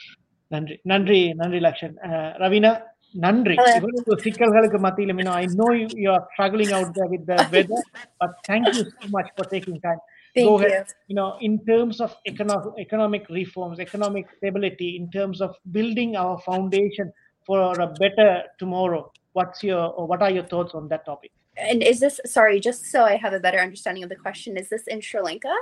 நன்றி 0.52 0.76
நன்றி 0.84 1.22
நன்றி 1.34 1.60
லக்ஷன் 1.60 1.96
ரவீனா 2.44 2.72
நன்றி 3.16 3.56
இவ்வளவு 3.78 4.16
சிக்கல்களுக்கு 4.26 4.80
மத்தியிலும் 4.80 5.22
I 5.42 5.46
know 5.62 5.68
you 6.04 6.10
are 6.16 6.26
struggling 6.32 6.74
out 6.78 6.94
there 6.98 7.12
with 7.14 7.26
the 7.32 7.36
weather 7.56 7.88
but 8.22 8.36
thank 8.50 8.70
you 8.78 8.84
so 8.98 9.08
much 9.18 9.30
for 9.38 9.46
taking 9.56 9.80
time 9.88 10.02
Thank 10.36 10.48
go 10.48 10.54
you. 10.54 10.68
ahead 10.68 10.88
you 11.10 11.16
know 11.16 11.28
in 11.48 11.54
terms 11.66 11.98
of 12.06 12.12
economic 12.32 12.78
economic 12.86 13.24
reforms 13.40 13.78
economic 13.80 14.26
stability 14.38 14.90
in 15.00 15.06
terms 15.18 15.40
of 15.42 15.52
building 15.78 16.12
our 16.16 16.36
foundation 16.48 17.08
for 17.50 17.60
a 17.80 17.90
better 18.02 18.30
tomorrow 18.62 19.02
what's 19.34 19.62
your 19.64 19.84
what 20.12 20.22
are 20.22 20.32
your 20.32 20.48
thoughts 20.54 20.74
on 20.74 20.88
that 20.88 21.04
topic 21.06 21.32
And 21.59 21.83
is 21.83 22.01
this, 22.01 22.21
sorry, 22.25 22.61
just 22.61 22.87
so 22.87 23.05
I 23.05 23.17
have 23.17 23.33
a 23.33 23.41
better 23.41 23.59
understanding 23.59 24.03
of 24.05 24.09
the 24.09 24.17
question, 24.17 24.57
is 24.57 24.69
this 24.69 24.87
in 24.87 25.01
Sri 25.01 25.21
Lanka? 25.21 25.55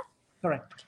correct 0.43 0.85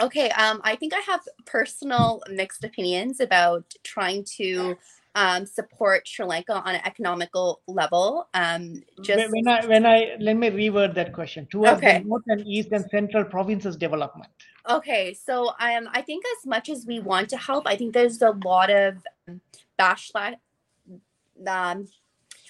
Okay, 0.00 0.28
um, 0.30 0.60
I 0.62 0.76
think 0.76 0.92
I 0.92 1.00
have 1.00 1.20
personal 1.46 2.22
mixed 2.30 2.64
opinions 2.64 3.20
about 3.20 3.64
trying 3.82 4.24
to 4.36 4.76
um, 5.14 5.46
support 5.46 6.06
Sri 6.06 6.26
Lanka 6.26 6.52
on 6.52 6.74
an 6.74 6.82
economical 6.84 7.62
level. 7.66 8.28
Um, 8.34 8.82
just 9.02 9.32
when, 9.32 9.48
I 9.48 9.66
when 9.66 9.86
I 9.86 10.16
let 10.20 10.36
me 10.36 10.50
reword 10.50 10.94
that 10.96 11.14
question 11.14 11.46
towards 11.46 11.78
Okay. 11.78 12.00
the 12.00 12.04
north 12.04 12.24
and 12.26 12.46
east 12.46 12.72
and 12.72 12.84
central 12.90 13.24
provinces 13.24 13.74
development. 13.76 14.30
Okay, 14.68 15.14
so 15.14 15.48
um, 15.60 15.88
I 15.92 16.02
think 16.02 16.24
as 16.38 16.46
much 16.46 16.68
as 16.68 16.84
we 16.84 17.00
want 17.00 17.30
to 17.30 17.38
help, 17.38 17.66
I 17.66 17.76
think 17.76 17.94
there's 17.94 18.20
a 18.20 18.32
lot 18.44 18.68
of 18.68 18.96
backlash. 19.78 20.34
Um, 21.46 21.88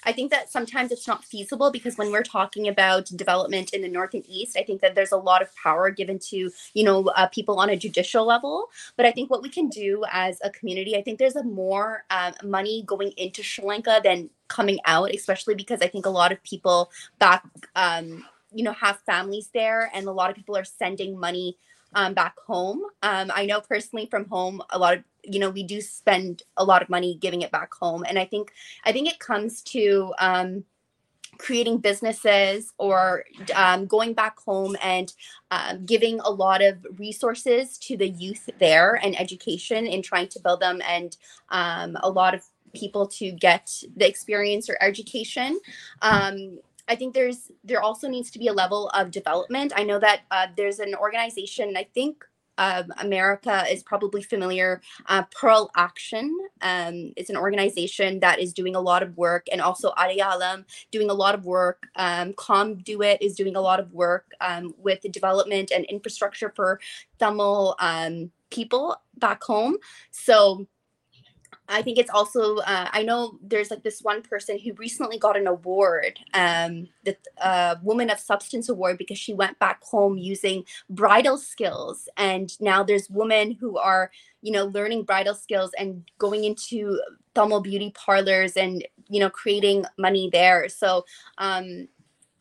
I 0.07 0.13
think 0.13 0.31
that 0.31 0.51
sometimes 0.51 0.93
it's 0.93 1.09
not 1.09 1.25
feasible 1.25 1.71
because 1.71 1.99
when 1.99 2.13
we're 2.13 2.23
talking 2.23 2.69
about 2.69 3.07
development 3.07 3.75
in 3.75 3.83
the 3.83 3.89
north 3.89 4.15
and 4.15 4.25
east, 4.27 4.57
I 4.57 4.63
think 4.63 4.81
that 4.81 4.95
there's 4.95 5.13
a 5.13 5.17
lot 5.17 5.43
of 5.43 5.55
power 5.57 5.91
given 5.91 6.19
to 6.31 6.51
you 6.75 6.85
know 6.85 7.09
uh, 7.17 7.27
people 7.27 7.59
on 7.59 7.71
a 7.71 7.77
judicial 7.77 8.25
level. 8.25 8.71
But 8.97 9.05
I 9.05 9.11
think 9.11 9.31
what 9.31 9.43
we 9.43 9.51
can 9.51 9.69
do 9.69 10.05
as 10.13 10.39
a 10.43 10.51
community, 10.51 10.97
I 10.97 11.03
think 11.03 11.19
there's 11.19 11.37
a 11.37 11.43
more 11.43 12.05
um, 12.11 12.35
money 12.45 12.85
going 12.87 13.13
into 13.17 13.43
Sri 13.43 13.65
Lanka 13.65 14.01
than 14.03 14.31
coming 14.49 14.79
out, 14.85 15.13
especially 15.13 15.57
because 15.57 15.83
I 15.83 15.89
think 15.89 16.07
a 16.07 16.11
lot 16.11 16.31
of 16.31 16.43
people 16.45 16.91
back 17.19 17.45
um, 17.75 18.25
you 18.55 18.63
know 18.63 18.73
have 18.73 19.01
families 19.01 19.51
there 19.53 19.91
and 19.93 20.07
a 20.07 20.13
lot 20.13 20.31
of 20.31 20.37
people 20.37 20.57
are 20.57 20.65
sending 20.65 21.19
money 21.19 21.59
um, 21.97 22.15
back 22.15 22.39
home. 22.39 22.83
Um, 23.03 23.33
i 23.35 23.45
know 23.45 23.61
personally 23.61 24.07
from 24.07 24.27
home 24.27 24.63
a 24.71 24.79
lot 24.79 24.99
of 24.99 25.05
you 25.25 25.41
know 25.41 25.51
we 25.51 25.65
do 25.65 25.81
spend 25.81 26.45
a 26.57 26.65
lot 26.65 26.83
of 26.83 26.89
money 26.89 27.19
giving 27.21 27.43
it 27.43 27.51
back 27.51 27.75
home. 27.75 28.05
And 28.09 28.19
i 28.19 28.25
think 28.25 28.53
i 28.85 28.93
think 28.93 29.09
it 29.09 29.19
comes 29.19 29.63
to 29.75 30.15
um, 30.21 30.65
creating 31.39 31.79
businesses 31.79 32.73
or 32.79 33.25
um, 33.55 33.87
going 33.87 34.15
back 34.15 34.39
home 34.39 34.77
and 34.83 35.13
um, 35.51 35.85
giving 35.85 36.21
a 36.21 36.31
lot 36.31 36.63
of 36.63 36.87
resources 36.99 37.77
to 37.79 37.97
the 37.97 38.09
youth 38.09 38.49
there 38.59 38.95
and 39.03 39.19
education 39.19 39.87
in 39.87 40.03
trying 40.03 40.29
to 40.29 40.41
build 40.41 40.61
them 40.61 40.81
and 40.89 41.17
um, 41.51 41.97
a 42.03 42.11
lot 42.11 42.35
of 42.35 42.43
people 42.75 43.07
to 43.07 43.33
get 43.33 43.71
the 43.97 44.07
experience 44.07 44.69
or 44.69 44.77
education. 44.81 45.59
Um, 46.03 46.59
i 46.89 46.95
think 46.95 47.15
there's 47.15 47.51
there 47.65 47.83
also 47.83 48.09
needs 48.09 48.31
to 48.31 48.39
be 48.39 48.49
a 48.49 48.53
level 48.53 48.89
of 48.91 49.11
development 49.11 49.73
i 49.77 49.83
know 49.83 49.99
that 49.99 50.21
uh, 50.31 50.47
there's 50.57 50.79
an 50.79 50.95
organization 50.95 51.77
i 51.77 51.87
think 51.95 52.25
um, 52.59 52.93
America 52.99 53.65
is 53.71 53.83
probably 53.83 54.23
familiar. 54.23 54.81
Uh, 55.07 55.25
Pearl 55.35 55.71
Action 55.77 56.37
um, 56.63 57.13
is 57.17 57.31
an 57.31 57.37
organization 57.37 58.21
that 58.21 58.39
is 58.39 58.53
doing 58.53 58.75
a 58.75 58.81
lot 58.81 59.03
of 59.03 59.17
work, 59.17 59.47
and 59.53 59.61
also 59.61 59.93
Arialam 59.93 60.65
doing 60.91 61.11
a 61.11 61.15
lot 61.15 61.35
of 61.35 61.45
work. 61.45 61.87
Um, 61.97 62.33
Comduit 62.35 63.19
is 63.21 63.35
doing 63.35 63.57
a 63.57 63.61
lot 63.61 63.81
of 63.81 63.93
work 63.93 64.33
um, 64.41 64.75
with 64.79 65.03
the 65.03 65.09
development 65.09 65.71
and 65.71 65.85
infrastructure 65.87 66.53
for 66.55 66.81
Tamil 67.19 67.77
um, 67.79 68.31
people 68.51 69.01
back 69.19 69.43
home. 69.43 69.77
So 70.11 70.67
I 71.69 71.83
think 71.83 71.99
it's 71.99 72.11
also 72.11 72.59
uh, 72.59 72.89
I 72.93 73.03
know 73.03 73.39
there's 73.43 73.71
like 73.71 73.83
this 73.83 74.01
one 74.01 74.23
person 74.23 74.59
who 74.59 74.73
recently 74.75 75.19
got 75.19 75.37
an 75.37 75.47
award, 75.47 76.19
um, 76.35 76.89
the 77.05 77.17
uh, 77.41 77.77
Woman 77.83 78.11
of 78.11 78.21
Substance 78.21 78.69
Award 78.69 78.99
because 78.99 79.19
she 79.19 79.35
went 79.35 79.59
back 79.59 79.83
home 79.83 80.17
using 80.17 80.65
bridal 80.89 81.39
skills, 81.39 82.09
and 82.17 82.59
now 82.61 82.83
there's 82.83 83.11
women 83.11 83.53
who 83.53 83.79
are 83.79 84.11
you 84.43 84.53
know 84.53 84.67
learning 84.67 85.03
bridal 85.03 85.35
skills 85.35 85.71
and 85.79 86.05
going 86.19 86.45
into 86.45 87.01
Tamil 87.35 87.61
beauty 87.61 87.93
parlors 87.95 88.57
and 88.57 88.87
you 89.09 89.21
know 89.21 89.31
creating 89.31 89.85
money 89.99 90.31
there. 90.33 90.69
So 90.69 91.05
um, 91.39 91.89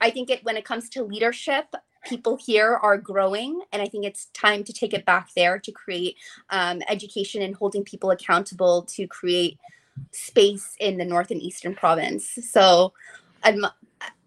I 0.01 0.11
think 0.11 0.29
it 0.29 0.43
when 0.43 0.57
it 0.57 0.65
comes 0.65 0.89
to 0.89 1.03
leadership, 1.03 1.73
people 2.05 2.37
here 2.37 2.75
are 2.75 2.97
growing 2.97 3.61
and 3.71 3.81
i 3.81 3.87
think 3.87 4.05
it's 4.05 4.25
time 4.27 4.63
to 4.63 4.71
take 4.71 4.93
it 4.93 5.05
back 5.05 5.29
there 5.35 5.59
to 5.59 5.71
create 5.71 6.15
um, 6.49 6.81
education 6.87 7.41
and 7.41 7.55
holding 7.55 7.83
people 7.83 8.11
accountable 8.11 8.83
to 8.83 9.07
create 9.07 9.57
space 10.11 10.75
in 10.79 10.97
the 10.97 11.05
north 11.05 11.31
and 11.31 11.41
eastern 11.41 11.75
province. 11.75 12.37
So 12.49 12.93
adm- 13.43 13.71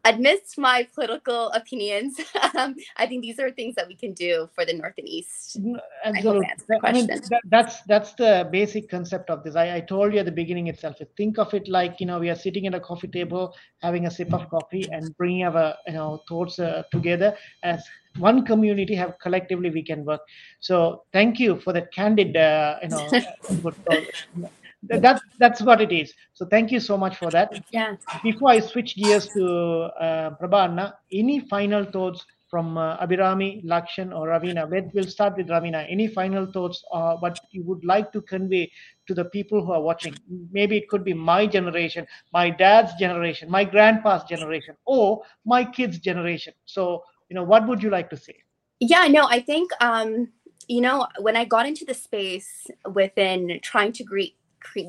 amidst 0.09 0.59
my 0.59 0.87
political 0.95 1.51
opinions 1.51 2.21
um, 2.59 2.75
i 2.97 3.07
think 3.07 3.23
these 3.23 3.39
are 3.39 3.51
things 3.51 3.75
that 3.75 3.87
we 3.87 3.95
can 3.95 4.13
do 4.13 4.49
for 4.55 4.65
the 4.65 4.73
north 4.73 4.95
and 4.99 5.09
east 5.09 5.59
Absolutely. 6.05 6.47
I, 6.47 6.75
hope 6.75 6.85
I, 6.85 6.93
mean, 6.93 7.07
that, 7.07 7.41
that's 7.47 7.83
that's 7.83 8.13
the 8.15 8.49
basic 8.51 8.89
concept 8.89 9.31
of 9.31 9.43
this. 9.45 9.57
I, 9.57 9.77
I 9.77 9.81
told 9.81 10.13
you 10.13 10.21
at 10.21 10.27
the 10.27 10.33
beginning 10.33 10.69
itself. 10.69 10.97
Think 11.17 11.39
of 11.39 11.53
it 11.55 11.69
like 11.69 12.01
you 12.01 12.07
know 12.07 12.19
we 12.19 12.31
are 12.31 12.35
sitting 12.35 12.67
at 12.67 12.75
a 12.75 12.81
coffee 12.81 13.09
table, 13.09 13.55
having 13.83 14.07
a 14.07 14.11
sip 14.11 14.33
of 14.33 14.49
coffee, 14.49 14.89
and 14.91 15.17
bringing 15.17 15.45
our 15.45 15.75
you 15.87 15.95
know 15.95 16.23
thoughts 16.29 16.59
uh, 16.59 16.83
together 16.93 17.37
as 17.63 17.83
one 18.19 18.45
community. 18.45 18.95
Have 18.95 19.15
collectively 19.21 19.71
we 19.71 19.83
can 19.83 20.05
work. 20.05 20.21
So 20.61 21.05
thank 21.13 21.39
you 21.39 21.61
for 21.61 21.73
that 21.73 21.93
candid 21.93 22.37
uh, 22.37 22.77
you 22.83 22.89
know 22.89 23.11
that's 24.83 25.23
that's 25.39 25.61
what 25.61 25.81
it 25.81 25.93
is. 25.93 26.15
So 26.35 26.47
thank 26.47 26.71
you 26.71 26.81
so 26.81 26.97
much 26.97 27.17
for 27.17 27.31
that. 27.31 27.65
Yeah. 27.73 27.97
Before 28.23 28.51
I 28.51 28.61
switch 28.61 28.97
gears 28.97 29.29
to 29.35 29.91
uh, 30.01 30.91
any 31.13 31.41
final 31.41 31.85
thoughts 31.85 32.25
from 32.49 32.79
uh, 32.79 32.97
Abhirami, 32.99 33.65
Lakshan, 33.65 34.15
or 34.17 34.29
Ravina? 34.29 34.71
Let, 34.71 34.95
we'll 34.95 35.05
start 35.05 35.37
with 35.37 35.49
Ravina. 35.49 35.87
Any 35.91 36.09
final 36.09 36.47
thoughts 36.47 36.83
uh, 36.93 37.17
what 37.17 37.39
you 37.51 37.63
would 37.65 37.85
like 37.85 38.11
to 38.13 38.23
convey 38.23 38.71
to 39.07 39.15
the 39.15 39.27
people 39.27 39.65
who 39.65 39.73
are 39.73 39.83
watching? 39.83 40.15
Maybe 40.51 40.77
it 40.77 40.89
could 40.89 41.05
be 41.05 41.13
my 41.13 41.47
generation, 41.47 42.07
my 42.33 42.51
dad's 42.51 42.95
generation, 42.95 43.51
my 43.51 43.65
grandpa's 43.65 44.25
generation, 44.25 44.77
or 44.87 45.23
my 45.45 45.65
kids' 45.65 45.99
generation. 45.99 46.55
So, 46.65 47.05
you 47.29 47.35
know, 47.35 47.45
what 47.45 47.67
would 47.69 47.83
you 47.83 47.91
like 47.91 48.09
to 48.11 48.17
say? 48.17 48.37
Yeah, 48.81 49.09
no, 49.09 49.27
I 49.29 49.41
think, 49.41 49.71
um, 49.81 50.29
you 50.69 50.81
know, 50.81 51.07
when 51.21 51.37
I 51.37 51.45
got 51.45 51.67
into 51.67 51.85
the 51.85 51.95
space 51.95 52.67
within 52.95 53.59
trying 53.63 53.93
to 53.93 54.05
greet 54.05 54.37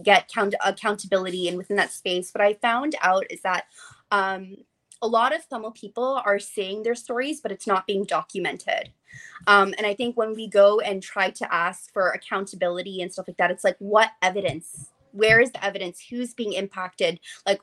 get 0.03 0.27
count- 0.27 0.55
accountability 0.65 1.47
and 1.47 1.57
within 1.57 1.77
that 1.77 1.91
space. 1.91 2.31
What 2.33 2.41
i 2.41 2.53
found 2.55 2.95
out 3.01 3.25
is 3.29 3.41
that 3.41 3.65
um, 4.11 4.57
a 5.01 5.07
lot 5.07 5.33
of 5.33 5.47
tamil 5.47 5.71
people 5.71 6.21
are 6.25 6.39
saying 6.39 6.83
their 6.83 6.95
stories 6.95 7.39
but 7.39 7.51
it's 7.51 7.67
not 7.67 7.87
being 7.87 8.03
documented. 8.03 8.91
Um, 9.47 9.73
and 9.77 9.85
i 9.87 9.93
think 9.93 10.17
when 10.17 10.35
we 10.35 10.47
go 10.47 10.79
and 10.79 11.01
try 11.01 11.29
to 11.31 11.53
ask 11.53 11.91
for 11.93 12.09
accountability 12.11 13.01
and 13.01 13.11
stuff 13.11 13.27
like 13.27 13.37
that 13.37 13.51
it's 13.51 13.63
like 13.63 13.77
what 13.79 14.11
evidence? 14.21 14.89
Where 15.11 15.39
is 15.39 15.51
the 15.51 15.63
evidence? 15.65 15.99
Who's 16.09 16.33
being 16.35 16.53
impacted? 16.53 17.19
Like 17.45 17.61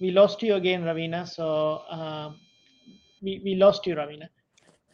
we 0.00 0.10
lost 0.10 0.42
you 0.42 0.54
again 0.54 0.82
ravina. 0.82 1.28
So 1.28 1.82
um, 1.88 2.40
we, 3.22 3.40
we 3.44 3.54
lost 3.54 3.86
you 3.86 3.94
ravina 3.94 4.28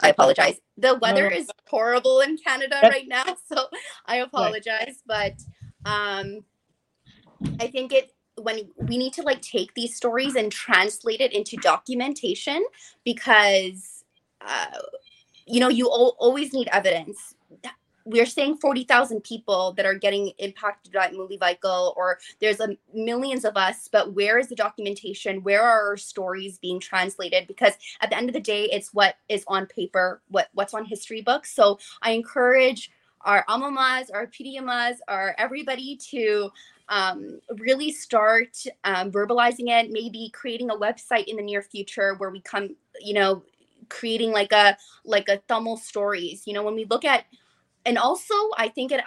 I 0.01 0.09
apologize. 0.11 0.61
The 0.77 0.97
weather 0.97 1.31
no. 1.31 1.37
is 1.37 1.49
horrible 1.69 2.21
in 2.21 2.37
Canada 2.37 2.81
right 2.83 3.07
now, 3.07 3.25
so 3.53 3.67
I 4.07 4.17
apologize. 4.17 5.03
Right. 5.09 5.35
But 5.85 5.91
um, 5.91 6.45
I 7.61 7.69
think 7.69 7.93
it 7.93 8.13
when 8.37 8.69
we 8.77 8.99
need 8.99 9.13
to 9.15 9.23
like 9.23 9.41
take 9.41 9.73
these 9.75 9.97
stories 9.97 10.35
and 10.35 10.51
translate 10.51 11.21
it 11.21 11.33
into 11.33 11.57
documentation 11.59 12.65
because 13.05 14.05
uh, 14.41 14.79
you 15.47 15.61
know 15.61 15.69
you 15.69 15.89
always 15.89 16.53
need 16.53 16.69
evidence 16.73 17.34
we're 18.05 18.27
saying 18.27 18.59
40,000 18.59 19.23
people 19.25 19.73
that 19.73 19.87
are 19.87 19.95
getting 19.95 20.29
impacted 20.39 20.93
by 20.93 21.09
Mullivaikkal, 21.09 21.97
or 21.97 22.19
there's 22.41 22.61
a 22.61 22.77
millions 22.93 23.45
of 23.45 23.57
us, 23.57 23.89
but 23.91 24.13
where 24.13 24.39
is 24.39 24.49
the 24.49 24.55
documentation? 24.55 25.43
Where 25.43 25.63
are 25.63 25.89
our 25.89 25.97
stories 25.97 26.59
being 26.59 26.81
translated? 26.81 27.47
Because 27.47 27.73
at 28.01 28.11
the 28.11 28.17
end 28.17 28.29
of 28.29 28.35
the 28.35 28.41
day, 28.41 28.65
it's 28.65 28.93
what 28.93 29.17
is 29.29 29.45
on 29.49 29.67
paper, 29.67 30.21
what 30.29 30.49
what's 30.53 30.75
on 30.75 30.85
history 30.85 31.23
books. 31.23 31.55
So 31.55 31.79
I 32.03 32.11
encourage 32.11 32.91
our 33.23 33.45
amamas, 33.49 34.11
our 34.13 34.27
PDMas, 34.27 34.97
our 35.09 35.35
everybody 35.39 35.97
to 36.11 36.51
um, 36.91 37.41
really 37.59 37.91
start 37.91 38.63
um, 38.85 39.11
verbalizing 39.11 39.69
it, 39.69 39.91
maybe 39.91 40.31
creating 40.35 40.71
a 40.71 40.77
website 40.77 41.25
in 41.25 41.37
the 41.37 41.43
near 41.43 41.63
future 41.63 42.15
where 42.17 42.31
we 42.31 42.41
come, 42.41 42.77
you 43.01 43.15
know, 43.15 43.43
creating 43.89 44.33
like 44.33 44.53
a 44.53 44.77
like 45.07 45.29
a 45.29 45.39
Tamil 45.49 45.79
stories. 45.79 46.43
You 46.47 46.53
know, 46.53 46.63
when 46.63 46.75
we 46.75 46.85
look 46.85 47.07
at 47.07 47.25
and 47.85 47.99
also 47.99 48.35
i 48.57 48.69
think 48.69 48.93
it 48.93 49.01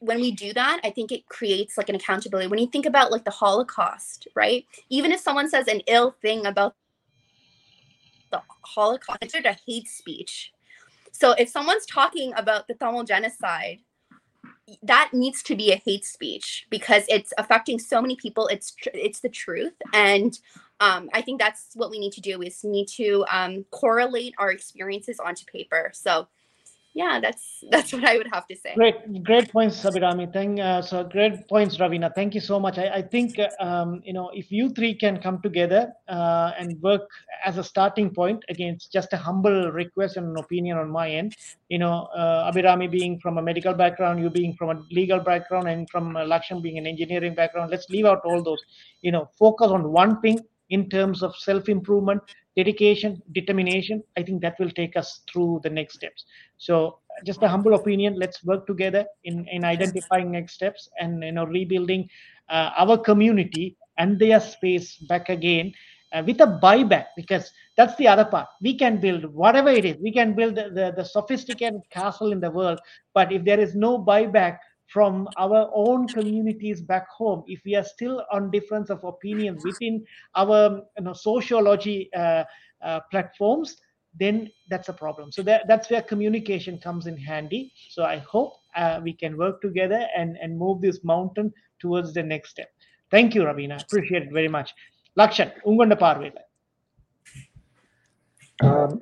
when 0.00 0.20
we 0.20 0.30
do 0.30 0.52
that 0.52 0.80
i 0.84 0.90
think 0.90 1.10
it 1.10 1.26
creates 1.26 1.76
like 1.76 1.88
an 1.88 1.94
accountability. 1.94 2.48
When 2.48 2.60
you 2.60 2.68
think 2.68 2.86
about 2.86 3.10
like 3.10 3.24
the 3.24 3.30
holocaust 3.30 4.28
right? 4.34 4.64
Even 4.88 5.12
if 5.12 5.20
someone 5.20 5.48
says 5.48 5.68
an 5.68 5.80
ill 5.86 6.14
thing 6.22 6.46
about 6.46 6.74
the 8.30 8.40
holocaust 8.62 9.18
it's 9.22 9.34
a 9.34 9.56
hate 9.66 9.88
speech. 9.88 10.52
So 11.12 11.32
if 11.32 11.48
someone's 11.48 11.86
talking 11.86 12.32
about 12.36 12.68
the 12.68 12.74
tamil 12.74 13.04
genocide 13.04 13.80
that 14.82 15.10
needs 15.12 15.42
to 15.44 15.56
be 15.56 15.72
a 15.72 15.76
hate 15.76 16.04
speech 16.04 16.66
because 16.70 17.04
it's 17.08 17.32
affecting 17.38 17.78
so 17.78 18.00
many 18.02 18.16
people. 18.16 18.46
It's 18.48 18.72
tr- 18.74 18.90
it's 18.92 19.20
the 19.20 19.28
truth. 19.28 19.74
And 19.92 20.38
um, 20.80 21.10
i 21.12 21.20
think 21.20 21.40
that's 21.40 21.70
what 21.74 21.90
we 21.90 21.98
need 21.98 22.12
to 22.12 22.20
do 22.20 22.40
is 22.40 22.62
need 22.62 22.86
to 22.86 23.24
um, 23.30 23.64
correlate 23.70 24.34
our 24.38 24.50
experiences 24.50 25.18
onto 25.18 25.44
paper. 25.46 25.90
So 25.92 26.28
yeah, 26.98 27.20
that's 27.20 27.62
that's 27.70 27.92
what 27.92 28.04
I 28.04 28.16
would 28.18 28.30
have 28.32 28.46
to 28.48 28.56
say. 28.56 28.74
Great, 28.74 28.98
great 29.22 29.52
points, 29.52 29.76
Sabirami. 29.82 30.32
Thank 30.32 30.58
uh, 30.58 30.82
so 30.82 31.04
great 31.04 31.48
points, 31.48 31.76
Ravina. 31.78 32.12
Thank 32.12 32.34
you 32.34 32.40
so 32.40 32.58
much. 32.58 32.76
I, 32.76 32.86
I 33.00 33.02
think 33.02 33.38
um, 33.60 34.02
you 34.04 34.12
know 34.12 34.30
if 34.34 34.50
you 34.50 34.70
three 34.70 34.94
can 34.94 35.20
come 35.26 35.40
together 35.40 35.92
uh, 36.08 36.50
and 36.58 36.82
work 36.82 37.08
as 37.44 37.56
a 37.56 37.64
starting 37.64 38.10
point. 38.10 38.44
Again, 38.48 38.74
it's 38.74 38.88
just 38.88 39.12
a 39.12 39.16
humble 39.16 39.70
request 39.70 40.16
and 40.16 40.26
an 40.32 40.38
opinion 40.44 40.76
on 40.76 40.90
my 40.90 41.08
end. 41.08 41.36
You 41.68 41.78
know, 41.78 41.94
uh, 42.22 42.88
being 42.90 43.20
from 43.20 43.38
a 43.38 43.42
medical 43.42 43.74
background, 43.74 44.20
you 44.20 44.28
being 44.28 44.54
from 44.54 44.70
a 44.70 44.82
legal 44.90 45.20
background, 45.20 45.68
and 45.68 45.88
from 45.88 46.16
uh, 46.16 46.24
Lakshman 46.24 46.62
being 46.62 46.78
an 46.78 46.86
engineering 46.86 47.34
background. 47.34 47.70
Let's 47.70 47.88
leave 47.88 48.06
out 48.06 48.22
all 48.24 48.42
those. 48.42 48.62
You 49.02 49.12
know, 49.12 49.30
focus 49.38 49.68
on 49.68 49.92
one 49.92 50.20
thing 50.20 50.40
in 50.70 50.88
terms 50.90 51.22
of 51.22 51.34
self 51.36 51.68
improvement 51.68 52.22
dedication 52.58 53.22
determination 53.38 54.02
i 54.18 54.22
think 54.22 54.40
that 54.42 54.58
will 54.60 54.74
take 54.80 54.96
us 54.96 55.20
through 55.30 55.60
the 55.64 55.70
next 55.70 55.94
steps. 55.94 56.24
So 56.58 56.98
just 57.26 57.42
a 57.42 57.48
humble 57.48 57.74
opinion 57.74 58.16
let's 58.18 58.44
work 58.44 58.66
together 58.66 59.04
in 59.24 59.46
in 59.56 59.64
identifying 59.64 60.30
next 60.32 60.54
steps 60.54 60.88
and 61.00 61.22
you 61.22 61.32
know 61.32 61.46
rebuilding 61.46 62.08
uh, 62.48 62.70
our 62.82 62.96
community 62.98 63.76
and 63.98 64.18
their 64.18 64.40
space 64.40 64.96
back 65.08 65.28
again 65.28 65.72
uh, 66.12 66.22
with 66.26 66.40
a 66.40 66.58
buyback 66.62 67.06
because 67.16 67.50
that's 67.76 67.96
the 67.96 68.08
other 68.08 68.24
part. 68.24 68.48
We 68.62 68.76
can 68.76 69.00
build 69.00 69.24
whatever 69.34 69.70
it 69.70 69.84
is. 69.84 69.96
We 70.02 70.12
can 70.12 70.34
build 70.34 70.54
the, 70.56 70.70
the, 70.70 70.92
the 70.96 71.04
sophisticated 71.04 71.82
castle 71.90 72.32
in 72.32 72.40
the 72.40 72.50
world 72.50 72.78
but 73.14 73.32
if 73.32 73.44
there 73.44 73.60
is 73.60 73.74
no 73.74 73.98
buyback 73.98 74.58
from 74.92 75.28
our 75.36 75.70
own 75.74 76.08
communities 76.12 76.80
back 76.80 77.08
home 77.08 77.44
if 77.46 77.60
we 77.64 77.74
are 77.74 77.84
still 77.84 78.24
on 78.32 78.50
difference 78.50 78.90
of 78.90 79.04
opinion 79.04 79.58
within 79.62 80.04
our 80.34 80.82
you 80.96 81.04
know, 81.04 81.12
sociology 81.12 82.08
uh, 82.14 82.44
uh, 82.82 83.00
platforms 83.10 83.76
then 84.18 84.50
that's 84.68 84.88
a 84.88 84.92
problem. 84.92 85.30
So 85.30 85.42
that, 85.42 85.68
that's 85.68 85.90
where 85.90 86.02
communication 86.02 86.78
comes 86.78 87.06
in 87.06 87.16
handy. 87.16 87.72
So 87.90 88.04
i 88.04 88.18
hope 88.18 88.54
uh, 88.74 89.00
we 89.02 89.12
can 89.12 89.36
work 89.36 89.60
together 89.60 90.06
and 90.16 90.36
and 90.42 90.58
move 90.58 90.80
this 90.80 91.04
mountain 91.04 91.52
towards 91.78 92.12
the 92.14 92.22
next 92.22 92.50
step. 92.50 92.68
Thank 93.10 93.34
you 93.34 93.42
ravina. 93.42 93.82
Appreciate 93.82 94.22
it 94.24 94.32
very 94.32 94.48
much. 94.48 94.74
Lakshan 95.18 95.52
ungunda 95.66 95.98
parvela 95.98 96.47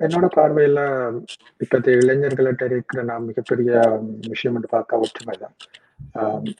என்னோட 0.05 0.25
பார்வையில 0.35 0.79
இப்பத்திய 1.59 2.01
இளைஞர்கள்ட்ட 2.01 2.65
இருக்கிற 2.65 3.03
நான் 3.03 3.23
மிகப்பெரிய 3.23 3.71
விஷயம் 4.27 4.55
என்று 4.55 4.69
பார்த்தா 4.71 4.99
ஒற்றுமை 5.05 5.35
தான். 5.37 5.55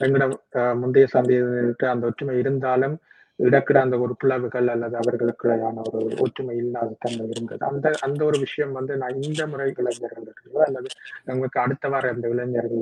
எங்களோட 0.06 0.26
ஆஹ் 0.60 0.78
முந்தைய 0.78 1.08
சந்தையிட்ட 1.14 1.86
அந்த 1.86 2.06
ஒற்றுமை 2.06 2.38
இருந்தாலும் 2.40 2.96
இடக்கிற 3.40 3.78
அந்த 3.82 3.96
ஒரு 4.00 4.14
பிளவுகள் 4.18 4.68
அல்லது 4.68 4.96
அவர்களுக்குள்ளான 4.98 5.82
ஒரு 5.90 6.08
ஒற்றுமை 6.18 6.56
இல்லாத 6.58 6.96
தன்மை 7.00 7.26
இருந்தது. 7.30 7.62
அந்த 7.66 7.92
அந்த 8.02 8.26
ஒரு 8.26 8.38
விஷயம் 8.40 8.72
வந்து 8.72 8.98
நான் 8.98 9.22
இந்த 9.22 9.42
முறை 9.48 9.68
இளைஞர்கள் 9.78 10.24
இருக்கிறதோ 10.24 10.64
அல்லது 10.68 10.90
எங்களுக்கு 11.26 11.60
அடுத்த 11.60 11.90
வார 11.90 12.10
அந்த 12.10 12.28
இளைஞர்கள் 12.28 12.82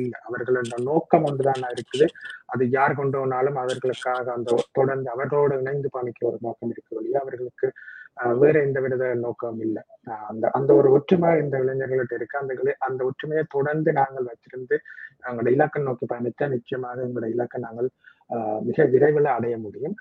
இல்லை. 0.00 0.18
அவர்களோட 0.28 0.82
நோக்கம் 0.90 1.24
ஒன்றுதான் 1.24 1.72
இருக்குது? 1.76 2.08
அது 2.46 2.70
யார் 2.70 2.94
கொண்டு 2.94 3.18
வந்தாலும் 3.18 3.56
அவர்களுக்காக 3.56 4.26
அந்த 4.32 4.58
தொடர்ந்து 4.72 5.10
அவர்களோடு 5.10 5.60
இணைந்து 5.60 5.90
பணிக்க 5.90 6.26
ஒரு 6.26 6.38
நோக்கம் 6.40 6.70
இருக்கு 6.70 6.98
வழியா 7.00 7.20
அவர்களுக்கு 7.24 7.68
வேற 8.42 8.54
எந்த 8.66 8.78
வித 8.84 9.04
நோக்கம் 9.24 9.60
இல்லை. 9.66 9.82
அந்த 10.30 10.44
அந்த 10.58 10.70
ஒரு 10.78 10.88
ஒற்றுமை 10.96 11.30
இந்த 11.42 11.56
இளைஞர்கள்ட்ட 11.64 12.18
இருக்கு. 12.18 12.40
அந்த 12.40 12.76
அந்த 12.88 13.00
ஒற்றுமையை 13.08 13.44
தொடர்ந்து 13.56 13.90
நாங்கள் 14.00 14.28
வச்சிருந்து 14.30 14.76
எங்களோட 15.28 15.50
இலக்கை 15.56 15.82
நோக்கி 15.82 16.06
பயணித்தா 16.12 16.46
நிச்சயமாக 16.54 17.04
எங்களோட 17.06 17.28
இலக்கை 17.34 17.60
நாங்கள் 17.66 17.88
மிக 18.68 18.84
விரைவில் 18.92 19.28
அடைய 19.36 19.54
முடியும். 19.64 19.96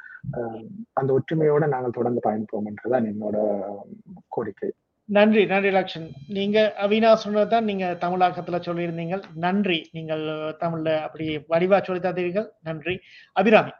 அந்த 1.00 1.10
ஒற்றுமையோட 1.18 1.64
நாங்கள் 1.74 1.98
தொடர்ந்து 1.98 2.22
பயணிப்போம் 2.28 2.70
என்றுதான் 2.72 3.08
என்னோட 3.12 3.38
கோரிக்கை. 4.36 4.70
நன்றி 5.10 5.42
நன்றி 5.46 5.70
லக்ஷன் 5.76 6.06
நீங்க 6.38 6.58
அவினா 6.84 7.10
சொன்னதான் 7.24 7.66
நீங்க 7.70 7.86
தமிழாக்கத்துல 8.04 8.60
சொல்லியிருந்தீங்க. 8.68 9.16
நன்றி. 9.46 9.80
நீங்கள் 9.98 10.24
தமிழ்ல 10.64 10.90
அப்படி 11.08 11.26
வடிவா 11.54 11.80
சொல்லி 11.88 12.02
தந்தீர்கள். 12.06 12.48
நன்றி. 12.70 12.96
அபிராமி 13.42 13.74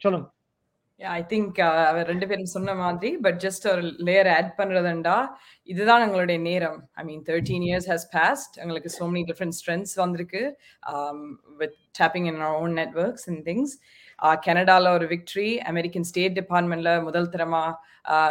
சொல்லுங்க. 0.00 0.28
ஐ 1.18 1.20
திங்க் 1.32 1.58
அவர் 1.88 2.08
ரெண்டு 2.10 2.26
பேரும் 2.26 2.52
சொன்ன 2.54 2.74
மாதிரி 2.74 3.10
பட் 3.24 3.38
ஜஸ்ட் 3.44 3.66
ஒரு 3.72 3.82
லேயர் 4.08 4.30
ஆட் 4.36 4.52
பண்றதுண்டா 4.58 5.16
இதுதான் 5.72 6.04
எங்களுடைய 6.06 6.40
நேரம். 6.40 6.78
I 7.00 7.04
mean 7.04 7.22
thirteen 7.30 7.64
years 7.68 7.88
has 7.92 8.06
passed 8.12 8.56
எங்களுக்கு 8.62 8.90
சோ 8.98 9.08
மெனி 9.14 9.24
டிஃப்ரெண்ட் 9.30 9.58
ஸ்ட்ரென்த்ஸ் 9.60 9.94
வந்திருக்கு. 9.94 10.42
With 11.62 11.76
tapping 12.00 12.28
in 12.32 12.42
own 12.42 12.74
networks 12.82 13.26
and 13.32 13.42
things 13.50 13.74
கனடாவில் 14.46 14.94
ஒரு 14.96 15.06
விக்ட்ரி 15.06 15.48
அமெரிக்கன் 15.70 16.06
ஸ்டேட் 16.10 16.36
டிபார்ட்மெண்ட்ல 16.40 16.90
முதல் 17.02 17.28
தரமா 17.34 17.62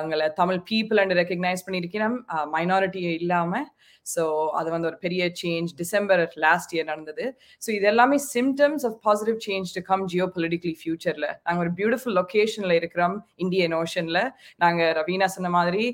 எங்களை 0.04 0.28
தமிழ் 0.40 0.60
பீப்புள் 0.72 1.00
அண்ட் 1.02 1.16
ரெக்கக்னைஸ் 1.20 1.66
பண்ணியிருக்கணும் 1.66 2.18
மைனாரிட்டி 2.56 3.02
இல்லாமல் 3.22 3.68
ஸோ 4.16 4.24
அது 4.60 4.70
வந்து 4.72 4.90
ஒரு 4.92 4.98
பெரிய 4.98 5.24
சேஞ்ச் 5.42 5.72
டிசம்பர் 5.82 6.22
லாஸ்ட் 6.46 6.72
இயர் 6.76 6.90
நடந்தது. 6.92 7.26
ஸோ 7.66 7.70
இது 7.78 7.86
எல்லாமே 7.92 8.18
symptoms 8.36 8.86
of 8.90 8.98
positive 9.08 9.38
change 9.48 9.76
to 9.78 9.82
come 9.82 10.06
geopolitically 10.38 10.76
ஃபியூச்சரில் 10.82 11.30
நாங்கள் 11.44 11.64
ஒரு 11.66 11.74
பியூட்டிஃபுல் 11.80 12.18
லொக்கேஷனில் 12.22 12.78
இருக்கிறோம் 12.80 13.18
இந்தியன் 13.36 13.76
ஓஷனில் 13.82 14.24
நாங்கள் 14.58 14.94
ரவீனா 15.02 15.30
சொன்ன 15.38 15.52
மாதிரி 15.60 15.86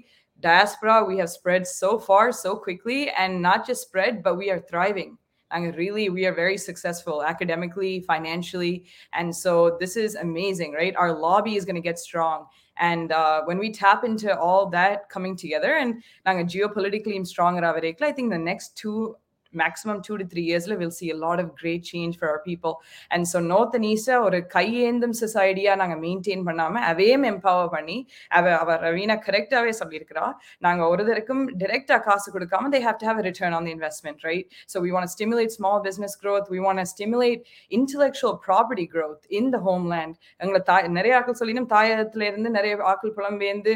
diaspora 0.43 0.95
we 1.07 1.17
have 1.17 1.29
spread 1.29 1.65
so 1.67 1.97
far 1.97 2.31
so 2.31 2.55
quickly 2.55 3.09
and 3.11 3.41
not 3.41 3.65
just 3.67 3.87
spread 3.87 4.21
but 4.21 4.37
we 4.37 4.51
are 4.51 4.59
thriving. 4.59 5.17
And 5.51 5.75
really 5.75 6.09
we 6.09 6.25
are 6.25 6.33
very 6.33 6.57
successful 6.57 7.23
academically 7.23 8.01
financially. 8.01 8.85
And 9.13 9.35
so 9.35 9.77
this 9.79 9.95
is 9.97 10.15
amazing 10.15 10.73
right? 10.73 10.95
Our 10.95 11.17
lobby 11.17 11.55
is 11.55 11.65
going 11.65 11.75
to 11.75 11.81
get 11.81 11.99
strong. 11.99 12.45
And 12.79 13.11
uh, 13.11 13.41
when 13.45 13.57
we 13.57 13.71
tap 13.71 14.03
into 14.03 14.37
all 14.37 14.69
that 14.69 15.09
coming 15.09 15.35
together 15.35 15.77
and 15.77 16.03
nanga 16.25 16.43
geopolitically 16.43 17.15
stronger 17.25 17.65
i 17.65 18.11
think 18.11 18.31
the 18.31 18.37
next 18.37 18.77
two 18.77 19.15
maximum 19.53 20.01
two 20.01 20.17
to 20.17 20.25
three 20.25 20.45
years 20.49 20.67
we'll 20.67 20.91
see 20.91 21.11
a 21.11 21.19
lot 21.25 21.39
of 21.39 21.55
great 21.55 21.83
change 21.83 22.17
for 22.19 22.27
our 22.29 22.41
people 22.49 22.73
and 23.11 23.27
so 23.27 23.39
north 23.39 23.75
and 23.79 23.85
east 23.91 24.09
ஒரு 24.27 24.39
கையேந்தும் 24.55 25.15
சொசைட்டியா 25.21 25.73
நாங்க 25.81 25.95
maintain 26.03 26.43
பண்ணாம 26.47 26.81
அவையும் 26.91 27.25
empower 27.31 27.71
பண்ணி 27.75 27.97
அவ 28.37 28.53
அவ 28.61 28.75
ரவீனா 28.85 29.15
கரெக்டாவே 29.27 29.73
சொல்லியிருக்கிறா 29.81 30.25
நாங்க 30.65 30.83
ஒருத்தருக்கும் 30.91 31.43
டிரெக்டா 31.63 31.99
காசு 32.07 32.27
கொடுக்காம 32.35 32.71
they 32.75 32.81
have 32.87 32.97
to 33.01 33.05
have 33.09 33.19
a 33.23 33.25
return 33.29 33.53
on 33.57 33.63
the 33.67 33.73
investment 33.77 34.17
right 34.29 34.45
so 34.71 34.77
we 34.85 34.91
want 34.95 35.05
to 35.07 35.11
stimulate 35.17 35.51
small 35.59 35.77
business 35.87 36.15
growth 36.23 36.45
we 36.55 36.59
want 36.67 36.79
to 36.83 36.85
stimulate 36.95 37.41
intellectual 37.79 38.33
property 38.47 38.87
growth 38.95 39.23
in 39.39 39.45
the 39.55 39.61
homeland 39.67 40.13
எங்களை 40.43 40.61
தாய் 40.71 40.89
நிறைய 40.97 41.13
ஆக்கள் 41.19 41.39
சொல்லினும் 41.41 41.69
தாயகத்துல 41.75 42.27
இருந்து 42.29 42.51
நிறைய 42.57 42.75
ஆக்கள் 42.93 43.15
புலம்பெயர்ந்து 43.17 43.73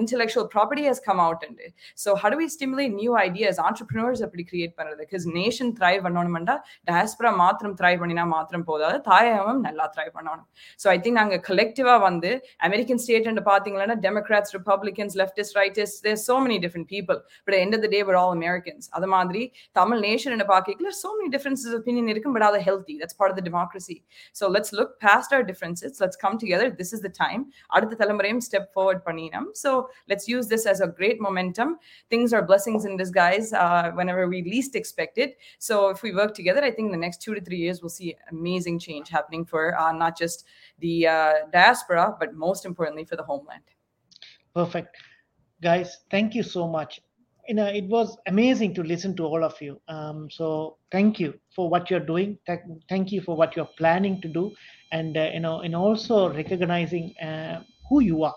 intellectual 0.00 0.46
property 0.56 0.84
has 0.90 1.00
come 1.08 1.20
out 1.26 1.42
and 1.48 1.58
so 2.04 2.10
how 2.22 2.30
do 2.34 2.38
we 2.42 2.48
stimulate 2.56 2.92
new 3.02 3.14
ideas 3.26 3.56
entrepreneurs 3.68 4.22
அப்படி 4.26 4.44
create 4.52 4.76
பண்றது 4.78 5.04
பிகாஸ் 5.10 5.26
நேஷன் 5.38 5.72
த்ரைவ் 5.78 6.00
பண்ணணும்டா 6.06 6.56
டயஸ்பரா 6.90 7.32
மாத்திரம் 7.42 7.74
த்ரைவ் 7.80 7.98
பண்ணினா 8.02 8.26
மாத்திரம் 8.36 8.66
போதாது 8.70 8.98
தாயகமும் 9.10 9.62
நல்லா 9.68 9.86
த்ரைவ் 9.94 10.12
பண்ணணும். 10.18 10.46
ஸோ 10.82 10.88
ஐ 10.94 10.96
திங்க் 11.04 11.18
நாங்கள் 11.20 11.42
கலெக்டிவா 11.50 11.94
வந்து 12.08 12.30
அமெரிக்கன் 12.68 13.00
ஸ்டேட் 13.04 13.28
பார்த்தீங்கன்னா 13.50 13.96
Democrats 14.06 14.52
Republicans 14.58 15.14
leftist 15.22 15.56
rightist 15.60 16.00
there 16.06 16.20
so 16.26 16.34
many 16.46 16.58
different 16.64 16.88
people 16.94 17.18
but 17.46 17.56
end 17.62 17.76
of 17.76 17.84
the 17.86 17.90
day 17.94 18.00
all 18.22 18.34
Americans 18.38 18.88
அது 18.98 19.08
மாதிரி 19.14 19.42
தமிழ் 19.80 20.00
நேஷன் 20.08 20.44
பார்க்கல 20.52 20.92
சோ 21.02 21.08
மெனி 21.18 21.30
டிஃபரன்சஸ் 21.36 21.74
ஒப்பீனியன் 21.78 22.10
இருக்கும் 22.12 22.34
பட் 22.36 22.46
அது 22.48 22.60
healthy 22.68 22.94
that's 23.02 23.18
part 23.20 23.34
of 23.34 23.46
democracy 23.48 23.96
so 24.40 24.50
let's 24.56 24.74
look 24.78 24.94
past 25.06 25.34
our 25.36 25.44
differences 25.50 25.96
let's 26.04 26.20
come 26.24 26.38
together 26.42 26.72
this 26.80 26.92
is 26.96 27.04
the 27.06 27.10
time 27.22 27.42
அடுத்த 27.76 27.98
தலைமுறையும் 28.02 28.42
step 28.46 28.68
forward 28.74 29.02
பண்ணினோம். 29.08 29.48
So 29.62 29.70
let's 30.10 30.28
use 30.32 30.48
this 30.52 30.66
as 30.72 30.82
a 30.86 30.88
great 30.98 31.20
momentum 31.26 31.72
things 32.12 32.34
are 32.38 32.44
blessings 32.50 32.86
in 32.90 32.96
disguise 33.20 33.50
when 33.98 34.10
ever 34.12 34.28
we 34.34 34.40
least 34.52 34.76
expect 34.80 34.98
it. 35.16 35.38
So 35.58 35.88
if 35.88 36.02
we 36.02 36.14
work 36.14 36.34
together, 36.34 36.62
I 36.62 36.70
think 36.70 36.86
in 36.86 36.92
the 36.92 36.98
next 36.98 37.22
two 37.22 37.34
to 37.34 37.40
three 37.40 37.58
years, 37.58 37.80
we'll 37.82 37.88
see 37.88 38.16
amazing 38.30 38.78
change 38.78 39.08
happening 39.08 39.44
for 39.44 39.78
uh, 39.78 39.92
not 39.92 40.16
just 40.16 40.44
the 40.78 41.06
uh, 41.06 41.32
diaspora, 41.52 42.16
but 42.18 42.34
most 42.34 42.64
importantly 42.64 43.04
for 43.04 43.16
the 43.16 43.22
homeland. 43.22 43.62
Perfect. 44.54 44.96
Guys, 45.62 45.98
thank 46.10 46.34
you 46.34 46.42
so 46.42 46.66
much. 46.66 47.00
You 47.48 47.54
know, 47.54 47.66
it 47.66 47.84
was 47.86 48.16
amazing 48.26 48.74
to 48.74 48.82
listen 48.82 49.16
to 49.16 49.24
all 49.24 49.42
of 49.42 49.60
you. 49.60 49.80
Um, 49.88 50.30
so 50.30 50.76
thank 50.92 51.18
you 51.18 51.34
for 51.54 51.68
what 51.68 51.90
you're 51.90 51.98
doing. 51.98 52.38
Thank, 52.46 53.12
you 53.12 53.20
for 53.22 53.36
what 53.36 53.56
you're 53.56 53.68
planning 53.76 54.20
to 54.20 54.28
do, 54.28 54.52
and 54.92 55.16
uh, 55.16 55.30
you 55.32 55.40
know, 55.40 55.60
and 55.60 55.74
also 55.74 56.32
recognizing 56.32 57.14
who 57.88 58.00
you 58.00 58.22
are. 58.22 58.36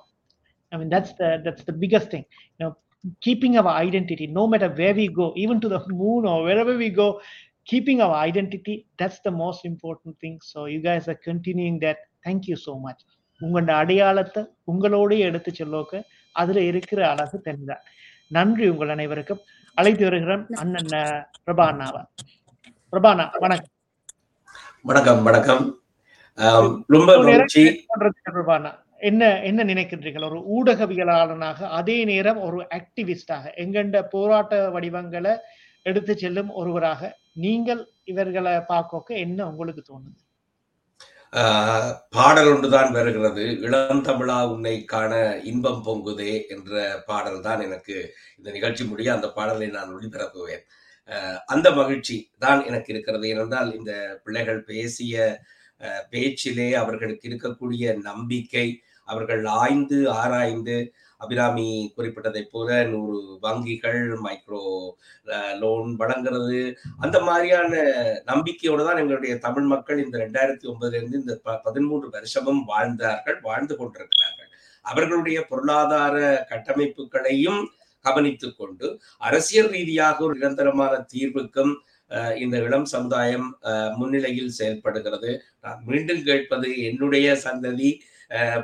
I 0.73 0.77
mean, 0.77 0.90
that's 0.90 1.14
the 1.14 1.41
that's 1.45 1.64
the 1.64 1.72
biggest 1.72 2.10
thing. 2.10 2.26
You 2.60 2.65
know, 2.65 2.77
keeping 3.22 3.58
our 3.58 3.68
identity 3.68 4.28
no 4.28 4.48
matter 4.48 4.70
where 4.70 4.94
we 4.94 5.08
go 5.08 5.34
even 5.36 5.60
to 5.60 5.70
the 5.70 5.80
moon 5.88 6.26
or 6.26 6.44
wherever 6.44 6.78
we 6.78 6.90
go 6.90 7.22
keeping 7.72 8.02
our 8.02 8.16
identity 8.16 8.88
that's 9.02 9.20
the 9.24 9.32
most 9.32 9.66
important 9.66 10.20
thing 10.20 10.40
so 10.42 10.66
you 10.66 10.80
guys 10.80 11.08
are 11.08 11.20
continuing 11.30 11.80
that 11.80 11.98
thank 12.24 12.48
you 12.48 12.56
so 12.56 12.80
much 12.88 13.02
உங்களோட 13.42 13.72
அடையாளத்தை 13.72 14.44
உங்களோடய 14.68 15.18
எடுத்து 15.18 15.52
செல்லோக்க 15.52 16.04
அதுல 16.32 16.62
இருக்கிற 16.62 17.10
அழகு 17.10 17.42
தெரிஞ்சார் 17.46 17.82
நன்றி 18.28 18.70
உங்கள் 18.70 18.90
அனைவருக்கும் 18.90 19.40
அழைத்து 19.74 20.04
வருகிறோம் 20.04 20.48
அண்ணன் 20.50 21.28
பிரபானாவா 21.46 22.04
பிரபானா 22.92 23.26
வணக்கம் 23.40 23.72
வணக்கம் 24.82 25.24
வணக்கம் 25.24 25.82
ரொம்ப 26.88 27.18
பிரபானா 28.32 28.82
என்ன 29.10 29.24
என்ன 29.50 29.62
நினைக்கின்றீர்கள்? 29.70 30.28
ஒரு 30.30 30.40
ஊடகவியலாளனாக 30.56 31.70
அதே 31.80 31.98
நேரம் 32.12 32.40
ஒரு 32.48 32.60
ஆக்டிவிஸ்டாக 32.78 33.54
எங்கெண்ட 33.64 33.98
போராட்ட 34.14 34.60
வடிவங்களை 34.76 35.34
எடுத்து 35.86 36.14
செல்லும் 36.24 36.52
ஒருவராக 36.60 37.12
நீங்கள் 37.46 37.82
இவர்களை 38.12 38.54
பார்க்க 38.74 39.24
என்ன 39.26 39.40
உங்களுக்கு 39.52 39.84
தோணுது? 39.90 40.20
பாடல் 42.16 42.50
ஒன்றுதான் 42.54 42.92
வருகிறது. 42.98 43.44
இளம் 43.66 44.04
தமிழா 44.08 44.38
உன்னை 44.54 44.74
காண 44.94 45.14
இன்பம் 45.52 45.82
பொங்குதே 45.88 46.34
என்ற 46.56 46.82
பாடல் 47.08 47.40
தான் 47.48 47.64
எனக்கு 47.68 47.96
இந்த 48.38 48.50
நிகழ்ச்சி 48.58 48.84
முடிய 48.92 49.10
அந்த 49.16 49.28
பாடலை 49.38 49.68
நான் 49.78 49.94
ஒளிபரப்புவேன். 49.96 50.64
அந்த 51.54 51.68
மகிழ்ச்சி 51.80 52.18
தான் 52.44 52.62
எனக்கு 52.70 52.92
இருக்கிறது. 52.94 53.26
ஏனென்றால் 53.34 53.72
இந்த 53.80 53.94
பிள்ளைகள் 54.26 54.62
பேசிய 54.72 55.16
பேச்சிலே 56.12 56.68
அவர்களுக்கு 56.82 57.26
இருக்கக்கூடிய 57.30 57.86
நம்பிக்கை 58.10 58.68
அவர்கள் 59.08 59.44
ஆய்ந்து 59.58 59.98
ஆராய்ந்து 60.18 60.76
அபிராமி 61.22 61.66
குறிப்பிட்டதை 61.96 62.42
போல 62.48 62.70
நூறு 62.86 63.18
வங்கிகள் 63.44 64.00
மைக்ரோ 64.24 64.62
லோன் 65.62 65.92
வழங்குறது 66.00 66.60
அந்த 67.00 67.18
மாதிரியான 67.22 67.72
நம்பிக்கையோடு 68.28 68.84
தான் 68.84 69.02
எங்களுடைய 69.02 69.36
தமிழ் 69.40 69.68
மக்கள் 69.72 70.04
இந்த 70.04 70.18
ரெண்டாயிரத்தி 70.18 70.68
ஒன்பதுல 70.72 71.00
இருந்து 71.00 71.22
இந்த 71.22 71.36
பதிமூன்று 71.66 72.10
வருஷமும் 72.16 72.62
வாழ்ந்தார்கள் 72.66 73.40
வாழ்ந்து 73.42 73.76
கொண்டிருக்கிறார்கள். 73.78 74.50
அவர்களுடைய 74.86 75.40
பொருளாதார 75.50 76.16
கட்டமைப்புகளையும் 76.52 77.62
கவனித்துக் 78.06 78.58
கொண்டு 78.58 78.88
அரசியல் 79.22 79.70
ரீதியாக 79.70 80.18
ஒரு 80.26 80.36
நிரந்தரமான 80.38 80.94
தீர்வுக்கும் 81.14 81.74
அஹ், 82.12 82.36
இந்த 82.38 82.56
இளம் 82.66 82.88
சமுதாயம் 82.92 83.46
முன்னிலையில் 83.98 84.58
செயல்படுகிறது. 84.58 85.30
நான் 85.64 85.80
மீண்டும் 85.86 86.24
கேட்பது 86.24 86.68
என்னுடைய 86.90 87.28
சந்ததி. 87.46 87.92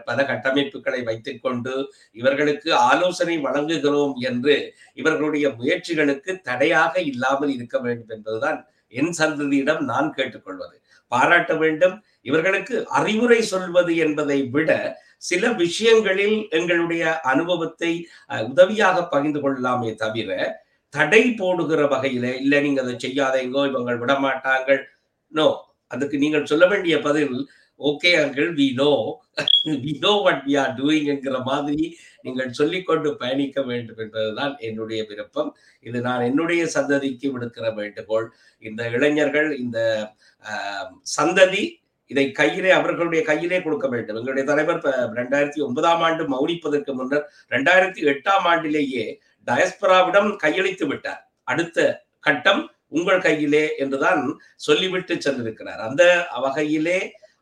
பல 0.05 0.19
கட்டமைப்புகளை 0.23 1.01
வைத்துக்கொண்டு 1.03 1.73
இவர்களுக்கு 2.15 2.69
ஆலோசனை 2.87 3.35
வழங்குகிறோம் 3.43 4.13
என்று 4.23 4.55
இவர்களுடைய 4.97 5.47
முயற்சிகளுக்கு 5.57 6.31
தடையாக 6.45 6.93
இல்லாமல் 7.11 7.53
இருக்க 7.55 7.77
வேண்டும் 7.79 8.13
என்பதுதான் 8.15 8.59
என் 8.93 9.13
சந்ததியிடம் 9.17 9.81
நான் 9.87 10.09
கேட்டுக்கொள்வது. 10.13 10.75
பாராட்ட 11.11 11.53
வேண்டும். 11.55 11.95
இவர்களுக்கு 12.25 12.75
அறிவுரை 12.97 13.39
சொல்வது 13.49 13.93
என்பதை 13.97 14.39
விட 14.51 14.71
சில 15.23 15.45
விஷயங்களில் 15.59 16.37
எங்களுடைய 16.57 17.03
அனுபவத்தை 17.31 17.91
அஹ், 18.29 18.43
உதவியாக 18.51 18.97
பகிர்ந்து 19.09 19.39
கொள்ளலாமே 19.41 19.91
தவிர 19.95 20.29
தடை 20.93 21.23
போடுகிற 21.39 21.81
வகையில 21.91 22.25
இல்ல 22.41 22.61
நீங்க 22.61 22.81
அதை 22.83 22.95
செய்யாதீங்கோ 22.97 23.61
இவங்க 23.69 23.91
விடமாட்டாங்க. 24.01 24.69
நோ 25.31 25.47
அதுக்கு 25.91 26.15
நீங்கள் 26.17 26.47
சொல்ல 26.47 26.65
வேண்டிய 26.67 26.95
பதில் 27.01 27.35
okay 27.79 28.11
uncle 28.21 28.49
we 28.57 28.67
know 28.79 28.91
we 29.83 29.93
know 30.03 30.13
what 30.23 30.43
we 30.47 30.53
are 30.61 30.73
டூயிங்ங்கிற 30.79 31.37
மாதிரி 31.43 31.83
நீங்கள் 32.25 32.49
சொல்லிக்கொண்டு 32.51 33.09
பயணிக்க 33.15 33.59
வேண்டும் 33.61 33.99
என்பதுதான் 33.99 34.53
என்னுடைய 34.59 35.01
விருப்பம். 35.09 35.49
இது 35.85 35.97
நான் 36.01 36.25
என்னுடைய 36.25 36.63
சந்ததிக்கு 36.75 37.27
விடுக்கிற 37.33 37.67
வேண்டுகோள். 37.75 38.25
இந்த 38.63 38.81
இளைஞர்கள் 38.89 39.49
இந்த 39.57 39.79
ஆஹ், 40.45 40.89
சந்ததி 41.17 41.63
இதை 42.11 42.25
கையிலே 42.31 42.71
அவர்களுடைய 42.71 43.21
கையிலே 43.23 43.57
கொடுக்க 43.61 43.87
வேண்டும். 43.87 44.17
எங்களுடைய 44.17 44.45
தலைவர் 44.47 44.79
ரெண்டாயிரத்தி 45.19 45.61
ஒன்பதாம் 45.61 46.01
ஆண்டு 46.01 46.23
மௌனிப்பதற்கு 46.33 46.93
முன்னர் 46.93 47.25
ரெண்டாயிரத்தி 47.51 48.01
எட்டாம் 48.13 48.47
ஆண்டிலேயே 48.51 49.05
டயஸ்பராவிடம் 49.47 50.29
கையளித்து 50.43 50.85
விட்டார். 50.87 51.21
அடுத்த 51.43 51.77
கட்டம் 52.19 52.61
உங்கள் 52.89 53.21
கையிலே 53.21 53.63
என்றுதான் 53.77 54.21
சொல்லிவிட்டு 54.59 55.15
சென்றிருக்கிறார். 55.17 55.81
அந்த 55.87 56.03
வகையிலே 56.41 56.99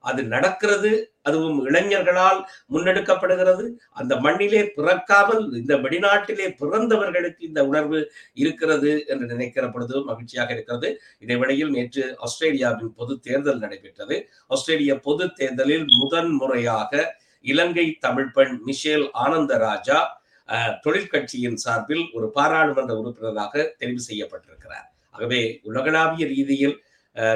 அது 0.08 0.24
நடக்கிறது 0.26 0.92
அதுவும் 1.24 1.58
இளைஞர்களால் 1.66 2.40
முன்னெடுக்கப்படுகிறது. 2.74 3.64
அந்த 3.92 4.14
மண்ணிலே 4.16 4.62
பிறக்காமல் 4.76 5.54
இந்த 5.54 5.76
வெளிநாட்டிலே 5.78 6.48
பிறந்தவர்களுக்கு 6.60 7.42
இந்த 7.42 7.66
உணர்வு 7.66 8.00
இருக்கிறது 8.34 8.92
என்று 9.08 9.26
நினைக்கிற 9.26 9.70
பொழுது 9.70 10.04
மகிழ்ச்சியாக 10.04 10.52
இருக்கிறது. 10.54 10.90
இதே 11.20 11.36
நேற்று 11.70 12.18
ஆஸ்திரேலியாவின் 12.20 12.94
பொது 12.96 13.20
தேர்தல் 13.20 13.58
நடைபெற்றது. 13.58 14.18
ஆஸ்திரேலிய 14.48 15.00
பொது 15.00 15.34
தேர்தலில் 15.34 15.86
முதன் 16.00 16.32
முறையாக 16.34 16.92
இலங்கை 17.46 17.98
தமிழ் 18.00 18.32
பெண் 18.32 18.56
மிஷேல் 18.66 19.08
ஆனந்தராஜா 19.24 20.00
அஹ், 20.50 20.74
தொழிற்கட்சியின் 20.84 21.58
சார்பில் 21.58 22.04
ஒரு 22.14 22.32
பாராளுமன்ற 22.32 22.94
உறுப்பினராக 22.96 23.54
தெரிவு 23.80 24.02
செய்யப்பட்டிருக்கிறார். 24.10 24.86
ஆகவே 25.16 25.40
உலகளாவிய 25.64 26.28
ரீதியில் 26.28 26.76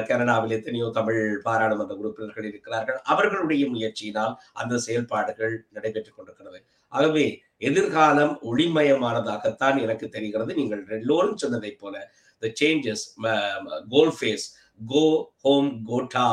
கனடாவில் 0.08 0.54
எத்தனையோ 0.56 0.86
தமிழ் 0.98 1.20
பாராளுமன்ற 1.46 1.94
உறுப்பினர்கள் 2.00 2.48
இருக்கிறார்கள். 2.50 2.98
அவர்களுடைய 3.12 3.64
முயற்சியினால் 3.74 4.34
அந்த 4.62 4.80
செயல்பாடுகள் 4.86 5.54
நடைபெற்றுக் 5.76 6.16
கொண்டிருக்கிறது. 6.16 6.58
ஆகவே 6.92 7.26
எதிர்காலம் 7.68 8.34
ஒளிமயமானதாகத்தான் 8.50 9.76
எனக்கு 9.84 10.06
தெரிகிறது. 10.16 10.50
நீங்கள் 10.60 10.82
எல்லோரும் 10.98 11.40
சொன்னதை 11.42 11.72
போல 11.82 11.94
the 12.42 12.50
changes 12.60 13.04
Galle 13.94 14.14
face 14.18 14.46
go 14.80 15.04
home 15.44 15.70
Gota 15.90 16.26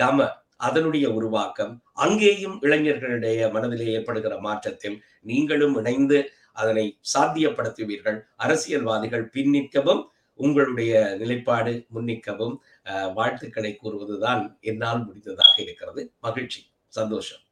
Gama 0.00 0.28
அதனுடைய 0.68 1.06
உருவாக்கம் 1.18 1.72
அங்கேயும் 2.04 2.56
இளைஞர்களுடைய 2.66 3.50
மனதிலே 3.54 3.86
ஏற்படுகிற 3.98 4.34
மாற்றத்தில் 4.46 4.96
நீங்களும் 5.30 5.76
இணைந்து 5.80 6.18
அதனை 6.60 6.84
சாத்தியப்படுத்துவீர்கள். 7.12 8.18
அரசியல்வாதிகள் 8.44 9.24
பின்னிற்கவும் 9.34 10.02
உங்களுடைய 10.40 10.92
நிலைப்பாடு 11.20 11.72
முன்னிக்கவும் 11.94 12.54
வாழ்த்துக்களை 12.86 13.78
கூறுவதுதான் 13.82 14.56
என்னால் 14.60 15.04
முடிந்ததாக 15.04 15.62
இருக்கிறது. 15.62 16.12
மகிழ்ச்சி. 16.20 16.62
சந்தோஷம். 16.88 17.42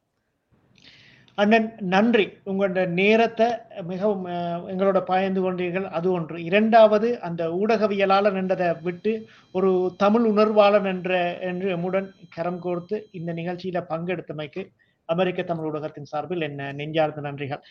அண்ணன் 1.37 1.75
நன்றி. 1.79 2.37
உங்களோட 2.45 2.87
நேரத்தை 2.87 3.47
மிகவும் 3.83 4.25
அஹ், 4.25 4.65
எங்களோட 4.67 5.01
பாய்ந்து 5.01 5.41
கொண்டீர்கள். 5.41 5.83
அது 5.89 6.11
ஒன்று. 6.11 6.43
இரண்டாவது 6.43 7.21
அந்த 7.21 7.49
ஊடகவியலாளர் 7.49 8.35
என்றதை 8.35 8.75
விட்டு 8.81 9.13
ஒரு 9.51 9.93
தமிழ் 9.97 10.25
உணர்வாளன் 10.25 10.85
என்ற 10.85 11.39
என்று 11.41 11.77
எம்முடன் 11.77 12.11
கரம் 12.29 12.61
கோர்த்து 12.63 13.03
இந்த 13.11 13.33
நிகழ்ச்சியில 13.33 13.85
பங்கெடுத்தமைக்கு 13.89 14.63
அமெரிக்க 15.09 15.41
தமிழ் 15.43 15.67
ஊடகத்தின் 15.69 16.09
சார்பில் 16.11 16.41
என்ன 16.41 16.71
நெஞ்சார்ந்த 16.71 17.21
நன்றிகள். 17.21 17.61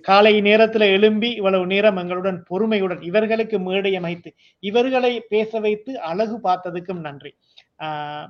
காலை 0.00 0.32
நேரத்துல 0.40 0.84
எழும்பி 0.96 1.30
இவ்வளவு 1.32 1.66
நேரம் 1.66 1.96
எங்களுடன் 1.96 2.38
பொறுமையுடன் 2.50 3.02
இவர்களுக்கு 3.02 3.58
மேடை 3.58 3.92
அமைத்து 3.96 4.30
இவர்களை 4.62 5.12
பேச 5.28 5.60
வைத்து 5.60 5.92
அழகு 6.00 6.36
பார்த்ததுக்கும் 6.40 7.00
நன்றி. 7.00 7.32
ஆஹ் 7.78 8.26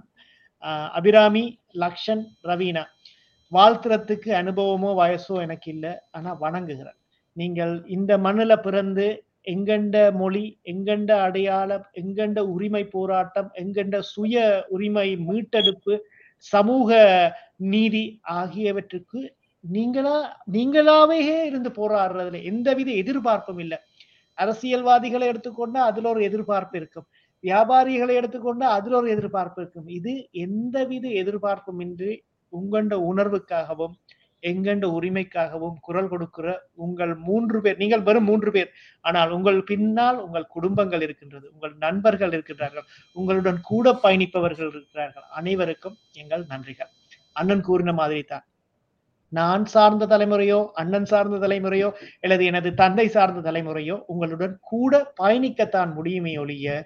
ஆஹ் 0.63 0.91
அபிராமி 0.91 1.45
லக்ஷன் 1.75 2.25
ரவீனா 2.45 2.85
வாழ்த்துறதுக்கு 3.53 4.31
அனுபவமோ 4.33 4.91
வயசோ 5.01 5.37
எனக்கு 5.41 5.69
இல்லை 5.71 5.93
ஆனா 6.11 6.31
வணங்குகிறேன். 6.41 6.99
நீங்கள் 7.37 7.75
இந்த 7.89 8.13
மண்ணுல 8.19 8.53
பிறந்து 8.57 9.07
எங்கெண்ட 9.47 9.97
மொழி 10.13 10.45
எங்கண்ட 10.65 11.11
அடையாளம் 11.27 11.85
எங்கெண்ட 11.95 12.39
உரிமை 12.55 12.83
போராட்டம் 12.87 13.51
எங்கெண்ட 13.55 13.99
சுய 14.13 14.37
உரிமை 14.69 15.09
மீட்டெடுப்பு 15.19 15.95
சமூக 16.45 16.91
நீதி 17.67 18.05
ஆகியவற்றுக்கு 18.23 19.21
நீங்களா 19.65 20.17
நீங்களாவே 20.53 21.19
இருந்து 21.47 21.71
போராடுறதுல 21.77 22.43
எந்தவித 22.43 22.91
எதிர்பார்ப்பும் 22.93 23.59
இல்லை. 23.59 23.79
அரசியல்வாதிகளை 24.39 25.27
எடுத்துக்கொண்டா 25.29 25.81
அதுல 25.91 26.09
ஒரு 26.09 26.23
எதிர்பார்ப்பு 26.23 26.77
இருக்கும். 26.79 27.07
வியாபாரிகளை 27.45 28.15
எடுத்துக்கொண்டா 28.21 28.69
அதுல 28.79 28.97
ஒரு 28.97 29.11
எதிர்பார்ப்பு 29.11 29.61
இருக்கும். 29.63 29.89
இது 29.89 30.13
எந்தவித 30.33 31.09
எதிர்பார்ப்பும் 31.23 31.81
இன்றி 31.81 32.15
உங்கண்ட 32.53 32.95
உணர்வுக்காகவும் 33.11 33.95
எங்கண்ட 34.43 34.87
உரிமைக்காகவும் 34.99 35.77
குரல் 35.87 36.11
கொடுக்கிற 36.13 36.49
உங்கள் 36.85 37.15
மூன்று 37.29 37.59
பேர் 37.65 37.81
நீங்கள் 37.83 38.05
வெறும் 38.09 38.29
மூன்று 38.31 38.51
பேர் 38.57 38.71
ஆனால் 39.05 39.31
உங்கள் 39.37 39.59
பின்னால் 39.71 40.19
உங்கள் 40.27 40.53
குடும்பங்கள் 40.57 41.05
இருக்கின்றது 41.07 41.47
உங்கள் 41.55 41.75
நண்பர்கள் 41.79 42.35
இருக்கின்றார்கள் 42.37 42.87
உங்களுடன் 43.17 43.59
கூட 43.71 43.93
பயணிப்பவர்கள் 44.05 44.71
இருக்கிறார்கள். 44.73 45.27
அனைவருக்கும் 45.39 45.97
எங்கள் 46.13 46.45
நன்றிகள். 46.53 46.91
அண்ணன் 47.33 47.67
கூறின 47.69 47.93
மாதிரி 47.93 48.23
தான். 48.23 48.45
நான் 49.33 49.65
சார்ந்த 49.73 50.05
தலைமுறையோ 50.13 50.61
அண்ணன் 50.81 51.09
சார்ந்த 51.13 51.39
தலைமுறையோ 51.47 51.89
அல்லது 52.25 52.45
எனது 52.51 52.71
தந்தை 52.75 53.07
சார்ந்த 53.17 53.41
தலைமுறையோ 53.49 53.97
உங்களுடன் 54.13 54.55
கூட 54.71 55.01
பயணிக்கத்தான் 55.23 55.91
முடியுமே 55.99 56.33
ஒழிய 56.45 56.77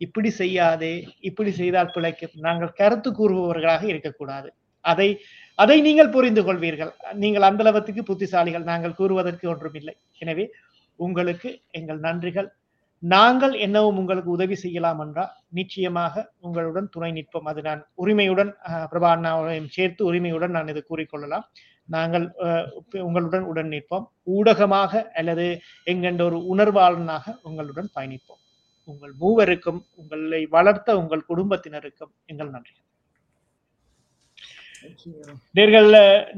இப்படி 0.00 0.30
செய்யாதே 0.38 0.94
இப்படி 1.28 1.50
செய்தால் 1.58 1.92
பிழைக்கும். 1.94 2.34
நாங்கள் 2.46 2.76
கருத்து 2.80 3.10
கூறுபவர்களாக 3.10 3.82
இருக்கக்கூடாது. 3.92 4.48
அதை 4.84 5.08
அதை 5.62 5.76
நீங்கள் 5.86 6.14
புரிந்து 6.14 6.42
கொள்வீர்கள் 6.46 6.92
நீங்கள் 7.22 7.46
அந்த 7.48 7.62
அளவுக்கு 7.64 8.02
புத்திசாலிகள் 8.08 8.64
நாங்கள் 8.70 8.98
கூறுவதற்கு 9.00 9.46
ஒன்றுமில்லை. 9.52 9.94
எனவே 10.22 10.44
உங்களுக்கு 11.06 11.48
எங்கள் 11.78 12.00
நன்றிகள். 12.06 12.48
நாங்கள் 13.02 13.54
என்னவும் 13.64 13.98
உங்களுக்கு 14.00 14.30
உதவி 14.34 14.56
செய்யலாம் 14.62 15.00
என்றால் 15.04 15.32
நிச்சயமாக 15.58 16.24
உங்களுடன் 16.46 16.88
துணை 16.94 17.10
நிற்போம். 17.16 17.48
அது 17.50 17.60
நான் 17.68 17.82
உரிமையுடன் 18.02 18.50
பிரபா 18.92 19.10
அண்ணாவையும் 19.16 19.72
சேர்த்து 19.76 20.02
உரிமையுடன் 20.10 20.54
நான் 20.56 20.70
இதை 20.72 20.82
கூறிக்கொள்ளலாம். 20.90 21.44
நாங்கள் 21.94 22.24
உங்களுடன் 23.08 23.44
உடன் 23.50 23.70
நிற்போம். 23.74 24.06
ஊடகமாக 24.36 25.02
அல்லது 25.20 25.46
எங்கென்ற 25.92 26.24
ஒரு 26.30 26.40
உணர்வாளனாக 26.52 27.34
உங்களுடன் 27.48 27.90
பயணிப்போம். 27.98 28.42
உங்கள் 28.92 29.14
மூவருக்கும் 29.22 29.80
உங்களை 30.00 30.42
வளர்த்த 30.56 30.98
உங்கள் 31.02 31.28
குடும்பத்தினருக்கும் 31.30 32.12
எங்கள் 32.32 32.54
நன்றி 32.56 32.74
நேர்கள் 35.54 35.88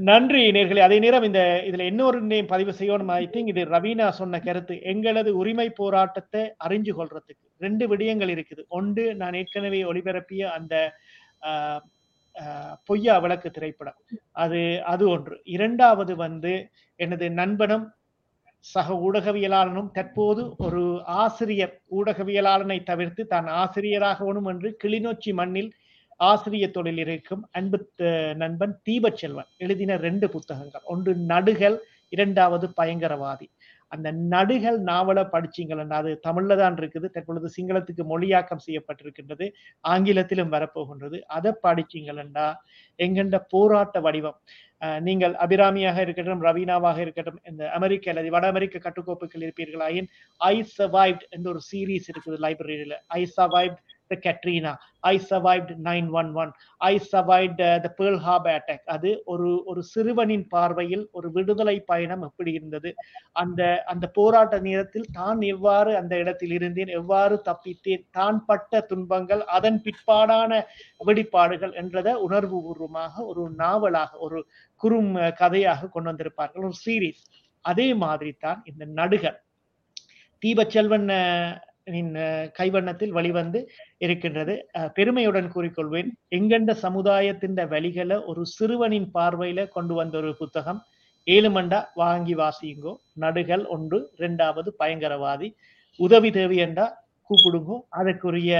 நன்றி 0.08 0.42
நேர்களை. 0.56 0.80
அதே 0.86 0.98
நேரம் 0.98 1.26
இந்த 1.28 1.40
இதுல 1.68 1.86
இன்னொரு 1.90 2.18
நேம் 2.30 2.50
பதிவு 2.52 2.72
செய்யணும்? 2.80 3.12
ஐ 3.16 3.26
திங்க் 3.34 3.52
இது 3.52 3.64
ரவீனா 3.74 4.08
சொன்ன 4.20 4.40
கருத்து. 4.40 4.74
எங்களது 4.92 5.32
உரிமை 5.40 5.68
போராட்டத்தை 5.80 6.42
அறிஞ்சு 6.66 6.94
கொள்றதுக்கு. 6.98 7.44
ரெண்டு 7.60 7.84
விடயங்கள் 7.92 8.32
இருக்குது. 8.34 8.64
ஒன்று 8.78 9.04
நான் 9.22 9.38
ஏற்கனவே 9.42 9.82
ஒளிபரப்பிய 9.92 10.42
அந்த 10.58 10.74
ஆஹ், 11.42 11.80
பொய்யா 12.88 13.14
விளக்கு 13.18 13.48
திரைப்படம். 13.50 13.98
அது 14.42 14.60
அது 14.92 15.04
ஒன்று. 15.14 15.36
இரண்டாவது 15.54 16.12
வந்து 16.24 16.52
எனது 17.00 17.26
நண்பனும் 17.40 17.86
சக 18.64 18.94
ஊடகவியலாளனும் 19.06 19.90
தற்போது 19.92 20.42
ஒரு 20.66 20.82
ஆசிரியர் 21.22 21.74
ஊடகவியலாளனை 21.98 22.78
தவிர்த்து 22.90 23.22
தான் 23.26 23.48
ஆசிரியராகணும் 23.62 24.48
என்று 24.52 24.70
கிளிநொச்சி 24.82 25.32
மண்ணில் 25.40 25.70
ஆசிரிய 26.20 26.66
தொழில் 26.76 27.00
இருக்கும் 27.04 27.42
அன்பு 27.58 27.78
நண்பன் 28.42 28.74
தீபச்செல்வன் 28.86 29.50
எழுதின 29.64 29.96
ரெண்டு 30.06 30.26
புத்தகங்கள். 30.34 30.84
ஒன்று 30.92 31.12
நடுகள் 31.32 31.76
இரண்டாவது 32.14 32.66
பயங்கரவாதி. 32.80 33.46
அந்த 33.92 34.08
நடுகள் 34.32 34.78
நாவலை 34.88 35.22
படிச்சிங்களா? 35.34 35.84
அது 36.00 36.10
தமிழ்ல 36.26 36.56
தான் 36.60 36.76
இருக்குது. 36.80 37.06
தற்பொழுது 37.14 37.48
சிங்களத்துக்கு 37.56 38.04
மொழியாக்கம் 38.12 38.64
செய்யப்பட்டிருக்கின்றது. 38.66 39.46
ஆங்கிலத்திலும் 39.92 40.52
வரப்போகின்றது. 40.54 41.18
அதை 41.36 41.52
படிச்சிங்களா? 41.66 42.48
எங்கண்ட 42.98 43.38
போராட்ட 43.54 44.00
வடிவம். 44.06 44.38
நீங்கள் 45.06 45.34
அபிராமியாக 45.44 45.98
இருக்கட்டும் 46.06 46.44
ரவீனாவாக 46.48 46.98
இருக்கட்டும் 47.04 47.38
இந்த 47.50 47.62
அமெரிக்க 47.78 48.10
அல்லது 48.10 48.28
வட 48.34 48.46
அமெரிக்க 48.52 48.82
கட்டுக்கோப்புகள் 48.84 49.44
இருப்பீர்களாயின் 49.46 50.08
ஐ 50.40 50.56
சர்வைவ்ட் 50.76 51.24
என்ற 51.36 51.46
ஒரு 51.54 51.62
சீரீஸ் 51.70 52.10
இருக்குது 52.12 52.38
லைப்ரரியில. 52.46 52.96
I 53.18 53.22
survived 53.38 53.80
the 54.10 54.16
Katrina. 54.26 54.72
I 55.10 55.14
survived 55.30 55.70
nine 55.88 56.08
one 56.20 56.30
one 56.42 56.50
I 56.80 56.94
the 57.60 57.70
the 57.84 57.88
Harbor 58.26 58.52
attack. 58.58 58.80
அது 58.94 59.10
ஒரு 59.24 59.48
ஒரு 59.70 59.80
சிறுவனின் 59.92 60.46
பார்வையில் 60.54 61.04
ஒரு 61.12 61.28
விடுதலை 61.36 61.76
பயணம் 61.90 62.22
எப்படி 62.22 62.52
இருந்தது? 62.52 62.92
அந்த 63.42 63.60
அந்த 63.86 64.04
போராட்ட 64.18 64.58
நேரத்தில் 64.68 65.08
தான் 65.12 65.40
எவ்வாறு 65.54 65.92
அந்த 66.00 66.14
இடத்தில் 66.18 66.54
இருந்தேன்? 66.58 66.92
எவ்வாறு 67.00 67.36
தப்பித்தேன்? 67.48 68.04
தான் 68.10 68.38
பட்ட 68.50 68.80
துன்பங்கள் 68.92 69.44
அதன் 69.58 69.80
பிற்பாடான 69.86 70.52
வெளிப்பாடுகள் 71.08 71.74
என்றதை 71.82 72.14
உணர்வு 72.28 72.56
பூர்வமாக 72.66 73.24
ஒரு 73.24 73.44
நாவலாக 73.62 74.18
ஒரு 74.18 74.40
குறும் 74.80 75.12
கதையாக 75.42 75.90
கொண்டு 75.94 76.10
வந்திருப்பார்கள். 76.12 76.64
ஒரு 76.68 76.78
சீரீஸ் 76.84 77.22
அதே 77.64 77.86
மாதிரி 78.04 78.32
தான் 78.44 78.60
இந்த 78.70 78.84
நடுகர் 78.98 79.38
தீபச்செல்வன் 80.42 81.08
கைவண்ணத்தில் 82.58 83.12
வழிவந்து 83.12 83.60
இருக்கின்றது. 83.98 84.54
பெருமையுடன் 84.94 85.48
கூறிக்கொள்வேன். 85.52 86.10
எங்கண்ட 86.36 86.70
சமுதாயத்தின் 86.84 87.54
வழிகளை 87.74 88.16
ஒரு 88.26 88.42
சிறுவனின் 88.46 89.08
பார்வையில 89.14 89.68
கொண்டு 89.68 89.94
வந்த 89.94 90.16
ஒரு 90.18 90.32
புத்தகம். 90.36 90.80
ஏழுமண்டா 91.26 91.80
வாங்கி 91.94 92.34
வாசியுங்கோ. 92.34 92.94
நடுகள் 93.20 93.64
ஒன்று 93.76 93.98
இரண்டாவது 94.16 94.70
பயங்கரவாதி. 94.78 95.48
உதவி 95.96 96.30
தேவை 96.30 96.56
என்றா 96.66 96.86
கூப்பிடுங்கோ. 97.30 97.76
அதற்குரிய 97.98 98.52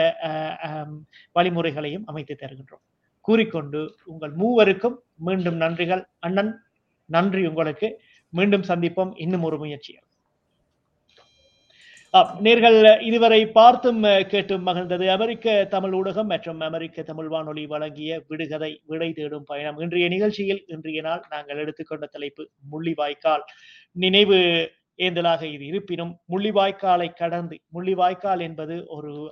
வழிமுறைகளையும் 1.32 2.06
அமைத்து 2.06 2.36
தருகின்றோம். 2.40 2.84
கூறிக்கொண்டு 3.20 3.80
உங்கள் 4.04 4.34
மூவருக்கும் 4.42 4.96
மீண்டும் 5.28 5.60
நன்றிகள். 5.60 6.04
அண்ணன் 6.18 6.52
நன்றி 7.08 7.42
உங்களுக்கு. 7.46 7.88
மீண்டும் 8.32 8.68
சந்திப்போம். 8.68 9.12
இன்னும் 9.16 9.46
ஒரு 9.48 9.58
முயற்சியில். 9.58 10.06
நேர்கள் 12.12 13.00
இதுவரை 13.02 13.46
பார்த்தும் 13.46 14.02
கேட்டும் 14.02 14.66
மகிழ்ந்தது. 14.66 15.08
அமெரிக்க 15.08 15.64
தமிழ் 15.64 15.94
ஊடகம் 15.94 16.24
மற்றும் 16.24 16.60
அமெரிக்க 16.60 17.02
தமிழ் 17.02 17.28
வானொலி 17.28 17.66
வழங்கிய 17.66 18.22
விடுகதை 18.28 18.80
விடை 18.86 19.12
தேடும் 19.12 19.44
பயணம். 19.44 19.78
இன்றைய 19.78 20.08
நிகழ்ச்சியில் 20.08 20.64
இன்றைய 20.66 21.00
நாள் 21.00 21.22
நாங்கள் 21.30 21.56
எடுத்துக்கொண்ட 21.56 22.06
தலைப்பு 22.06 22.48
முள்ளிவாய்க்கால். 22.72 23.40
நினைவு 23.92 24.70
ஏந்தலாக 24.98 25.42
இது 25.42 25.66
இருப்பினும் 25.66 26.16
முள்ளிவாய்க்காலை 26.28 27.14
கடந்து 27.14 27.60
முள்ளிவாய்க்கால் 27.74 28.40
என்பது 28.40 28.84
ஒரு 28.86 29.30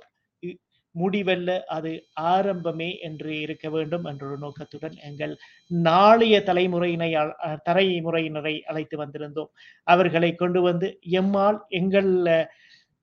முடிவல்ல 0.95 1.59
அது 1.59 2.03
ஆரம்பமே 2.21 2.99
என்று 2.99 3.39
இருக்க 3.39 3.69
வேண்டும் 3.69 4.05
என்ற 4.05 4.27
ஒரு 4.27 4.37
நோக்கத்துடன் 4.37 4.95
எங்கள் 5.03 5.37
நாளைய 5.67 6.39
தலைமுறையினை 6.45 7.13
அ- 7.13 7.35
தலைமுறையினரை 7.69 8.61
அழைத்து 8.61 9.05
வந்திருந்தோம். 9.05 9.49
அவர்களை 9.83 10.35
கொண்டு 10.35 10.61
வந்து 10.61 10.99
எம்மால் 11.11 11.59
எங்கள் 11.67 12.11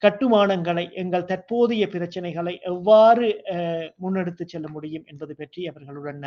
கட்டுமானங்களை 0.04 0.84
எங்கள் 0.94 1.24
தற்போதைய 1.24 1.86
பிரச்சனைகளை 1.86 2.54
எவ்வாறு 2.64 3.26
அஹ், 3.54 3.88
முன்னெடுத்து 4.02 4.44
செல்ல 4.46 4.68
முடியும் 4.68 5.06
என்பது 5.06 5.34
பற்றி 5.34 5.68
அவர்களுடன் 5.68 6.22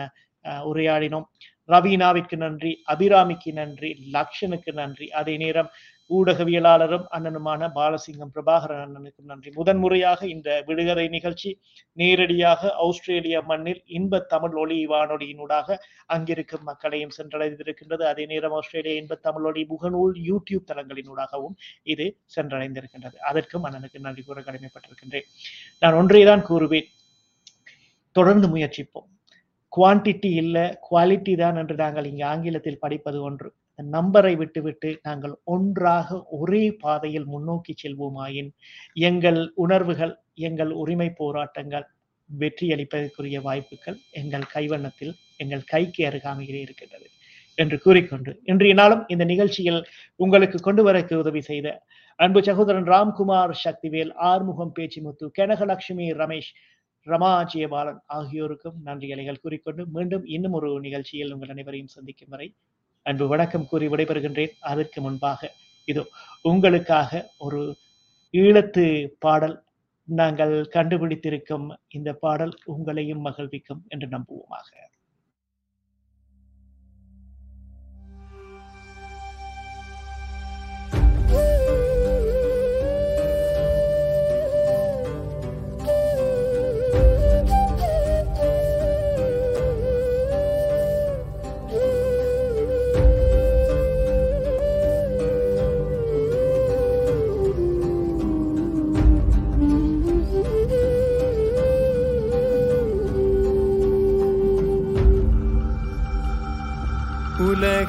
உரையாடினோம். 0.67 1.27
ரவீனாவிற்கு 1.67 2.35
நன்றி 2.35 2.83
அபிராமிக்கு 2.87 3.51
நன்றி 3.51 4.09
லக்ஷனுக்கு 4.13 4.73
நன்றி. 4.73 5.11
அதே 5.11 5.37
நேரம் 5.37 5.69
ஊடகவியலாளரும் 6.09 7.05
அண்ணனுமான 7.11 7.69
பாலசிங்கம் 7.75 8.31
பிரபாகரன் 8.35 8.83
அண்ணனுக்கும் 8.85 9.25
நன்றி. 9.25 9.51
முதன்முறையாக 9.53 10.27
இந்த 10.27 10.63
விடுகதை 10.65 11.07
நிகழ்ச்சி 11.07 11.59
நேரடியாக 11.93 12.73
ஆஸ்திரேலிய 12.73 13.41
மண்ணில் 13.41 13.83
இன்ப 13.85 14.19
தமிழ் 14.19 14.53
ஒளி 14.53 14.87
வானொலியினூடாக 14.87 15.77
அங்கிருக்கும் 16.05 16.63
மக்களையும் 16.63 17.09
சென்றடைந்திருக்கின்றது. 17.17 18.03
அதே 18.03 18.25
நேரம் 18.25 18.51
ஆஸ்திரேலிய 18.51 19.01
இன்ப 19.01 19.15
தமிழ் 19.15 19.43
ஒளி 19.43 19.67
முகநூல் 19.69 20.15
யூடியூப் 20.29 20.67
தளங்களினூடாகவும் 20.73 21.55
இது 21.83 22.17
சென்றடைந்திருக்கின்றது. 22.35 23.15
அதற்கும் 23.15 23.65
அண்ணனுக்கு 23.65 23.99
நன்றி 23.99 24.23
கூற 24.23 24.41
கடமைப்பட்டிருக்கின்றேன். 24.41 25.27
நான் 25.79 25.93
ஒன்றைதான் 25.93 26.45
கூறுவேன். 26.45 26.87
தொடர்ந்து 28.11 28.47
முயற்சிப்போம். 28.47 29.09
குவான்டிட்டி 29.73 30.29
இல்லை 30.33 30.65
குவாலிட்டி 30.89 31.33
தான் 31.35 31.57
என்று 31.57 31.75
நாங்கள் 31.75 32.05
இங்கு 32.05 32.23
ஆங்கிலத்தில் 32.23 32.79
படிப்பது 32.79 33.19
ஒன்று. 33.21 33.49
நம்பரை 33.79 34.31
விட்டுவிட்டு 34.37 34.89
நாங்கள் 35.03 35.33
ஒன்றாக 35.45 36.19
ஒரே 36.29 36.63
பாதையில் 36.79 37.25
முன்னோக்கி 37.25 37.73
செல்வோமாயின் 37.73 38.49
எங்கள் 39.01 39.39
உணர்வுகள் 39.55 40.13
எங்கள் 40.39 40.71
உரிமை 40.71 41.09
போராட்டங்கள் 41.15 41.85
வெற்றியளிப்பதற்குரிய 42.29 43.37
வாய்ப்புகள் 43.41 43.97
எங்கள் 44.11 44.47
கைவண்ணத்தில் 44.51 45.13
எங்கள் 45.37 45.67
கைக்கு 45.67 46.01
அருகாமையிலே 46.07 46.61
இருக்கின்றது 46.61 47.07
என்று 47.57 47.77
கூறிக்கொண்டு 47.79 48.31
இன்றைய 48.43 48.73
நாளும் 48.73 49.03
இந்த 49.07 49.23
நிகழ்ச்சியில் 49.25 49.79
உங்களுக்கு 50.19 50.57
கொண்டு 50.59 50.81
வரக்கு 50.83 51.15
உதவி 51.15 51.41
செய்த 51.41 51.67
அன்பு 52.19 52.41
சகோதரன் 52.41 52.87
ராம்குமார் 52.87 53.53
சக்திவேல் 53.63 54.11
ஆறுமுகம் 54.23 54.73
பேச்சிமுத்து 54.79 55.25
கனகலட்சுமி 55.39 56.07
ரமேஷ் 56.11 56.51
ரமா 57.07 57.31
ஜெயபாலன் 57.51 57.99
ஆகியோருக்கும் 58.05 58.77
நன்றி 58.83 59.07
அலைகள் 59.11 59.43
கூறிக்கொண்டு 59.43 59.81
மீண்டும் 59.87 60.25
இன்னும் 60.25 60.53
ஒரு 60.53 60.69
நிகழ்ச்சியில் 60.79 61.33
உங்கள் 61.33 61.49
அனைவரையும் 61.49 61.93
சந்திக்கும் 61.93 62.29
வரை 62.29 62.47
அன்பு 63.05 63.25
வணக்கம் 63.27 63.67
கூறி 63.69 63.87
விடைபெறுகின்றேன். 63.87 64.53
அதற்கு 64.61 65.01
முன்பாக 65.01 65.49
இதோ 65.87 66.03
உங்களுக்காக 66.41 67.11
ஒரு 67.37 67.61
ஈழத்து 68.33 68.85
பாடல் 69.19 69.55
நாங்கள் 70.07 70.55
கண்டுபிடித்திருக்கும் 70.75 71.67
இந்த 71.89 72.09
பாடல் 72.23 72.53
உங்களையும் 72.65 73.25
மகிழ்விக்கும் 73.27 73.81
என்று 73.87 74.07
நம்புவோமாக. 74.07 74.69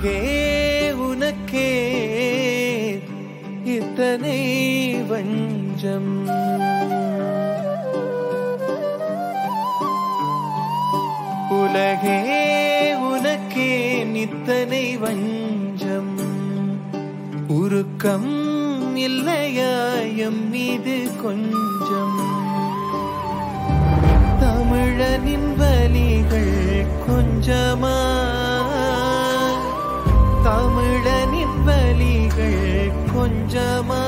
அழகே 0.02 0.92
உனக்கே 0.92 1.70
இத்தனை 3.64 4.40
வஞ்சம். 4.94 6.26
உலகே 11.50 12.94
உனக்கே 12.94 14.04
நித்தனை 14.04 14.96
வஞ்சம். 14.96 16.18
உருக்கம் 17.48 18.96
இல்லையாயம் 18.96 20.50
மீது 20.50 21.08
கொஞ்சம். 21.22 22.20
தமிழனின் 24.40 25.50
வலிகள் 25.58 26.86
கொஞ்சமா 27.08 28.47
தமிழனின் 31.00 31.58
வலிகள் 31.66 32.94
கொஞ்சமான 33.10 33.98